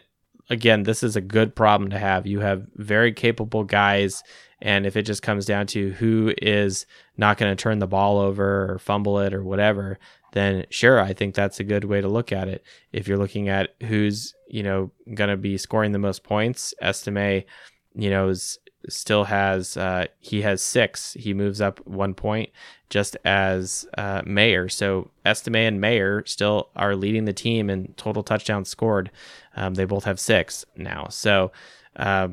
again, 0.51 0.83
this 0.85 1.03
is 1.03 1.17
a 1.17 1.21
good 1.21 1.55
problem 1.55 1.91
to 1.91 1.99
have. 1.99 2.27
You 2.27 2.41
have 2.41 2.67
very 2.75 3.13
capable 3.13 3.65
guys, 3.65 4.23
And 4.65 4.87
if 4.87 4.97
it 4.97 5.03
just 5.03 5.23
comes 5.23 5.45
down 5.45 5.67
to 5.69 5.93
who 5.93 6.33
is 6.41 6.87
not 7.19 7.37
going 7.37 7.55
to 7.55 7.63
turn 7.63 7.81
the 7.81 7.87
ball 7.87 8.19
over 8.19 8.73
or 8.73 8.79
fumble 8.79 9.19
it 9.19 9.35
or 9.35 9.45
whatever, 9.45 9.99
then 10.33 10.65
sure, 10.71 10.99
I 10.99 11.13
think 11.13 11.35
that's 11.35 11.61
a 11.61 11.65
good 11.65 11.85
way 11.85 12.01
to 12.01 12.09
look 12.09 12.33
at 12.33 12.49
it. 12.49 12.65
If 12.91 13.07
you're 13.07 13.19
looking 13.19 13.51
at 13.51 13.75
who's, 13.83 14.35
you 14.49 14.63
know, 14.63 14.91
going 15.13 15.29
to 15.29 15.37
be 15.37 15.59
scoring 15.59 15.93
the 15.93 15.99
most 15.99 16.25
points, 16.25 16.73
Estime, 16.81 17.45
you 17.95 18.09
know, 18.09 18.31
is 18.31 18.59
still 18.89 19.25
has 19.25 19.77
uh, 19.77 20.07
he 20.19 20.41
has 20.41 20.63
six. 20.63 21.13
He 21.13 21.35
moves 21.35 21.61
up 21.61 21.87
one 21.87 22.15
point, 22.15 22.49
just 22.89 23.19
as 23.27 23.87
uh, 23.99 24.23
Mayer. 24.25 24.71
So 24.71 25.11
Estime 25.27 25.57
and 25.57 25.81
Mayer 25.81 26.25
still 26.25 26.71
are 26.75 26.97
leading 26.97 27.27
the 27.27 27.35
team 27.35 27.69
in 27.69 27.93
total 27.99 28.23
touchdowns 28.23 28.71
scored. 28.71 29.11
Um, 29.57 29.75
they 29.75 29.85
both 29.85 30.05
have 30.05 30.19
six 30.19 30.65
now. 30.75 31.09
So. 31.11 31.53
Uh, 31.97 32.29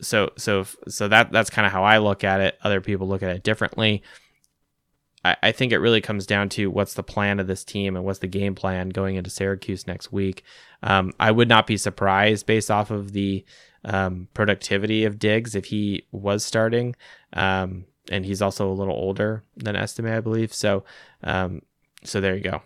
so 0.00 0.32
so 0.36 0.64
so 0.88 1.08
that 1.08 1.32
that's 1.32 1.50
kind 1.50 1.66
of 1.66 1.72
how 1.72 1.84
I 1.84 1.98
look 1.98 2.24
at 2.24 2.40
it. 2.40 2.58
Other 2.62 2.80
people 2.80 3.08
look 3.08 3.22
at 3.22 3.34
it 3.34 3.42
differently. 3.42 4.02
I, 5.24 5.36
I 5.42 5.52
think 5.52 5.72
it 5.72 5.78
really 5.78 6.00
comes 6.00 6.26
down 6.26 6.48
to 6.50 6.70
what's 6.70 6.94
the 6.94 7.02
plan 7.02 7.40
of 7.40 7.46
this 7.46 7.64
team 7.64 7.96
and 7.96 8.04
what's 8.04 8.20
the 8.20 8.26
game 8.26 8.54
plan 8.54 8.90
going 8.90 9.16
into 9.16 9.30
Syracuse 9.30 9.86
next 9.86 10.12
week. 10.12 10.44
Um, 10.82 11.12
I 11.18 11.30
would 11.30 11.48
not 11.48 11.66
be 11.66 11.76
surprised 11.76 12.46
based 12.46 12.70
off 12.70 12.90
of 12.90 13.12
the 13.12 13.44
um, 13.84 14.28
productivity 14.34 15.04
of 15.04 15.18
Diggs 15.18 15.54
if 15.54 15.66
he 15.66 16.06
was 16.12 16.44
starting. 16.44 16.94
Um, 17.32 17.86
and 18.10 18.24
he's 18.24 18.42
also 18.42 18.70
a 18.70 18.72
little 18.72 18.94
older 18.94 19.42
than 19.56 19.74
Estime, 19.76 20.06
I 20.16 20.20
believe. 20.20 20.54
So, 20.54 20.84
um, 21.24 21.62
so 22.04 22.20
there 22.20 22.36
you 22.36 22.42
go. 22.42 22.62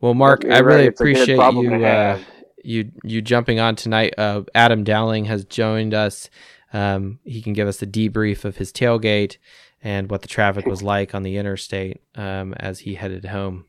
Well, 0.00 0.14
Mark, 0.14 0.44
I 0.44 0.58
really 0.58 0.82
right, 0.82 0.88
it's 0.88 1.00
a 1.00 1.08
good 1.08 1.28
appreciate 1.28 1.54
you 1.54 1.84
uh. 1.84 2.18
You 2.66 2.92
you 3.02 3.22
jumping 3.22 3.60
on 3.60 3.76
tonight. 3.76 4.14
Uh, 4.18 4.42
Adam 4.54 4.84
Dowling 4.84 5.26
has 5.26 5.44
joined 5.44 5.94
us. 5.94 6.28
Um, 6.72 7.20
he 7.24 7.40
can 7.40 7.52
give 7.52 7.68
us 7.68 7.80
a 7.80 7.86
debrief 7.86 8.44
of 8.44 8.56
his 8.56 8.72
tailgate 8.72 9.36
and 9.82 10.10
what 10.10 10.22
the 10.22 10.28
traffic 10.28 10.66
was 10.66 10.82
like 10.82 11.14
on 11.14 11.22
the 11.22 11.36
interstate 11.36 12.02
um, 12.16 12.54
as 12.54 12.80
he 12.80 12.94
headed 12.94 13.26
home. 13.26 13.66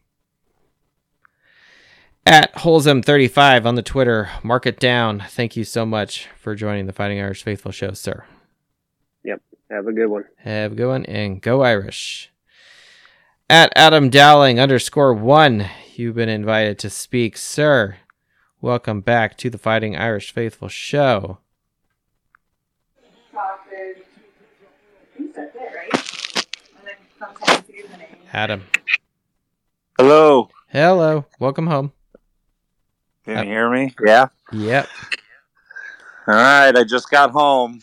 At 2.25 2.53
Holzem35 2.55 3.65
on 3.65 3.75
the 3.75 3.81
Twitter, 3.81 4.29
mark 4.43 4.65
it 4.65 4.79
down. 4.79 5.23
Thank 5.29 5.55
you 5.55 5.63
so 5.63 5.85
much 5.85 6.27
for 6.37 6.55
joining 6.55 6.85
the 6.85 6.91
Fighting 6.91 7.21
Irish 7.21 7.43
Faithful 7.43 7.71
show, 7.71 7.91
sir. 7.91 8.25
Yep. 9.23 9.41
Have 9.71 9.87
a 9.87 9.93
good 9.93 10.07
one. 10.07 10.25
Have 10.39 10.73
a 10.73 10.75
good 10.75 10.87
one 10.87 11.05
and 11.05 11.41
go 11.41 11.61
Irish. 11.61 12.31
At 13.49 13.71
Adam 13.77 14.09
Dowling 14.09 14.59
underscore 14.59 15.13
one, 15.13 15.69
you've 15.95 16.15
been 16.15 16.27
invited 16.27 16.79
to 16.79 16.89
speak, 16.89 17.37
sir. 17.37 17.95
Welcome 18.59 19.01
back 19.01 19.37
to 19.37 19.51
the 19.51 19.59
Fighting 19.59 19.95
Irish 19.95 20.31
Faithful 20.31 20.67
show. 20.67 21.37
Adam. 28.33 28.63
Hello. 29.99 30.49
Hello. 30.69 31.25
Welcome 31.39 31.67
home. 31.67 31.91
Can 33.25 33.45
you 33.45 33.53
hear 33.53 33.69
me? 33.69 33.93
Yeah. 34.03 34.29
Yep. 34.51 34.87
All 36.27 36.33
right. 36.33 36.75
I 36.75 36.83
just 36.83 37.11
got 37.11 37.29
home. 37.29 37.79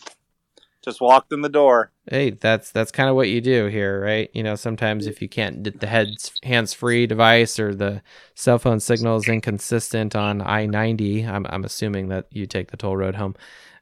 Just 0.85 1.01
walked 1.01 1.33
in 1.33 1.41
the 1.41 1.49
door. 1.49 1.91
Hey, 2.07 2.29
that's 2.29 2.69
that's 2.69 2.91
kind 2.91 3.09
of 3.09 3.15
what 3.15 3.27
you 3.27 3.41
do 3.41 3.65
here, 3.65 3.99
right? 3.99 4.29
You 4.35 4.43
know, 4.43 4.53
sometimes 4.53 5.07
if 5.07 5.19
you 5.19 5.27
can't 5.27 5.63
get 5.63 5.79
the 5.79 5.87
heads 5.87 6.31
hands-free 6.43 7.07
device 7.07 7.59
or 7.59 7.73
the 7.73 8.03
cell 8.35 8.59
phone 8.59 8.79
signal 8.79 9.17
is 9.17 9.27
inconsistent 9.27 10.15
on 10.15 10.43
I-90, 10.43 11.27
I'm 11.27 11.47
I'm 11.49 11.63
assuming 11.63 12.09
that 12.09 12.27
you 12.29 12.45
take 12.45 12.69
the 12.69 12.77
toll 12.77 12.95
road 12.95 13.15
home. 13.15 13.35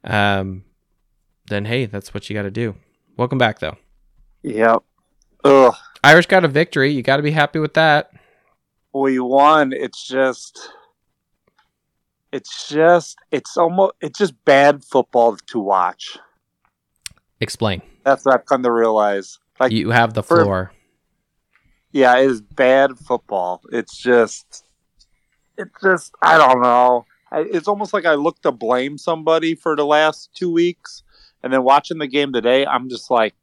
Um, 0.05 0.63
then 1.47 1.65
hey, 1.65 1.87
that's 1.87 2.13
what 2.13 2.29
you 2.29 2.33
got 2.33 2.43
to 2.43 2.51
do. 2.51 2.75
Welcome 3.17 3.37
back 3.37 3.59
though. 3.59 3.75
Yep. 4.43 4.83
Ugh. 5.43 5.75
Irish 6.05 6.27
got 6.27 6.45
a 6.45 6.47
victory. 6.47 6.91
You 6.91 7.03
got 7.03 7.17
to 7.17 7.23
be 7.23 7.31
happy 7.31 7.59
with 7.59 7.73
that. 7.73 8.11
We 8.93 9.19
won. 9.19 9.73
It's 9.73 10.07
just. 10.07 10.69
It's 12.31 12.69
just. 12.69 13.17
It's 13.29 13.57
almost. 13.57 13.95
It's 13.99 14.19
just 14.19 14.45
bad 14.45 14.85
football 14.85 15.35
to 15.47 15.59
watch. 15.59 16.17
Explain. 17.43 17.81
That's 18.03 18.25
what 18.25 18.33
I've 18.33 18.45
come 18.45 18.63
to 18.63 18.71
realize. 18.71 19.37
Like, 19.59 19.71
You 19.71 19.91
have 19.91 20.13
the 20.15 20.23
for- 20.23 20.43
floor. 20.43 20.71
yeah, 21.91 22.17
it 22.17 22.25
is 22.31 22.41
bad 22.41 22.97
football. 22.97 23.61
It's 23.71 23.95
just, 23.97 24.65
it's 25.57 25.71
just, 25.81 26.13
I 26.21 26.37
don't 26.37 26.61
know. 26.61 27.05
It's 27.31 27.67
almost 27.67 27.93
like 27.93 28.05
I 28.05 28.13
look 28.15 28.41
to 28.41 28.51
blame 28.51 28.97
somebody 28.97 29.55
for 29.55 29.75
the 29.75 29.85
last 29.85 30.29
two 30.33 30.51
weeks, 30.51 31.03
and 31.43 31.51
then 31.53 31.63
watching 31.63 31.97
the 31.99 32.07
game 32.07 32.31
today, 32.33 32.65
I'm 32.65 32.89
just 32.89 33.09
like 33.11 33.35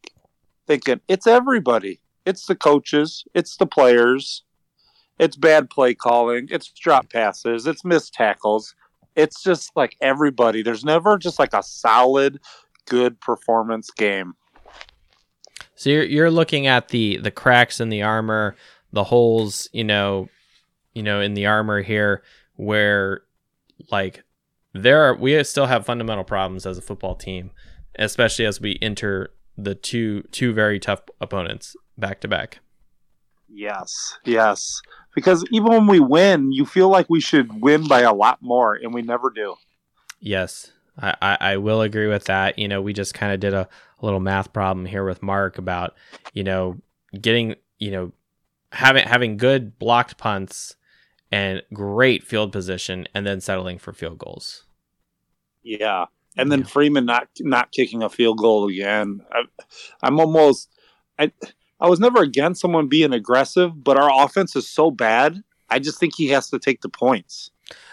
thinking 0.67 1.01
it's 1.09 1.27
everybody. 1.27 2.01
It's 2.27 2.47
the 2.47 2.55
coaches. 2.55 3.25
It's 3.35 3.57
the 3.57 3.67
players. 3.67 4.43
It's 5.19 5.37
bad 5.37 5.71
play 5.71 5.95
calling. 5.95 6.49
It's 6.51 6.69
drop 6.69 7.11
passes. 7.11 7.67
It's 7.67 7.85
missed 7.85 8.15
tackles. 8.15 8.75
It's 9.17 9.43
just 9.43 9.73
like 9.75 9.97
everybody. 10.01 10.63
There's 10.63 10.85
never 10.85 11.19
just 11.19 11.39
like 11.39 11.53
a 11.53 11.63
solid, 11.63 12.39
good 12.87 13.21
performance 13.21 13.91
game. 13.91 14.35
So 15.75 15.91
you're 15.91 16.05
you're 16.05 16.31
looking 16.31 16.67
at 16.67 16.89
the 16.89 17.17
the 17.19 17.31
cracks 17.31 17.81
in 17.81 17.89
the 17.89 18.03
armor, 18.03 18.57
the 18.93 19.05
holes, 19.05 19.69
you 19.73 19.85
know, 19.85 20.29
you 20.95 21.03
know, 21.03 21.21
in 21.21 21.35
the 21.35 21.47
armor 21.47 21.83
here, 21.83 22.23
where 22.57 23.23
like 23.91 24.25
there 24.75 25.03
are 25.05 25.15
we 25.15 25.43
still 25.45 25.67
have 25.67 25.87
fundamental 25.87 26.25
problems 26.25 26.67
as 26.67 26.77
a 26.77 26.83
football 26.83 27.15
team, 27.15 27.51
especially 27.99 28.45
as 28.45 28.61
we 28.61 28.79
enter 28.83 29.31
the 29.57 29.75
two 29.75 30.23
two 30.33 30.53
very 30.53 30.79
tough 30.79 31.03
opponents 31.21 31.77
back 31.97 32.21
to 32.21 32.29
back. 32.29 32.61
Yes, 33.49 34.19
yes. 34.25 34.81
Because 35.15 35.45
even 35.51 35.69
when 35.73 35.87
we 35.87 35.99
win, 35.99 36.53
you 36.53 36.65
feel 36.65 36.89
like 36.89 37.11
we 37.11 37.21
should 37.21 37.61
win 37.61 37.89
by 37.89 38.03
a 38.03 38.13
lot 38.13 38.39
more, 38.41 38.75
and 38.75 38.95
we 38.95 39.03
never 39.03 39.31
do. 39.31 39.57
Yes, 40.21 40.73
I, 41.01 41.15
I, 41.23 41.37
I 41.41 41.57
will 41.57 41.83
agree 41.83 42.09
with 42.09 42.25
that. 42.25 42.59
You 42.59 42.69
know, 42.69 42.83
we 42.83 42.93
just 42.93 43.15
kind 43.15 43.33
of 43.33 43.41
did 43.41 43.55
a, 43.55 43.69
a 43.99 44.05
little 44.05 44.21
math 44.21 44.53
problem 44.53 44.87
here 44.87 45.05
with 45.05 45.23
Mark 45.23 45.59
about, 45.59 45.95
you 46.33 46.45
know, 46.45 46.81
getting, 47.21 47.55
you 47.79 47.91
know, 47.91 48.13
having 48.73 49.07
having 49.07 49.37
good 49.37 49.79
blocked 49.79 50.17
punts 50.17 50.77
and 51.33 51.63
great 51.73 52.25
field 52.25 52.53
position 52.53 53.07
and 53.15 53.27
then 53.27 53.41
settling 53.41 53.79
for 53.79 53.93
field 53.93 54.19
goals. 54.19 54.65
Yeah, 55.63 56.07
and 56.37 56.51
then 56.51 56.61
Yeah. 56.61 56.67
Freeman 56.67 57.07
not 57.07 57.29
not 57.41 57.73
kicking 57.73 58.03
a 58.03 58.09
field 58.09 58.39
goal 58.39 58.69
again. 58.69 59.21
I, 59.33 59.43
I'm 60.03 60.19
almost. 60.21 60.71
I 61.19 61.33
I 61.81 61.89
was 61.89 62.01
never 62.01 62.23
against 62.23 62.61
someone 62.61 62.89
being 62.89 63.13
aggressive, 63.13 63.83
but 63.83 63.99
our 63.99 64.25
offense 64.25 64.55
is 64.55 64.69
so 64.69 64.91
bad. 64.91 65.43
I 65.69 65.79
just 65.79 65.99
think 65.99 66.15
he 66.17 66.29
has 66.29 66.51
to 66.51 66.59
take 66.59 66.83
the 66.83 66.89
points. 66.89 67.51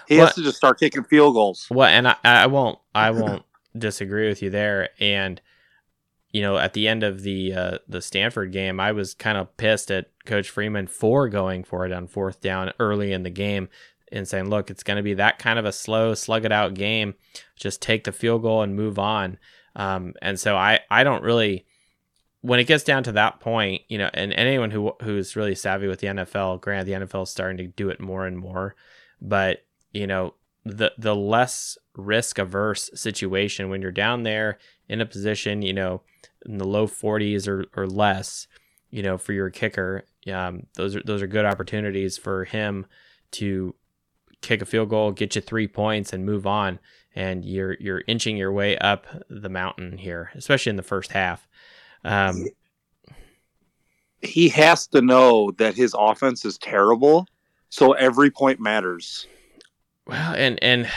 He 0.08 0.18
What- 0.18 0.28
has 0.28 0.36
to 0.36 0.44
just 0.44 0.58
start 0.58 0.80
kicking 0.80 1.04
field 1.04 1.34
goals. 1.34 1.68
Well, 1.70 1.88
and 1.88 2.08
I, 2.08 2.16
I 2.24 2.48
won't 2.48 2.80
I 2.96 3.12
won't 3.12 3.44
disagree 3.78 4.28
with 4.28 4.42
you 4.42 4.50
there. 4.50 4.90
And 5.00 5.42
you 6.32 6.42
know, 6.42 6.58
at 6.58 6.74
the 6.74 6.88
end 6.88 7.04
of 7.04 7.22
the 7.22 7.54
uh, 7.54 7.78
the 7.88 8.02
Stanford 8.02 8.52
game, 8.52 8.80
I 8.80 8.92
was 8.92 9.14
kind 9.14 9.38
of 9.38 9.56
pissed 9.58 9.90
at 9.92 10.08
Coach 10.26 10.50
Freeman 10.50 10.88
for 10.88 11.30
going 11.30 11.64
for 11.64 11.86
it 11.86 11.92
on 11.92 12.08
fourth 12.08 12.42
down 12.42 12.72
early 12.80 13.12
in 13.14 13.24
the 13.24 13.30
game 13.30 13.70
and 14.12 14.28
saying, 14.28 14.50
"Look, 14.50 14.70
it's 14.70 14.84
going 14.84 14.98
to 14.98 15.04
be 15.04 15.14
that 15.16 15.40
kind 15.40 15.58
of 15.58 15.66
a 15.66 15.72
slow, 15.72 16.14
slug 16.14 16.46
it 16.46 16.52
out 16.52 16.74
game. 16.74 17.16
Just 17.56 17.82
take 17.82 18.04
the 18.04 18.12
field 18.12 18.42
goal 18.44 18.62
and 18.62 18.76
move 18.76 19.00
on." 19.00 19.38
Um, 19.76 20.14
and 20.22 20.40
so 20.40 20.56
I 20.58 20.80
I 20.92 21.04
don't 21.04 21.24
really 21.24 21.66
when 22.42 22.60
it 22.60 22.68
gets 22.68 22.84
down 22.84 23.04
to 23.04 23.12
that 23.14 23.40
point, 23.40 23.82
you 23.88 23.98
know, 23.98 24.10
and 24.14 24.32
anyone 24.34 24.72
who 24.72 24.94
who's 25.02 25.36
really 25.36 25.56
savvy 25.56 25.88
with 25.88 26.00
the 26.02 26.08
NFL, 26.08 26.62
granted, 26.62 26.86
the 26.88 27.06
NFL 27.06 27.24
is 27.24 27.30
starting 27.30 27.58
to 27.58 27.68
do 27.68 27.90
it 27.90 28.00
more 28.00 28.26
and 28.28 28.38
more, 28.38 28.76
but 29.22 29.64
you 29.98 30.08
know, 30.08 30.34
the 30.64 30.92
the 30.98 31.16
less 31.16 31.78
risk 31.96 32.38
averse 32.38 32.90
situation 32.94 33.70
when 33.70 33.82
you're 33.82 33.92
down 33.92 34.24
there 34.24 34.60
in 34.88 35.02
a 35.02 35.06
position, 35.06 35.62
you 35.62 35.74
know, 35.74 36.02
in 36.46 36.58
the 36.58 36.68
low 36.68 36.88
40s 36.88 37.48
or 37.48 37.66
or 37.76 37.88
less, 37.88 38.48
you 38.90 39.02
know, 39.02 39.18
for 39.18 39.34
your 39.34 39.50
kicker, 39.50 40.04
um, 40.32 40.68
those 40.76 40.96
are 40.96 41.02
those 41.04 41.22
are 41.22 41.28
good 41.28 41.46
opportunities 41.46 42.18
for 42.18 42.46
him 42.46 42.86
to 43.32 43.76
kick 44.42 44.62
a 44.62 44.66
field 44.66 44.90
goal, 44.90 45.12
get 45.12 45.36
you 45.36 45.42
three 45.42 45.68
points, 45.68 46.14
and 46.14 46.26
move 46.26 46.46
on. 46.46 46.80
And 47.16 47.44
you're 47.44 47.76
you're 47.80 48.04
inching 48.08 48.38
your 48.38 48.52
way 48.52 48.78
up 48.78 49.08
the 49.30 49.50
mountain 49.50 49.98
here, 49.98 50.32
especially 50.36 50.70
in 50.70 50.76
the 50.76 50.84
first 50.84 51.12
half. 51.12 51.48
Um, 52.04 52.46
He 54.22 54.50
has 54.50 54.88
to 54.88 55.02
know 55.02 55.52
that 55.58 55.76
his 55.76 55.96
offense 55.98 56.44
is 56.46 56.58
terrible, 56.58 57.28
so 57.70 57.94
every 57.94 58.32
point 58.32 58.60
matters. 58.60 59.28
Well, 60.08 60.34
and 60.36 60.62
and 60.64 60.90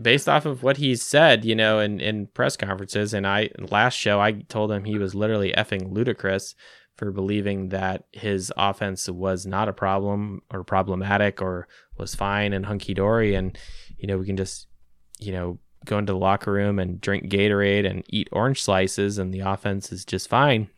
based 0.00 0.28
off 0.28 0.46
of 0.46 0.62
what 0.62 0.76
he's 0.76 1.02
said, 1.02 1.44
you 1.44 1.54
know, 1.54 1.80
in, 1.80 2.00
in 2.00 2.28
press 2.28 2.56
conferences, 2.56 3.12
and 3.12 3.26
I 3.26 3.50
last 3.58 3.94
show 3.94 4.20
I 4.20 4.32
told 4.32 4.70
him 4.70 4.84
he 4.84 4.98
was 4.98 5.14
literally 5.14 5.52
effing 5.52 5.92
ludicrous 5.92 6.54
for 6.96 7.10
believing 7.10 7.68
that 7.70 8.04
his 8.12 8.52
offense 8.56 9.08
was 9.08 9.46
not 9.46 9.68
a 9.68 9.72
problem 9.72 10.42
or 10.50 10.64
problematic 10.64 11.42
or 11.42 11.68
was 11.98 12.14
fine 12.14 12.52
and 12.52 12.66
hunky 12.66 12.94
dory, 12.94 13.34
and 13.34 13.58
you 13.98 14.06
know 14.06 14.16
we 14.16 14.26
can 14.26 14.36
just 14.36 14.68
you 15.18 15.32
know 15.32 15.58
go 15.84 15.98
into 15.98 16.12
the 16.12 16.18
locker 16.18 16.52
room 16.52 16.78
and 16.78 17.00
drink 17.00 17.30
Gatorade 17.30 17.88
and 17.88 18.04
eat 18.08 18.28
orange 18.32 18.62
slices, 18.62 19.18
and 19.18 19.34
the 19.34 19.40
offense 19.40 19.90
is 19.90 20.04
just 20.04 20.28
fine. 20.28 20.68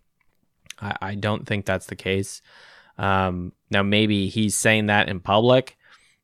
I, 0.80 0.96
I 1.02 1.14
don't 1.16 1.46
think 1.46 1.66
that's 1.66 1.86
the 1.86 1.96
case. 1.96 2.40
Um, 2.96 3.52
now 3.70 3.82
maybe 3.82 4.28
he's 4.28 4.56
saying 4.56 4.86
that 4.86 5.08
in 5.08 5.20
public, 5.20 5.77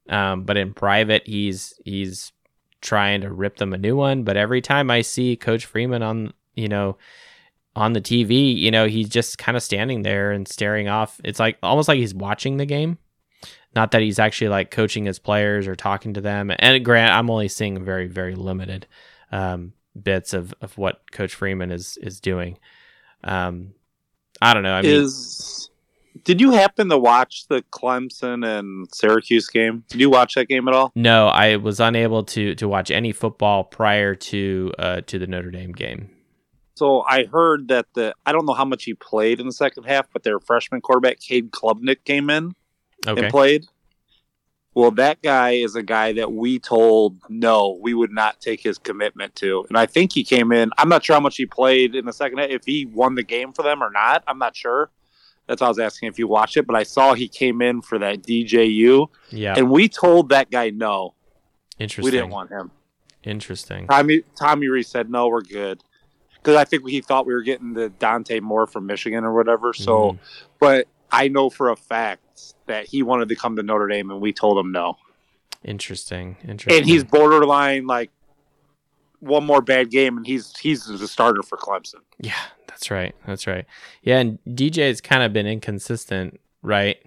um, 0.08 0.44
but 0.44 0.56
in 0.56 0.74
private 0.74 1.26
he's 1.26 1.74
he's 1.84 2.32
trying 2.80 3.22
to 3.22 3.32
rip 3.32 3.56
them 3.56 3.72
a 3.72 3.78
new 3.78 3.96
one. 3.96 4.22
But 4.22 4.36
every 4.36 4.60
time 4.60 4.90
I 4.90 5.00
see 5.00 5.36
Coach 5.36 5.66
Freeman 5.66 6.02
on 6.02 6.32
you 6.54 6.68
know 6.68 6.96
on 7.76 7.92
the 7.92 8.00
TV, 8.00 8.56
you 8.56 8.70
know 8.70 8.86
he's 8.86 9.08
just 9.08 9.38
kind 9.38 9.56
of 9.56 9.62
standing 9.62 10.02
there 10.02 10.32
and 10.32 10.46
staring 10.46 10.88
off. 10.88 11.20
It's 11.24 11.40
like 11.40 11.58
almost 11.62 11.88
like 11.88 11.98
he's 11.98 12.14
watching 12.14 12.56
the 12.56 12.66
game. 12.66 12.98
Not 13.74 13.90
that 13.90 14.02
he's 14.02 14.18
actually 14.18 14.48
like 14.48 14.70
coaching 14.70 15.04
his 15.04 15.18
players 15.18 15.66
or 15.66 15.74
talking 15.74 16.14
to 16.14 16.20
them. 16.20 16.52
And 16.58 16.84
Grant, 16.84 17.12
I'm 17.12 17.28
only 17.28 17.48
seeing 17.48 17.84
very, 17.84 18.06
very 18.06 18.36
limited 18.36 18.86
um, 19.32 19.72
bits 20.00 20.32
of, 20.32 20.54
of 20.60 20.78
what 20.78 21.10
Coach 21.10 21.34
Freeman 21.34 21.72
is 21.72 21.96
is 21.96 22.20
doing. 22.20 22.58
Um, 23.24 23.74
I 24.40 24.54
don't 24.54 24.62
know. 24.62 24.74
I 24.74 24.82
mean, 24.82 24.92
is 24.92 25.70
did 26.22 26.40
you 26.40 26.52
happen 26.52 26.88
to 26.90 26.98
watch 26.98 27.48
the 27.48 27.62
Clemson 27.72 28.46
and 28.46 28.86
Syracuse 28.94 29.48
game? 29.48 29.84
Did 29.88 30.00
you 30.00 30.10
watch 30.10 30.34
that 30.34 30.46
game 30.48 30.68
at 30.68 30.74
all? 30.74 30.92
no, 30.94 31.26
I 31.26 31.56
was 31.56 31.80
unable 31.80 32.22
to 32.24 32.54
to 32.54 32.68
watch 32.68 32.90
any 32.90 33.10
football 33.12 33.64
prior 33.64 34.14
to 34.14 34.72
uh, 34.78 35.00
to 35.06 35.18
the 35.18 35.26
Notre 35.26 35.50
Dame 35.50 35.72
game. 35.72 36.10
So 36.76 37.02
I 37.02 37.24
heard 37.26 37.68
that 37.68 37.86
the 37.94 38.14
I 38.26 38.32
don't 38.32 38.46
know 38.46 38.52
how 38.54 38.64
much 38.64 38.84
he 38.84 38.94
played 38.94 39.40
in 39.40 39.46
the 39.46 39.52
second 39.52 39.84
half, 39.84 40.06
but 40.12 40.22
their 40.22 40.38
freshman 40.40 40.80
quarterback 40.80 41.20
Cade 41.20 41.50
Klubnik 41.50 42.04
came 42.04 42.30
in 42.30 42.52
Okay. 43.06 43.22
and 43.24 43.30
played. 43.30 43.66
Well, 44.76 44.90
that 44.92 45.22
guy 45.22 45.50
is 45.52 45.76
a 45.76 45.84
guy 45.84 46.14
that 46.14 46.32
we 46.32 46.58
told 46.58 47.18
no, 47.28 47.78
we 47.80 47.94
would 47.94 48.10
not 48.10 48.40
take 48.40 48.60
his 48.60 48.76
commitment 48.76 49.36
to. 49.36 49.64
And 49.68 49.78
I 49.78 49.86
think 49.86 50.12
he 50.12 50.24
came 50.24 50.50
in. 50.50 50.70
I'm 50.78 50.88
not 50.88 51.04
sure 51.04 51.14
how 51.14 51.20
much 51.20 51.36
he 51.36 51.46
played 51.46 51.94
in 51.94 52.06
the 52.06 52.12
second 52.12 52.38
half, 52.38 52.50
if 52.50 52.64
he 52.64 52.84
won 52.86 53.14
the 53.14 53.22
game 53.22 53.52
for 53.52 53.62
them 53.62 53.82
or 53.84 53.90
not. 53.90 54.24
I'm 54.26 54.38
not 54.38 54.56
sure. 54.56 54.90
That's 55.46 55.60
why 55.60 55.66
I 55.66 55.70
was 55.70 55.78
asking 55.78 56.08
if 56.08 56.18
you 56.18 56.26
watched 56.26 56.56
it, 56.56 56.66
but 56.66 56.74
I 56.76 56.82
saw 56.84 57.12
he 57.14 57.28
came 57.28 57.60
in 57.60 57.82
for 57.82 57.98
that 57.98 58.22
DJU, 58.22 59.08
Yeah. 59.30 59.54
and 59.56 59.70
we 59.70 59.88
told 59.88 60.30
that 60.30 60.50
guy 60.50 60.70
no, 60.70 61.14
Interesting. 61.78 62.04
we 62.04 62.10
didn't 62.10 62.30
want 62.30 62.50
him. 62.50 62.70
Interesting. 63.22 63.86
Tommy 63.86 64.22
Tommy 64.38 64.68
Rees 64.68 64.88
said 64.88 65.10
no, 65.10 65.28
we're 65.28 65.42
good, 65.42 65.82
because 66.34 66.56
I 66.56 66.64
think 66.64 66.88
he 66.88 67.00
thought 67.00 67.26
we 67.26 67.34
were 67.34 67.42
getting 67.42 67.74
the 67.74 67.88
Dante 67.90 68.40
Moore 68.40 68.66
from 68.66 68.86
Michigan 68.86 69.24
or 69.24 69.34
whatever. 69.34 69.72
So, 69.74 70.12
Mhm. 70.12 70.18
but 70.60 70.88
I 71.12 71.28
know 71.28 71.50
for 71.50 71.70
a 71.70 71.76
fact 71.76 72.54
that 72.66 72.86
he 72.86 73.02
wanted 73.02 73.28
to 73.28 73.36
come 73.36 73.56
to 73.56 73.62
Notre 73.62 73.86
Dame, 73.88 74.10
and 74.10 74.20
we 74.20 74.32
told 74.32 74.58
him 74.58 74.72
no. 74.72 74.96
interesting. 75.62 76.36
Interesting. 76.46 76.76
And 76.78 76.86
he's 76.86 77.04
borderline 77.04 77.86
like 77.86 78.10
one 79.20 79.44
more 79.44 79.62
bad 79.62 79.90
game, 79.90 80.18
and 80.18 80.26
he's 80.26 80.54
he's 80.58 80.84
the 80.84 81.08
starter 81.08 81.42
for 81.42 81.56
Clemson. 81.56 82.00
yeah, 82.20 82.34
that's 82.74 82.90
right. 82.90 83.14
That's 83.24 83.46
right. 83.46 83.66
Yeah, 84.02 84.18
and 84.18 84.38
DJ's 84.48 85.00
kind 85.00 85.22
of 85.22 85.32
been 85.32 85.46
inconsistent, 85.46 86.40
right? 86.60 86.98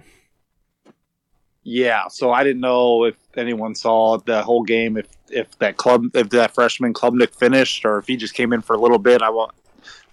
Yeah, 1.64 2.08
so 2.08 2.32
I 2.32 2.46
didn't 2.46 2.62
know 2.62 3.04
if 3.04 3.16
anyone 3.36 3.76
saw 3.76 4.18
the 4.18 4.42
whole 4.42 4.64
game, 4.64 4.96
if 4.96 5.08
if 5.30 5.60
that 5.60 5.76
club, 5.76 6.06
if 6.16 6.30
that 6.30 6.56
freshman 6.56 6.94
Klubnik 6.94 7.36
finished, 7.36 7.84
or 7.84 7.98
if 7.98 8.08
he 8.08 8.16
just 8.16 8.34
came 8.34 8.54
in 8.54 8.62
for 8.62 8.78
a 8.78 8.80
little 8.80 8.98
bit. 8.98 9.22
I 9.22 9.30
want, 9.30 9.52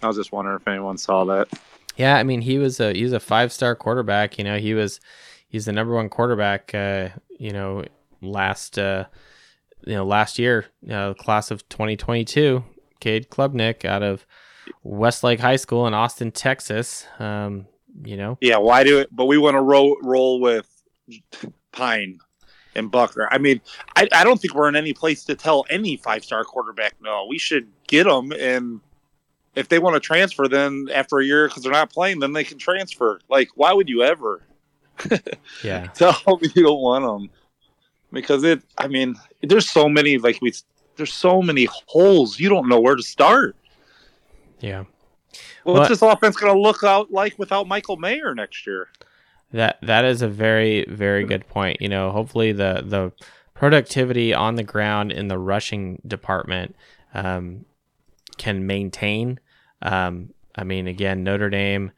I 0.03 0.07
was 0.07 0.17
just 0.17 0.33
wondering 0.33 0.57
if 0.57 0.67
anyone 0.67 0.97
saw 0.97 1.23
that. 1.23 1.47
Yeah, 1.95 2.17
I 2.17 2.23
mean 2.23 2.41
he 2.41 2.57
was 2.57 2.81
a 2.81 2.93
he 2.93 3.03
was 3.03 3.13
a 3.13 3.21
five 3.21 3.53
star 3.53 3.77
quarterback. 3.77 4.37
You 4.37 4.43
know, 4.43 4.57
he 4.57 4.73
was 4.73 4.99
he's 5.47 5.63
the 5.63 5.71
number 5.71 5.95
one 5.95 6.09
quarterback. 6.09 6.75
Uh, 6.75 7.09
you 7.39 7.53
know, 7.53 7.85
last 8.21 8.77
uh, 8.77 9.05
you 9.87 9.93
know 9.93 10.05
last 10.05 10.37
year, 10.37 10.65
uh, 10.91 11.13
class 11.13 11.51
of 11.51 11.67
2022, 11.69 12.65
Cade 12.99 13.29
Klubnik 13.29 13.85
out 13.85 14.03
of 14.03 14.25
Westlake 14.83 15.39
High 15.39 15.55
School 15.55 15.87
in 15.87 15.93
Austin, 15.93 16.31
Texas. 16.31 17.05
Um, 17.19 17.67
you 18.03 18.17
know, 18.17 18.37
Yeah, 18.41 18.57
why 18.57 18.83
do 18.83 18.99
it? 18.99 19.09
But 19.11 19.25
we 19.25 19.37
want 19.37 19.55
to 19.55 19.61
roll 19.61 19.97
roll 20.01 20.39
with 20.39 20.67
Pyne 21.71 22.19
and 22.75 22.91
Buchner. 22.91 23.27
I 23.31 23.37
mean, 23.37 23.61
I, 23.95 24.07
I 24.11 24.23
don't 24.23 24.39
think 24.39 24.53
we're 24.53 24.67
in 24.67 24.75
any 24.75 24.93
place 24.93 25.23
to 25.25 25.35
tell 25.35 25.65
any 25.69 25.97
five 25.97 26.23
star 26.23 26.43
quarterback 26.43 26.95
no. 27.01 27.25
We 27.27 27.37
should 27.37 27.67
get 27.87 28.05
them, 28.05 28.31
and 28.31 28.81
if 29.55 29.69
they 29.69 29.79
want 29.79 29.95
to 29.95 29.99
transfer, 29.99 30.47
then 30.47 30.87
after 30.93 31.19
a 31.19 31.25
year 31.25 31.47
because 31.47 31.63
they're 31.63 31.71
not 31.71 31.91
playing, 31.91 32.19
then 32.19 32.33
they 32.33 32.43
can 32.43 32.57
transfer. 32.57 33.19
Like, 33.29 33.49
why 33.55 33.73
would 33.73 33.89
you 33.89 34.03
ever 34.03 34.41
yeah, 35.63 35.87
tell 35.93 36.13
them 36.25 36.51
you 36.55 36.63
don't 36.63 36.81
want 36.81 37.05
them? 37.05 37.29
Because 38.11 38.43
it, 38.43 38.61
I 38.77 38.87
mean, 38.87 39.15
there's 39.41 39.69
so 39.69 39.89
many 39.89 40.17
like 40.17 40.39
we, 40.41 40.53
there's 40.97 41.13
so 41.13 41.41
many 41.41 41.67
holes. 41.87 42.39
You 42.39 42.49
don't 42.49 42.67
know 42.67 42.79
where 42.79 42.95
to 42.95 43.03
start. 43.03 43.55
Yeah. 44.59 44.85
Well, 45.63 45.73
Well, 45.73 45.75
what's 45.75 45.89
this 45.89 46.01
offense 46.01 46.37
going 46.37 46.53
to 46.53 46.59
look 46.59 46.83
out 46.83 47.11
like 47.11 47.37
without 47.37 47.67
Michael 47.67 47.97
Mayer 47.97 48.33
next 48.33 48.65
year? 48.65 48.87
That 49.51 49.77
that 49.81 50.05
is 50.05 50.21
a 50.21 50.27
very 50.27 50.85
very 50.87 51.23
good 51.23 51.47
point. 51.47 51.81
You 51.81 51.89
know, 51.89 52.11
hopefully 52.11 52.51
the 52.51 52.83
the 52.85 53.11
productivity 53.53 54.33
on 54.33 54.55
the 54.55 54.63
ground 54.63 55.11
in 55.11 55.27
the 55.27 55.37
rushing 55.37 56.01
department 56.05 56.75
um, 57.13 57.65
can 58.37 58.67
maintain. 58.67 59.39
Um, 59.81 60.33
I 60.55 60.63
mean, 60.63 60.87
again, 60.87 61.23
Notre 61.23 61.49
Dame 61.49 61.91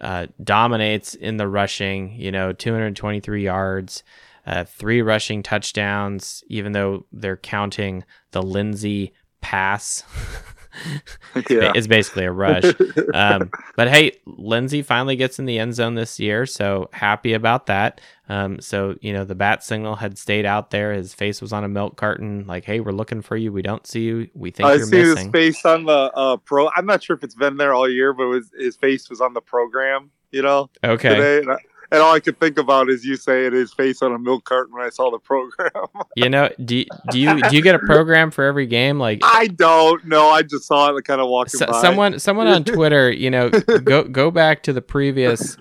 uh, 0.00 0.26
dominates 0.42 1.14
in 1.14 1.36
the 1.36 1.48
rushing. 1.48 2.12
You 2.18 2.32
know, 2.32 2.52
223 2.52 3.44
yards, 3.44 4.02
uh, 4.46 4.64
three 4.64 5.02
rushing 5.02 5.42
touchdowns. 5.42 6.42
Even 6.48 6.72
though 6.72 7.06
they're 7.12 7.36
counting 7.36 8.04
the 8.30 8.42
Lenzy 8.42 9.12
pass, 9.40 10.04
it's 11.34 11.86
basically 11.86 12.24
a 12.24 12.32
rush. 12.32 12.64
Um, 13.14 13.50
but 13.76 13.88
hey, 13.88 14.12
Lenzy 14.26 14.80
finally 14.82 15.16
gets 15.16 15.38
in 15.38 15.44
the 15.44 15.58
end 15.58 15.74
zone 15.74 15.94
this 15.94 16.18
year, 16.18 16.46
so 16.46 16.88
happy 16.92 17.34
about 17.34 17.66
that. 17.66 18.00
Um, 18.28 18.60
so 18.60 18.96
you 19.00 19.12
know 19.12 19.24
the 19.24 19.34
bat 19.34 19.62
signal 19.62 19.96
had 19.96 20.16
stayed 20.16 20.46
out 20.46 20.70
there. 20.70 20.92
His 20.92 21.12
face 21.12 21.40
was 21.42 21.52
on 21.52 21.64
a 21.64 21.68
milk 21.68 21.96
carton, 21.96 22.46
like, 22.46 22.64
"Hey, 22.64 22.80
we're 22.80 22.92
looking 22.92 23.20
for 23.20 23.36
you. 23.36 23.52
We 23.52 23.60
don't 23.60 23.86
see 23.86 24.02
you. 24.02 24.30
We 24.34 24.50
think 24.50 24.66
I 24.66 24.74
you're 24.74 24.86
see 24.86 24.98
his 24.98 25.28
face 25.28 25.64
on 25.64 25.84
the 25.84 26.10
uh, 26.14 26.36
pro. 26.38 26.70
I'm 26.76 26.86
not 26.86 27.02
sure 27.02 27.16
if 27.16 27.24
it's 27.24 27.34
been 27.34 27.56
there 27.56 27.74
all 27.74 27.88
year, 27.88 28.12
but 28.12 28.28
was, 28.28 28.50
his 28.58 28.76
face 28.76 29.10
was 29.10 29.20
on 29.20 29.34
the 29.34 29.42
program. 29.42 30.10
You 30.30 30.42
know, 30.42 30.70
Okay, 30.82 31.14
today, 31.14 31.56
and, 31.92 32.02
all 32.02 32.14
I 32.14 32.20
could 32.20 32.40
think 32.40 32.58
about 32.58 32.88
is 32.88 33.04
you 33.04 33.16
saying 33.16 33.52
his 33.52 33.72
face 33.72 34.02
on 34.02 34.12
a 34.12 34.18
milk 34.18 34.44
carton 34.44 34.74
when 34.74 34.84
I 34.84 34.88
saw 34.88 35.10
the 35.10 35.18
program. 35.18 35.70
you 36.16 36.28
know, 36.28 36.48
do 36.64 36.84
do 37.10 37.18
you 37.18 37.40
do 37.48 37.56
you 37.56 37.62
get 37.62 37.74
a 37.74 37.80
program 37.80 38.30
for 38.30 38.44
every 38.44 38.66
game? 38.66 38.98
Like, 38.98 39.20
I 39.22 39.48
don't 39.48 40.04
know. 40.06 40.28
I 40.28 40.42
just 40.42 40.64
saw 40.64 40.94
it 40.94 41.04
kind 41.04 41.20
of 41.20 41.28
walking 41.28 41.58
so, 41.58 41.66
by. 41.66 41.80
someone 41.80 42.18
someone 42.18 42.48
on 42.48 42.64
Twitter, 42.64 43.10
you 43.10 43.30
know, 43.30 43.50
go 43.50 44.04
go 44.04 44.30
back 44.30 44.62
to 44.64 44.72
the 44.72 44.82
previous 44.82 45.56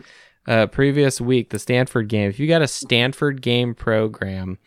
uh, 0.48 0.68
previous 0.68 1.22
week, 1.22 1.49
the 1.49 1.60
Stanford 1.60 2.08
game. 2.08 2.30
If 2.30 2.40
you 2.40 2.48
got 2.48 2.62
a 2.62 2.68
Stanford 2.68 3.41
game 3.41 3.76
program, 3.76 4.58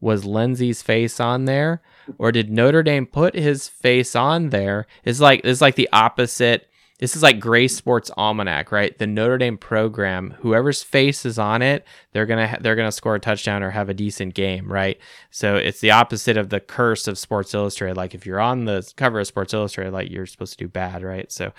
was 0.00 0.24
Lenzy's 0.24 0.82
face 0.82 1.20
on 1.20 1.44
there, 1.44 1.80
or 2.18 2.32
did 2.32 2.50
Notre 2.50 2.82
Dame 2.82 3.06
put 3.06 3.34
his 3.34 3.68
face 3.68 4.14
on 4.14 4.50
there? 4.50 4.86
It's 5.04 5.20
like 5.20 5.42
it's 5.44 5.60
like 5.60 5.76
the 5.76 5.88
opposite. 5.92 6.68
This 7.02 7.16
is 7.16 7.22
like 7.24 7.40
Grays 7.40 7.74
Sports 7.74 8.12
Almanac, 8.16 8.70
right? 8.70 8.96
The 8.96 9.08
Notre 9.08 9.36
Dame 9.36 9.58
program, 9.58 10.36
whoever's 10.38 10.84
face 10.84 11.26
is 11.26 11.36
on 11.36 11.60
it, 11.60 11.84
they're 12.12 12.26
gonna 12.26 12.46
ha- 12.46 12.58
they're 12.60 12.76
gonna 12.76 12.92
score 12.92 13.16
a 13.16 13.20
touchdown 13.20 13.64
or 13.64 13.70
have 13.70 13.88
a 13.88 13.94
decent 13.94 14.34
game, 14.34 14.70
right? 14.70 15.00
So 15.32 15.56
it's 15.56 15.80
the 15.80 15.90
opposite 15.90 16.36
of 16.36 16.50
the 16.50 16.60
curse 16.60 17.08
of 17.08 17.18
Sports 17.18 17.54
Illustrated. 17.54 17.96
Like 17.96 18.14
if 18.14 18.24
you're 18.24 18.38
on 18.38 18.66
the 18.66 18.88
cover 18.96 19.18
of 19.18 19.26
Sports 19.26 19.52
Illustrated, 19.52 19.92
like 19.92 20.12
you're 20.12 20.26
supposed 20.26 20.52
to 20.56 20.64
do 20.64 20.68
bad, 20.68 21.02
right? 21.02 21.32
So, 21.32 21.52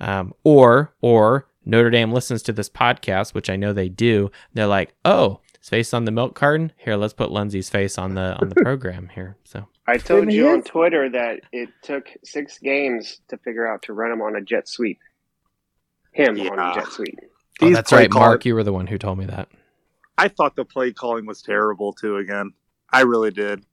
um, 0.00 0.34
or 0.42 0.92
or 1.02 1.46
Notre 1.64 1.90
Dame 1.90 2.10
listens 2.10 2.42
to 2.42 2.52
this 2.52 2.68
podcast, 2.68 3.32
which 3.32 3.48
I 3.48 3.54
know 3.54 3.72
they 3.72 3.88
do. 3.88 4.32
They're 4.54 4.66
like, 4.66 4.92
oh, 5.04 5.38
his 5.60 5.68
face 5.68 5.94
on 5.94 6.04
the 6.04 6.10
milk 6.10 6.34
carton. 6.34 6.72
Here, 6.76 6.96
let's 6.96 7.12
put 7.12 7.30
Lenzy's 7.30 7.70
face 7.70 7.98
on 7.98 8.14
the 8.14 8.36
on 8.40 8.48
the 8.48 8.54
program 8.62 9.08
here. 9.14 9.36
So 9.44 9.68
I 9.86 9.98
told 9.98 10.32
you 10.32 10.48
on. 10.48 10.62
Twitter 10.62 11.08
that 11.10 11.40
it 11.52 11.68
took 11.82 12.08
six 12.24 12.58
games 12.58 13.20
to 13.28 13.36
figure 13.38 13.66
out 13.66 13.82
to 13.82 13.92
run 13.92 14.10
him 14.10 14.22
on 14.22 14.36
a 14.36 14.40
jet 14.40 14.68
sweep. 14.68 14.98
Him 16.12 16.40
on 16.40 16.58
a 16.58 16.74
jet 16.74 16.88
sweep. 16.88 17.18
oh, 17.62 17.70
that's 17.70 17.92
right, 17.92 18.10
call- 18.10 18.22
Mark. 18.22 18.44
You 18.44 18.54
were 18.54 18.64
the 18.64 18.72
one 18.72 18.86
who 18.86 18.98
told 18.98 19.18
me 19.18 19.26
that. 19.26 19.48
I 20.18 20.28
thought 20.28 20.56
the 20.56 20.64
play 20.64 20.92
calling 20.92 21.24
was 21.26 21.40
terrible 21.42 21.92
too. 21.92 22.16
Again, 22.16 22.52
I 22.90 23.02
really 23.02 23.30
did. 23.30 23.64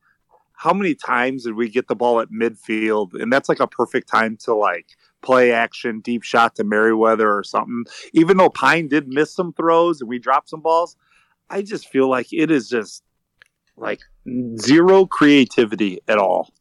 How 0.54 0.74
many 0.74 0.96
times 0.96 1.44
did 1.44 1.54
we 1.56 1.70
get 1.70 1.88
the 1.88 1.96
ball 1.96 2.20
at 2.20 2.30
midfield, 2.30 3.14
and 3.14 3.32
that's 3.32 3.48
like 3.48 3.60
a 3.60 3.68
perfect 3.68 4.08
time 4.10 4.38
to 4.38 4.54
like 4.56 4.88
play 5.22 5.52
action, 5.52 6.00
deep 6.00 6.24
shot 6.24 6.56
to 6.56 6.64
Merriweather 6.64 7.32
or 7.32 7.44
something. 7.44 7.86
Even 8.14 8.38
though 8.38 8.50
Pyne 8.50 8.88
did 8.88 9.08
miss 9.08 9.34
some 9.34 9.52
throws 9.54 10.00
and 10.00 10.10
we 10.10 10.20
dropped 10.20 10.50
some 10.50 10.62
balls, 10.62 10.96
I 11.49 11.61
just 11.61 11.88
feel 11.90 12.10
like 12.10 12.32
it 12.32 12.52
is 12.52 12.69
just 12.69 13.03
like 13.78 13.99
zero 14.57 15.06
creativity 15.06 15.99
at 16.07 16.18
all. 16.18 16.52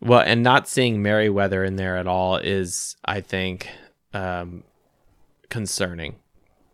Well, 0.00 0.20
and 0.20 0.42
not 0.42 0.68
seeing 0.68 1.02
Merriweather 1.02 1.64
in 1.64 1.76
there 1.76 1.96
at 1.96 2.06
all 2.06 2.36
is, 2.36 2.96
I 3.04 3.20
think, 3.22 3.68
um, 4.12 4.62
concerning. 5.48 6.16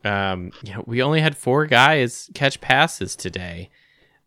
Um, 0.05 0.51
you 0.65 0.75
know, 0.75 0.85
we 0.87 1.03
only 1.03 1.21
had 1.21 1.37
four 1.37 1.67
guys 1.67 2.29
catch 2.35 2.61
passes 2.61 3.15
today. 3.15 3.71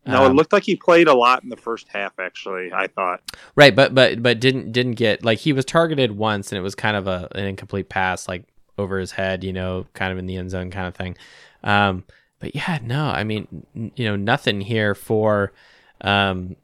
No, 0.06 0.24
it 0.24 0.30
Um, 0.30 0.36
looked 0.36 0.52
like 0.52 0.62
he 0.62 0.76
played 0.76 1.08
a 1.08 1.14
lot 1.14 1.42
in 1.42 1.50
the 1.50 1.56
first 1.56 1.88
half. 1.88 2.18
Actually, 2.18 2.72
I 2.72 2.86
thought. 2.86 3.20
Right, 3.56 3.74
but 3.74 3.94
but 3.94 4.22
but 4.22 4.40
didn't 4.40 4.72
didn't 4.72 4.94
get 4.94 5.24
like 5.24 5.40
he 5.40 5.52
was 5.52 5.64
targeted 5.64 6.12
once 6.12 6.50
and 6.52 6.58
it 6.58 6.62
was 6.62 6.74
kind 6.74 6.96
of 6.96 7.06
a 7.06 7.28
an 7.32 7.44
incomplete 7.44 7.88
pass 7.88 8.28
like 8.28 8.44
over 8.78 8.98
his 8.98 9.12
head, 9.12 9.42
you 9.44 9.52
know, 9.52 9.86
kind 9.94 10.12
of 10.12 10.18
in 10.18 10.26
the 10.26 10.36
end 10.36 10.50
zone 10.50 10.70
kind 10.70 10.86
of 10.86 10.94
thing. 10.94 11.16
Um, 11.64 12.04
but 12.38 12.54
yeah, 12.54 12.78
no, 12.82 13.06
I 13.06 13.24
mean, 13.24 13.66
n- 13.74 13.92
you 13.96 14.04
know, 14.06 14.16
nothing 14.16 14.60
here 14.60 14.94
for 14.94 15.52
um 16.00 16.56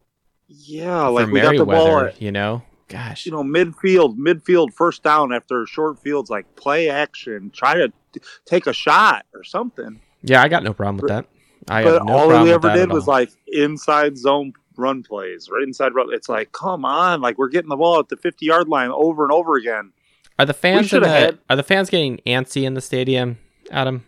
Yeah, 0.48 1.06
for 1.06 1.10
like 1.12 1.30
we 1.30 1.40
got 1.40 1.56
the 1.56 1.64
ball 1.64 1.98
at 2.00 2.20
you 2.20 2.32
know. 2.32 2.62
Gosh, 2.88 3.24
you 3.24 3.32
know 3.32 3.42
midfield, 3.42 4.18
midfield, 4.18 4.74
first 4.74 5.02
down 5.02 5.32
after 5.32 5.64
short 5.66 5.98
fields, 5.98 6.28
like 6.28 6.56
play 6.56 6.90
action, 6.90 7.50
try 7.50 7.74
to 7.74 7.92
t- 8.12 8.20
take 8.44 8.66
a 8.66 8.72
shot 8.74 9.24
or 9.32 9.44
something. 9.44 10.00
yeah, 10.22 10.42
I 10.42 10.48
got 10.48 10.62
no 10.62 10.74
problem 10.74 10.98
with 10.98 11.08
that. 11.08 11.26
I 11.68 11.84
but 11.84 11.92
have 11.94 12.04
no 12.04 12.12
all 12.18 12.28
we 12.44 12.52
ever 12.52 12.74
did 12.74 12.92
was 12.92 13.08
all. 13.08 13.14
like 13.14 13.30
inside 13.46 14.18
zone 14.18 14.52
run 14.76 15.02
plays, 15.02 15.48
right 15.50 15.62
inside 15.62 15.94
run. 15.94 16.08
It's 16.12 16.28
like, 16.28 16.52
come 16.52 16.84
on, 16.84 17.20
like 17.22 17.38
we're 17.38 17.48
getting 17.48 17.70
the 17.70 17.76
ball 17.76 17.98
at 18.00 18.08
the 18.10 18.16
fifty 18.16 18.46
yard 18.46 18.68
line 18.68 18.90
over 18.90 19.22
and 19.22 19.32
over 19.32 19.56
again. 19.56 19.92
Are 20.38 20.44
the 20.44 20.52
fans 20.54 20.90
the, 20.90 21.08
had- 21.08 21.38
are 21.48 21.56
the 21.56 21.62
fans 21.62 21.88
getting 21.88 22.18
antsy 22.26 22.64
in 22.64 22.74
the 22.74 22.80
stadium, 22.80 23.38
Adam? 23.70 24.04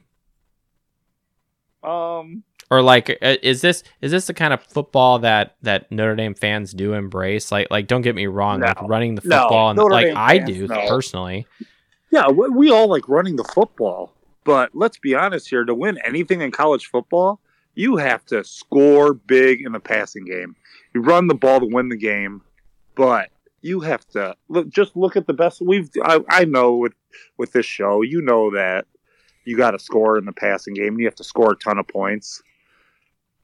Um, 1.85 2.43
Or 2.70 2.81
like, 2.82 3.11
uh, 3.11 3.36
is 3.43 3.61
this 3.61 3.82
is 4.01 4.11
this 4.11 4.27
the 4.27 4.35
kind 4.35 4.52
of 4.55 4.62
football 4.62 5.19
that 5.20 5.56
that 5.62 5.90
Notre 5.93 6.16
Dame 6.16 6.35
fans 6.35 6.73
do 6.73 6.94
embrace? 6.94 7.52
Like, 7.52 7.69
like 7.70 7.86
don't 7.86 8.02
get 8.02 8.15
me 8.15 8.27
wrong, 8.27 8.61
like 8.61 8.81
running 8.82 9.15
the 9.16 9.23
No, 9.24 9.40
football, 9.43 9.70
and 9.70 9.77
Notre 9.77 9.90
like 9.90 10.06
Dame 10.06 10.16
I 10.16 10.39
fans, 10.39 10.47
do 10.48 10.66
no. 10.66 10.89
personally. 10.89 11.47
yeah, 12.11 12.28
we, 12.31 12.48
we 12.48 12.70
all 12.70 12.89
like 12.89 13.09
running 13.09 13.36
the 13.36 13.44
football, 13.44 14.15
but 14.44 14.70
let's 14.74 14.98
be 14.98 15.15
honest 15.15 15.48
here: 15.51 15.65
to 15.65 15.74
win 15.74 15.98
anything 16.05 16.40
in 16.40 16.51
college 16.51 16.86
football, 16.86 17.39
you 17.74 17.97
have 17.97 18.24
to 18.27 18.43
score 18.44 19.12
big 19.15 19.61
in 19.65 19.73
the 19.73 19.81
passing 19.81 20.24
game. 20.24 20.56
You 20.94 21.02
run 21.02 21.27
the 21.27 21.35
ball 21.35 21.61
to 21.61 21.66
win 21.66 21.89
the 21.90 21.97
game, 21.97 22.40
but 22.94 23.28
you 23.61 23.81
have 23.81 24.06
to 24.11 24.36
look. 24.48 24.69
Just 24.69 24.97
look 24.97 25.16
at 25.16 25.27
the 25.27 25.32
best 25.35 25.61
we've. 25.61 25.90
I, 26.02 26.20
I 26.31 26.44
know 26.47 26.77
with 26.77 26.94
with 27.36 27.52
this 27.52 27.66
show, 27.66 28.02
you 28.02 28.23
know 28.23 28.51
that 28.52 28.86
you 29.45 29.57
got 29.57 29.73
to 29.73 29.79
score 29.79 30.19
in 30.19 30.25
the 30.25 30.33
passing 30.33 30.75
game. 30.75 30.99
You 30.99 31.07
have 31.07 31.15
to 31.16 31.25
score 31.25 31.53
a 31.53 31.57
ton 31.57 31.79
of 31.79 31.87
points. 31.89 32.43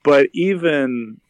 But 0.02 0.28
even, 0.32 1.20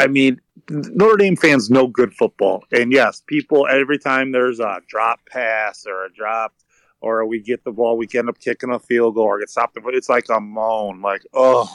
I 0.00 0.06
mean, 0.08 0.40
Notre 0.70 1.16
Dame 1.16 1.36
fans 1.36 1.70
know 1.70 1.86
good 1.86 2.12
football, 2.14 2.64
and 2.72 2.92
yes, 2.92 3.22
people 3.26 3.66
every 3.68 3.98
time 3.98 4.32
there's 4.32 4.60
a 4.60 4.80
drop 4.88 5.20
pass 5.30 5.86
or 5.86 6.04
a 6.04 6.12
drop, 6.12 6.52
or 7.00 7.24
we 7.26 7.40
get 7.40 7.64
the 7.64 7.70
ball, 7.70 7.96
we 7.96 8.08
end 8.14 8.28
up 8.28 8.38
kicking 8.40 8.70
a 8.70 8.78
field 8.78 9.14
goal 9.14 9.24
or 9.24 9.38
get 9.38 9.50
stopped. 9.50 9.78
It's 9.80 10.08
like 10.08 10.26
a 10.30 10.40
moan, 10.40 11.00
like 11.00 11.22
oh, 11.32 11.72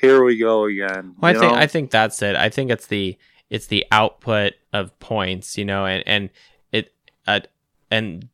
here 0.00 0.24
we 0.24 0.38
go 0.38 0.64
again. 0.64 1.14
Well, 1.18 1.30
I 1.30 1.38
think 1.38 1.52
know? 1.52 1.58
I 1.58 1.66
think 1.66 1.90
that's 1.90 2.22
it. 2.22 2.36
I 2.36 2.48
think 2.48 2.70
it's 2.70 2.86
the 2.86 3.18
it's 3.50 3.66
the 3.66 3.84
output 3.92 4.54
of 4.72 4.98
points, 4.98 5.58
you 5.58 5.64
know, 5.64 5.84
and 5.84 6.02
and 6.06 6.30
it 6.72 6.94
uh, 7.26 7.40
and 7.90 8.28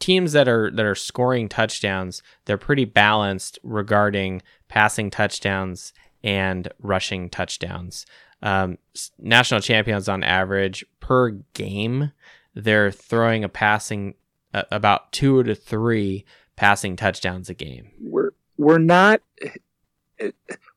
teams 0.00 0.32
that 0.32 0.48
are 0.48 0.70
that 0.70 0.84
are 0.84 0.94
scoring 0.94 1.48
touchdowns, 1.48 2.22
they're 2.46 2.58
pretty 2.58 2.84
balanced 2.84 3.58
regarding 3.62 4.42
passing 4.68 5.10
touchdowns 5.10 5.92
and 6.24 6.68
rushing 6.80 7.30
touchdowns. 7.30 8.06
Um, 8.42 8.78
national 9.18 9.60
champions 9.60 10.08
on 10.08 10.24
average 10.24 10.84
per 10.98 11.30
game, 11.52 12.12
they're 12.54 12.90
throwing 12.90 13.44
a 13.44 13.48
passing 13.48 14.14
uh, 14.54 14.62
about 14.70 15.12
two 15.12 15.42
to 15.42 15.54
three 15.54 16.24
passing 16.56 16.96
touchdowns 16.96 17.48
a 17.48 17.54
game. 17.54 17.90
we're 18.00 18.30
we're 18.56 18.78
not 18.78 19.20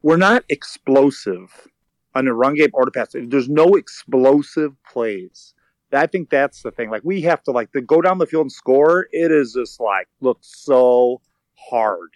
we're 0.01 0.17
not 0.17 0.43
explosive 0.49 1.67
on 2.15 2.25
the 2.25 2.33
run 2.33 2.55
game 2.55 2.69
or 2.73 2.85
the 2.85 2.91
pass. 2.91 3.09
There's 3.13 3.49
no 3.49 3.75
explosive 3.75 4.75
plays. 4.83 5.53
I 5.95 6.07
think 6.07 6.29
that's 6.29 6.61
the 6.61 6.71
thing. 6.71 6.89
Like 6.89 7.03
we 7.03 7.21
have 7.21 7.43
to 7.43 7.51
like 7.51 7.71
to 7.73 7.81
go 7.81 8.01
down 8.01 8.17
the 8.17 8.25
field 8.25 8.43
and 8.43 8.51
score. 8.51 9.07
It 9.11 9.31
is 9.31 9.53
just 9.53 9.79
like 9.79 10.07
looks 10.21 10.51
so 10.63 11.21
hard. 11.55 12.09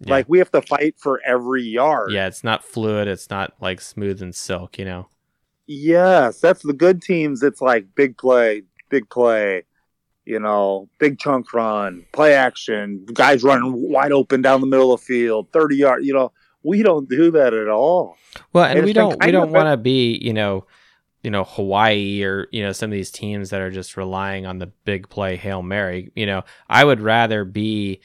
Yeah. 0.00 0.12
Like 0.12 0.28
we 0.28 0.38
have 0.38 0.50
to 0.52 0.62
fight 0.62 0.94
for 0.98 1.20
every 1.26 1.62
yard. 1.64 2.12
Yeah, 2.12 2.26
it's 2.26 2.44
not 2.44 2.64
fluid. 2.64 3.08
It's 3.08 3.30
not 3.30 3.54
like 3.60 3.80
smooth 3.80 4.22
and 4.22 4.34
silk, 4.34 4.78
you 4.78 4.84
know. 4.84 5.08
Yes, 5.66 6.40
that's 6.40 6.62
the 6.62 6.72
good 6.72 7.02
teams. 7.02 7.42
It's 7.42 7.60
like 7.60 7.94
big 7.94 8.16
play, 8.16 8.62
big 8.88 9.10
play, 9.10 9.64
you 10.24 10.38
know, 10.38 10.88
big 10.98 11.18
chunk 11.18 11.52
run, 11.52 12.06
play 12.12 12.34
action, 12.34 13.04
guys 13.12 13.42
running 13.42 13.72
wide 13.74 14.12
open 14.12 14.40
down 14.40 14.60
the 14.60 14.66
middle 14.66 14.92
of 14.92 15.00
the 15.00 15.06
field, 15.06 15.48
30 15.52 15.76
yard, 15.76 16.04
you 16.04 16.14
know, 16.14 16.32
we 16.62 16.82
don't 16.82 17.08
do 17.08 17.30
that 17.32 17.54
at 17.54 17.68
all. 17.68 18.16
Well, 18.52 18.64
and 18.64 18.78
And 18.78 18.84
we 18.84 18.90
it's 18.90 18.96
been 18.96 19.08
don't 19.10 19.24
we 19.24 19.32
don't 19.32 19.50
want 19.50 19.68
to 19.68 19.76
be, 19.76 20.18
you 20.22 20.32
know, 20.32 20.64
you 21.22 21.30
know 21.30 21.44
Hawaii 21.44 22.22
or 22.22 22.48
you 22.52 22.62
know 22.62 22.72
some 22.72 22.90
of 22.90 22.94
these 22.94 23.10
teams 23.10 23.50
that 23.50 23.60
are 23.60 23.70
just 23.70 23.96
relying 23.96 24.46
on 24.46 24.58
the 24.58 24.66
big 24.66 25.08
play 25.08 25.36
hail 25.36 25.62
mary. 25.62 26.10
You 26.14 26.26
know, 26.26 26.44
I 26.68 26.84
would 26.84 27.00
rather 27.00 27.44
be 27.44 28.00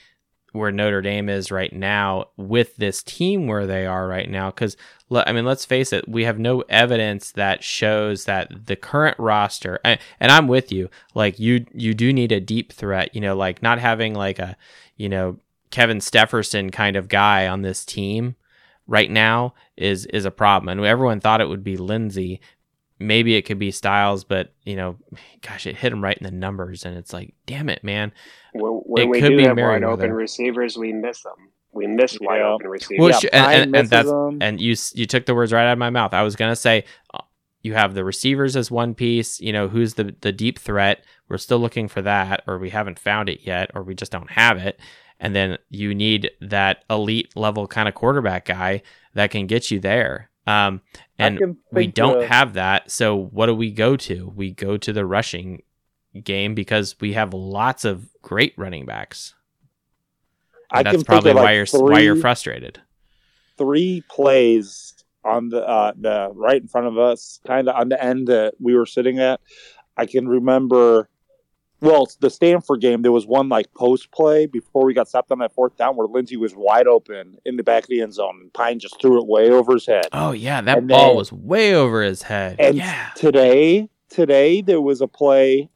where 0.53 0.71
Notre 0.71 1.01
Dame 1.01 1.29
is 1.29 1.51
right 1.51 1.73
now 1.73 2.27
with 2.37 2.75
this 2.77 3.03
team 3.03 3.47
where 3.47 3.65
they 3.65 3.85
are 3.85 4.07
right 4.07 4.29
now 4.29 4.49
because 4.51 4.77
I 5.11 5.31
mean 5.31 5.45
let's 5.45 5.65
face 5.65 5.91
it 5.91 6.07
we 6.07 6.23
have 6.23 6.39
no 6.39 6.61
evidence 6.69 7.31
that 7.31 7.63
shows 7.63 8.25
that 8.25 8.67
the 8.67 8.75
current 8.75 9.17
roster 9.19 9.79
and, 9.83 9.99
and 10.19 10.31
I'm 10.31 10.47
with 10.47 10.71
you 10.71 10.89
like 11.15 11.39
you 11.39 11.65
you 11.73 11.93
do 11.93 12.13
need 12.13 12.31
a 12.31 12.39
deep 12.39 12.71
threat 12.71 13.13
you 13.13 13.21
know 13.21 13.35
like 13.35 13.63
not 13.63 13.79
having 13.79 14.13
like 14.13 14.39
a 14.39 14.55
you 14.95 15.09
know 15.09 15.39
Kevin 15.71 15.97
Stepherson 15.97 16.71
kind 16.71 16.95
of 16.95 17.09
guy 17.09 17.47
on 17.47 17.63
this 17.63 17.83
team 17.83 18.35
right 18.85 19.09
now 19.09 19.55
is 19.75 20.05
is 20.07 20.23
a 20.23 20.31
problem 20.31 20.69
and 20.69 20.85
everyone 20.85 21.19
thought 21.19 21.41
it 21.41 21.49
would 21.49 21.63
be 21.63 21.77
Lenzy 21.77 22.39
maybe 23.07 23.35
it 23.35 23.43
could 23.43 23.59
be 23.59 23.71
Styles 23.71 24.23
but 24.23 24.53
you 24.63 24.75
know 24.75 24.97
gosh 25.41 25.67
it 25.67 25.75
hit 25.75 25.91
him 25.91 26.03
right 26.03 26.17
in 26.17 26.23
the 26.23 26.31
numbers 26.31 26.85
and 26.85 26.97
it's 26.97 27.13
like 27.13 27.33
damn 27.45 27.69
it 27.69 27.83
man 27.83 28.11
When, 28.53 28.71
when 28.85 29.03
It 29.03 29.09
we 29.09 29.21
could 29.21 29.29
do 29.29 29.37
be 29.37 29.43
have 29.43 29.51
wide 29.57 29.81
Merriweather. 29.81 29.91
open 30.05 30.13
receivers, 30.13 30.77
we 30.77 30.93
miss 30.93 31.21
them. 31.23 31.33
We 31.71 31.87
miss 31.87 32.17
wide 32.21 32.41
open 32.41 32.67
receivers. 32.67 32.99
Well, 32.99 33.09
Yeah, 33.09 33.17
sh- 33.19 33.25
and, 33.33 33.45
and, 33.63 33.75
and 33.75 33.89
that's 33.89 34.09
them. 34.09 34.37
and 34.41 34.61
you 34.61 34.75
you 34.93 35.05
took 35.07 35.25
the 35.25 35.33
words 35.35 35.51
right 35.51 35.65
out 35.67 35.73
of 35.73 35.79
my 35.79 35.89
mouth. 35.89 36.13
I 36.13 36.21
was 36.23 36.35
gonna 36.35 36.55
say 36.55 36.85
uh, 37.13 37.19
you 37.63 37.73
have 37.73 37.93
the 37.95 38.03
receivers 38.03 38.55
as 38.55 38.69
one 38.69 38.93
piece. 38.93 39.39
You 39.39 39.53
know 39.53 39.67
who's 39.67 39.95
the 39.95 40.15
the 40.21 40.31
deep 40.31 40.59
threat. 40.59 41.03
We're 41.29 41.37
still 41.39 41.59
looking 41.59 41.87
for 41.87 42.01
that, 42.03 42.43
or 42.45 42.59
we 42.59 42.69
haven't 42.69 42.99
found 42.99 43.27
it 43.29 43.39
yet, 43.43 43.71
or 43.73 43.81
we 43.81 43.95
just 43.95 44.11
don't 44.11 44.29
have 44.31 44.57
it. 44.57 44.79
And 45.19 45.33
then 45.35 45.57
you 45.69 45.95
need 45.95 46.29
that 46.41 46.83
elite 46.89 47.35
level 47.35 47.65
kind 47.65 47.87
of 47.87 47.95
quarterback 47.95 48.45
guy 48.45 48.81
that 49.15 49.31
can 49.31 49.47
get 49.47 49.71
you 49.71 49.79
there. 49.79 50.29
Um, 50.45 50.81
and 51.17 51.57
we 51.71 51.87
don't 51.87 52.23
of- 52.23 52.29
have 52.29 52.53
that. 52.53 52.91
So 52.91 53.15
what 53.15 53.45
do 53.45 53.55
we 53.55 53.71
go 53.71 53.95
to? 53.97 54.31
We 54.35 54.51
go 54.51 54.77
to 54.77 54.93
the 54.93 55.05
rushing 55.05 55.63
game 56.23 56.53
because 56.53 56.95
we 56.99 57.13
have 57.13 57.33
lots 57.33 57.85
of 57.85 58.09
great 58.21 58.53
running 58.57 58.85
backs. 58.85 59.33
I 60.69 60.79
And 60.79 60.87
that's 60.87 61.03
probably 61.03 61.33
why 61.33 61.55
like, 61.55 61.71
you're 61.71 61.81
why 61.81 61.99
you're 61.99 62.15
frustrated. 62.15 62.81
three 63.57 64.03
plays 64.09 64.93
on 65.23 65.49
the 65.49 65.67
uh, 65.67 65.93
the 65.95 66.31
right 66.33 66.61
in 66.61 66.67
front 66.67 66.87
of 66.87 66.97
us, 66.97 67.39
kind 67.45 67.69
of 67.69 67.75
on 67.75 67.89
the 67.89 68.03
end 68.03 68.27
that 68.27 68.55
we 68.59 68.75
were 68.75 68.85
sitting 68.85 69.19
at. 69.19 69.39
I 69.95 70.05
can 70.05 70.27
remember. 70.27 71.09
Well, 71.83 72.07
the 72.21 72.29
Stanford 72.29 72.79
game, 72.79 73.01
there 73.01 73.11
was 73.11 73.27
one 73.27 73.49
like 73.49 73.73
post 73.73 74.09
play 74.11 74.45
before 74.45 74.85
we 74.85 74.93
got 74.93 75.09
stopped 75.09 75.31
on 75.33 75.39
that 75.39 75.53
fourth 75.53 75.75
down 75.75 75.97
where 75.97 76.07
Lenzy 76.07 76.37
was 76.37 76.55
wide 76.55 76.87
open 76.87 77.37
in 77.45 77.57
the 77.57 77.63
back 77.63 77.83
of 77.83 77.89
the 77.89 77.99
end 78.01 78.13
zone 78.13 78.39
and 78.41 78.53
Pyne 78.53 78.79
just 78.79 79.01
threw 79.01 79.21
it 79.21 79.27
way 79.27 79.49
over 79.49 79.73
his 79.73 79.85
head. 79.85 80.07
Oh 80.13 80.31
yeah, 80.31 80.61
that 80.61 80.77
And 80.77 80.87
ball 80.87 81.07
then- 81.09 81.15
was 81.17 81.33
way 81.33 81.75
over 81.75 82.01
his 82.01 82.21
head. 82.23 82.55
And 82.57 82.77
yeah. 82.77 83.09
today, 83.17 83.89
today 84.09 84.61
there 84.61 84.79
was 84.79 85.01
a 85.01 85.07
play 85.07 85.69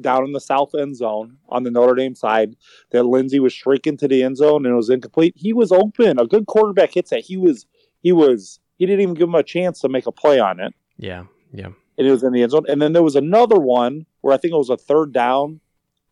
down 0.00 0.24
in 0.24 0.32
the 0.32 0.40
south 0.40 0.74
end 0.74 0.96
zone 0.96 1.36
on 1.48 1.62
the 1.62 1.70
Notre 1.70 1.94
Dame 1.94 2.16
side 2.16 2.56
that 2.90 3.04
Lenzy 3.04 3.38
was 3.38 3.52
shrinking 3.52 3.98
to 3.98 4.08
the 4.08 4.24
end 4.24 4.38
zone 4.38 4.66
and 4.66 4.72
it 4.72 4.76
was 4.76 4.90
incomplete. 4.90 5.34
He 5.36 5.52
was 5.52 5.70
open. 5.70 6.18
A 6.18 6.26
good 6.26 6.46
quarterback 6.46 6.92
hits 6.92 7.10
that. 7.10 7.20
He 7.20 7.36
was 7.36 7.66
he 8.00 8.10
was 8.10 8.58
he 8.78 8.86
didn't 8.86 9.02
even 9.02 9.14
give 9.14 9.28
him 9.28 9.36
a 9.36 9.44
chance 9.44 9.78
to 9.82 9.88
make 9.88 10.06
a 10.08 10.12
play 10.12 10.40
on 10.40 10.58
it. 10.58 10.74
Yeah. 10.96 11.24
Yeah. 11.52 11.68
And 11.98 12.06
it 12.06 12.10
was 12.10 12.22
in 12.22 12.32
the 12.32 12.42
end 12.42 12.52
zone. 12.52 12.64
And 12.68 12.80
then 12.80 12.92
there 12.92 13.02
was 13.02 13.16
another 13.16 13.58
one 13.58 14.06
where 14.20 14.34
I 14.34 14.38
think 14.38 14.52
it 14.52 14.58
was 14.58 14.70
a 14.70 14.76
third 14.76 15.12
down 15.12 15.60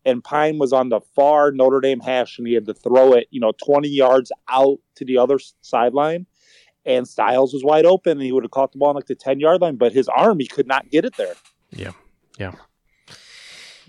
and 0.05 0.23
Pyne 0.23 0.57
was 0.57 0.73
on 0.73 0.89
the 0.89 1.01
far 1.15 1.51
Notre 1.51 1.79
Dame 1.79 1.99
hash 1.99 2.37
and 2.37 2.47
he 2.47 2.53
had 2.53 2.65
to 2.65 2.73
throw 2.73 3.13
it, 3.13 3.27
you 3.31 3.39
know, 3.39 3.51
20 3.63 3.87
yards 3.89 4.31
out 4.49 4.79
to 4.95 5.05
the 5.05 5.17
other 5.17 5.39
sideline. 5.61 6.25
And 6.85 7.07
Styles 7.07 7.53
was 7.53 7.63
wide 7.63 7.85
open 7.85 8.13
and 8.13 8.21
he 8.21 8.31
would 8.31 8.43
have 8.43 8.51
caught 8.51 8.71
the 8.71 8.79
ball 8.79 8.89
on 8.89 8.95
like 8.95 9.05
the 9.05 9.15
10 9.15 9.39
yard 9.39 9.61
line, 9.61 9.75
but 9.75 9.93
his 9.93 10.07
arm, 10.07 10.39
he 10.39 10.47
could 10.47 10.67
not 10.67 10.89
get 10.89 11.05
it 11.05 11.15
there. 11.15 11.35
Yeah, 11.71 11.91
Yeah. 12.37 12.53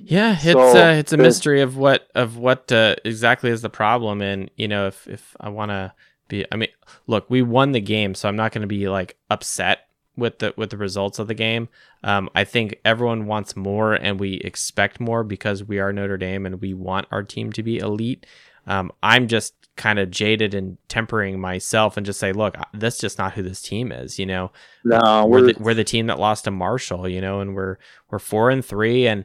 Yeah, 0.04 0.32
it's 0.34 0.52
So, 0.52 0.60
uh, 0.60 0.92
it's 0.94 1.12
a 1.12 1.16
mystery 1.16 1.60
of 1.60 1.76
what 1.76 2.10
of 2.14 2.36
what 2.36 2.72
uh, 2.72 2.96
exactly 3.04 3.50
is 3.50 3.62
the 3.62 3.70
problem, 3.70 4.20
and 4.20 4.50
you 4.56 4.66
know 4.66 4.88
if 4.88 5.06
if 5.06 5.36
I 5.38 5.48
want 5.48 5.70
to 5.70 5.92
be, 6.26 6.44
I 6.50 6.56
mean, 6.56 6.70
look, 7.06 7.30
we 7.30 7.42
won 7.42 7.70
the 7.70 7.80
game, 7.80 8.14
so 8.14 8.28
I'm 8.28 8.34
not 8.34 8.50
going 8.52 8.62
to 8.62 8.66
be 8.66 8.88
like 8.88 9.16
upset 9.30 9.86
with 10.16 10.38
the 10.40 10.52
with 10.56 10.70
the 10.70 10.76
results 10.76 11.18
of 11.18 11.28
the 11.28 11.34
game. 11.34 11.68
Um, 12.04 12.28
I 12.34 12.44
think 12.44 12.76
everyone 12.84 13.26
wants 13.26 13.56
more, 13.56 13.94
and 13.94 14.20
we 14.20 14.34
expect 14.34 15.00
more 15.00 15.24
because 15.24 15.64
we 15.64 15.78
are 15.78 15.92
Notre 15.92 16.18
Dame, 16.18 16.46
and 16.46 16.60
we 16.60 16.74
want 16.74 17.06
our 17.10 17.22
team 17.22 17.52
to 17.52 17.62
be 17.62 17.78
elite. 17.78 18.26
um, 18.66 18.92
I'm 19.02 19.26
just 19.26 19.54
kind 19.76 19.98
of 19.98 20.10
jaded 20.10 20.52
and 20.54 20.76
tempering 20.88 21.40
myself 21.40 21.96
and 21.96 22.04
just 22.04 22.20
say, 22.20 22.32
look, 22.32 22.56
that's 22.74 22.98
just 22.98 23.18
not 23.18 23.32
who 23.32 23.42
this 23.42 23.62
team 23.62 23.90
is. 23.90 24.18
You 24.18 24.26
know, 24.26 24.52
No, 24.84 25.26
we're 25.26 25.40
we're 25.40 25.52
the, 25.52 25.62
we're 25.62 25.74
the 25.74 25.84
team 25.84 26.06
that 26.08 26.18
lost 26.18 26.44
to 26.44 26.50
Marshall. 26.50 27.08
You 27.08 27.20
know, 27.20 27.40
and 27.40 27.54
we're 27.54 27.78
we're 28.10 28.18
four 28.18 28.50
and 28.50 28.64
three, 28.64 29.06
and 29.06 29.24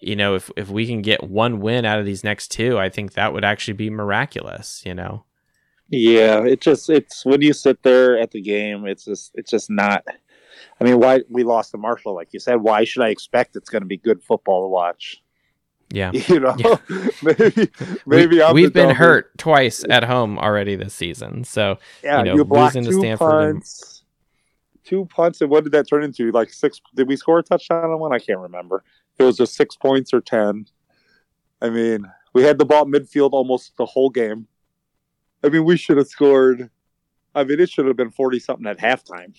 you 0.00 0.14
know 0.16 0.34
if 0.36 0.50
if 0.56 0.68
we 0.68 0.86
can 0.86 1.02
get 1.02 1.24
one 1.24 1.60
win 1.60 1.84
out 1.84 1.98
of 1.98 2.06
these 2.06 2.22
next 2.24 2.48
two, 2.48 2.78
I 2.78 2.88
think 2.88 3.14
that 3.14 3.32
would 3.32 3.44
actually 3.44 3.74
be 3.74 3.90
miraculous. 3.90 4.82
You 4.86 4.94
know. 4.94 5.24
Yeah, 5.90 6.44
it 6.44 6.60
just 6.60 6.90
it's 6.90 7.24
when 7.24 7.40
you 7.40 7.52
sit 7.54 7.82
there 7.82 8.18
at 8.18 8.30
the 8.30 8.42
game, 8.42 8.86
it's 8.86 9.04
just 9.04 9.32
it's 9.34 9.50
just 9.50 9.70
not. 9.70 10.04
I 10.80 10.84
mean, 10.84 11.00
why 11.00 11.22
we 11.28 11.42
lost 11.44 11.72
to 11.72 11.78
Marshall, 11.78 12.14
like 12.14 12.32
you 12.32 12.40
said. 12.40 12.56
Why 12.56 12.84
should 12.84 13.02
I 13.02 13.08
expect 13.08 13.56
it's 13.56 13.68
going 13.70 13.82
to 13.82 13.86
be 13.86 13.96
good 13.96 14.22
football 14.22 14.62
to 14.64 14.68
watch? 14.68 15.22
Yeah. 15.90 16.12
You 16.28 16.40
know, 16.40 16.54
Yeah. 16.58 16.76
maybe 17.22 17.70
maybe 18.06 18.38
we, 18.38 18.52
we've 18.52 18.72
been 18.72 18.94
hurt 18.94 19.36
twice 19.38 19.84
at 19.88 20.04
home 20.04 20.38
already 20.38 20.76
this 20.76 20.94
season. 20.94 21.44
So 21.44 21.78
Yeah, 22.04 22.18
you 22.18 22.24
know, 22.26 22.34
you 22.36 22.44
losing 22.44 22.84
to 22.84 22.90
two 22.90 23.00
Stanford 23.00 23.44
and- 23.44 23.54
punts, 23.56 24.04
two 24.84 25.06
punts, 25.06 25.40
and 25.40 25.50
what 25.50 25.64
did 25.64 25.72
that 25.72 25.88
turn 25.88 26.04
into? 26.04 26.30
Like 26.30 26.50
six? 26.50 26.80
Did 26.94 27.08
we 27.08 27.16
score 27.16 27.38
a 27.38 27.42
touchdown 27.42 27.90
on 27.90 27.98
one? 27.98 28.12
I 28.12 28.18
can't 28.18 28.38
remember. 28.38 28.84
It 29.18 29.24
was 29.24 29.36
just 29.36 29.54
six 29.54 29.76
points 29.76 30.12
or 30.14 30.20
ten. 30.20 30.66
I 31.60 31.70
mean, 31.70 32.04
we 32.34 32.44
had 32.44 32.58
the 32.58 32.64
ball 32.64 32.84
midfield 32.84 33.32
almost 33.32 33.76
the 33.76 33.86
whole 33.86 34.10
game. 34.10 34.46
I 35.42 35.48
mean, 35.48 35.64
we 35.64 35.76
should 35.76 35.96
have 35.96 36.06
scored. 36.08 36.70
I 37.34 37.44
mean, 37.44 37.60
it 37.60 37.70
should 37.70 37.86
have 37.86 37.96
been 37.96 38.10
forty 38.10 38.38
something 38.38 38.66
at 38.66 38.78
halftime. 38.78 39.34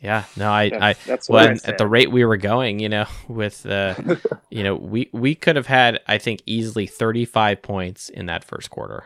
Yeah, 0.00 0.24
no, 0.36 0.50
I, 0.50 0.62
I 0.62 0.70
That's, 0.92 1.04
that's 1.04 1.28
well, 1.28 1.46
I 1.46 1.68
at 1.68 1.76
the 1.76 1.86
rate 1.86 2.10
we 2.10 2.24
were 2.24 2.38
going, 2.38 2.78
you 2.78 2.88
know, 2.88 3.06
with 3.28 3.66
uh, 3.66 3.94
you 4.50 4.62
know, 4.62 4.74
we 4.74 5.10
we 5.12 5.34
could 5.34 5.56
have 5.56 5.66
had, 5.66 6.00
I 6.06 6.18
think, 6.18 6.42
easily 6.46 6.86
35 6.86 7.60
points 7.62 8.08
in 8.08 8.26
that 8.26 8.44
first 8.44 8.70
quarter, 8.70 9.04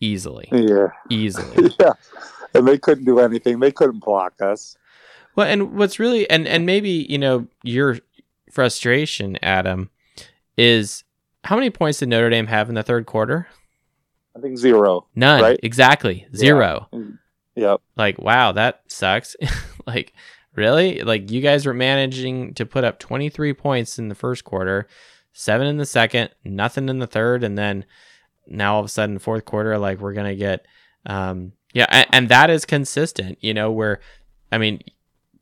easily, 0.00 0.48
Yeah, 0.50 0.88
easily. 1.08 1.74
yeah, 1.80 1.92
and 2.52 2.66
they 2.66 2.78
couldn't 2.78 3.04
do 3.04 3.20
anything. 3.20 3.60
They 3.60 3.72
couldn't 3.72 4.00
block 4.00 4.34
us. 4.40 4.76
Well, 5.36 5.46
and 5.46 5.76
what's 5.76 5.98
really, 5.98 6.28
and 6.28 6.48
and 6.48 6.66
maybe 6.66 7.06
you 7.08 7.18
know, 7.18 7.46
your 7.62 7.98
frustration, 8.50 9.38
Adam, 9.42 9.90
is 10.56 11.04
how 11.44 11.54
many 11.54 11.70
points 11.70 12.00
did 12.00 12.08
Notre 12.08 12.30
Dame 12.30 12.48
have 12.48 12.68
in 12.68 12.74
the 12.74 12.82
third 12.82 13.06
quarter? 13.06 13.46
I 14.36 14.40
think 14.40 14.58
zero. 14.58 15.06
None. 15.14 15.42
Right? 15.42 15.60
Exactly. 15.62 16.26
Zero. 16.34 16.88
Yep. 17.56 17.80
Like, 17.96 18.18
wow, 18.18 18.52
that 18.52 18.82
sucks. 18.88 19.36
like, 19.86 20.12
really? 20.54 21.02
Like, 21.02 21.30
you 21.30 21.40
guys 21.40 21.66
were 21.66 21.74
managing 21.74 22.54
to 22.54 22.66
put 22.66 22.84
up 22.84 22.98
23 22.98 23.52
points 23.54 23.98
in 23.98 24.08
the 24.08 24.14
first 24.14 24.44
quarter, 24.44 24.88
seven 25.32 25.66
in 25.66 25.76
the 25.76 25.86
second, 25.86 26.30
nothing 26.44 26.88
in 26.88 26.98
the 26.98 27.06
third, 27.06 27.44
and 27.44 27.56
then 27.56 27.84
now 28.46 28.74
all 28.74 28.80
of 28.80 28.86
a 28.86 28.88
sudden, 28.88 29.18
fourth 29.18 29.44
quarter, 29.44 29.78
like, 29.78 30.00
we're 30.00 30.12
going 30.12 30.30
to 30.30 30.36
get, 30.36 30.66
um, 31.06 31.52
yeah, 31.72 31.86
and, 31.90 32.06
and 32.12 32.28
that 32.28 32.50
is 32.50 32.64
consistent, 32.64 33.38
you 33.40 33.54
know, 33.54 33.70
where, 33.70 34.00
I 34.50 34.58
mean, 34.58 34.80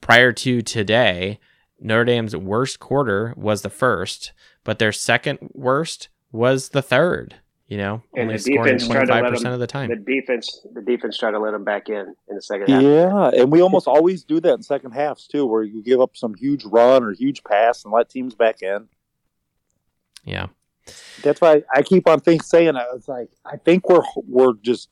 prior 0.01 0.32
to 0.32 0.62
today, 0.62 1.39
Notre 1.80 2.05
Dame's 2.05 2.36
worst 2.36 2.78
quarter 2.78 3.34
was 3.36 3.62
the 3.62 3.70
first, 3.70 4.32
but 4.64 4.78
their 4.78 4.93
second 4.93 5.39
worst 5.52 6.09
was 6.30 6.70
the 6.70 6.82
third. 6.82 7.36
You 7.73 7.78
know, 7.78 8.03
And 8.15 8.28
only 8.28 8.36
scoring 8.36 8.77
defense 8.77 8.86
tried 8.86 9.07
to 9.07 9.15
let 9.15 9.31
percent 9.31 9.55
of 9.55 9.61
the 9.61 9.66
time. 9.66 9.89
the 9.89 9.97
defense, 9.97 10.66
the 10.74 10.82
defense 10.82 11.16
tried 11.16 11.31
to 11.31 11.39
let 11.39 11.53
them 11.53 11.65
back 11.65 11.89
in 11.89 12.15
in 12.28 12.36
the 12.36 12.43
second 12.43 12.69
half. 12.69 12.82
Yeah, 12.82 13.31
and 13.31 13.51
we 13.51 13.62
almost 13.62 13.89
always 13.89 14.24
do 14.24 14.40
that 14.40 14.53
in 14.53 14.62
second 14.62 14.90
halves 14.90 15.27
too, 15.27 15.47
where 15.47 15.62
you 15.62 15.82
give 15.82 15.99
up 15.99 16.15
some 16.15 16.35
huge 16.35 16.66
run 16.66 17.03
or 17.03 17.12
huge 17.12 17.43
pass 17.44 17.82
and 17.82 17.94
let 17.94 18.11
teams 18.11 18.35
back 18.35 18.61
in. 18.61 18.89
yeah. 20.23 20.49
That's 21.23 21.40
why 21.40 21.62
I 21.74 21.81
keep 21.81 22.07
on 22.07 22.20
think 22.20 22.43
saying 22.43 22.77
I 22.77 22.93
was 22.93 23.09
like, 23.09 23.31
I 23.47 23.57
think 23.57 23.89
we're 23.89 24.05
we're 24.16 24.53
just 24.61 24.90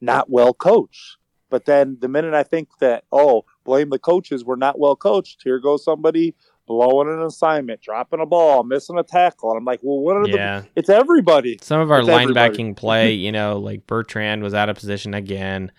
not 0.00 0.28
well 0.28 0.52
coached. 0.52 1.18
But 1.50 1.66
then 1.66 1.98
the 2.00 2.08
minute 2.08 2.34
I 2.34 2.42
think 2.42 2.78
that 2.80 3.04
oh, 3.12 3.44
blame 3.62 3.90
the 3.90 4.00
coaches, 4.00 4.44
we're 4.44 4.56
not 4.56 4.76
well 4.76 4.96
coached. 4.96 5.42
Here 5.44 5.60
goes 5.60 5.84
somebody 5.84 6.34
blowing 6.68 7.08
an 7.08 7.22
assignment, 7.22 7.80
dropping 7.80 8.20
a 8.20 8.26
ball, 8.26 8.62
missing 8.62 8.98
a 8.98 9.02
tackle, 9.02 9.50
and 9.50 9.58
I'm 9.58 9.64
like, 9.64 9.80
well, 9.82 9.98
what 9.98 10.16
are 10.16 10.28
Yeah. 10.28 10.60
the? 10.60 10.68
It's 10.76 10.88
everybody. 10.88 11.58
Some 11.62 11.80
of 11.80 11.90
our 11.90 12.00
It's 12.00 12.08
everybody. 12.08 12.56
linebacking 12.56 12.76
play, 12.76 13.12
you 13.14 13.32
know, 13.32 13.58
like 13.58 13.86
Bertrand 13.86 14.42
was 14.42 14.54
out 14.54 14.68
of 14.68 14.76
position 14.76 15.14
again. 15.14 15.72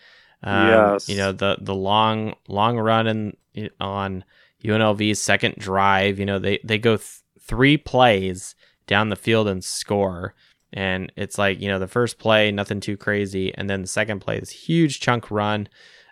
Um, 0.43 0.67
Yes. 0.67 1.07
You 1.07 1.17
know 1.17 1.31
the 1.31 1.57
the 1.61 1.75
long 1.75 2.33
long 2.47 2.77
run 2.77 3.07
in, 3.53 3.69
on 3.79 4.23
UNLV's 4.63 5.21
second 5.21 5.55
drive. 5.57 6.19
You 6.19 6.25
know 6.25 6.39
they 6.39 6.59
they 6.63 6.77
go 6.77 6.97
th- 6.97 7.07
three 7.41 7.77
plays 7.77 8.55
down 8.87 9.09
the 9.09 9.15
field 9.15 9.47
and 9.47 9.63
score, 9.63 10.33
and 10.73 11.11
it's 11.15 11.37
like 11.37 11.61
you 11.61 11.67
know 11.67 11.79
the 11.79 11.87
first 11.87 12.19
play 12.19 12.51
nothing 12.51 12.79
too 12.79 12.97
crazy, 12.97 13.53
and 13.55 13.69
then 13.69 13.81
the 13.81 13.87
second 13.87 14.19
play 14.19 14.39
this 14.39 14.49
huge 14.51 14.99
chunk 14.99 15.29
run, 15.29 15.67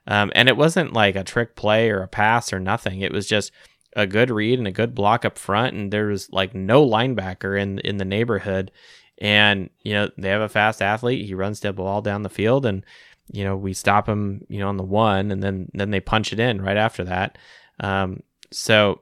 um, 0.08 0.32
and 0.36 0.49
it 0.49 0.58
wasn't 0.58 0.94
like 0.94 1.16
a 1.16 1.24
trick 1.24 1.56
play 1.56 1.90
or 1.90 2.02
a 2.04 2.08
pass 2.08 2.52
or 2.54 2.60
nothing. 2.60 3.02
It 3.02 3.12
was 3.14 3.28
just 3.28 3.52
a 3.95 4.05
good 4.05 4.30
read 4.30 4.59
and 4.59 4.68
a 4.68 4.72
good 4.72 4.93
block 4.93 5.26
up 5.26 5.38
front, 5.38 5.76
and 5.76 5.91
there 5.91 6.07
was 6.07 6.31
like 6.31 6.53
no 6.53 6.85
linebacker 6.85 7.59
in 7.59 7.80
in 7.80 7.97
the 7.97 8.05
neighborhood. 8.05 8.72
And 9.19 9.69
you 9.81 9.93
know 9.93 10.09
they 10.18 10.30
have 10.30 10.41
a 10.41 10.49
fast 10.49 10.81
athlete. 10.81 11.26
He 11.26 11.34
runs 11.34 11.59
the 11.59 11.73
ball 11.73 12.01
down 12.01 12.23
the 12.23 12.30
field, 12.30 12.65
and 12.65 12.85
you 13.31 13.43
know 13.43 13.55
we 13.55 13.73
stop 13.73 14.07
him. 14.07 14.45
You 14.49 14.59
know 14.59 14.69
on 14.69 14.77
the 14.77 14.84
one, 14.84 15.31
and 15.31 15.41
then 15.41 15.69
then 15.73 15.91
they 15.91 15.99
punch 15.99 16.34
it 16.34 16.39
in 16.39 16.61
right 16.61 16.77
after 16.77 17.03
that. 17.05 17.38
Um, 17.80 18.22
so 18.51 19.01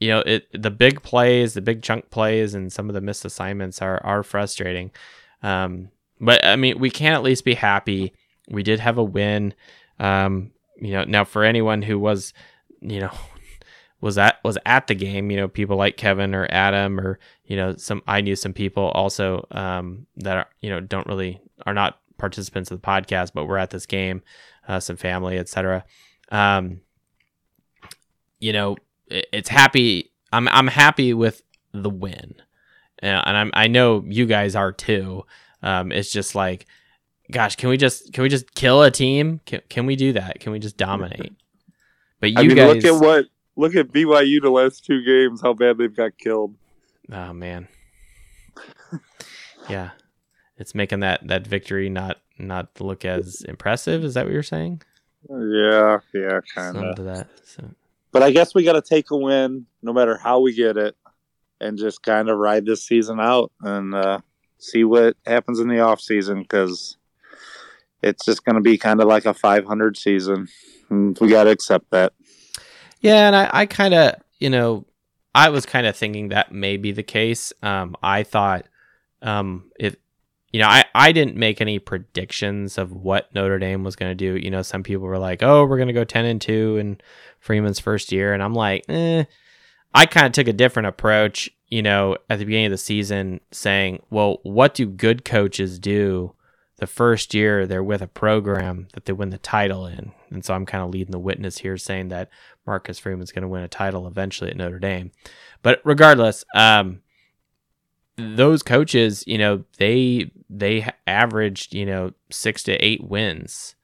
you 0.00 0.08
know 0.08 0.20
it 0.20 0.46
the 0.52 0.70
big 0.70 1.02
plays, 1.02 1.54
the 1.54 1.60
big 1.60 1.82
chunk 1.82 2.10
plays, 2.10 2.54
and 2.54 2.72
some 2.72 2.88
of 2.88 2.94
the 2.94 3.00
missed 3.00 3.24
assignments 3.24 3.82
are 3.82 4.02
are 4.04 4.22
frustrating. 4.22 4.90
Um, 5.42 5.90
but 6.20 6.44
I 6.44 6.56
mean 6.56 6.78
we 6.78 6.90
can 6.90 7.12
at 7.12 7.22
least 7.22 7.44
be 7.44 7.54
happy. 7.54 8.14
We 8.48 8.62
did 8.62 8.80
have 8.80 8.98
a 8.98 9.04
win. 9.04 9.54
Um, 9.98 10.52
you 10.78 10.92
know 10.92 11.04
now 11.04 11.24
for 11.24 11.44
anyone 11.44 11.82
who 11.82 11.98
was 11.98 12.32
you 12.80 13.00
know 13.00 13.12
was 14.00 14.18
at 14.18 14.38
was 14.44 14.58
at 14.66 14.86
the 14.86 14.94
game 14.94 15.30
you 15.30 15.36
know 15.36 15.48
people 15.48 15.76
like 15.76 15.96
kevin 15.96 16.34
or 16.34 16.46
adam 16.50 17.00
or 17.00 17.18
you 17.44 17.56
know 17.56 17.74
some 17.76 18.02
i 18.06 18.20
knew 18.20 18.36
some 18.36 18.52
people 18.52 18.84
also 18.88 19.46
um 19.52 20.06
that 20.16 20.36
are 20.36 20.46
you 20.60 20.70
know 20.70 20.80
don't 20.80 21.06
really 21.06 21.40
are 21.64 21.74
not 21.74 21.98
participants 22.18 22.70
of 22.70 22.80
the 22.80 22.86
podcast 22.86 23.32
but 23.34 23.46
were 23.46 23.58
at 23.58 23.70
this 23.70 23.86
game 23.86 24.22
uh, 24.68 24.80
some 24.80 24.96
family 24.96 25.38
etc 25.38 25.84
um 26.30 26.80
you 28.38 28.52
know 28.52 28.76
it, 29.08 29.26
it's 29.32 29.48
happy 29.48 30.10
i'm 30.32 30.48
i'm 30.48 30.66
happy 30.66 31.14
with 31.14 31.42
the 31.72 31.90
win. 31.90 32.34
Uh, 33.02 33.06
and 33.06 33.36
i'm 33.36 33.50
i 33.54 33.66
know 33.66 34.04
you 34.06 34.26
guys 34.26 34.56
are 34.56 34.72
too. 34.72 35.24
Um 35.62 35.92
it's 35.92 36.10
just 36.10 36.34
like 36.34 36.66
gosh 37.30 37.56
can 37.56 37.68
we 37.68 37.76
just 37.76 38.12
can 38.12 38.22
we 38.22 38.28
just 38.28 38.54
kill 38.54 38.82
a 38.82 38.90
team? 38.90 39.40
Can, 39.46 39.60
can 39.68 39.86
we 39.86 39.96
do 39.96 40.12
that? 40.14 40.40
Can 40.40 40.52
we 40.52 40.58
just 40.58 40.76
dominate? 40.76 41.34
But 42.20 42.30
you 42.30 42.38
I 42.38 42.42
mean, 42.42 42.56
guys 42.56 42.74
look 42.76 42.84
at 42.84 43.00
what 43.00 43.26
look 43.56 43.74
at 43.74 43.88
BYU 43.88 44.40
the 44.40 44.50
last 44.50 44.84
two 44.84 45.02
games, 45.02 45.40
how 45.40 45.54
bad 45.54 45.78
they've 45.78 45.94
got 45.94 46.16
killed. 46.18 46.54
Oh 47.10 47.32
man. 47.32 47.68
yeah. 49.68 49.90
It's 50.58 50.74
making 50.74 51.00
that 51.00 51.26
that 51.28 51.46
victory 51.46 51.88
not 51.88 52.18
not 52.38 52.80
look 52.80 53.04
as 53.04 53.42
impressive. 53.42 54.04
Is 54.04 54.14
that 54.14 54.24
what 54.24 54.32
you're 54.32 54.42
saying? 54.42 54.82
Yeah, 55.28 55.98
yeah, 56.14 56.40
kind 56.54 56.74
Something 56.74 56.84
of. 56.90 56.96
to 56.96 57.02
that. 57.02 57.28
So, 57.44 57.68
But 58.12 58.22
I 58.22 58.30
guess 58.30 58.54
we 58.54 58.62
got 58.64 58.74
to 58.74 58.82
take 58.82 59.10
a 59.10 59.16
win, 59.16 59.66
no 59.82 59.92
matter 59.92 60.16
how 60.16 60.40
we 60.40 60.54
get 60.54 60.76
it, 60.76 60.94
and 61.60 61.76
just 61.76 62.02
kind 62.02 62.28
of 62.28 62.38
ride 62.38 62.64
this 62.64 62.84
season 62.86 63.18
out 63.18 63.50
and 63.60 63.94
uh, 63.94 64.20
see 64.58 64.84
what 64.84 65.16
happens 65.26 65.58
in 65.58 65.68
the 65.68 65.80
off 65.80 66.00
season 66.00 66.42
because 66.42 66.96
it's 68.02 68.24
just 68.24 68.44
going 68.44 68.54
to 68.54 68.60
be 68.60 68.78
kind 68.78 69.00
of 69.00 69.08
like 69.08 69.26
a 69.26 69.34
500 69.34 69.96
season. 69.96 70.46
And 70.90 71.18
we 71.18 71.28
got 71.28 71.44
to 71.44 71.50
accept 71.50 71.90
that. 71.90 72.12
Yeah, 73.00 73.26
and 73.26 73.36
I, 73.36 73.50
I 73.52 73.66
kind 73.66 73.94
of, 73.94 74.14
you 74.38 74.50
know, 74.50 74.86
I 75.34 75.50
was 75.50 75.66
kind 75.66 75.86
of 75.86 75.96
thinking 75.96 76.28
that 76.28 76.52
may 76.52 76.76
be 76.76 76.92
the 76.92 77.02
case. 77.02 77.52
Um, 77.62 77.96
I 78.02 78.22
thought, 78.22 78.66
um, 79.22 79.70
if 79.78 79.96
you 80.52 80.60
know, 80.60 80.68
I, 80.68 80.84
I 80.94 81.12
didn't 81.12 81.36
make 81.36 81.60
any 81.60 81.78
predictions 81.78 82.78
of 82.78 82.92
what 82.92 83.34
Notre 83.34 83.58
Dame 83.58 83.84
was 83.84 83.96
going 83.96 84.10
to 84.10 84.14
do. 84.14 84.38
You 84.42 84.50
know, 84.50 84.62
some 84.62 84.82
people 84.82 85.04
were 85.04 85.18
like, 85.18 85.42
"Oh, 85.42 85.66
we're 85.66 85.76
going 85.76 85.88
to 85.88 85.92
go 85.92 86.04
ten 86.04 86.24
and 86.24 86.40
two 86.40 86.78
in 86.78 86.98
Freeman's 87.38 87.80
first 87.80 88.12
year," 88.12 88.32
and 88.32 88.42
I'm 88.42 88.54
like, 88.54 88.84
eh. 88.88 89.24
I 89.94 90.04
kind 90.04 90.26
of 90.26 90.32
took 90.32 90.48
a 90.48 90.52
different 90.52 90.88
approach. 90.88 91.50
You 91.68 91.82
know, 91.82 92.16
at 92.30 92.38
the 92.38 92.44
beginning 92.44 92.66
of 92.66 92.70
the 92.70 92.78
season, 92.78 93.40
saying, 93.50 94.02
"Well, 94.08 94.38
what 94.42 94.74
do 94.74 94.86
good 94.86 95.24
coaches 95.24 95.78
do?" 95.78 96.32
The 96.78 96.86
first 96.86 97.34
year 97.34 97.66
they're 97.66 97.82
with 97.82 98.02
a 98.02 98.06
program 98.06 98.88
that 98.94 99.06
they 99.06 99.12
win 99.12 99.30
the 99.30 99.38
title 99.38 99.86
in, 99.86 100.12
and 100.30 100.44
so 100.44 100.54
I'm 100.54 100.66
kind 100.66 100.84
of 100.84 100.90
leading 100.90 101.12
the 101.12 101.18
witness 101.18 101.58
here, 101.58 101.76
saying 101.76 102.08
that 102.08 102.30
Marcus 102.66 102.98
Freeman's 102.98 103.32
going 103.32 103.42
to 103.42 103.48
win 103.48 103.62
a 103.62 103.68
title 103.68 104.06
eventually 104.06 104.50
at 104.50 104.56
Notre 104.56 104.78
Dame. 104.78 105.12
But 105.62 105.80
regardless, 105.84 106.44
um, 106.54 107.00
those 108.16 108.62
coaches, 108.62 109.24
you 109.26 109.38
know, 109.38 109.64
they 109.78 110.30
they 110.48 110.88
averaged, 111.06 111.74
you 111.74 111.86
know, 111.86 112.12
six 112.30 112.62
to 112.64 112.72
eight 112.84 113.04
wins. 113.04 113.74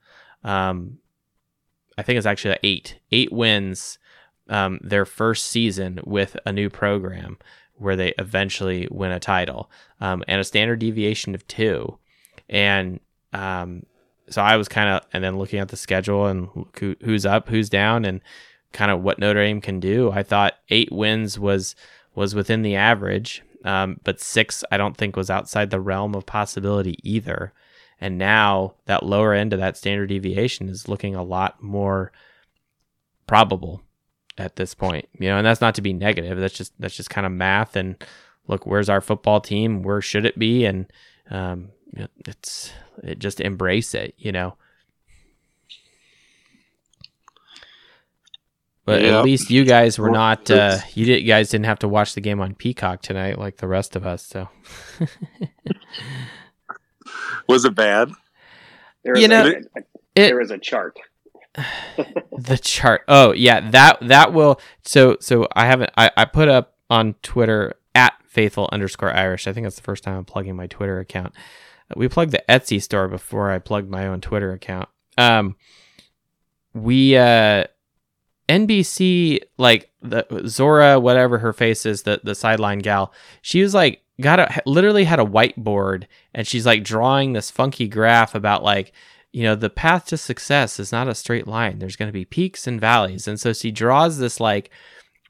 Um, 0.44 0.98
I 1.96 2.02
think 2.02 2.16
it's 2.16 2.26
actually 2.26 2.58
eight, 2.62 2.98
eight 3.10 3.32
wins. 3.32 3.98
Um, 4.48 4.80
their 4.82 5.04
first 5.04 5.46
season 5.46 6.00
with 6.04 6.36
a 6.44 6.52
new 6.52 6.68
program, 6.68 7.38
where 7.76 7.96
they 7.96 8.12
eventually 8.18 8.88
win 8.90 9.12
a 9.12 9.20
title, 9.20 9.70
um, 10.00 10.24
and 10.26 10.40
a 10.40 10.44
standard 10.44 10.80
deviation 10.80 11.34
of 11.34 11.46
two, 11.46 11.98
and 12.48 13.00
um, 13.32 13.84
so 14.28 14.42
I 14.42 14.56
was 14.56 14.68
kind 14.68 14.88
of 14.88 15.02
and 15.12 15.22
then 15.22 15.38
looking 15.38 15.58
at 15.58 15.68
the 15.68 15.76
schedule 15.76 16.26
and 16.26 16.48
who, 16.78 16.96
who's 17.02 17.26
up, 17.26 17.48
who's 17.48 17.68
down, 17.68 18.04
and 18.04 18.20
kind 18.72 18.90
of 18.90 19.02
what 19.02 19.18
Notre 19.18 19.42
Dame 19.42 19.60
can 19.60 19.80
do. 19.80 20.10
I 20.10 20.22
thought 20.22 20.54
eight 20.68 20.90
wins 20.90 21.38
was 21.38 21.74
was 22.14 22.34
within 22.34 22.62
the 22.62 22.76
average, 22.76 23.42
um, 23.64 24.00
but 24.04 24.20
six 24.20 24.64
I 24.70 24.76
don't 24.76 24.96
think 24.96 25.16
was 25.16 25.30
outside 25.30 25.70
the 25.70 25.80
realm 25.80 26.14
of 26.14 26.26
possibility 26.26 26.98
either. 27.02 27.52
And 28.00 28.18
now 28.18 28.74
that 28.86 29.04
lower 29.04 29.32
end 29.32 29.52
of 29.52 29.60
that 29.60 29.76
standard 29.76 30.08
deviation 30.08 30.68
is 30.68 30.88
looking 30.88 31.14
a 31.14 31.22
lot 31.22 31.62
more 31.62 32.10
probable 33.26 33.82
at 34.36 34.56
this 34.56 34.74
point. 34.74 35.08
You 35.18 35.28
know, 35.28 35.36
and 35.38 35.46
that's 35.46 35.60
not 35.60 35.74
to 35.76 35.82
be 35.82 35.92
negative. 35.92 36.38
That's 36.38 36.54
just 36.54 36.72
that's 36.78 36.96
just 36.96 37.10
kind 37.10 37.26
of 37.26 37.32
math. 37.32 37.76
And 37.76 38.02
look, 38.48 38.66
where's 38.66 38.88
our 38.88 39.00
football 39.00 39.40
team? 39.40 39.82
Where 39.82 40.00
should 40.00 40.26
it 40.26 40.38
be? 40.38 40.64
And 40.64 40.92
um, 41.30 41.70
it's 42.26 42.72
it 43.02 43.18
just 43.18 43.40
embrace 43.40 43.94
it. 43.94 44.14
You 44.18 44.32
know. 44.32 44.56
But 48.84 49.02
Yeah. 49.02 49.18
at 49.18 49.24
least 49.24 49.48
you 49.50 49.64
guys 49.64 49.96
were 49.98 50.10
not. 50.10 50.50
Uh, 50.50 50.78
you 50.94 51.06
did. 51.06 51.20
You 51.22 51.28
guys 51.28 51.50
didn't 51.50 51.66
have 51.66 51.78
to 51.80 51.88
watch 51.88 52.14
the 52.14 52.20
game 52.20 52.40
on 52.40 52.54
Peacock 52.54 53.00
tonight 53.02 53.38
like 53.38 53.58
the 53.58 53.68
rest 53.68 53.94
of 53.94 54.04
us. 54.06 54.24
So 54.26 54.48
Was 57.48 57.64
it 57.64 57.74
bad? 57.74 58.10
There 59.04 59.16
You 59.16 59.22
is 59.24 59.28
know, 59.28 59.44
a, 59.46 59.50
it- 59.50 59.86
there 60.14 60.40
is 60.40 60.50
a 60.50 60.58
chart. 60.58 60.98
the 62.38 62.58
chart. 62.60 63.02
Oh 63.08 63.32
yeah, 63.32 63.70
that 63.70 63.98
that 64.08 64.32
will. 64.32 64.60
So 64.84 65.16
so 65.20 65.46
I 65.54 65.66
haven't. 65.66 65.90
I 65.96 66.10
I 66.16 66.24
put 66.24 66.48
up 66.48 66.74
on 66.90 67.14
Twitter 67.22 67.74
at 67.94 68.14
faithful 68.26 68.68
underscore 68.72 69.12
Irish. 69.14 69.46
I 69.46 69.52
think 69.52 69.64
that's 69.66 69.76
the 69.76 69.82
first 69.82 70.02
time 70.02 70.16
I'm 70.16 70.24
plugging 70.24 70.56
my 70.56 70.66
Twitter 70.66 70.98
account. 70.98 71.34
We 71.96 72.08
plugged 72.08 72.32
the 72.32 72.44
Etsy 72.48 72.82
store 72.82 73.08
before 73.08 73.50
I 73.50 73.58
plugged 73.58 73.90
my 73.90 74.06
own 74.06 74.20
Twitter 74.20 74.52
account. 74.52 74.88
Um, 75.18 75.56
we 76.74 77.16
uh, 77.16 77.64
NBC 78.48 79.40
like 79.58 79.90
the 80.00 80.26
Zora, 80.46 80.98
whatever 81.00 81.38
her 81.38 81.52
face 81.52 81.86
is, 81.86 82.02
the 82.02 82.20
the 82.22 82.34
sideline 82.34 82.80
gal. 82.80 83.12
She 83.40 83.62
was 83.62 83.74
like 83.74 84.02
got 84.20 84.40
a 84.40 84.62
literally 84.66 85.04
had 85.04 85.20
a 85.20 85.24
whiteboard 85.24 86.06
and 86.34 86.46
she's 86.46 86.66
like 86.66 86.84
drawing 86.84 87.32
this 87.32 87.50
funky 87.50 87.88
graph 87.88 88.34
about 88.34 88.62
like 88.62 88.92
you 89.32 89.42
know 89.42 89.54
the 89.54 89.70
path 89.70 90.06
to 90.06 90.16
success 90.16 90.78
is 90.78 90.92
not 90.92 91.08
a 91.08 91.14
straight 91.14 91.46
line 91.46 91.78
there's 91.78 91.96
going 91.96 92.08
to 92.08 92.12
be 92.12 92.24
peaks 92.24 92.66
and 92.66 92.80
valleys 92.80 93.26
and 93.26 93.40
so 93.40 93.52
she 93.52 93.70
draws 93.70 94.18
this 94.18 94.38
like 94.38 94.70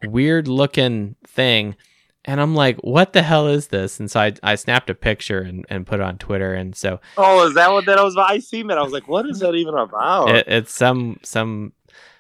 weird 0.05 0.49
looking 0.49 1.17
thing 1.27 1.77
and 2.25 2.41
i'm 2.41 2.55
like 2.55 2.77
what 2.79 3.13
the 3.13 3.23
hell 3.23 3.47
is 3.49 3.69
this 3.69 3.99
and 3.99 4.11
so 4.11 4.21
i, 4.21 4.33
I 4.43 4.55
snapped 4.55 4.91
a 4.91 4.95
picture 4.95 5.41
and, 5.41 5.65
and 5.69 5.87
put 5.87 6.01
it 6.01 6.03
on 6.03 6.19
twitter 6.19 6.55
and 6.55 6.75
so 6.75 7.01
Oh, 7.17 7.47
is 7.47 7.55
that 7.55 7.71
what 7.73 7.87
that 7.87 7.99
was? 7.99 8.17
I 8.17 8.39
seen 8.39 8.69
that. 8.69 8.79
I 8.79 8.83
was 8.83 8.93
like, 8.93 9.09
what 9.09 9.27
is 9.27 9.41
that 9.41 9.55
even 9.55 9.75
about? 9.75 10.29
it, 10.31 10.47
it's 10.49 10.73
some 10.73 11.19
some 11.23 11.73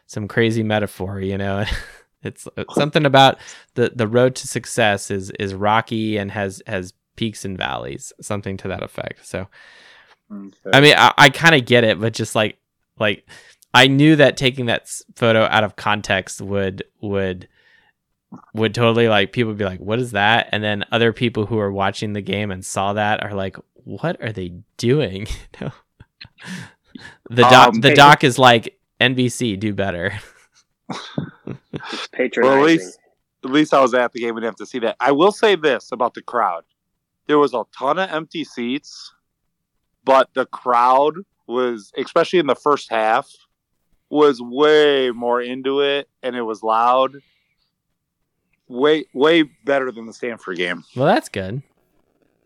some 0.06 0.28
crazy 0.28 0.62
metaphor 0.62 1.20
you 1.20 1.38
know 1.38 1.64
it's 2.22 2.46
it's 2.56 2.74
something 2.74 3.06
about 3.06 3.38
the 3.74 3.92
the 3.94 4.06
road 4.06 4.34
to 4.36 4.48
success 4.48 5.10
is 5.10 5.30
is 5.38 5.54
rocky 5.54 6.16
and 6.16 6.30
has 6.30 6.62
has 6.66 6.92
peaks 7.16 7.44
and 7.44 7.56
valleys 7.58 8.12
something 8.20 8.56
to 8.56 8.68
that 8.68 8.82
effect 8.82 9.26
so 9.26 9.48
I 10.72 10.80
mean, 10.80 10.94
I, 10.96 11.12
I 11.18 11.28
kind 11.28 11.54
of 11.54 11.66
get 11.66 11.84
it, 11.84 12.00
but 12.00 12.12
just 12.14 12.34
like 12.34 12.58
like 12.98 13.26
I 13.74 13.86
knew 13.86 14.16
that 14.16 14.36
taking 14.36 14.66
that 14.66 14.90
photo 15.14 15.42
out 15.44 15.64
of 15.64 15.76
context 15.76 16.40
would 16.40 16.84
would 17.00 17.48
would 18.54 18.74
totally 18.74 19.08
like 19.08 19.32
people 19.32 19.50
would 19.50 19.58
be 19.58 19.64
like, 19.64 19.80
"What 19.80 19.98
is 19.98 20.12
that?" 20.12 20.48
And 20.52 20.62
then 20.62 20.84
other 20.92 21.12
people 21.12 21.46
who 21.46 21.58
are 21.58 21.72
watching 21.72 22.12
the 22.12 22.20
game 22.22 22.50
and 22.50 22.64
saw 22.64 22.92
that 22.94 23.22
are 23.22 23.34
like, 23.34 23.56
"What 23.84 24.22
are 24.22 24.32
they 24.32 24.52
doing?" 24.76 25.26
You 25.60 25.70
the 27.30 27.42
doc 27.42 27.68
Um, 27.74 27.80
the 27.80 27.88
hey- 27.88 27.94
doc 27.94 28.24
is 28.24 28.38
like 28.38 28.78
NBC, 29.00 29.58
do 29.58 29.72
better. 29.72 30.12
It's 30.90 32.08
patronizing. 32.12 32.42
Well, 32.42 32.58
at 32.58 32.66
least, 32.66 32.98
at 33.44 33.50
least 33.50 33.74
I 33.74 33.80
was 33.80 33.94
at 33.94 34.12
the 34.12 34.20
game 34.20 34.30
and 34.30 34.38
didn't 34.38 34.46
have 34.52 34.56
to 34.56 34.66
see 34.66 34.78
that. 34.80 34.96
I 35.00 35.12
will 35.12 35.32
say 35.32 35.56
this 35.56 35.90
about 35.92 36.14
the 36.14 36.22
crowd: 36.22 36.64
there 37.26 37.38
was 37.38 37.54
a 37.54 37.64
ton 37.76 37.98
of 37.98 38.10
empty 38.10 38.44
seats, 38.44 39.12
but 40.04 40.28
the 40.34 40.46
crowd 40.46 41.14
was, 41.46 41.92
especially 41.96 42.38
in 42.38 42.46
the 42.46 42.54
first 42.54 42.90
half, 42.90 43.28
was 44.10 44.40
way 44.40 45.10
more 45.10 45.40
into 45.40 45.80
it, 45.80 46.08
and 46.22 46.36
it 46.36 46.42
was 46.42 46.62
loud. 46.62 47.16
Way, 48.72 49.04
way 49.12 49.42
better 49.42 49.92
than 49.92 50.06
the 50.06 50.14
Stanford 50.14 50.56
game. 50.56 50.82
Well, 50.96 51.06
that's 51.06 51.28
good. 51.28 51.62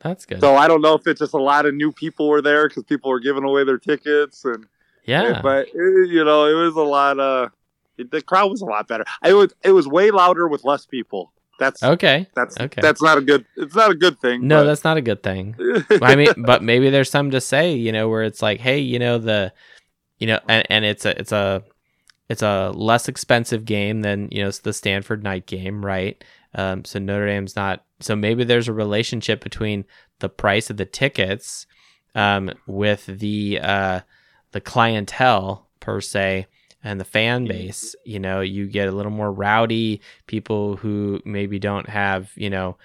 That's 0.00 0.26
good. 0.26 0.40
So 0.40 0.56
I 0.56 0.66
don't 0.66 0.82
know 0.82 0.94
if 0.94 1.06
it's 1.06 1.20
just 1.20 1.34
a 1.34 1.40
lot 1.40 1.66
of 1.66 1.74
new 1.74 1.92
people 1.92 2.28
were 2.28 2.42
there 2.42 2.68
because 2.68 2.82
people 2.82 3.10
were 3.10 3.20
giving 3.20 3.44
away 3.44 3.64
their 3.64 3.78
tickets, 3.78 4.44
and 4.44 4.66
yeah. 5.04 5.40
but 5.40 5.68
it, 5.68 6.10
you 6.10 6.24
know, 6.24 6.46
it 6.46 6.54
was 6.54 6.74
a 6.74 6.82
lot. 6.82 7.18
of 7.18 7.52
it, 7.96 8.10
the 8.10 8.20
crowd 8.20 8.50
was 8.50 8.60
a 8.60 8.66
lot 8.66 8.88
better. 8.88 9.04
It 9.24 9.34
was, 9.34 9.54
it 9.62 9.70
was 9.70 9.86
way 9.86 10.10
louder 10.10 10.48
with 10.48 10.64
less 10.64 10.84
people. 10.84 11.32
That's 11.58 11.82
okay. 11.82 12.26
that's 12.34 12.58
okay. 12.60 12.82
that's 12.82 13.00
not 13.00 13.18
a 13.18 13.22
good. 13.22 13.46
It's 13.56 13.74
not 13.74 13.90
a 13.90 13.94
good 13.94 14.20
thing. 14.20 14.46
No, 14.46 14.60
but- 14.60 14.64
that's 14.66 14.84
not 14.84 14.96
a 14.96 15.02
good 15.02 15.22
thing. 15.22 15.56
I 16.02 16.16
mean, 16.16 16.28
but 16.38 16.62
maybe 16.62 16.90
there's 16.90 17.10
some 17.10 17.30
to 17.30 17.40
say, 17.40 17.72
you 17.72 17.92
know, 17.92 18.08
where 18.08 18.24
it's 18.24 18.42
like, 18.42 18.60
hey, 18.60 18.80
you 18.80 18.98
know, 18.98 19.18
the, 19.18 19.52
you 20.18 20.26
know, 20.26 20.40
and, 20.48 20.66
and 20.68 20.84
it's 20.84 21.06
a, 21.06 21.18
it's 21.18 21.32
a, 21.32 21.62
it's 22.28 22.42
a 22.42 22.72
less 22.74 23.08
expensive 23.08 23.64
game 23.64 24.02
than 24.02 24.28
you 24.30 24.42
know 24.42 24.50
the 24.50 24.72
Stanford 24.72 25.22
night 25.22 25.46
game, 25.46 25.84
right? 25.84 26.22
Um, 26.54 26.84
so 26.84 26.98
Notre 26.98 27.26
Dame's 27.26 27.56
not. 27.56 27.84
So 28.00 28.16
maybe 28.16 28.44
there's 28.44 28.68
a 28.68 28.72
relationship 28.72 29.42
between 29.42 29.84
the 30.18 30.28
price 30.28 30.70
of 30.70 30.76
the 30.76 30.86
tickets, 30.86 31.66
um, 32.14 32.50
with 32.66 33.06
the 33.06 33.60
uh, 33.62 34.00
the 34.52 34.60
clientele 34.60 35.68
per 35.80 36.00
se 36.00 36.46
and 36.82 37.00
the 37.00 37.04
fan 37.04 37.46
base. 37.46 37.94
You 38.04 38.18
know, 38.18 38.40
you 38.40 38.66
get 38.66 38.88
a 38.88 38.92
little 38.92 39.12
more 39.12 39.32
rowdy 39.32 40.00
people 40.26 40.76
who 40.76 41.20
maybe 41.24 41.58
don't 41.58 41.88
have 41.88 42.30
you 42.34 42.50
know 42.50 42.76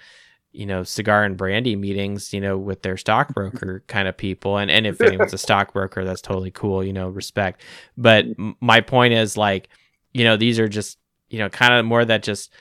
you 0.52 0.66
know, 0.66 0.82
cigar 0.82 1.24
and 1.24 1.36
brandy 1.36 1.76
meetings, 1.76 2.32
you 2.32 2.40
know, 2.40 2.58
with 2.58 2.82
their 2.82 2.96
stockbroker 2.96 3.82
kind 3.86 4.06
of 4.06 4.16
people. 4.16 4.58
And, 4.58 4.70
and 4.70 4.86
if 4.86 5.00
anyone's 5.00 5.32
a 5.32 5.38
stockbroker, 5.38 6.04
that's 6.04 6.20
totally 6.20 6.50
cool, 6.50 6.84
you 6.84 6.92
know, 6.92 7.08
respect. 7.08 7.62
But 7.96 8.26
m- 8.38 8.56
my 8.60 8.80
point 8.82 9.14
is 9.14 9.36
like, 9.36 9.68
you 10.12 10.24
know, 10.24 10.36
these 10.36 10.58
are 10.58 10.68
just, 10.68 10.98
you 11.30 11.38
know, 11.38 11.48
kind 11.48 11.72
of 11.72 11.86
more 11.86 12.04
that 12.04 12.22
just, 12.22 12.52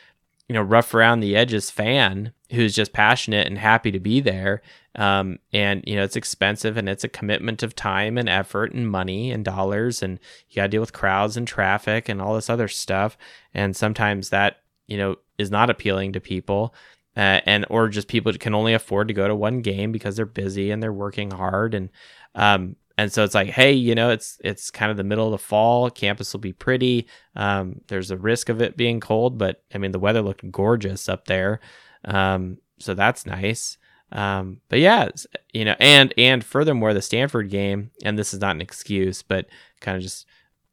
you 0.47 0.53
know, 0.53 0.61
rough 0.61 0.93
around 0.93 1.19
the 1.19 1.35
edges 1.35 1.69
fan 1.69 2.31
who's 2.51 2.73
just 2.73 2.93
passionate 2.93 3.47
and 3.47 3.57
happy 3.57 3.91
to 3.91 3.99
be 3.99 4.22
there. 4.22 4.61
Um, 4.95 5.39
and, 5.51 5.84
you 5.85 5.95
know, 5.95 6.03
it's 6.03 6.18
expensive 6.18 6.77
and 6.77 6.88
it's 6.88 7.03
a 7.03 7.09
commitment 7.09 7.63
of 7.63 7.76
time 7.76 8.18
and 8.18 8.30
effort 8.30 8.73
and 8.73 8.89
money 8.89 9.31
and 9.31 9.43
dollars. 9.43 10.01
And 10.01 10.19
you 10.49 10.57
got 10.57 10.63
to 10.63 10.69
deal 10.69 10.81
with 10.81 10.93
crowds 10.93 11.35
and 11.35 11.47
traffic 11.47 12.07
and 12.07 12.22
all 12.22 12.35
this 12.35 12.49
other 12.49 12.68
stuff. 12.68 13.18
And 13.53 13.76
sometimes 13.76 14.30
that, 14.30 14.61
you 14.88 14.97
know, 14.97 15.18
is 15.38 15.51
not 15.51 15.69
appealing 15.69 16.13
to 16.13 16.19
people 16.19 16.73
uh, 17.17 17.41
and 17.45 17.65
or 17.69 17.89
just 17.89 18.07
people 18.07 18.31
can 18.33 18.53
only 18.53 18.73
afford 18.73 19.07
to 19.09 19.13
go 19.13 19.27
to 19.27 19.35
one 19.35 19.61
game 19.61 19.91
because 19.91 20.15
they're 20.15 20.25
busy 20.25 20.71
and 20.71 20.81
they're 20.81 20.93
working 20.93 21.31
hard. 21.31 21.73
And 21.73 21.89
um 22.35 22.75
and 22.97 23.11
so 23.11 23.23
it's 23.23 23.35
like 23.35 23.49
hey 23.49 23.73
you 23.73 23.95
know 23.95 24.09
it's 24.09 24.38
it's 24.43 24.71
kind 24.71 24.91
of 24.91 24.97
the 24.97 25.03
middle 25.03 25.25
of 25.25 25.31
the 25.31 25.38
fall. 25.38 25.89
Campus 25.89 26.31
will 26.33 26.39
be 26.39 26.53
pretty. 26.53 27.07
Um 27.35 27.81
there's 27.88 28.11
a 28.11 28.17
risk 28.17 28.49
of 28.49 28.61
it 28.61 28.77
being 28.77 28.99
cold 28.99 29.38
but 29.38 29.63
i 29.73 29.77
mean 29.77 29.91
the 29.91 29.99
weather 29.99 30.21
looked 30.21 30.49
gorgeous 30.51 31.09
up 31.09 31.25
there. 31.25 31.59
Um 32.05 32.57
so 32.79 32.93
that's 32.93 33.25
nice. 33.25 33.77
Um 34.11 34.61
but 34.69 34.79
yeah 34.79 35.09
you 35.53 35.65
know 35.65 35.75
and 35.79 36.13
and 36.17 36.43
furthermore 36.43 36.93
the 36.93 37.01
stanford 37.01 37.49
game 37.49 37.91
and 38.03 38.17
this 38.17 38.33
is 38.33 38.39
not 38.39 38.55
an 38.55 38.61
excuse 38.61 39.21
but 39.21 39.47
kind 39.81 39.97
of 39.97 40.03
just 40.03 40.25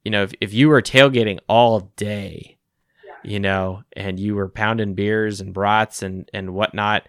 you 0.05 0.11
know 0.11 0.25
if, 0.25 0.35
if 0.41 0.53
you 0.53 0.69
were 0.69 0.83
tailgating 0.83 1.39
all 1.49 1.93
day 1.97 2.58
you 3.23 3.41
know, 3.41 3.83
and 3.95 4.19
you 4.19 4.35
were 4.35 4.49
pounding 4.49 4.95
beers 4.95 5.41
and 5.41 5.53
brats 5.53 6.03
and 6.03 6.29
and 6.33 6.55
whatnot, 6.55 7.07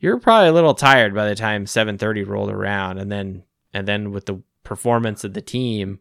you're 0.00 0.18
probably 0.18 0.48
a 0.48 0.52
little 0.52 0.74
tired 0.74 1.14
by 1.14 1.28
the 1.28 1.34
time 1.34 1.64
7:30 1.66 2.26
rolled 2.26 2.50
around, 2.50 2.98
and 2.98 3.10
then 3.10 3.44
and 3.72 3.86
then 3.86 4.12
with 4.12 4.26
the 4.26 4.42
performance 4.64 5.24
of 5.24 5.34
the 5.34 5.40
team, 5.40 6.00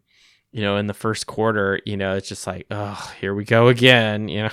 you 0.52 0.62
know, 0.62 0.78
in 0.78 0.88
the 0.88 0.94
first 0.94 1.28
quarter, 1.28 1.80
you 1.86 1.98
know, 1.98 2.16
it's 2.16 2.30
just 2.30 2.46
like, 2.46 2.66
oh, 2.72 3.14
here 3.20 3.34
we 3.34 3.44
go 3.44 3.68
again, 3.68 4.28
you 4.28 4.44
know. 4.44 4.50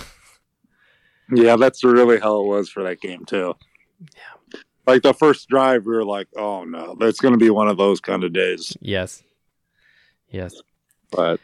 Yeah, 1.30 1.56
that's 1.56 1.84
really 1.84 2.18
how 2.18 2.40
it 2.40 2.46
was 2.46 2.70
for 2.70 2.82
that 2.84 3.00
game 3.00 3.24
too. 3.26 3.54
Yeah. 4.00 4.60
Like 4.86 5.02
the 5.02 5.12
first 5.12 5.48
drive, 5.48 5.84
we 5.84 5.92
were 5.92 6.04
like, 6.04 6.28
"Oh 6.36 6.64
no, 6.64 6.96
that's 6.98 7.20
going 7.20 7.34
to 7.34 7.38
be 7.38 7.50
one 7.50 7.68
of 7.68 7.76
those 7.76 8.00
kind 8.00 8.24
of 8.24 8.32
days." 8.32 8.74
Yes, 8.80 9.22
yes. 10.30 10.54
But 11.10 11.40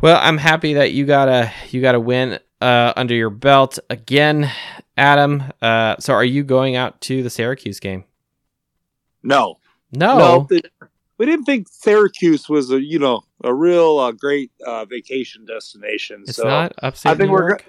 Well, 0.00 0.18
I'm 0.22 0.38
happy 0.38 0.74
that 0.74 0.92
you 0.92 1.06
got 1.06 1.28
a 1.28 1.50
you 1.70 1.80
got 1.80 1.94
a 1.94 2.00
win 2.00 2.38
uh, 2.64 2.92
under 2.96 3.14
your 3.14 3.30
belt 3.30 3.78
again, 3.90 4.50
Adam. 4.96 5.42
Uh, 5.60 5.96
so, 5.98 6.12
are 6.14 6.24
you 6.24 6.42
going 6.44 6.76
out 6.76 7.00
to 7.02 7.22
the 7.22 7.30
Syracuse 7.30 7.80
game? 7.80 8.04
no, 9.22 9.58
No. 9.92 10.18
no, 10.50 10.60
we 11.18 11.26
didn't 11.26 11.44
think 11.44 11.68
Syracuse 11.70 12.48
was 12.48 12.70
a 12.70 12.80
you 12.82 12.98
know 12.98 13.22
a 13.42 13.52
real 13.54 13.98
uh, 13.98 14.12
great 14.12 14.50
uh, 14.66 14.84
vacation 14.84 15.44
destination. 15.44 16.24
it's 16.26 16.36
so 16.36 16.44
not 16.44 16.72
upstate 16.82 17.12
I 17.12 17.14
think 17.16 17.28
New 17.28 17.32
we're 17.34 17.48
York. 17.50 17.64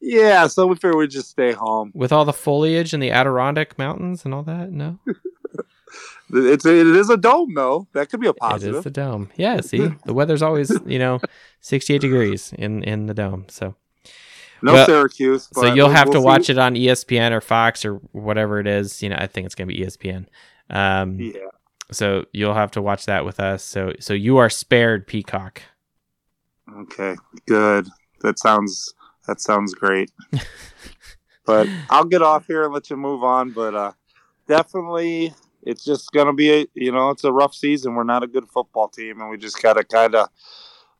Yeah, 0.00 0.48
so 0.48 0.66
we 0.66 0.74
figured 0.76 0.96
we'd 0.96 1.10
just 1.10 1.30
stay 1.30 1.52
home. 1.52 1.90
With 1.94 2.12
all 2.12 2.26
the 2.26 2.32
foliage 2.34 2.92
and 2.92 3.02
the 3.02 3.10
Adirondack 3.10 3.78
Mountains 3.78 4.24
and 4.26 4.34
all 4.34 4.42
that? 4.42 4.70
No? 4.70 4.98
It's 6.36 6.64
a, 6.64 6.74
it 6.80 6.86
is 6.88 7.10
a 7.10 7.16
dome 7.16 7.54
though. 7.54 7.86
That 7.92 8.08
could 8.10 8.18
be 8.20 8.26
a 8.26 8.30
It 8.30 8.36
positive. 8.38 8.76
is 8.76 8.84
the 8.84 8.90
dome. 8.90 9.30
Yeah, 9.36 9.60
see? 9.60 9.88
The 10.04 10.14
weather's 10.14 10.42
always, 10.42 10.72
you 10.84 10.98
know, 10.98 11.20
68 11.60 12.00
degrees 12.00 12.52
in, 12.58 12.82
in 12.82 13.06
the 13.06 13.14
dome. 13.14 13.44
So 13.48 13.76
no 14.64 14.72
Well, 14.72 14.86
Syracuse. 14.86 15.48
so 15.52 15.66
you'll 15.66 15.86
we'll- 15.88 15.96
have 15.96 16.06
to 16.10 16.18
we'll 16.18 16.24
watch 16.24 16.46
see. 16.46 16.52
it 16.52 16.58
on 16.58 16.74
ESPN 16.74 17.32
or 17.32 17.40
Fox 17.40 17.84
or 17.84 17.94
whatever 18.12 18.58
it 18.58 18.66
is. 18.66 19.02
You 19.02 19.10
know, 19.10 19.16
I 19.18 19.26
think 19.26 19.46
it's 19.46 19.54
going 19.54 19.68
to 19.68 19.74
be 19.74 19.80
ESPN. 19.82 20.26
Um, 20.70 21.18
Yeah. 21.20 21.32
So 21.92 22.24
you'll 22.32 22.54
have 22.54 22.70
to 22.72 22.82
watch 22.82 23.04
that 23.06 23.26
with 23.26 23.38
us. 23.38 23.62
So 23.62 23.92
so 24.00 24.14
you 24.14 24.38
are 24.38 24.48
spared, 24.48 25.06
Peacock. 25.06 25.60
Okay. 26.78 27.14
Good. 27.46 27.88
That 28.22 28.38
sounds 28.38 28.94
that 29.26 29.38
sounds 29.40 29.74
great. 29.74 30.10
but 31.46 31.68
I'll 31.90 32.04
get 32.06 32.22
off 32.22 32.46
here 32.46 32.64
and 32.64 32.72
let 32.72 32.88
you 32.88 32.96
move 32.96 33.22
on. 33.22 33.50
But 33.50 33.74
uh, 33.74 33.92
definitely, 34.48 35.34
it's 35.62 35.84
just 35.84 36.10
gonna 36.12 36.32
be 36.32 36.50
a 36.62 36.66
you 36.74 36.90
know 36.90 37.10
it's 37.10 37.24
a 37.24 37.32
rough 37.32 37.54
season. 37.54 37.94
We're 37.94 38.04
not 38.04 38.22
a 38.22 38.26
good 38.28 38.48
football 38.48 38.88
team, 38.88 39.20
and 39.20 39.28
we 39.28 39.36
just 39.36 39.60
gotta 39.62 39.84
kind 39.84 40.14
of 40.14 40.28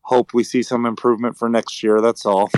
hope 0.03 0.35
we 0.35 0.45
see 0.45 0.63
some 0.63 0.85
improvement 0.85 1.39
for 1.39 1.49
next 1.49 1.83
year. 1.83 2.03
That's 2.03 2.27
all. 2.27 2.51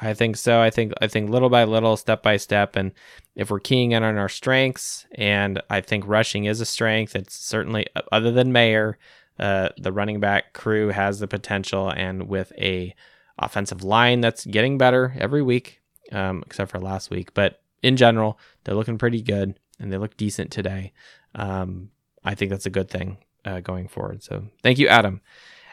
I 0.00 0.14
think 0.14 0.36
so. 0.36 0.60
I 0.60 0.70
think 0.70 0.92
I 1.00 1.06
think 1.06 1.30
little 1.30 1.48
by 1.48 1.64
little, 1.64 1.96
step 1.96 2.22
by 2.22 2.36
step, 2.36 2.76
and 2.76 2.92
if 3.36 3.50
we're 3.50 3.60
keying 3.60 3.92
in 3.92 4.02
on 4.02 4.16
our 4.16 4.28
strengths, 4.28 5.06
and 5.14 5.62
I 5.70 5.80
think 5.80 6.06
rushing 6.06 6.44
is 6.44 6.60
a 6.60 6.66
strength. 6.66 7.14
It's 7.14 7.36
certainly 7.36 7.86
other 8.10 8.32
than 8.32 8.52
Mayer, 8.52 8.98
uh, 9.38 9.68
the 9.78 9.92
running 9.92 10.20
back 10.20 10.52
crew 10.52 10.88
has 10.88 11.20
the 11.20 11.28
potential, 11.28 11.90
and 11.90 12.28
with 12.28 12.52
a 12.58 12.94
offensive 13.38 13.82
line 13.82 14.20
that's 14.20 14.44
getting 14.46 14.78
better 14.78 15.14
every 15.18 15.42
week, 15.42 15.80
um, 16.12 16.42
except 16.46 16.70
for 16.70 16.80
last 16.80 17.10
week. 17.10 17.32
But 17.34 17.62
in 17.82 17.96
general, 17.96 18.38
they're 18.64 18.74
looking 18.74 18.98
pretty 18.98 19.22
good, 19.22 19.58
and 19.78 19.92
they 19.92 19.98
look 19.98 20.16
decent 20.16 20.50
today. 20.50 20.92
Um, 21.34 21.90
I 22.24 22.34
think 22.34 22.50
that's 22.50 22.66
a 22.66 22.70
good 22.70 22.90
thing 22.90 23.18
uh, 23.44 23.60
going 23.60 23.88
forward. 23.88 24.22
So 24.22 24.44
thank 24.62 24.78
you, 24.78 24.88
Adam. 24.88 25.20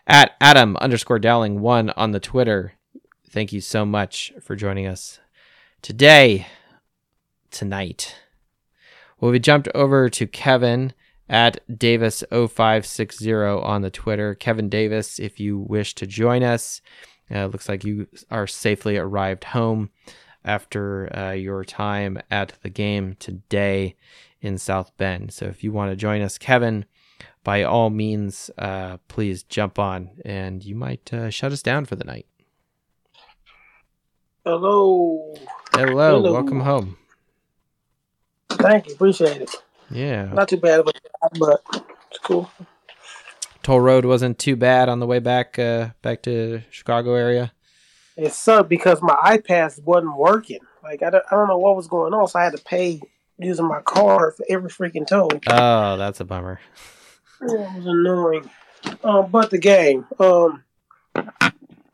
At 0.07 0.31
Adam 0.41 0.75
underscore 0.77 1.19
Dowling 1.19 1.61
one 1.61 1.91
on 1.91 2.11
the 2.11 2.19
Twitter 2.19 2.73
thank 3.31 3.53
you 3.53 3.61
so 3.61 3.85
much 3.85 4.33
for 4.41 4.55
joining 4.55 4.85
us 4.85 5.19
today, 5.81 6.47
tonight. 7.49 8.15
Well, 9.19 9.31
we 9.31 9.39
jumped 9.39 9.69
over 9.73 10.09
to 10.09 10.27
Kevin 10.27 10.93
at 11.29 11.65
Davis0560 11.69 13.63
on 13.63 13.81
the 13.81 13.89
Twitter. 13.89 14.35
Kevin 14.35 14.67
Davis, 14.67 15.19
if 15.19 15.39
you 15.39 15.57
wish 15.57 15.95
to 15.95 16.05
join 16.05 16.43
us, 16.43 16.81
uh, 17.33 17.45
looks 17.45 17.69
like 17.69 17.85
you 17.85 18.07
are 18.29 18.47
safely 18.47 18.97
arrived 18.97 19.45
home 19.45 19.91
after 20.43 21.15
uh, 21.15 21.31
your 21.31 21.63
time 21.63 22.19
at 22.29 22.53
the 22.63 22.69
game 22.69 23.15
today 23.19 23.95
in 24.41 24.57
South 24.57 24.91
Bend. 24.97 25.31
So 25.31 25.45
if 25.45 25.63
you 25.63 25.71
want 25.71 25.91
to 25.91 25.95
join 25.95 26.21
us, 26.21 26.37
Kevin, 26.37 26.85
by 27.43 27.63
all 27.63 27.89
means, 27.89 28.51
uh, 28.57 28.97
please 29.07 29.43
jump 29.43 29.79
on 29.79 30.09
and 30.25 30.63
you 30.65 30.75
might 30.75 31.13
uh, 31.13 31.29
shut 31.29 31.51
us 31.51 31.61
down 31.61 31.85
for 31.85 31.95
the 31.95 32.03
night. 32.03 32.25
Hello. 34.43 35.33
Hello, 35.73 36.17
Hello. 36.17 36.33
welcome 36.33 36.61
home. 36.61 36.97
Thank 38.49 38.87
you. 38.87 38.95
Appreciate 38.95 39.41
it. 39.41 39.55
Yeah, 39.89 40.25
Not 40.33 40.47
too 40.49 40.57
bad 40.57 40.79
of 40.79 40.87
a 40.87 40.93
job, 40.93 41.31
but 41.39 41.61
it's 42.09 42.19
cool. 42.23 42.49
toll 43.61 43.81
road 43.81 44.05
wasn't 44.05 44.39
too 44.39 44.55
bad 44.55 44.87
on 44.89 44.99
the 44.99 45.05
way 45.05 45.19
back 45.19 45.59
uh, 45.59 45.89
back 46.01 46.21
to 46.23 46.61
Chicago 46.69 47.13
area. 47.15 47.51
It 48.15 48.31
sucked 48.33 48.69
because 48.69 49.01
my 49.01 49.15
iPad 49.23 49.81
wasn't 49.83 50.15
working. 50.17 50.59
Like 50.83 51.03
I 51.03 51.09
don't, 51.09 51.23
I 51.29 51.35
don't 51.35 51.47
know 51.47 51.57
what 51.57 51.75
was 51.75 51.87
going 51.87 52.13
on, 52.13 52.27
so 52.29 52.39
I 52.39 52.45
had 52.45 52.55
to 52.55 52.63
pay 52.63 53.01
using 53.37 53.67
my 53.67 53.81
card 53.81 54.35
for 54.35 54.45
every 54.49 54.69
freaking 54.69 55.05
toll. 55.05 55.29
Oh, 55.47 55.97
that's 55.97 56.19
a 56.21 56.25
bummer. 56.25 56.59
It 57.41 57.45
was 57.75 57.85
annoying. 57.85 58.49
Um, 59.03 59.29
but 59.29 59.49
the 59.51 59.57
game. 59.57 60.05
Um, 60.19 60.63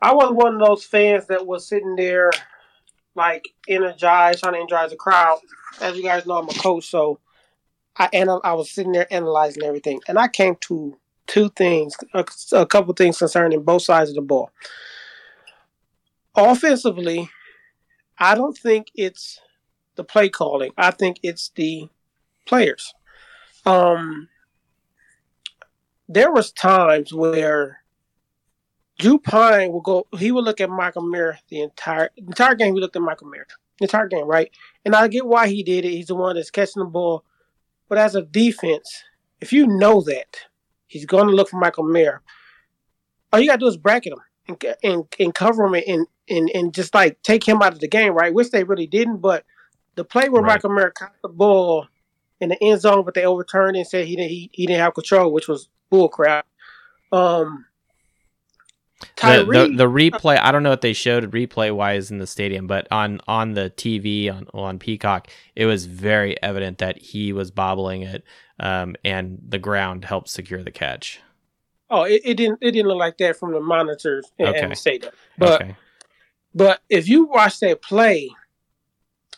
I 0.00 0.14
was 0.14 0.32
one 0.32 0.54
of 0.54 0.66
those 0.66 0.84
fans 0.84 1.26
that 1.26 1.46
was 1.46 1.66
sitting 1.66 1.96
there, 1.96 2.30
like 3.14 3.44
energized, 3.68 4.40
trying 4.40 4.54
to 4.54 4.60
energize 4.60 4.90
the 4.90 4.96
crowd. 4.96 5.38
As 5.80 5.96
you 5.96 6.02
guys 6.02 6.26
know, 6.26 6.38
I'm 6.38 6.48
a 6.48 6.54
coach, 6.54 6.88
so 6.88 7.18
I 7.96 8.08
anal- 8.12 8.40
I 8.44 8.54
was 8.54 8.70
sitting 8.70 8.92
there 8.92 9.12
analyzing 9.12 9.64
everything, 9.64 10.00
and 10.08 10.18
I 10.18 10.28
came 10.28 10.56
to 10.62 10.96
two 11.26 11.50
things, 11.50 11.96
a, 12.14 12.24
a 12.52 12.66
couple 12.66 12.94
things 12.94 13.18
concerning 13.18 13.62
both 13.62 13.82
sides 13.82 14.10
of 14.10 14.16
the 14.16 14.22
ball. 14.22 14.50
Offensively, 16.34 17.28
I 18.18 18.34
don't 18.34 18.56
think 18.56 18.90
it's 18.94 19.40
the 19.96 20.04
play 20.04 20.28
calling. 20.28 20.72
I 20.76 20.92
think 20.92 21.18
it's 21.22 21.50
the 21.56 21.88
players. 22.46 22.94
Um, 23.66 24.28
there 26.08 26.32
was 26.32 26.52
times 26.52 27.12
where 27.12 27.82
Drew 28.98 29.18
Pyne 29.18 29.72
will 29.72 29.80
go. 29.80 30.06
He 30.18 30.32
will 30.32 30.42
look 30.42 30.60
at 30.60 30.70
Michael 30.70 31.02
Mayer 31.02 31.38
the 31.48 31.62
entire 31.62 32.10
entire 32.16 32.54
game. 32.54 32.74
He 32.74 32.80
looked 32.80 32.96
at 32.96 33.02
Michael 33.02 33.28
Mayer 33.28 33.46
the 33.78 33.84
entire 33.84 34.08
game, 34.08 34.26
right? 34.26 34.50
And 34.84 34.94
I 34.94 35.08
get 35.08 35.26
why 35.26 35.48
he 35.48 35.62
did 35.62 35.84
it. 35.84 35.90
He's 35.90 36.08
the 36.08 36.16
one 36.16 36.36
that's 36.36 36.50
catching 36.50 36.80
the 36.80 36.86
ball. 36.88 37.24
But 37.88 37.98
as 37.98 38.14
a 38.14 38.22
defense, 38.22 39.04
if 39.40 39.52
you 39.52 39.66
know 39.66 40.00
that 40.02 40.36
he's 40.88 41.06
going 41.06 41.28
to 41.28 41.34
look 41.34 41.48
for 41.48 41.60
Michael 41.60 41.84
Mayer, 41.84 42.22
all 43.32 43.40
you 43.40 43.46
got 43.46 43.54
to 43.54 43.60
do 43.60 43.66
is 43.68 43.76
bracket 43.76 44.12
him 44.12 44.20
and 44.48 44.76
and, 44.82 45.04
and 45.20 45.34
cover 45.34 45.66
him 45.66 45.74
and, 45.74 46.06
and 46.28 46.50
and 46.52 46.74
just 46.74 46.94
like 46.94 47.22
take 47.22 47.46
him 47.46 47.62
out 47.62 47.72
of 47.72 47.80
the 47.80 47.88
game, 47.88 48.14
right? 48.14 48.34
Which 48.34 48.50
they 48.50 48.64
really 48.64 48.86
didn't. 48.86 49.18
But 49.18 49.44
the 49.94 50.04
play 50.04 50.28
where 50.28 50.42
Right. 50.42 50.54
Michael 50.54 50.70
Mayer 50.70 50.90
caught 50.90 51.14
the 51.22 51.28
ball 51.28 51.86
in 52.40 52.48
the 52.48 52.62
end 52.62 52.80
zone, 52.80 53.04
but 53.04 53.14
they 53.14 53.24
overturned 53.24 53.76
it 53.76 53.80
and 53.80 53.88
said 53.88 54.06
he 54.06 54.16
didn't 54.16 54.30
he, 54.30 54.50
he 54.52 54.66
didn't 54.66 54.80
have 54.80 54.94
control, 54.94 55.32
which 55.32 55.48
was 55.48 55.68
bullcrap. 55.92 56.42
Um, 57.12 57.64
The, 59.22 59.44
the 59.44 59.76
the 59.76 59.84
replay, 59.88 60.38
I 60.40 60.50
don't 60.50 60.62
know 60.64 60.70
what 60.70 60.80
they 60.80 60.92
showed 60.92 61.30
replay 61.30 61.74
wise 61.74 62.10
in 62.10 62.18
the 62.18 62.26
stadium, 62.26 62.66
but 62.66 62.88
on 62.90 63.20
on 63.28 63.54
the 63.54 63.70
TV 63.76 64.28
on 64.32 64.46
on 64.52 64.78
Peacock, 64.78 65.28
it 65.54 65.66
was 65.66 65.86
very 65.86 66.40
evident 66.42 66.78
that 66.78 66.98
he 66.98 67.32
was 67.32 67.50
bobbling 67.52 68.02
it, 68.02 68.24
um, 68.58 68.96
and 69.04 69.38
the 69.46 69.58
ground 69.58 70.04
helped 70.04 70.28
secure 70.28 70.62
the 70.64 70.72
catch. 70.72 71.20
oh, 71.90 72.02
it, 72.02 72.22
it 72.24 72.34
didn't 72.34 72.58
it 72.60 72.72
didn't 72.72 72.88
look 72.88 72.98
like 72.98 73.18
that 73.18 73.36
from 73.38 73.52
the 73.52 73.60
monitors 73.60 74.26
and, 74.38 74.48
Okay. 74.48 74.62
in 74.62 74.68
the 74.70 74.76
stadium. 74.76 75.12
But 75.36 75.62
okay, 75.62 75.76
but 76.54 76.80
if 76.88 77.08
you 77.08 77.24
watch 77.26 77.60
that 77.60 77.80
play, 77.82 78.30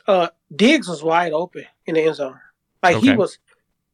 uh, 0.06 0.28
Diggs 0.54 0.88
was 0.88 1.02
wide 1.02 1.32
open 1.32 1.66
in 1.86 1.94
the 1.96 2.02
end 2.04 2.16
zone. 2.16 2.40
Like 2.82 2.96
he 2.96 3.12
was 3.12 3.38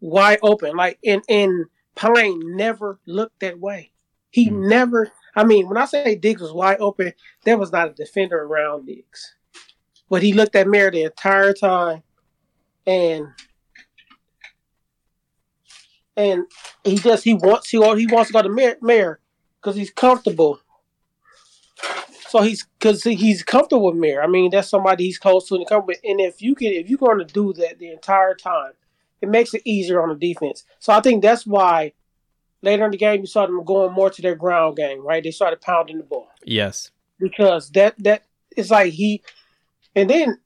wide 0.00 0.38
open. 0.42 0.76
Like 0.76 0.98
and 1.04 1.22
and 1.28 1.64
Pyne 1.96 2.56
never 2.56 3.00
looked 3.06 3.40
that 3.40 3.58
way. 3.58 3.90
He 4.30 4.46
Hmm. 4.48 4.68
never. 4.68 5.10
I 5.36 5.44
mean, 5.44 5.68
when 5.68 5.76
I 5.76 5.84
say 5.84 6.14
Diggs 6.16 6.40
was 6.40 6.52
wide 6.52 6.78
open, 6.80 7.12
there 7.44 7.58
was 7.58 7.70
not 7.70 7.90
a 7.90 7.92
defender 7.92 8.42
around 8.42 8.86
Diggs, 8.86 9.34
but 10.08 10.22
he 10.22 10.32
looked 10.32 10.56
at 10.56 10.66
Mayer 10.66 10.90
the 10.90 11.02
entire 11.02 11.52
time, 11.52 12.02
and 12.86 13.28
and 16.16 16.46
he 16.84 16.96
just 16.96 17.22
he 17.22 17.34
wants 17.34 17.68
he 17.68 17.76
he 17.76 18.06
wants 18.06 18.28
to 18.28 18.32
go 18.32 18.42
to 18.42 18.78
Mayer 18.80 19.20
because 19.60 19.76
he's 19.76 19.90
comfortable. 19.90 20.58
So 22.28 22.40
he's 22.40 22.66
because 22.78 23.02
he's 23.04 23.42
comfortable 23.42 23.86
with 23.92 23.96
Mayer. 23.96 24.22
I 24.22 24.26
mean, 24.26 24.50
that's 24.50 24.70
somebody 24.70 25.04
he's 25.04 25.18
close 25.18 25.48
to 25.48 25.56
and 25.56 25.68
comfortable. 25.68 26.00
And 26.02 26.18
if 26.18 26.40
you 26.40 26.54
can, 26.54 26.72
if 26.72 26.88
you're 26.88 26.98
going 26.98 27.18
to 27.18 27.24
do 27.24 27.52
that 27.54 27.78
the 27.78 27.92
entire 27.92 28.34
time, 28.34 28.72
it 29.20 29.28
makes 29.28 29.52
it 29.52 29.62
easier 29.66 30.02
on 30.02 30.08
the 30.08 30.14
defense. 30.14 30.64
So 30.78 30.94
I 30.94 31.00
think 31.02 31.22
that's 31.22 31.46
why 31.46 31.92
later 32.66 32.84
in 32.84 32.90
the 32.90 32.98
game 32.98 33.20
you 33.22 33.26
saw 33.26 33.46
them 33.46 33.64
going 33.64 33.92
more 33.94 34.10
to 34.10 34.20
their 34.20 34.34
ground 34.34 34.76
game. 34.76 35.00
Right? 35.06 35.22
They 35.24 35.30
started 35.30 35.62
pounding 35.62 35.96
the 35.98 36.04
ball 36.04 36.28
yes, 36.44 36.90
because 37.18 37.70
that 37.70 37.94
that 38.04 38.24
it's 38.56 38.70
like 38.70 38.92
he, 38.92 39.22
and 39.94 40.10
then 40.10 40.38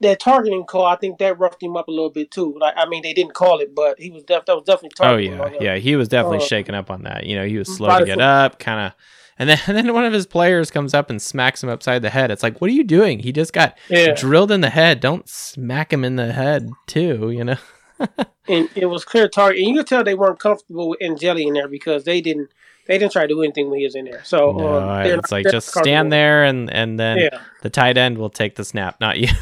that 0.00 0.20
targeting 0.20 0.64
call. 0.64 0.84
I 0.84 0.96
think 0.96 1.18
that 1.18 1.38
roughed 1.38 1.62
him 1.62 1.76
up 1.76 1.88
a 1.88 1.90
little 1.90 2.10
bit 2.10 2.30
too. 2.30 2.56
Like 2.60 2.74
I 2.76 2.86
mean, 2.88 3.02
they 3.02 3.12
didn't 3.14 3.34
call 3.34 3.58
it, 3.60 3.74
but 3.74 3.98
he 3.98 4.10
was 4.10 4.22
def- 4.22 4.44
that 4.46 4.54
was 4.54 4.64
definitely 4.64 4.90
oh 5.00 5.16
yeah, 5.16 5.48
him. 5.48 5.56
yeah, 5.60 5.76
he 5.76 5.96
was 5.96 6.08
definitely 6.08 6.38
Uh, 6.44 6.48
shaken 6.48 6.74
up 6.74 6.90
on 6.90 7.02
that. 7.02 7.24
You 7.26 7.36
know, 7.36 7.46
he 7.46 7.56
was 7.58 7.74
slow 7.74 7.98
to 7.98 8.04
get 8.04 8.14
foot. 8.14 8.22
up, 8.22 8.58
kind 8.58 8.86
of. 8.86 8.92
And 9.38 9.50
then, 9.50 9.58
and 9.66 9.76
then 9.76 9.92
one 9.92 10.04
of 10.04 10.12
his 10.12 10.26
players 10.26 10.70
comes 10.70 10.94
up 10.94 11.10
and 11.10 11.20
smacks 11.20 11.62
him 11.62 11.68
upside 11.68 12.00
the 12.02 12.10
head. 12.10 12.30
It's 12.30 12.42
like, 12.42 12.60
what 12.60 12.68
are 12.70 12.74
you 12.74 12.84
doing? 12.84 13.18
He 13.18 13.32
just 13.32 13.52
got 13.52 13.76
Yeah. 13.90 14.14
drilled 14.14 14.50
in 14.50 14.60
the 14.62 14.70
head. 14.70 15.00
Don't 15.00 15.28
smack 15.28 15.92
him 15.92 16.04
in 16.04 16.16
the 16.16 16.32
head 16.32 16.68
too. 16.86 17.30
You 17.30 17.44
know. 17.44 17.56
and 18.48 18.68
it 18.74 18.86
was 18.86 19.04
clear 19.04 19.28
target. 19.28 19.58
And 19.60 19.68
you 19.68 19.76
could 19.78 19.86
tell 19.86 20.04
they 20.04 20.14
weren't 20.14 20.38
comfortable 20.38 20.88
with 20.90 21.02
Angeli 21.02 21.46
in 21.46 21.54
there 21.54 21.68
because 21.68 22.04
they 22.04 22.20
didn't 22.20 22.50
they 22.86 22.98
didn't 22.98 23.10
try 23.12 23.22
to 23.22 23.28
do 23.28 23.42
anything 23.42 23.68
when 23.68 23.80
he 23.80 23.84
was 23.84 23.96
in 23.96 24.04
there. 24.04 24.22
So 24.24 24.52
No, 24.52 24.76
um, 24.78 25.00
it's 25.06 25.30
not- 25.30 25.32
like 25.32 25.46
just 25.50 25.68
stand 25.68 26.12
there 26.12 26.44
and 26.44 26.70
and 26.72 26.98
then 27.00 27.18
Yeah. 27.18 27.40
the 27.62 27.70
tight 27.70 27.96
end 27.98 28.18
will 28.18 28.30
take 28.30 28.54
the 28.56 28.64
snap, 28.64 29.00
not 29.00 29.18
you. 29.18 29.28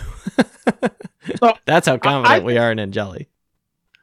So, 1.40 1.54
That's 1.64 1.86
how 1.88 1.96
confident 1.96 2.42
I- 2.42 2.44
we 2.44 2.58
are 2.58 2.70
in 2.70 2.78
Angeli. 2.78 3.28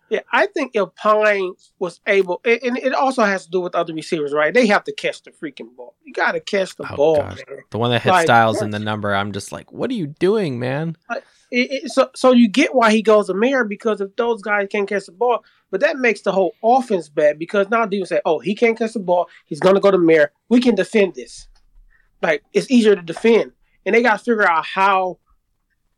Yeah, 0.10 0.22
I 0.34 0.48
think 0.48 0.72
if 0.74 0.94
Pyne 0.96 1.54
was 1.80 2.02
able, 2.06 2.42
and 2.44 2.78
it 2.78 2.94
also 2.94 3.24
has 3.24 3.46
to 3.46 3.52
do 3.52 3.62
with 3.62 3.76
other 3.76 3.94
receivers, 3.94 4.34
right? 4.34 4.54
They 4.54 4.68
have 4.68 4.84
to 4.86 4.92
catch 4.94 5.22
the 5.24 5.32
freaking 5.32 5.74
ball. 5.78 5.96
You 6.04 6.12
got 6.12 6.34
to 6.34 6.42
catch 6.42 6.76
the 6.76 6.86
Oh, 6.92 6.96
ball. 6.98 7.30
The 7.70 7.78
one 7.78 7.92
that 7.92 8.02
hit 8.02 8.10
Like, 8.10 8.26
Styles 8.26 8.62
in 8.62 8.72
the 8.72 8.80
number, 8.80 9.16
I'm 9.16 9.32
just 9.32 9.54
like, 9.54 9.72
what 9.72 9.90
are 9.90 9.94
you 9.94 10.08
doing, 10.08 10.60
man? 10.60 10.98
It, 11.52 11.72
it, 11.72 11.92
so, 11.92 12.10
so 12.16 12.32
you 12.32 12.48
get 12.48 12.74
why 12.74 12.92
he 12.92 13.02
goes 13.02 13.28
to 13.28 13.34
Mayer 13.34 13.66
because 13.66 14.00
if 14.00 14.16
those 14.16 14.42
guys 14.42 14.70
can't 14.72 14.88
catch 14.88 15.06
the 15.06 15.12
ball, 15.12 15.44
but 15.70 15.82
that 15.82 15.98
makes 15.98 16.22
the 16.22 16.32
whole 16.32 16.54
offense 16.64 17.10
bad 17.10 17.38
because 17.38 17.70
now 17.70 17.86
people 17.86 18.06
say, 18.06 18.22
"Oh, 18.26 18.40
he 18.40 18.56
can't 18.56 18.78
catch 18.78 18.94
the 18.94 19.00
ball. 19.00 19.28
He's 19.46 19.60
gonna 19.60 19.82
go 19.82 19.92
to 19.92 19.98
Mayer. 19.98 20.32
We 20.48 20.62
can 20.62 20.76
defend 20.76 21.16
this." 21.16 21.50
Like 22.22 22.44
it's 22.54 22.72
easier 22.72 22.96
to 22.96 23.02
defend, 23.02 23.52
and 23.86 23.94
they 23.94 24.02
got 24.02 24.20
to 24.20 24.24
figure 24.24 24.50
out 24.50 24.66
how 24.66 25.20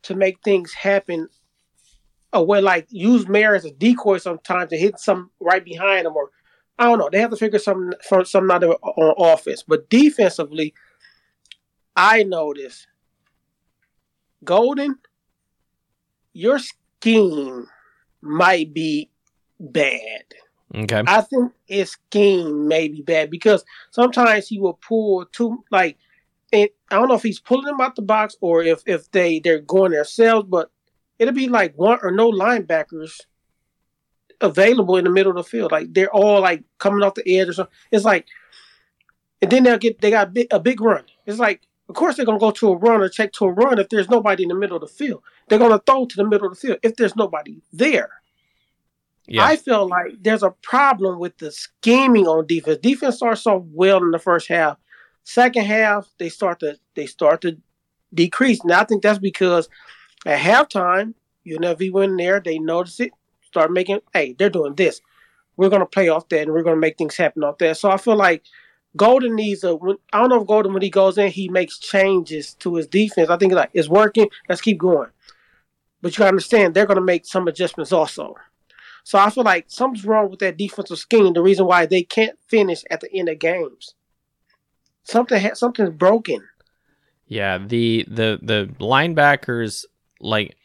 to 0.03 0.15
make 0.15 0.37
things 0.43 0.73
happen. 0.73 1.27
A 2.31 2.43
way 2.43 2.59
like 2.59 2.87
use 2.89 3.27
Mayer 3.27 3.53
as 3.53 3.63
a 3.63 3.71
decoy 3.71 4.17
sometimes 4.17 4.71
to 4.71 4.77
hit 4.77 4.99
some 4.99 5.29
right 5.39 5.63
behind 5.63 6.07
him, 6.07 6.15
or 6.15 6.31
I 6.79 6.85
don't 6.85 6.97
know. 6.97 7.09
They 7.11 7.19
have 7.19 7.29
to 7.29 7.37
figure 7.37 7.59
something 7.59 7.91
from 8.01 8.49
out 8.49 8.63
of 8.63 8.71
on 8.81 9.13
offense, 9.19 9.63
but 9.67 9.87
defensively, 9.89 10.73
I 11.95 12.23
notice 12.23 12.87
Golden 14.43 14.97
your 16.33 16.59
scheme 16.59 17.67
might 18.21 18.73
be 18.73 19.09
bad. 19.59 20.25
Okay. 20.75 21.03
I 21.05 21.21
think 21.21 21.51
his 21.65 21.91
scheme 21.91 22.67
may 22.67 22.87
be 22.87 23.01
bad 23.01 23.29
because 23.29 23.63
sometimes 23.91 24.47
he 24.47 24.59
will 24.59 24.79
pull 24.87 25.25
too 25.27 25.63
like 25.71 25.97
and 26.51 26.69
I 26.91 26.95
don't 26.95 27.09
know 27.09 27.15
if 27.15 27.23
he's 27.23 27.39
pulling 27.39 27.65
them 27.65 27.81
out 27.81 27.95
the 27.95 28.01
box 28.01 28.35
or 28.41 28.63
if 28.63 28.81
if 28.85 29.09
they 29.11 29.39
they're 29.39 29.59
going 29.59 29.91
themselves, 29.91 30.47
but 30.49 30.71
it'll 31.19 31.33
be 31.33 31.47
like 31.47 31.73
one 31.75 31.99
or 32.01 32.11
no 32.11 32.31
linebackers 32.31 33.11
available 34.41 34.97
in 34.97 35.05
the 35.05 35.09
middle 35.09 35.31
of 35.31 35.37
the 35.37 35.43
field. 35.43 35.71
Like 35.71 35.93
they're 35.93 36.13
all 36.13 36.41
like 36.41 36.63
coming 36.77 37.03
off 37.03 37.15
the 37.15 37.39
edge 37.39 37.49
or 37.49 37.53
something. 37.53 37.73
It's 37.91 38.05
like, 38.05 38.27
and 39.41 39.51
then 39.51 39.63
they'll 39.63 39.77
get 39.77 40.01
they 40.01 40.11
got 40.11 40.27
a 40.27 40.31
big, 40.31 40.47
a 40.51 40.59
big 40.59 40.81
run. 40.81 41.05
It's 41.25 41.39
like, 41.39 41.67
of 41.89 41.95
course 41.95 42.15
they're 42.15 42.25
gonna 42.25 42.39
go 42.39 42.51
to 42.51 42.69
a 42.71 42.77
run 42.77 43.01
or 43.01 43.09
check 43.09 43.33
to 43.33 43.45
a 43.45 43.51
run 43.51 43.79
if 43.79 43.89
there's 43.89 44.09
nobody 44.09 44.43
in 44.43 44.49
the 44.49 44.55
middle 44.55 44.77
of 44.77 44.81
the 44.81 44.87
field. 44.87 45.21
They're 45.47 45.59
gonna 45.59 45.81
throw 45.85 46.05
to 46.05 46.15
the 46.15 46.25
middle 46.25 46.47
of 46.47 46.53
the 46.53 46.59
field 46.59 46.79
if 46.83 46.95
there's 46.95 47.15
nobody 47.15 47.61
there. 47.71 48.09
Yeah. 49.27 49.45
I 49.45 49.55
feel 49.55 49.87
like 49.87 50.21
there's 50.21 50.43
a 50.43 50.51
problem 50.51 51.19
with 51.19 51.37
the 51.37 51.51
scheming 51.51 52.27
on 52.27 52.45
defense. 52.45 52.79
Defense 52.81 53.17
starts 53.17 53.47
off 53.47 53.63
well 53.71 54.03
in 54.03 54.11
the 54.11 54.19
first 54.19 54.47
half. 54.47 54.77
Second 55.23 55.65
half, 55.65 56.09
they 56.19 56.29
start 56.29 56.59
to 56.59 56.77
they 56.95 57.05
start 57.05 57.41
to 57.41 57.57
decrease. 58.13 58.63
Now 58.63 58.81
I 58.81 58.83
think 58.85 59.03
that's 59.03 59.19
because 59.19 59.69
at 60.25 60.39
halftime, 60.39 61.13
UNLV 61.47 61.91
went 61.91 62.11
in 62.11 62.17
there, 62.17 62.39
they 62.39 62.59
notice 62.59 62.99
it, 62.99 63.11
start 63.41 63.71
making, 63.71 63.99
hey, 64.13 64.35
they're 64.37 64.49
doing 64.49 64.75
this. 64.75 65.01
We're 65.55 65.69
gonna 65.69 65.85
play 65.85 66.09
off 66.09 66.29
that 66.29 66.41
and 66.41 66.51
we're 66.51 66.63
gonna 66.63 66.77
make 66.77 66.97
things 66.97 67.15
happen 67.15 67.43
off 67.43 67.57
that. 67.59 67.77
So 67.77 67.91
I 67.91 67.97
feel 67.97 68.15
like 68.15 68.43
Golden 68.95 69.35
needs 69.35 69.63
a. 69.63 69.77
I 70.11 70.19
don't 70.19 70.29
know 70.29 70.41
if 70.41 70.47
Golden 70.47 70.73
when 70.73 70.81
he 70.81 70.89
goes 70.89 71.17
in, 71.17 71.31
he 71.31 71.49
makes 71.49 71.79
changes 71.79 72.53
to 72.55 72.75
his 72.75 72.87
defense. 72.87 73.29
I 73.29 73.37
think 73.37 73.53
like 73.53 73.71
it's 73.73 73.89
working. 73.89 74.29
Let's 74.47 74.61
keep 74.61 74.77
going. 74.77 75.09
But 76.01 76.13
you 76.13 76.19
gotta 76.19 76.29
understand 76.29 76.73
they're 76.73 76.85
gonna 76.85 77.01
make 77.01 77.25
some 77.25 77.47
adjustments 77.47 77.91
also. 77.91 78.35
So 79.03 79.19
I 79.19 79.29
feel 79.29 79.43
like 79.43 79.65
something's 79.67 80.05
wrong 80.05 80.29
with 80.29 80.39
that 80.39 80.57
defensive 80.57 80.97
scheme. 80.97 81.33
The 81.33 81.41
reason 81.41 81.65
why 81.65 81.85
they 81.85 82.03
can't 82.03 82.37
finish 82.47 82.83
at 82.89 83.01
the 83.01 83.13
end 83.13 83.29
of 83.29 83.39
games. 83.39 83.95
Something 85.03 85.41
ha- 85.41 85.55
something's 85.55 85.89
broken. 85.89 86.47
Yeah, 87.27 87.57
the 87.57 88.05
the 88.07 88.39
the 88.41 88.69
linebackers 88.79 89.85
like 90.19 90.55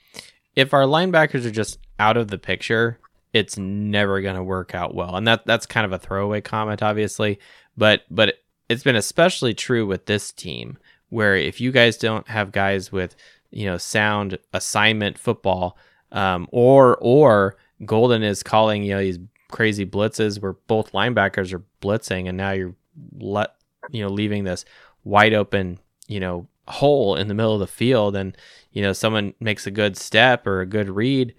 if 0.54 0.74
our 0.74 0.82
linebackers 0.82 1.46
are 1.46 1.50
just 1.50 1.78
out 1.98 2.16
of 2.16 2.28
the 2.28 2.38
picture, 2.38 2.98
it's 3.32 3.58
never 3.58 4.20
going 4.20 4.36
to 4.36 4.42
work 4.42 4.74
out 4.74 4.94
well. 4.94 5.16
And 5.16 5.26
that 5.26 5.46
that's 5.46 5.66
kind 5.66 5.84
of 5.84 5.92
a 5.92 5.98
throwaway 5.98 6.40
comment 6.40 6.82
obviously, 6.82 7.38
but 7.78 8.02
but 8.10 8.34
it's 8.68 8.82
been 8.82 8.96
especially 8.96 9.54
true 9.54 9.86
with 9.86 10.06
this 10.06 10.32
team 10.32 10.76
where 11.08 11.36
if 11.36 11.60
you 11.60 11.72
guys 11.72 11.96
don't 11.96 12.28
have 12.28 12.52
guys 12.52 12.92
with, 12.92 13.16
you 13.50 13.64
know, 13.64 13.78
sound 13.78 14.38
assignment 14.52 15.18
football 15.18 15.78
um 16.12 16.46
or 16.52 16.98
or 17.00 17.56
Golden 17.84 18.24
is 18.24 18.42
calling, 18.42 18.82
you 18.82 18.94
know, 18.94 19.00
these 19.00 19.20
crazy 19.50 19.86
blitzes 19.86 20.42
where 20.42 20.54
both 20.66 20.92
linebackers 20.92 21.52
are 21.52 21.62
blitzing 21.80 22.28
and 22.28 22.36
now 22.36 22.50
you're 22.50 22.74
let 23.18 23.54
you 23.90 24.02
know 24.02 24.10
leaving 24.10 24.44
this 24.44 24.64
wide 25.04 25.32
open 25.32 25.78
you 26.06 26.20
know 26.20 26.46
hole 26.66 27.16
in 27.16 27.28
the 27.28 27.34
middle 27.34 27.54
of 27.54 27.60
the 27.60 27.66
field 27.66 28.14
and 28.14 28.36
you 28.72 28.82
know 28.82 28.92
someone 28.92 29.32
makes 29.40 29.66
a 29.66 29.70
good 29.70 29.96
step 29.96 30.46
or 30.46 30.60
a 30.60 30.66
good 30.66 30.90
read 30.90 31.34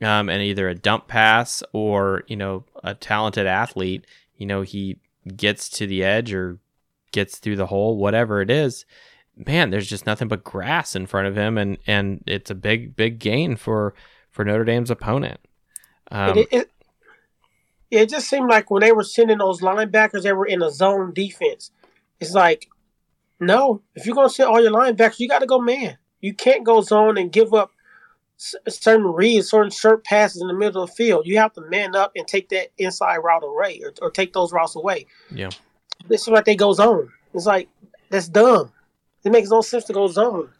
um, 0.00 0.28
and 0.28 0.42
either 0.42 0.68
a 0.68 0.74
dump 0.74 1.08
pass 1.08 1.62
or 1.72 2.22
you 2.28 2.36
know 2.36 2.64
a 2.84 2.94
talented 2.94 3.46
athlete 3.46 4.06
you 4.36 4.46
know 4.46 4.62
he 4.62 4.96
gets 5.28 5.68
to 5.68 5.86
the 5.86 6.02
edge 6.02 6.32
or 6.32 6.58
gets 7.12 7.38
through 7.38 7.56
the 7.56 7.66
hole 7.66 7.96
whatever 7.96 8.40
it 8.40 8.50
is 8.50 8.84
man 9.46 9.70
there's 9.70 9.88
just 9.88 10.06
nothing 10.06 10.28
but 10.28 10.44
grass 10.44 10.94
in 10.94 11.06
front 11.06 11.26
of 11.26 11.36
him 11.36 11.56
and 11.56 11.78
and 11.86 12.22
it's 12.26 12.50
a 12.50 12.54
big 12.54 12.94
big 12.96 13.18
gain 13.18 13.56
for 13.56 13.94
for 14.30 14.44
Notre 14.44 14.64
Dame's 14.64 14.90
opponent 14.90 15.40
um, 16.10 16.38
it, 16.38 16.48
it, 16.50 16.70
it 17.90 18.08
just 18.08 18.28
seemed 18.28 18.50
like 18.50 18.70
when 18.70 18.80
they 18.80 18.92
were 18.92 19.04
sending 19.04 19.38
those 19.38 19.60
linebackers, 19.60 20.22
they 20.22 20.32
were 20.32 20.46
in 20.46 20.62
a 20.62 20.70
zone 20.70 21.12
defense. 21.12 21.70
It's 22.20 22.32
like, 22.32 22.68
no, 23.40 23.82
if 23.94 24.04
you're 24.04 24.14
going 24.14 24.28
to 24.28 24.34
send 24.34 24.48
all 24.48 24.60
your 24.60 24.72
linebackers, 24.72 25.20
you 25.20 25.28
got 25.28 25.40
to 25.40 25.46
go 25.46 25.60
man. 25.60 25.98
You 26.20 26.34
can't 26.34 26.64
go 26.64 26.80
zone 26.80 27.16
and 27.16 27.30
give 27.30 27.54
up 27.54 27.70
certain 28.38 29.06
reads, 29.06 29.50
certain 29.50 29.70
short 29.70 30.04
passes 30.04 30.40
in 30.40 30.48
the 30.48 30.54
middle 30.54 30.82
of 30.82 30.90
the 30.90 30.94
field. 30.94 31.26
You 31.26 31.38
have 31.38 31.52
to 31.54 31.60
man 31.62 31.94
up 31.94 32.12
and 32.16 32.26
take 32.26 32.48
that 32.50 32.68
inside 32.78 33.18
route 33.18 33.44
away 33.44 33.80
or, 33.84 33.92
or 34.00 34.10
take 34.10 34.32
those 34.32 34.52
routes 34.52 34.76
away. 34.76 35.06
Yeah. 35.30 35.50
It 36.08 36.20
seems 36.20 36.34
like 36.34 36.44
they 36.44 36.56
go 36.56 36.72
zone. 36.72 37.12
It's 37.34 37.46
like, 37.46 37.68
that's 38.10 38.28
dumb. 38.28 38.72
It 39.24 39.32
makes 39.32 39.50
no 39.50 39.60
sense 39.60 39.84
to 39.84 39.92
go 39.92 40.06
zone. 40.06 40.50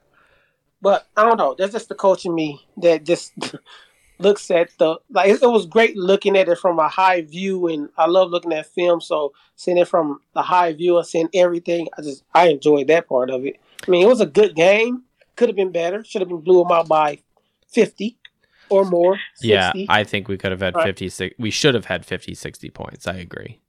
But 0.82 1.06
I 1.16 1.24
don't 1.24 1.38
know. 1.38 1.54
That's 1.56 1.72
just 1.72 1.88
the 1.88 1.94
coach 1.94 2.24
in 2.24 2.34
me 2.34 2.66
that 2.78 3.04
just 3.04 3.32
looks 4.18 4.50
at 4.50 4.70
the 4.78 4.96
like 5.10 5.30
it, 5.30 5.42
it 5.42 5.50
was 5.50 5.66
great 5.66 5.96
looking 5.96 6.36
at 6.36 6.48
it 6.48 6.58
from 6.58 6.78
a 6.78 6.88
high 6.88 7.22
view 7.22 7.68
and 7.68 7.88
I 7.96 8.06
love 8.06 8.30
looking 8.30 8.52
at 8.52 8.66
film 8.66 9.00
so 9.00 9.32
seeing 9.54 9.78
it 9.78 9.86
from 9.86 10.20
the 10.34 10.42
high 10.42 10.72
view 10.72 10.98
and 10.98 11.06
seeing 11.06 11.28
everything 11.32 11.88
I 11.96 12.02
just 12.02 12.24
I 12.34 12.48
enjoyed 12.48 12.88
that 12.88 13.08
part 13.08 13.30
of 13.30 13.44
it. 13.44 13.56
I 13.86 13.90
mean 13.90 14.04
it 14.04 14.08
was 14.08 14.20
a 14.20 14.26
good 14.26 14.56
game. 14.56 15.04
Could 15.36 15.48
have 15.48 15.56
been 15.56 15.72
better. 15.72 16.02
Should 16.02 16.20
have 16.20 16.28
been 16.28 16.40
blew 16.40 16.62
them 16.62 16.72
out 16.72 16.88
by 16.88 17.20
fifty 17.68 18.18
or 18.70 18.84
more. 18.84 19.18
60. 19.36 19.48
yeah 19.48 19.72
I 19.88 20.04
think 20.04 20.28
we 20.28 20.36
could 20.36 20.50
have 20.50 20.60
had 20.60 20.74
Right. 20.74 20.98
50 20.98 21.34
we 21.38 21.50
should 21.50 21.74
have 21.74 21.86
had 21.86 22.04
50 22.04 22.34
60 22.34 22.68
points 22.70 23.06
I 23.06 23.14
agree 23.14 23.60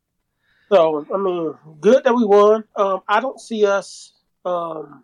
So 0.69 1.05
I 1.13 1.17
mean, 1.17 1.53
good 1.79 2.03
that 2.03 2.13
we 2.13 2.25
won. 2.25 2.63
Um, 2.75 3.01
I 3.07 3.21
don't 3.21 3.39
see 3.39 3.65
us. 3.65 4.13
Um, 4.45 5.03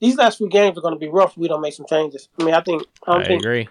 these 0.00 0.16
last 0.16 0.38
few 0.38 0.48
games 0.48 0.78
are 0.78 0.80
going 0.80 0.94
to 0.94 0.98
be 0.98 1.08
rough. 1.08 1.32
if 1.32 1.36
We 1.38 1.48
don't 1.48 1.60
make 1.60 1.74
some 1.74 1.86
changes. 1.88 2.28
I 2.40 2.44
mean, 2.44 2.54
I 2.54 2.60
think 2.62 2.84
I 3.06 3.12
don't 3.12 3.22
I 3.22 3.26
think 3.28 3.42
agree 3.42 3.68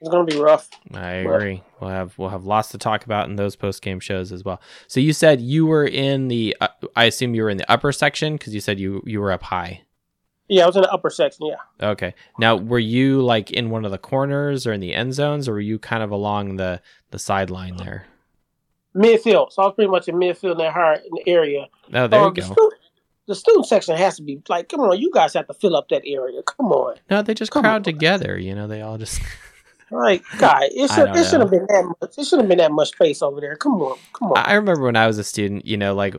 it's 0.00 0.10
going 0.10 0.26
to 0.26 0.34
be 0.34 0.40
rough. 0.40 0.68
I 0.94 1.10
agree. 1.14 1.62
We'll 1.80 1.90
have 1.90 2.16
we'll 2.18 2.28
have 2.28 2.44
lots 2.44 2.68
to 2.70 2.78
talk 2.78 3.04
about 3.04 3.28
in 3.28 3.36
those 3.36 3.56
post 3.56 3.82
game 3.82 4.00
shows 4.00 4.30
as 4.32 4.44
well. 4.44 4.60
So 4.86 5.00
you 5.00 5.12
said 5.12 5.40
you 5.40 5.66
were 5.66 5.84
in 5.86 6.28
the 6.28 6.56
uh, 6.60 6.68
I 6.94 7.04
assume 7.06 7.34
you 7.34 7.42
were 7.42 7.50
in 7.50 7.56
the 7.56 7.70
upper 7.70 7.90
section 7.92 8.34
because 8.34 8.54
you 8.54 8.60
said 8.60 8.78
you 8.78 9.02
you 9.06 9.20
were 9.20 9.32
up 9.32 9.42
high. 9.42 9.82
Yeah, 10.48 10.64
I 10.64 10.66
was 10.66 10.76
in 10.76 10.82
the 10.82 10.90
upper 10.92 11.10
section. 11.10 11.46
Yeah, 11.46 11.88
Okay. 11.90 12.14
Now 12.38 12.56
were 12.56 12.78
you 12.78 13.20
like 13.22 13.50
in 13.50 13.70
one 13.70 13.84
of 13.84 13.90
the 13.90 13.98
corners 13.98 14.66
or 14.66 14.72
in 14.72 14.80
the 14.80 14.94
end 14.94 15.12
zones 15.14 15.48
or 15.48 15.52
were 15.52 15.60
you 15.60 15.78
kind 15.78 16.02
of 16.02 16.10
along 16.10 16.56
the 16.56 16.80
the 17.10 17.18
sideline 17.18 17.76
there? 17.76 18.06
midfield. 18.94 19.52
So 19.52 19.62
I 19.62 19.66
was 19.66 19.74
pretty 19.74 19.90
much 19.90 20.08
in 20.08 20.16
midfield 20.16 20.52
in 20.52 20.58
that 20.58 20.72
hard 20.72 21.00
in 21.04 21.10
the 21.12 21.28
area. 21.30 21.66
Oh, 21.94 22.06
there 22.06 22.20
Um, 22.20 22.28
you 22.28 22.34
The 22.34 22.40
go. 22.48 22.52
student, 22.52 22.74
the 23.26 23.34
student 23.34 23.66
section 23.66 23.96
has 23.96 24.16
to 24.16 24.22
be 24.22 24.40
like, 24.48 24.68
come 24.68 24.80
on, 24.80 24.98
you 24.98 25.10
guys 25.12 25.34
have 25.34 25.46
to 25.48 25.54
fill 25.54 25.76
up 25.76 25.88
that 25.90 26.02
area. 26.06 26.42
Come 26.42 26.72
on, 26.72 26.96
No, 27.10 27.22
they 27.22 27.34
just 27.34 27.50
come 27.52 27.62
crowd 27.62 27.76
on. 27.76 27.82
together. 27.82 28.38
You 28.38 28.54
know, 28.54 28.66
they 28.66 28.80
all 28.80 28.98
just. 28.98 29.20
like, 29.90 30.22
guy, 30.38 30.68
it 30.72 30.90
should 30.90 31.08
it 31.16 31.24
should 31.26 31.40
have 31.40 31.50
been 31.50 31.66
that 31.68 31.94
much. 32.00 32.18
It 32.18 32.24
should 32.26 32.38
have 32.40 32.48
been 32.48 32.58
that 32.58 32.72
much 32.72 32.88
space 32.88 33.22
over 33.22 33.40
there. 33.40 33.56
Come 33.56 33.74
on, 33.82 33.98
come 34.14 34.32
on. 34.32 34.38
I 34.38 34.54
remember 34.54 34.82
when 34.84 34.96
I 34.96 35.06
was 35.06 35.18
a 35.18 35.24
student, 35.24 35.66
you 35.66 35.76
know, 35.76 35.94
like 35.94 36.16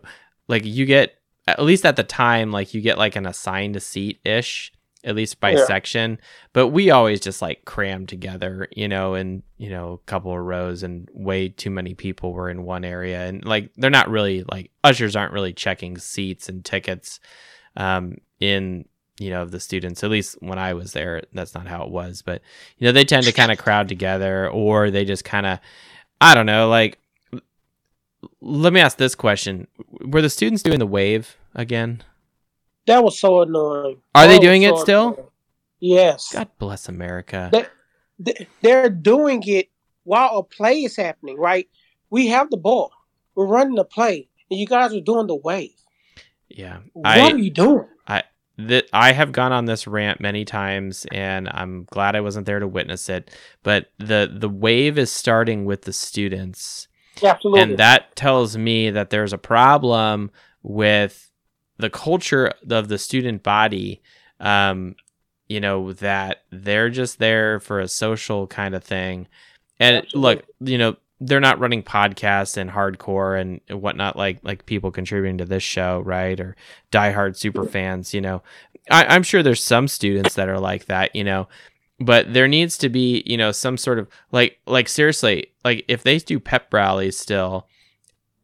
like 0.48 0.64
you 0.66 0.86
get 0.86 1.16
at 1.58 1.64
least 1.64 1.86
at 1.86 1.96
the 1.96 2.04
time, 2.04 2.52
like 2.52 2.74
you 2.74 2.82
get 2.82 2.98
like 2.98 3.16
an 3.16 3.26
assigned 3.26 3.82
seat 3.82 4.20
ish, 4.26 4.72
at 5.04 5.16
least 5.16 5.40
by 5.40 5.52
Yeah. 5.52 5.66
section. 5.66 6.20
But 6.54 6.68
we 6.70 6.90
always 6.92 7.20
just 7.22 7.42
like 7.42 7.64
crammed 7.66 8.10
together, 8.10 8.68
you 8.76 8.88
know, 8.88 9.16
in 9.16 9.44
you 9.58 9.70
know 9.70 9.94
a 9.94 9.98
couple 10.10 10.32
of 10.34 10.40
rows, 10.40 10.84
and 10.84 11.08
way 11.14 11.50
too 11.50 11.70
many 11.70 11.94
people 11.94 12.34
were 12.34 12.50
in 12.50 12.64
one 12.64 12.84
area, 12.86 13.26
and 13.26 13.44
like 13.46 13.70
they're 13.78 13.90
not 13.90 14.10
really 14.10 14.44
like 14.52 14.72
ushers 14.84 15.16
aren't 15.16 15.34
really 15.34 15.54
checking 15.54 15.98
seats 15.98 16.50
and 16.50 16.66
tickets, 16.66 17.20
um, 17.78 18.18
in 18.40 18.86
you 19.20 19.30
know 19.30 19.46
the 19.46 19.60
students. 19.60 20.04
At 20.04 20.10
least 20.12 20.38
when 20.42 20.58
I 20.60 20.74
was 20.74 20.94
there, 20.94 21.24
that's 21.34 21.54
not 21.54 21.68
how 21.68 21.84
it 21.84 21.92
was. 21.92 22.22
But 22.22 22.42
you 22.78 22.86
know 22.86 22.92
they 22.92 23.06
tend 23.06 23.26
to 23.26 23.32
kind 23.34 23.52
of 23.52 23.58
crowd 23.58 23.88
together, 23.88 24.50
or 24.50 24.92
they 24.92 25.06
just 25.06 25.24
kind 25.24 25.46
of, 25.46 25.60
I 26.22 26.36
don't 26.36 26.46
know, 26.46 26.68
like 26.70 26.98
let 28.42 28.74
me 28.74 28.80
ask 28.82 28.98
this 28.98 29.16
question: 29.16 29.68
Were 30.02 30.22
the 30.22 30.30
students 30.30 30.64
doing 30.64 30.80
the 30.80 30.86
wave 30.88 31.38
again? 31.56 32.04
that 32.88 33.04
was 33.04 33.20
so 33.20 33.42
annoying. 33.44 34.02
Are 34.16 34.26
they 34.28 34.36
That 34.38 34.42
doing 34.42 34.64
it 34.64 34.76
so 34.78 34.82
still? 34.84 35.08
annoying. 35.14 35.28
Yes. 35.80 36.30
God 36.34 36.50
bless 36.58 36.90
America. 36.90 37.50
They- 37.52 38.48
They're 38.62 38.90
doing 38.90 39.44
it 39.46 39.70
while 40.04 40.38
a 40.40 40.44
play 40.44 40.84
is 40.84 40.96
happening, 40.98 41.38
right? 41.38 41.70
We 42.10 42.28
have 42.28 42.50
the 42.50 42.58
ball. 42.58 42.92
We're 43.36 43.46
running 43.46 43.76
the 43.76 43.86
play, 43.86 44.28
and 44.50 44.60
you 44.60 44.66
guys 44.66 44.94
are 44.94 45.00
doing 45.02 45.28
the 45.28 45.36
wave. 45.36 45.70
Yeah. 46.50 46.80
What 46.94 47.08
I 47.08 47.32
are 47.32 47.38
you 47.38 47.52
doing? 47.52 47.86
I 48.08 48.24
that 48.58 48.90
I 48.92 49.14
have 49.14 49.32
gone 49.32 49.54
on 49.54 49.66
this 49.66 49.88
rant 49.88 50.20
many 50.20 50.44
times 50.44 51.06
and 51.14 51.48
I'm 51.50 51.86
glad 51.86 52.16
I 52.16 52.22
wasn't 52.22 52.46
there 52.46 52.60
to 52.60 52.68
witness 52.68 53.08
it. 53.08 53.30
But 53.64 53.92
the 54.00 54.30
the 54.36 54.50
wave 54.50 54.98
is 54.98 55.12
starting 55.12 55.64
with 55.64 55.84
the 55.84 55.94
students. 55.94 56.88
Absolutely. 57.24 57.62
And 57.62 57.78
that 57.78 58.16
tells 58.18 58.58
me 58.58 58.90
that 58.90 59.12
there's 59.12 59.32
a 59.32 59.38
problem 59.38 60.32
with 60.64 61.29
the 61.80 61.90
culture 61.90 62.54
of 62.70 62.88
the 62.88 62.98
student 62.98 63.42
body. 63.42 64.02
Um, 64.40 64.96
you 65.50 65.60
know, 65.60 65.92
that 65.94 66.44
they're 66.52 66.92
just 66.92 67.18
there 67.18 67.60
for 67.60 67.80
a 67.80 67.88
social 67.88 68.46
kind 68.46 68.76
of 68.76 68.84
thing. 68.84 69.28
And 69.80 69.98
Absolutely. 69.98 70.22
look, 70.22 70.46
you 70.60 70.78
know, 70.78 70.96
they're 71.20 71.40
not 71.40 71.60
running 71.60 71.84
podcasts 71.84 72.56
and 72.56 72.70
hardcore 72.70 73.40
and 73.40 73.60
whatnot 73.82 74.16
like 74.16 74.40
like 74.44 74.66
people 74.66 74.92
contributing 74.92 75.40
to 75.40 75.46
this 75.46 75.64
show, 75.64 76.00
right? 76.02 76.40
Or 76.40 76.56
diehard 76.92 77.36
super 77.36 77.66
fans, 77.66 78.14
you 78.14 78.22
know. 78.22 78.42
I, 78.90 79.06
I'm 79.06 79.24
sure 79.24 79.44
there's 79.44 79.64
some 79.64 79.88
students 79.88 80.36
that 80.36 80.50
are 80.50 80.60
like 80.60 80.86
that, 80.86 81.16
you 81.16 81.24
know, 81.24 81.48
but 82.00 82.34
there 82.34 82.48
needs 82.48 82.78
to 82.78 82.90
be, 82.90 83.24
you 83.26 83.36
know, 83.36 83.52
some 83.52 83.78
sort 83.78 84.00
of 84.00 84.08
like 84.32 84.60
like 84.66 84.88
seriously, 84.88 85.52
like 85.66 85.84
if 85.88 86.04
they 86.04 86.20
do 86.20 86.40
pep 86.40 86.74
rallies 86.74 87.18
still 87.18 87.68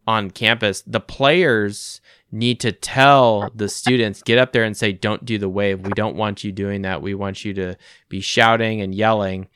on 0.07 0.31
campus, 0.31 0.81
the 0.85 0.99
players 0.99 2.01
need 2.31 2.59
to 2.61 2.71
tell 2.71 3.49
the 3.55 3.69
students 3.69 4.21
get 4.21 4.37
up 4.37 4.51
there 4.51 4.63
and 4.63 4.75
say 4.75 4.91
don't 4.91 5.23
do 5.25 5.37
the 5.37 5.49
wave. 5.49 5.81
We 5.81 5.91
don't 5.93 6.15
want 6.15 6.43
you 6.43 6.51
doing 6.51 6.81
that. 6.81 7.01
We 7.01 7.13
want 7.13 7.45
you 7.45 7.53
to 7.55 7.75
be 8.09 8.19
shouting 8.21 8.81
and 8.81 8.93
yelling. 8.93 9.47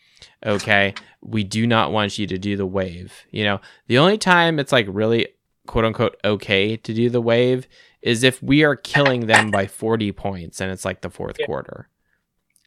Okay? 0.46 0.94
We 1.22 1.44
do 1.44 1.68
not 1.68 1.92
want 1.92 2.18
you 2.18 2.28
to 2.28 2.38
do 2.38 2.56
the 2.56 2.66
wave. 2.66 3.14
You 3.32 3.44
know, 3.44 3.62
the 3.88 3.98
only 3.98 4.18
time 4.18 4.60
it's 4.60 4.72
like 4.72 4.86
really 4.90 5.28
quote 5.68 5.86
unquote 5.86 6.18
okay 6.24 6.78
to 6.78 6.94
do 6.94 7.10
the 7.10 7.22
wave 7.22 7.68
is 8.02 8.24
if 8.24 8.42
we 8.42 8.64
are 8.64 8.76
killing 8.76 9.28
them 9.28 9.52
by 9.52 9.68
40 9.68 10.12
points 10.14 10.62
and 10.62 10.72
it's 10.72 10.86
like 10.86 11.02
the 11.02 11.10
fourth 11.10 11.36
Yeah. 11.40 11.46
quarter. 11.46 11.90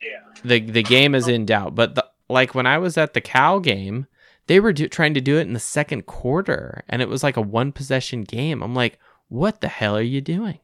Yeah. 0.02 0.20
The 0.44 0.60
the 0.60 0.82
game 0.82 1.14
is 1.14 1.28
in 1.28 1.46
doubt, 1.46 1.74
but 1.74 1.94
the, 1.94 2.06
like 2.28 2.54
when 2.54 2.66
I 2.66 2.78
was 2.78 2.98
at 2.98 3.14
the 3.14 3.20
cow 3.20 3.58
game, 3.60 4.06
they 4.46 4.58
were 4.60 4.72
do, 4.72 4.88
trying 4.88 5.14
to 5.14 5.20
do 5.20 5.38
it 5.38 5.42
in 5.42 5.52
the 5.52 5.60
second 5.60 6.06
quarter 6.06 6.82
and 6.88 7.00
it 7.00 7.08
was 7.08 7.22
like 7.22 7.36
a 7.36 7.40
one 7.42 7.72
possession 7.72 8.22
game. 8.24 8.62
I'm 8.62 8.74
like, 8.74 8.98
"What 9.32 9.60
the 9.60 9.68
hell 9.68 9.96
are 9.96 10.02
you 10.02 10.20
doing?" 10.20 10.59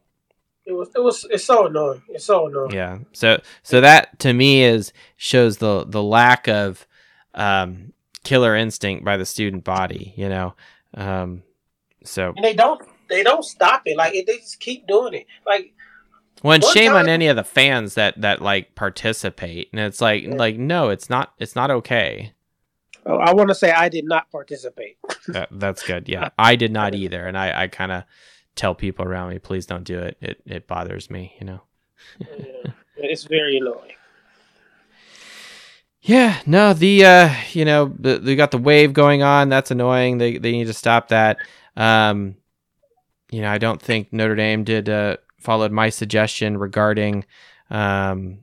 It 0.67 0.73
was. 0.73 0.89
It 0.95 1.01
was. 1.03 1.25
It's 1.31 1.45
so 1.45 1.67
annoying. 1.67 2.03
It's 2.09 2.27
so 2.27 2.47
annoying. 2.47 2.73
Yeah. 2.73 2.99
So 3.13 3.41
so 3.63 3.81
that 3.81 4.19
to 4.21 4.33
me 4.33 4.63
is 4.63 4.93
shows 5.17 5.57
the 5.59 5.85
the 5.87 6.03
lack 6.03 6.47
of 6.49 6.87
um 7.35 7.93
killer 8.25 8.55
instinct 8.55 9.05
by 9.05 9.17
the 9.17 9.25
student 9.27 9.65
body, 9.65 10.13
you 10.17 10.29
know. 10.29 10.55
Um 10.95 11.43
so 12.05 12.33
And 12.37 12.45
they 12.45 12.55
don't. 12.55 12.81
They 13.09 13.23
don't 13.23 13.45
stop 13.45 13.83
it. 13.87 13.97
Like 13.97 14.13
they 14.13 14.37
just 14.39 14.61
keep 14.61 14.87
doing 14.87 15.15
it. 15.15 15.27
Like 15.47 15.73
Well, 16.43 16.53
and 16.57 16.65
shame 16.65 16.93
on 16.93 17.09
any 17.09 17.29
of 17.29 17.37
the 17.37 17.45
fans 17.45 17.95
that 17.95 18.21
that 18.21 18.43
like 18.43 18.75
participate, 18.75 19.71
and 19.73 19.81
it's 19.81 20.03
like 20.03 20.25
Yeah. 20.25 20.35
like 20.35 20.57
no, 20.59 20.91
it's 20.91 21.09
not 21.09 21.33
it's 21.39 21.57
not 21.57 21.71
okay. 21.71 22.35
oh, 23.07 23.17
I 23.17 23.33
want 23.33 23.49
to 23.49 23.55
say, 23.55 23.71
I 23.71 23.89
did 23.89 24.05
not 24.05 24.31
participate. 24.31 24.99
That, 25.29 25.49
that's 25.51 25.83
good. 25.83 26.07
Yeah, 26.11 26.29
I 26.39 26.57
did 26.57 26.73
not 26.73 26.95
either, 26.95 27.27
and 27.27 27.39
I 27.39 27.63
I 27.63 27.69
kind 27.69 27.93
of 27.93 28.05
tell 28.59 28.75
people 28.75 29.05
around 29.07 29.31
me, 29.31 29.39
please 29.39 29.65
don't 29.67 29.85
do 29.85 29.99
it. 30.01 30.17
It 30.21 30.43
it 30.45 30.67
bothers 30.67 31.09
me, 31.09 31.35
you 31.41 31.47
know. 31.47 31.61
Yeah. 32.21 32.73
It's 32.97 33.25
very 33.25 33.59
annoying. 33.59 33.93
Yeah, 36.01 36.41
no, 36.47 36.75
the 36.75 37.05
uh, 37.05 37.35
you 37.53 37.65
know, 37.65 37.95
the, 37.99 38.19
they 38.19 38.35
got 38.35 38.51
the 38.51 38.59
wave 38.59 38.93
going 38.93 39.23
on. 39.23 39.49
That's 39.49 39.71
annoying. 39.71 40.19
They 40.19 40.39
they 40.39 40.53
need 40.53 40.67
to 40.67 40.75
stop 40.75 41.09
that. 41.09 41.39
Um, 41.77 42.37
you 43.31 43.43
know, 43.43 43.51
I 43.51 43.59
don't 43.59 43.81
think 43.81 44.13
Notre 44.13 44.35
Dame 44.35 44.65
did 44.65 44.89
uh 44.89 45.19
followed 45.39 45.71
my 45.71 45.89
suggestion 45.89 46.59
regarding 46.59 47.25
um 47.71 48.41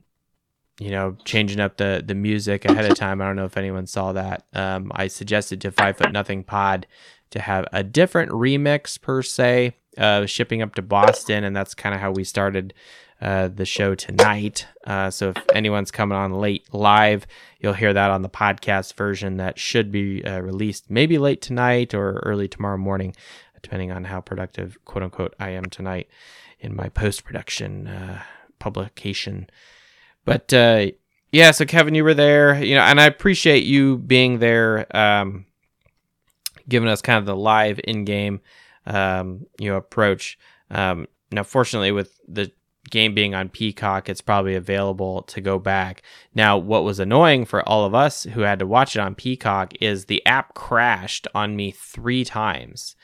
you 0.78 0.90
know, 0.90 1.16
changing 1.24 1.60
up 1.60 1.76
the 1.76 2.02
the 2.04 2.14
music 2.14 2.64
ahead 2.64 2.90
of 2.90 2.96
time. 2.96 3.20
I 3.20 3.26
don't 3.26 3.36
know 3.36 3.46
if 3.46 3.56
anyone 3.56 3.86
saw 3.86 4.12
that. 4.12 4.44
Um, 4.52 4.92
I 4.94 5.06
suggested 5.06 5.60
to 5.62 5.70
Five 5.70 5.96
Foot 5.96 6.12
Nothing 6.12 6.44
Pod 6.44 6.86
to 7.30 7.40
have 7.40 7.66
a 7.72 7.82
different 7.82 8.30
remix 8.30 9.00
per 9.00 9.22
se, 9.22 9.74
uh, 9.96 10.26
shipping 10.26 10.62
up 10.62 10.74
to 10.74 10.82
Boston, 10.82 11.44
and 11.44 11.54
that's 11.54 11.74
kind 11.74 11.94
of 11.94 12.00
how 12.00 12.10
we 12.10 12.24
started 12.24 12.74
uh, 13.20 13.48
the 13.48 13.64
show 13.64 13.94
tonight. 13.94 14.66
Uh, 14.86 15.10
so 15.10 15.30
if 15.30 15.36
anyone's 15.54 15.90
coming 15.90 16.18
on 16.18 16.34
late 16.34 16.72
live, 16.74 17.26
you'll 17.60 17.72
hear 17.72 17.94
that 17.94 18.10
on 18.10 18.22
the 18.22 18.28
podcast 18.28 18.94
version 18.94 19.38
that 19.38 19.58
should 19.58 19.90
be 19.90 20.22
uh, 20.24 20.40
released 20.40 20.90
maybe 20.90 21.16
late 21.16 21.40
tonight 21.40 21.94
or 21.94 22.20
early 22.26 22.46
tomorrow 22.46 22.76
morning, 22.76 23.14
depending 23.62 23.90
on 23.90 24.04
how 24.04 24.20
productive, 24.20 24.76
quote 24.84 25.02
unquote, 25.02 25.34
I 25.40 25.50
am 25.50 25.64
tonight 25.66 26.08
in 26.60 26.76
my 26.76 26.88
post 26.90 27.24
production 27.24 27.86
uh, 27.86 28.22
publication. 28.58 29.48
But 30.24 30.52
uh, 30.52 30.88
yeah, 31.32 31.52
so 31.52 31.64
Kevin, 31.64 31.94
you 31.94 32.04
were 32.04 32.14
there, 32.14 32.62
you 32.62 32.74
know, 32.74 32.82
and 32.82 33.00
I 33.00 33.06
appreciate 33.06 33.64
you 33.64 33.98
being 33.98 34.40
there, 34.40 34.94
um, 34.96 35.46
giving 36.68 36.88
us 36.88 37.00
kind 37.00 37.18
of 37.18 37.26
the 37.26 37.36
live 37.36 37.80
in-game, 37.84 38.40
um, 38.86 39.46
you 39.58 39.70
know, 39.70 39.76
approach. 39.76 40.38
Um, 40.70 41.06
now, 41.32 41.42
fortunately, 41.42 41.92
with 41.92 42.18
the 42.26 42.50
game 42.90 43.14
being 43.14 43.34
on 43.34 43.48
Peacock, 43.48 44.08
it's 44.08 44.20
probably 44.20 44.54
available 44.54 45.22
to 45.22 45.40
go 45.40 45.58
back. 45.58 46.02
Now, 46.34 46.56
what 46.56 46.84
was 46.84 47.00
annoying 47.00 47.44
for 47.44 47.66
all 47.68 47.84
of 47.84 47.94
us 47.94 48.24
who 48.24 48.42
had 48.42 48.58
to 48.60 48.66
watch 48.66 48.96
it 48.96 49.00
on 49.00 49.14
Peacock 49.14 49.74
is 49.80 50.04
the 50.04 50.24
app 50.26 50.54
crashed 50.54 51.26
on 51.34 51.56
me 51.56 51.72
three 51.72 52.24
times. 52.24 52.96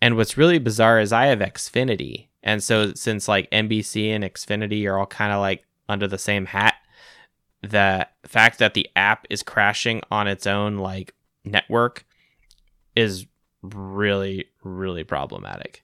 And 0.00 0.16
what's 0.16 0.36
really 0.36 0.58
bizarre 0.58 1.00
is 1.00 1.12
I 1.12 1.26
have 1.26 1.38
Xfinity. 1.38 2.28
And 2.42 2.62
so 2.62 2.92
since 2.94 3.26
like 3.26 3.50
NBC 3.50 4.08
and 4.08 4.22
Xfinity 4.22 4.86
are 4.86 4.98
all 4.98 5.06
kind 5.06 5.32
of 5.32 5.40
like 5.40 5.64
under 5.88 6.06
the 6.06 6.18
same 6.18 6.46
hat, 6.46 6.74
the 7.62 8.06
fact 8.24 8.58
that 8.58 8.74
the 8.74 8.88
app 8.94 9.26
is 9.30 9.42
crashing 9.42 10.02
on 10.10 10.28
its 10.28 10.46
own 10.46 10.76
like 10.76 11.14
network 11.44 12.04
is 12.94 13.26
really 13.72 14.46
really 14.62 15.04
problematic. 15.04 15.82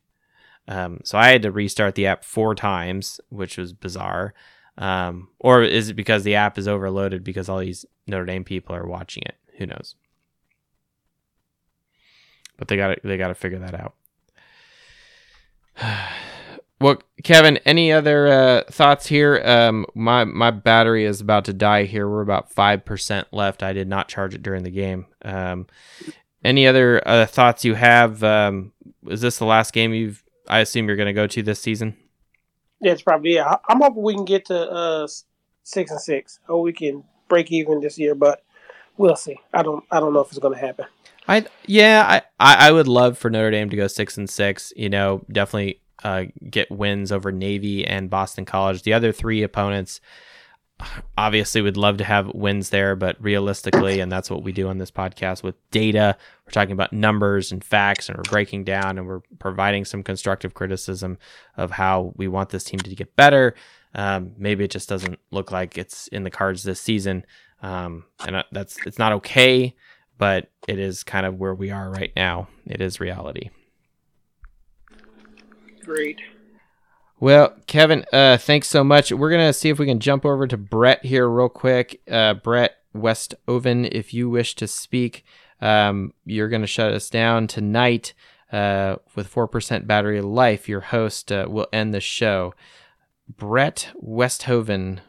Um, 0.69 1.01
so 1.05 1.19
I 1.19 1.29
had 1.29 1.43
to 1.43 1.51
restart 1.51 1.97
the 1.97 2.07
app 2.07 2.25
four 2.25 2.55
times, 2.55 3.21
which 3.29 3.59
was 3.59 3.73
bizarre. 3.73 4.35
Um, 4.79 5.29
or 5.39 5.63
is 5.63 5.89
it 5.89 5.95
because 5.95 6.23
the 6.23 6.37
app 6.37 6.57
is 6.57 6.69
overloaded 6.69 7.25
because 7.25 7.49
all 7.49 7.59
these 7.59 7.85
Notre 8.07 8.25
Dame 8.25 8.45
people 8.45 8.75
are 8.75 8.87
watching 8.87 9.25
it? 9.27 9.37
Who 9.59 9.67
knows? 9.67 9.95
But 12.57 12.69
they 12.69 12.77
got 12.77 12.99
they 13.03 13.17
got 13.17 13.29
to 13.29 13.35
figure 13.35 13.59
that 13.59 13.75
out. 13.75 13.95
well, 16.81 17.03
Kevin, 17.25 17.57
any 17.59 17.93
other 17.93 18.27
uh, 18.29 18.63
thoughts 18.71 19.07
here? 19.07 19.43
Um, 19.45 19.87
my 19.95 20.25
my 20.25 20.51
battery 20.51 21.05
is 21.05 21.21
about 21.21 21.47
to 21.47 21.53
die 21.53 21.85
here. 21.85 22.09
We're 22.09 22.23
about 22.23 22.53
five 22.53 22.85
percent 22.85 23.29
left. 23.33 23.63
I 23.63 23.73
did 23.73 23.89
not 23.89 24.09
charge 24.09 24.35
it 24.35 24.43
during 24.43 24.63
the 24.63 24.71
game. 24.71 25.07
Um, 25.23 25.67
any 26.45 26.67
other 26.67 27.07
uh, 27.07 27.27
thoughts 27.27 27.65
you 27.65 27.75
have? 27.75 28.23
Um, 28.25 28.73
is 29.07 29.21
this 29.21 29.39
the 29.39 29.45
last 29.45 29.73
game 29.73 29.93
you've? 29.93 30.23
I 30.49 30.61
assume 30.61 30.89
you're 30.89 30.97
going 30.97 31.07
to 31.07 31.13
go 31.13 31.27
to 31.27 31.43
this 31.43 31.61
season. 31.61 31.97
Yeah, 32.81 32.93
it's 32.93 33.03
probably 33.03 33.35
yeah. 33.35 33.57
I'm 33.69 33.81
hoping 33.81 34.03
we 34.03 34.15
can 34.15 34.25
get 34.25 34.47
to 34.47 34.71
uh 34.71 35.07
six 35.63 35.91
and 35.91 36.01
six, 36.01 36.41
or 36.49 36.63
we 36.63 36.73
can 36.73 37.05
break 37.29 37.53
even 37.53 37.81
this 37.81 37.99
year. 37.99 38.15
But 38.15 38.43
we'll 38.97 39.17
see. 39.17 39.39
I 39.53 39.63
don't. 39.63 39.85
I 39.91 40.01
don't 40.01 40.13
know 40.13 40.21
if 40.21 40.29
it's 40.29 40.39
going 40.39 40.55
to 40.55 40.61
happen. 40.61 40.87
I 41.29 41.47
yeah, 41.67 42.05
I, 42.09 42.23
I 42.55 42.69
I 42.69 42.73
would 42.73 42.89
love 42.89 43.19
for 43.19 43.31
Notre 43.31 43.51
Dame 43.51 43.71
to 43.71 43.77
go 43.77 43.87
six 43.87 44.17
and 44.17 44.29
six. 44.29 44.73
You 44.77 44.89
know, 44.89 45.25
definitely 45.31 45.81
uh, 46.03 46.25
get 46.49 46.71
wins 46.71 47.13
over 47.13 47.31
Navy 47.31 47.87
and 47.87 48.11
Boston 48.11 48.45
College. 48.45 48.83
The 48.83 48.95
other 48.95 49.13
three 49.13 49.43
opponents, 49.43 50.01
obviously, 51.17 51.63
we'd 51.63 51.77
love 51.77 51.99
to 51.99 52.05
have 52.05 52.33
wins 52.35 52.71
there, 52.71 52.97
but 52.97 53.17
realistically, 53.23 54.01
and 54.01 54.11
that's 54.11 54.31
what 54.31 54.43
we 54.43 54.53
do 54.53 54.69
on 54.69 54.79
this 54.79 54.91
podcast 54.91 55.43
with 55.43 55.55
data. 55.71 56.17
We're 56.47 56.53
talking 56.53 56.73
about 56.73 56.93
numbers 56.93 57.53
and 57.53 57.63
facts, 57.63 58.09
and 58.09 58.17
we're 58.17 58.31
breaking 58.31 58.65
down 58.65 58.99
and 58.99 59.07
we're 59.07 59.23
providing 59.39 59.85
some 59.85 60.03
constructive 60.03 60.55
criticism 60.55 61.19
of 61.57 61.71
how 61.71 62.13
we 62.17 62.29
want 62.29 62.51
this 62.51 62.65
team 62.65 62.81
to 62.81 62.95
get 62.95 63.17
better. 63.17 63.55
Um, 63.95 64.33
maybe 64.37 64.65
it 64.65 64.71
just 64.71 64.89
doesn't 64.89 65.19
look 65.31 65.51
like 65.51 65.77
it's 65.77 66.09
in 66.09 66.23
the 66.23 66.31
cards 66.31 66.63
this 66.63 66.81
season, 66.81 67.25
um, 67.63 68.05
and 68.27 68.37
uh, 68.37 68.43
that's 68.53 68.79
it's 68.87 68.99
not 68.99 69.13
okay 69.13 69.75
but 70.21 70.51
it 70.69 70.79
is 70.79 71.03
kind 71.03 71.25
of 71.25 71.41
where 71.41 71.55
we 71.55 71.71
are 71.71 71.91
right 71.91 72.13
now. 72.15 72.47
It 72.67 72.83
is 72.83 73.01
reality. 73.01 73.49
Great. 75.83 76.21
Well, 77.23 77.55
Kevin, 77.67 78.07
uh, 78.15 78.39
thanks 78.39 78.67
so 78.69 78.83
much. 78.83 79.13
We're 79.13 79.31
gonna 79.31 79.53
see 79.53 79.69
if 79.69 79.79
we 79.79 79.85
can 79.85 80.01
jump 80.01 80.25
over 80.25 80.47
to 80.47 80.57
Brett 80.57 81.05
here 81.05 81.29
real 81.29 81.51
quick. 81.51 82.01
Uh, 82.11 82.33
Brett 82.33 82.77
Westoven, 82.95 83.85
if 83.93 84.15
you 84.15 84.31
wish 84.31 84.55
to 84.55 84.67
speak, 84.67 85.27
um, 85.61 86.15
you're 86.25 86.49
gonna 86.49 86.67
shut 86.67 86.95
us 86.95 87.11
down 87.11 87.47
tonight 87.47 88.15
uh, 88.51 88.97
with 89.15 89.27
four 89.27 89.47
percent 89.47 89.87
battery 89.87 90.23
life. 90.23 90.67
Your 90.67 90.81
host 90.81 91.31
uh, 91.31 91.45
will 91.47 91.67
end 91.75 91.93
the 91.93 92.01
show. 92.01 92.55
Brett 93.29 93.89
Westhoven, 94.03 95.01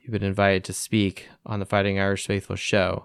you've 0.00 0.12
been 0.12 0.22
invited 0.22 0.64
to 0.64 0.72
speak 0.72 1.28
on 1.44 1.60
the 1.60 1.66
Fighting 1.66 2.00
Irish 2.00 2.26
Faithful 2.26 2.56
show. 2.56 3.04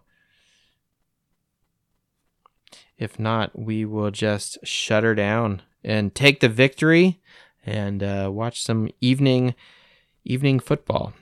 If 2.98 3.20
not, 3.20 3.60
we 3.60 3.84
will 3.84 4.12
just 4.12 4.60
shut 4.64 5.04
her 5.04 5.14
down 5.14 5.62
and 5.84 6.16
take 6.16 6.40
the 6.40 6.48
victory 6.48 7.20
and 7.66 8.04
uh, 8.04 8.30
watch 8.32 8.64
some 8.64 8.90
evening 9.02 9.56
evening 10.24 10.60
football. 10.60 11.14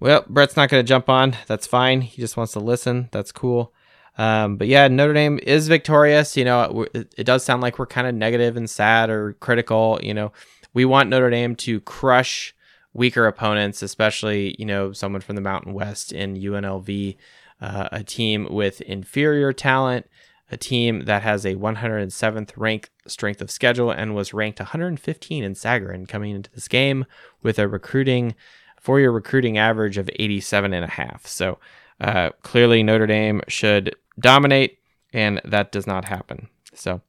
Well, 0.00 0.24
Brett's 0.28 0.56
not 0.56 0.68
going 0.68 0.84
to 0.84 0.88
jump 0.88 1.08
on. 1.08 1.36
That's 1.46 1.66
fine. 1.66 2.02
He 2.02 2.20
just 2.20 2.36
wants 2.36 2.52
to 2.52 2.60
listen. 2.60 3.08
That's 3.12 3.32
cool. 3.32 3.72
Um, 4.18 4.56
but 4.56 4.68
yeah, 4.68 4.86
Notre 4.88 5.14
Dame 5.14 5.40
is 5.42 5.68
victorious. 5.68 6.36
You 6.36 6.44
know, 6.44 6.86
it, 6.94 7.14
it 7.16 7.24
does 7.24 7.44
sound 7.44 7.62
like 7.62 7.78
we're 7.78 7.86
kind 7.86 8.06
of 8.06 8.14
negative 8.14 8.56
and 8.56 8.68
sad 8.68 9.10
or 9.10 9.32
critical. 9.34 9.98
You 10.02 10.14
know, 10.14 10.32
we 10.72 10.84
want 10.84 11.08
Notre 11.08 11.30
Dame 11.30 11.56
to 11.56 11.80
crush 11.80 12.54
weaker 12.92 13.26
opponents, 13.26 13.82
especially 13.82 14.54
you 14.58 14.64
know 14.64 14.92
someone 14.92 15.20
from 15.20 15.36
the 15.36 15.42
Mountain 15.42 15.72
West 15.72 16.12
in 16.12 16.36
UNLV, 16.36 17.16
uh, 17.60 17.88
a 17.90 18.04
team 18.04 18.46
with 18.50 18.80
inferior 18.82 19.52
talent, 19.52 20.06
a 20.54 20.56
team 20.56 21.00
that 21.00 21.22
has 21.22 21.44
a 21.44 21.56
107th 21.56 22.52
ranked 22.56 22.90
strength 23.06 23.42
of 23.42 23.50
schedule 23.50 23.90
and 23.90 24.14
was 24.14 24.32
ranked 24.32 24.60
115 24.60 25.44
in 25.44 25.52
Sagarin 25.52 26.08
coming 26.08 26.34
into 26.34 26.50
this 26.52 26.68
game 26.68 27.04
with 27.42 27.58
a 27.58 27.68
recruiting 27.68 28.34
four-year 28.80 29.10
recruiting 29.10 29.58
average 29.58 29.98
of 29.98 30.10
87 30.16 30.72
and 30.72 30.84
a 30.84 30.90
half. 30.90 31.26
So 31.26 31.58
uh, 32.00 32.30
clearly 32.42 32.82
Notre 32.82 33.06
Dame 33.06 33.40
should 33.48 33.96
dominate, 34.20 34.78
and 35.12 35.40
that 35.44 35.72
does 35.72 35.86
not 35.86 36.04
happen. 36.04 36.48
So, 36.74 37.00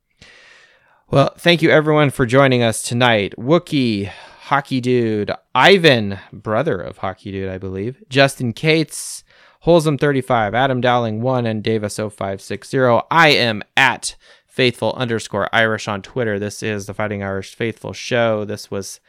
well, 1.12 1.34
thank 1.38 1.62
you 1.62 1.70
everyone 1.70 2.12
for 2.12 2.26
joining 2.26 2.64
us 2.64 2.82
tonight. 2.82 3.34
Wookie, 3.38 4.08
Hockey 4.44 4.80
Dude, 4.80 5.32
Ivan, 5.54 6.18
brother 6.32 6.80
of 6.80 7.00
Hockey 7.00 7.32
Dude, 7.32 7.50
I 7.50 7.58
believe, 7.58 8.02
Justin 8.10 8.54
Cates, 8.54 9.25
Holsum 9.66 10.00
35, 10.00 10.54
Adam 10.54 10.80
Dowling 10.80 11.24
1, 11.24 11.48
and 11.48 11.64
Davis 11.64 11.96
0560. 11.96 13.02
I 13.10 13.30
am 13.30 13.64
at 13.76 14.16
faithful 14.46 14.94
underscore 14.94 15.50
Irish 15.52 15.88
on 15.88 16.04
Twitter. 16.04 16.38
This 16.38 16.62
is 16.62 16.86
the 16.86 16.94
Fighting 16.94 17.24
Irish 17.24 17.56
Faithful 17.56 17.92
Show. 17.92 18.46
This 18.46 18.70
was 18.70 19.00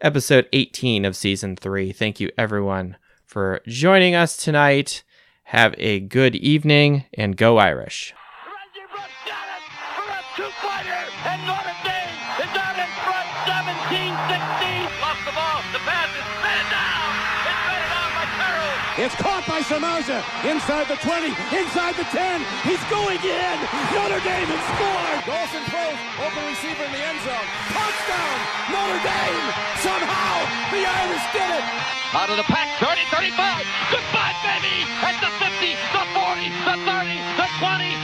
episode 0.00 0.48
18 0.52 1.04
of 1.04 1.14
season 1.14 1.54
3. 1.54 1.92
Thank 1.92 2.18
you 2.18 2.30
everyone 2.36 2.96
for 3.24 3.60
joining 3.68 4.16
us 4.16 4.36
tonight. 4.36 5.04
Have 5.44 5.72
a 5.78 6.00
good 6.00 6.34
evening 6.34 7.04
and 7.14 7.36
go 7.36 7.58
Irish. 7.58 8.12
It's 19.02 19.18
caught 19.18 19.42
by 19.50 19.58
Samardzija 19.66 20.22
inside 20.46 20.86
the 20.86 20.94
20, 21.02 21.34
inside 21.58 21.98
the 21.98 22.06
10. 22.14 22.38
He's 22.62 22.78
going 22.86 23.18
in. 23.18 23.56
Notre 23.90 24.22
Dame 24.22 24.46
has 24.46 24.62
scored. 24.78 25.18
Dawson 25.26 25.62
throws, 25.66 25.98
open 26.22 26.42
receiver 26.46 26.86
in 26.86 26.92
the 26.94 27.02
end 27.02 27.18
zone. 27.26 27.48
Touchdown, 27.74 28.36
Notre 28.70 29.02
Dame. 29.02 29.46
Somehow 29.82 30.46
the 30.70 30.86
Irish 30.86 31.26
did 31.34 31.50
it. 31.50 31.66
Out 32.14 32.30
of 32.30 32.38
the 32.38 32.46
pack, 32.46 32.78
30, 32.78 33.02
35. 33.10 33.66
Goodbye, 33.90 34.38
baby. 34.46 34.86
At 35.02 35.18
the 35.18 35.34
50, 35.34 35.50
the 35.50 36.04
40, 36.14 36.54
the 36.62 36.76
30, 36.86 37.18
the 37.42 37.48
20, 37.58 37.98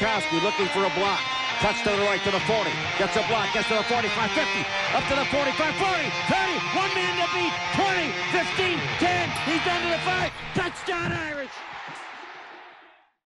Zbikowski 0.00 0.42
looking 0.42 0.66
for 0.68 0.84
a 0.84 0.90
block. 0.96 1.20
Cuts 1.60 1.82
to 1.82 1.90
the 1.90 2.02
right 2.08 2.22
to 2.24 2.30
the 2.30 2.40
40. 2.40 2.70
Gets 2.96 3.16
a 3.16 3.26
block. 3.28 3.52
Gets 3.52 3.68
to 3.68 3.74
the 3.74 3.84
45, 3.84 4.30
50. 4.30 4.64
Up 4.96 5.04
to 5.08 5.14
the 5.14 5.26
45, 5.26 5.74
40, 5.76 6.10
30. 6.24 6.56
One 6.72 6.94
man 6.96 7.20
to 7.20 7.28
beat. 7.36 7.52
20, 7.76 8.08
15, 8.32 8.78
10. 8.96 9.30
He's 9.44 9.64
down 9.66 9.82
to 9.82 9.88
the 9.90 9.98
5. 9.98 10.32
Touchdown, 10.54 11.12
Irish! 11.12 11.69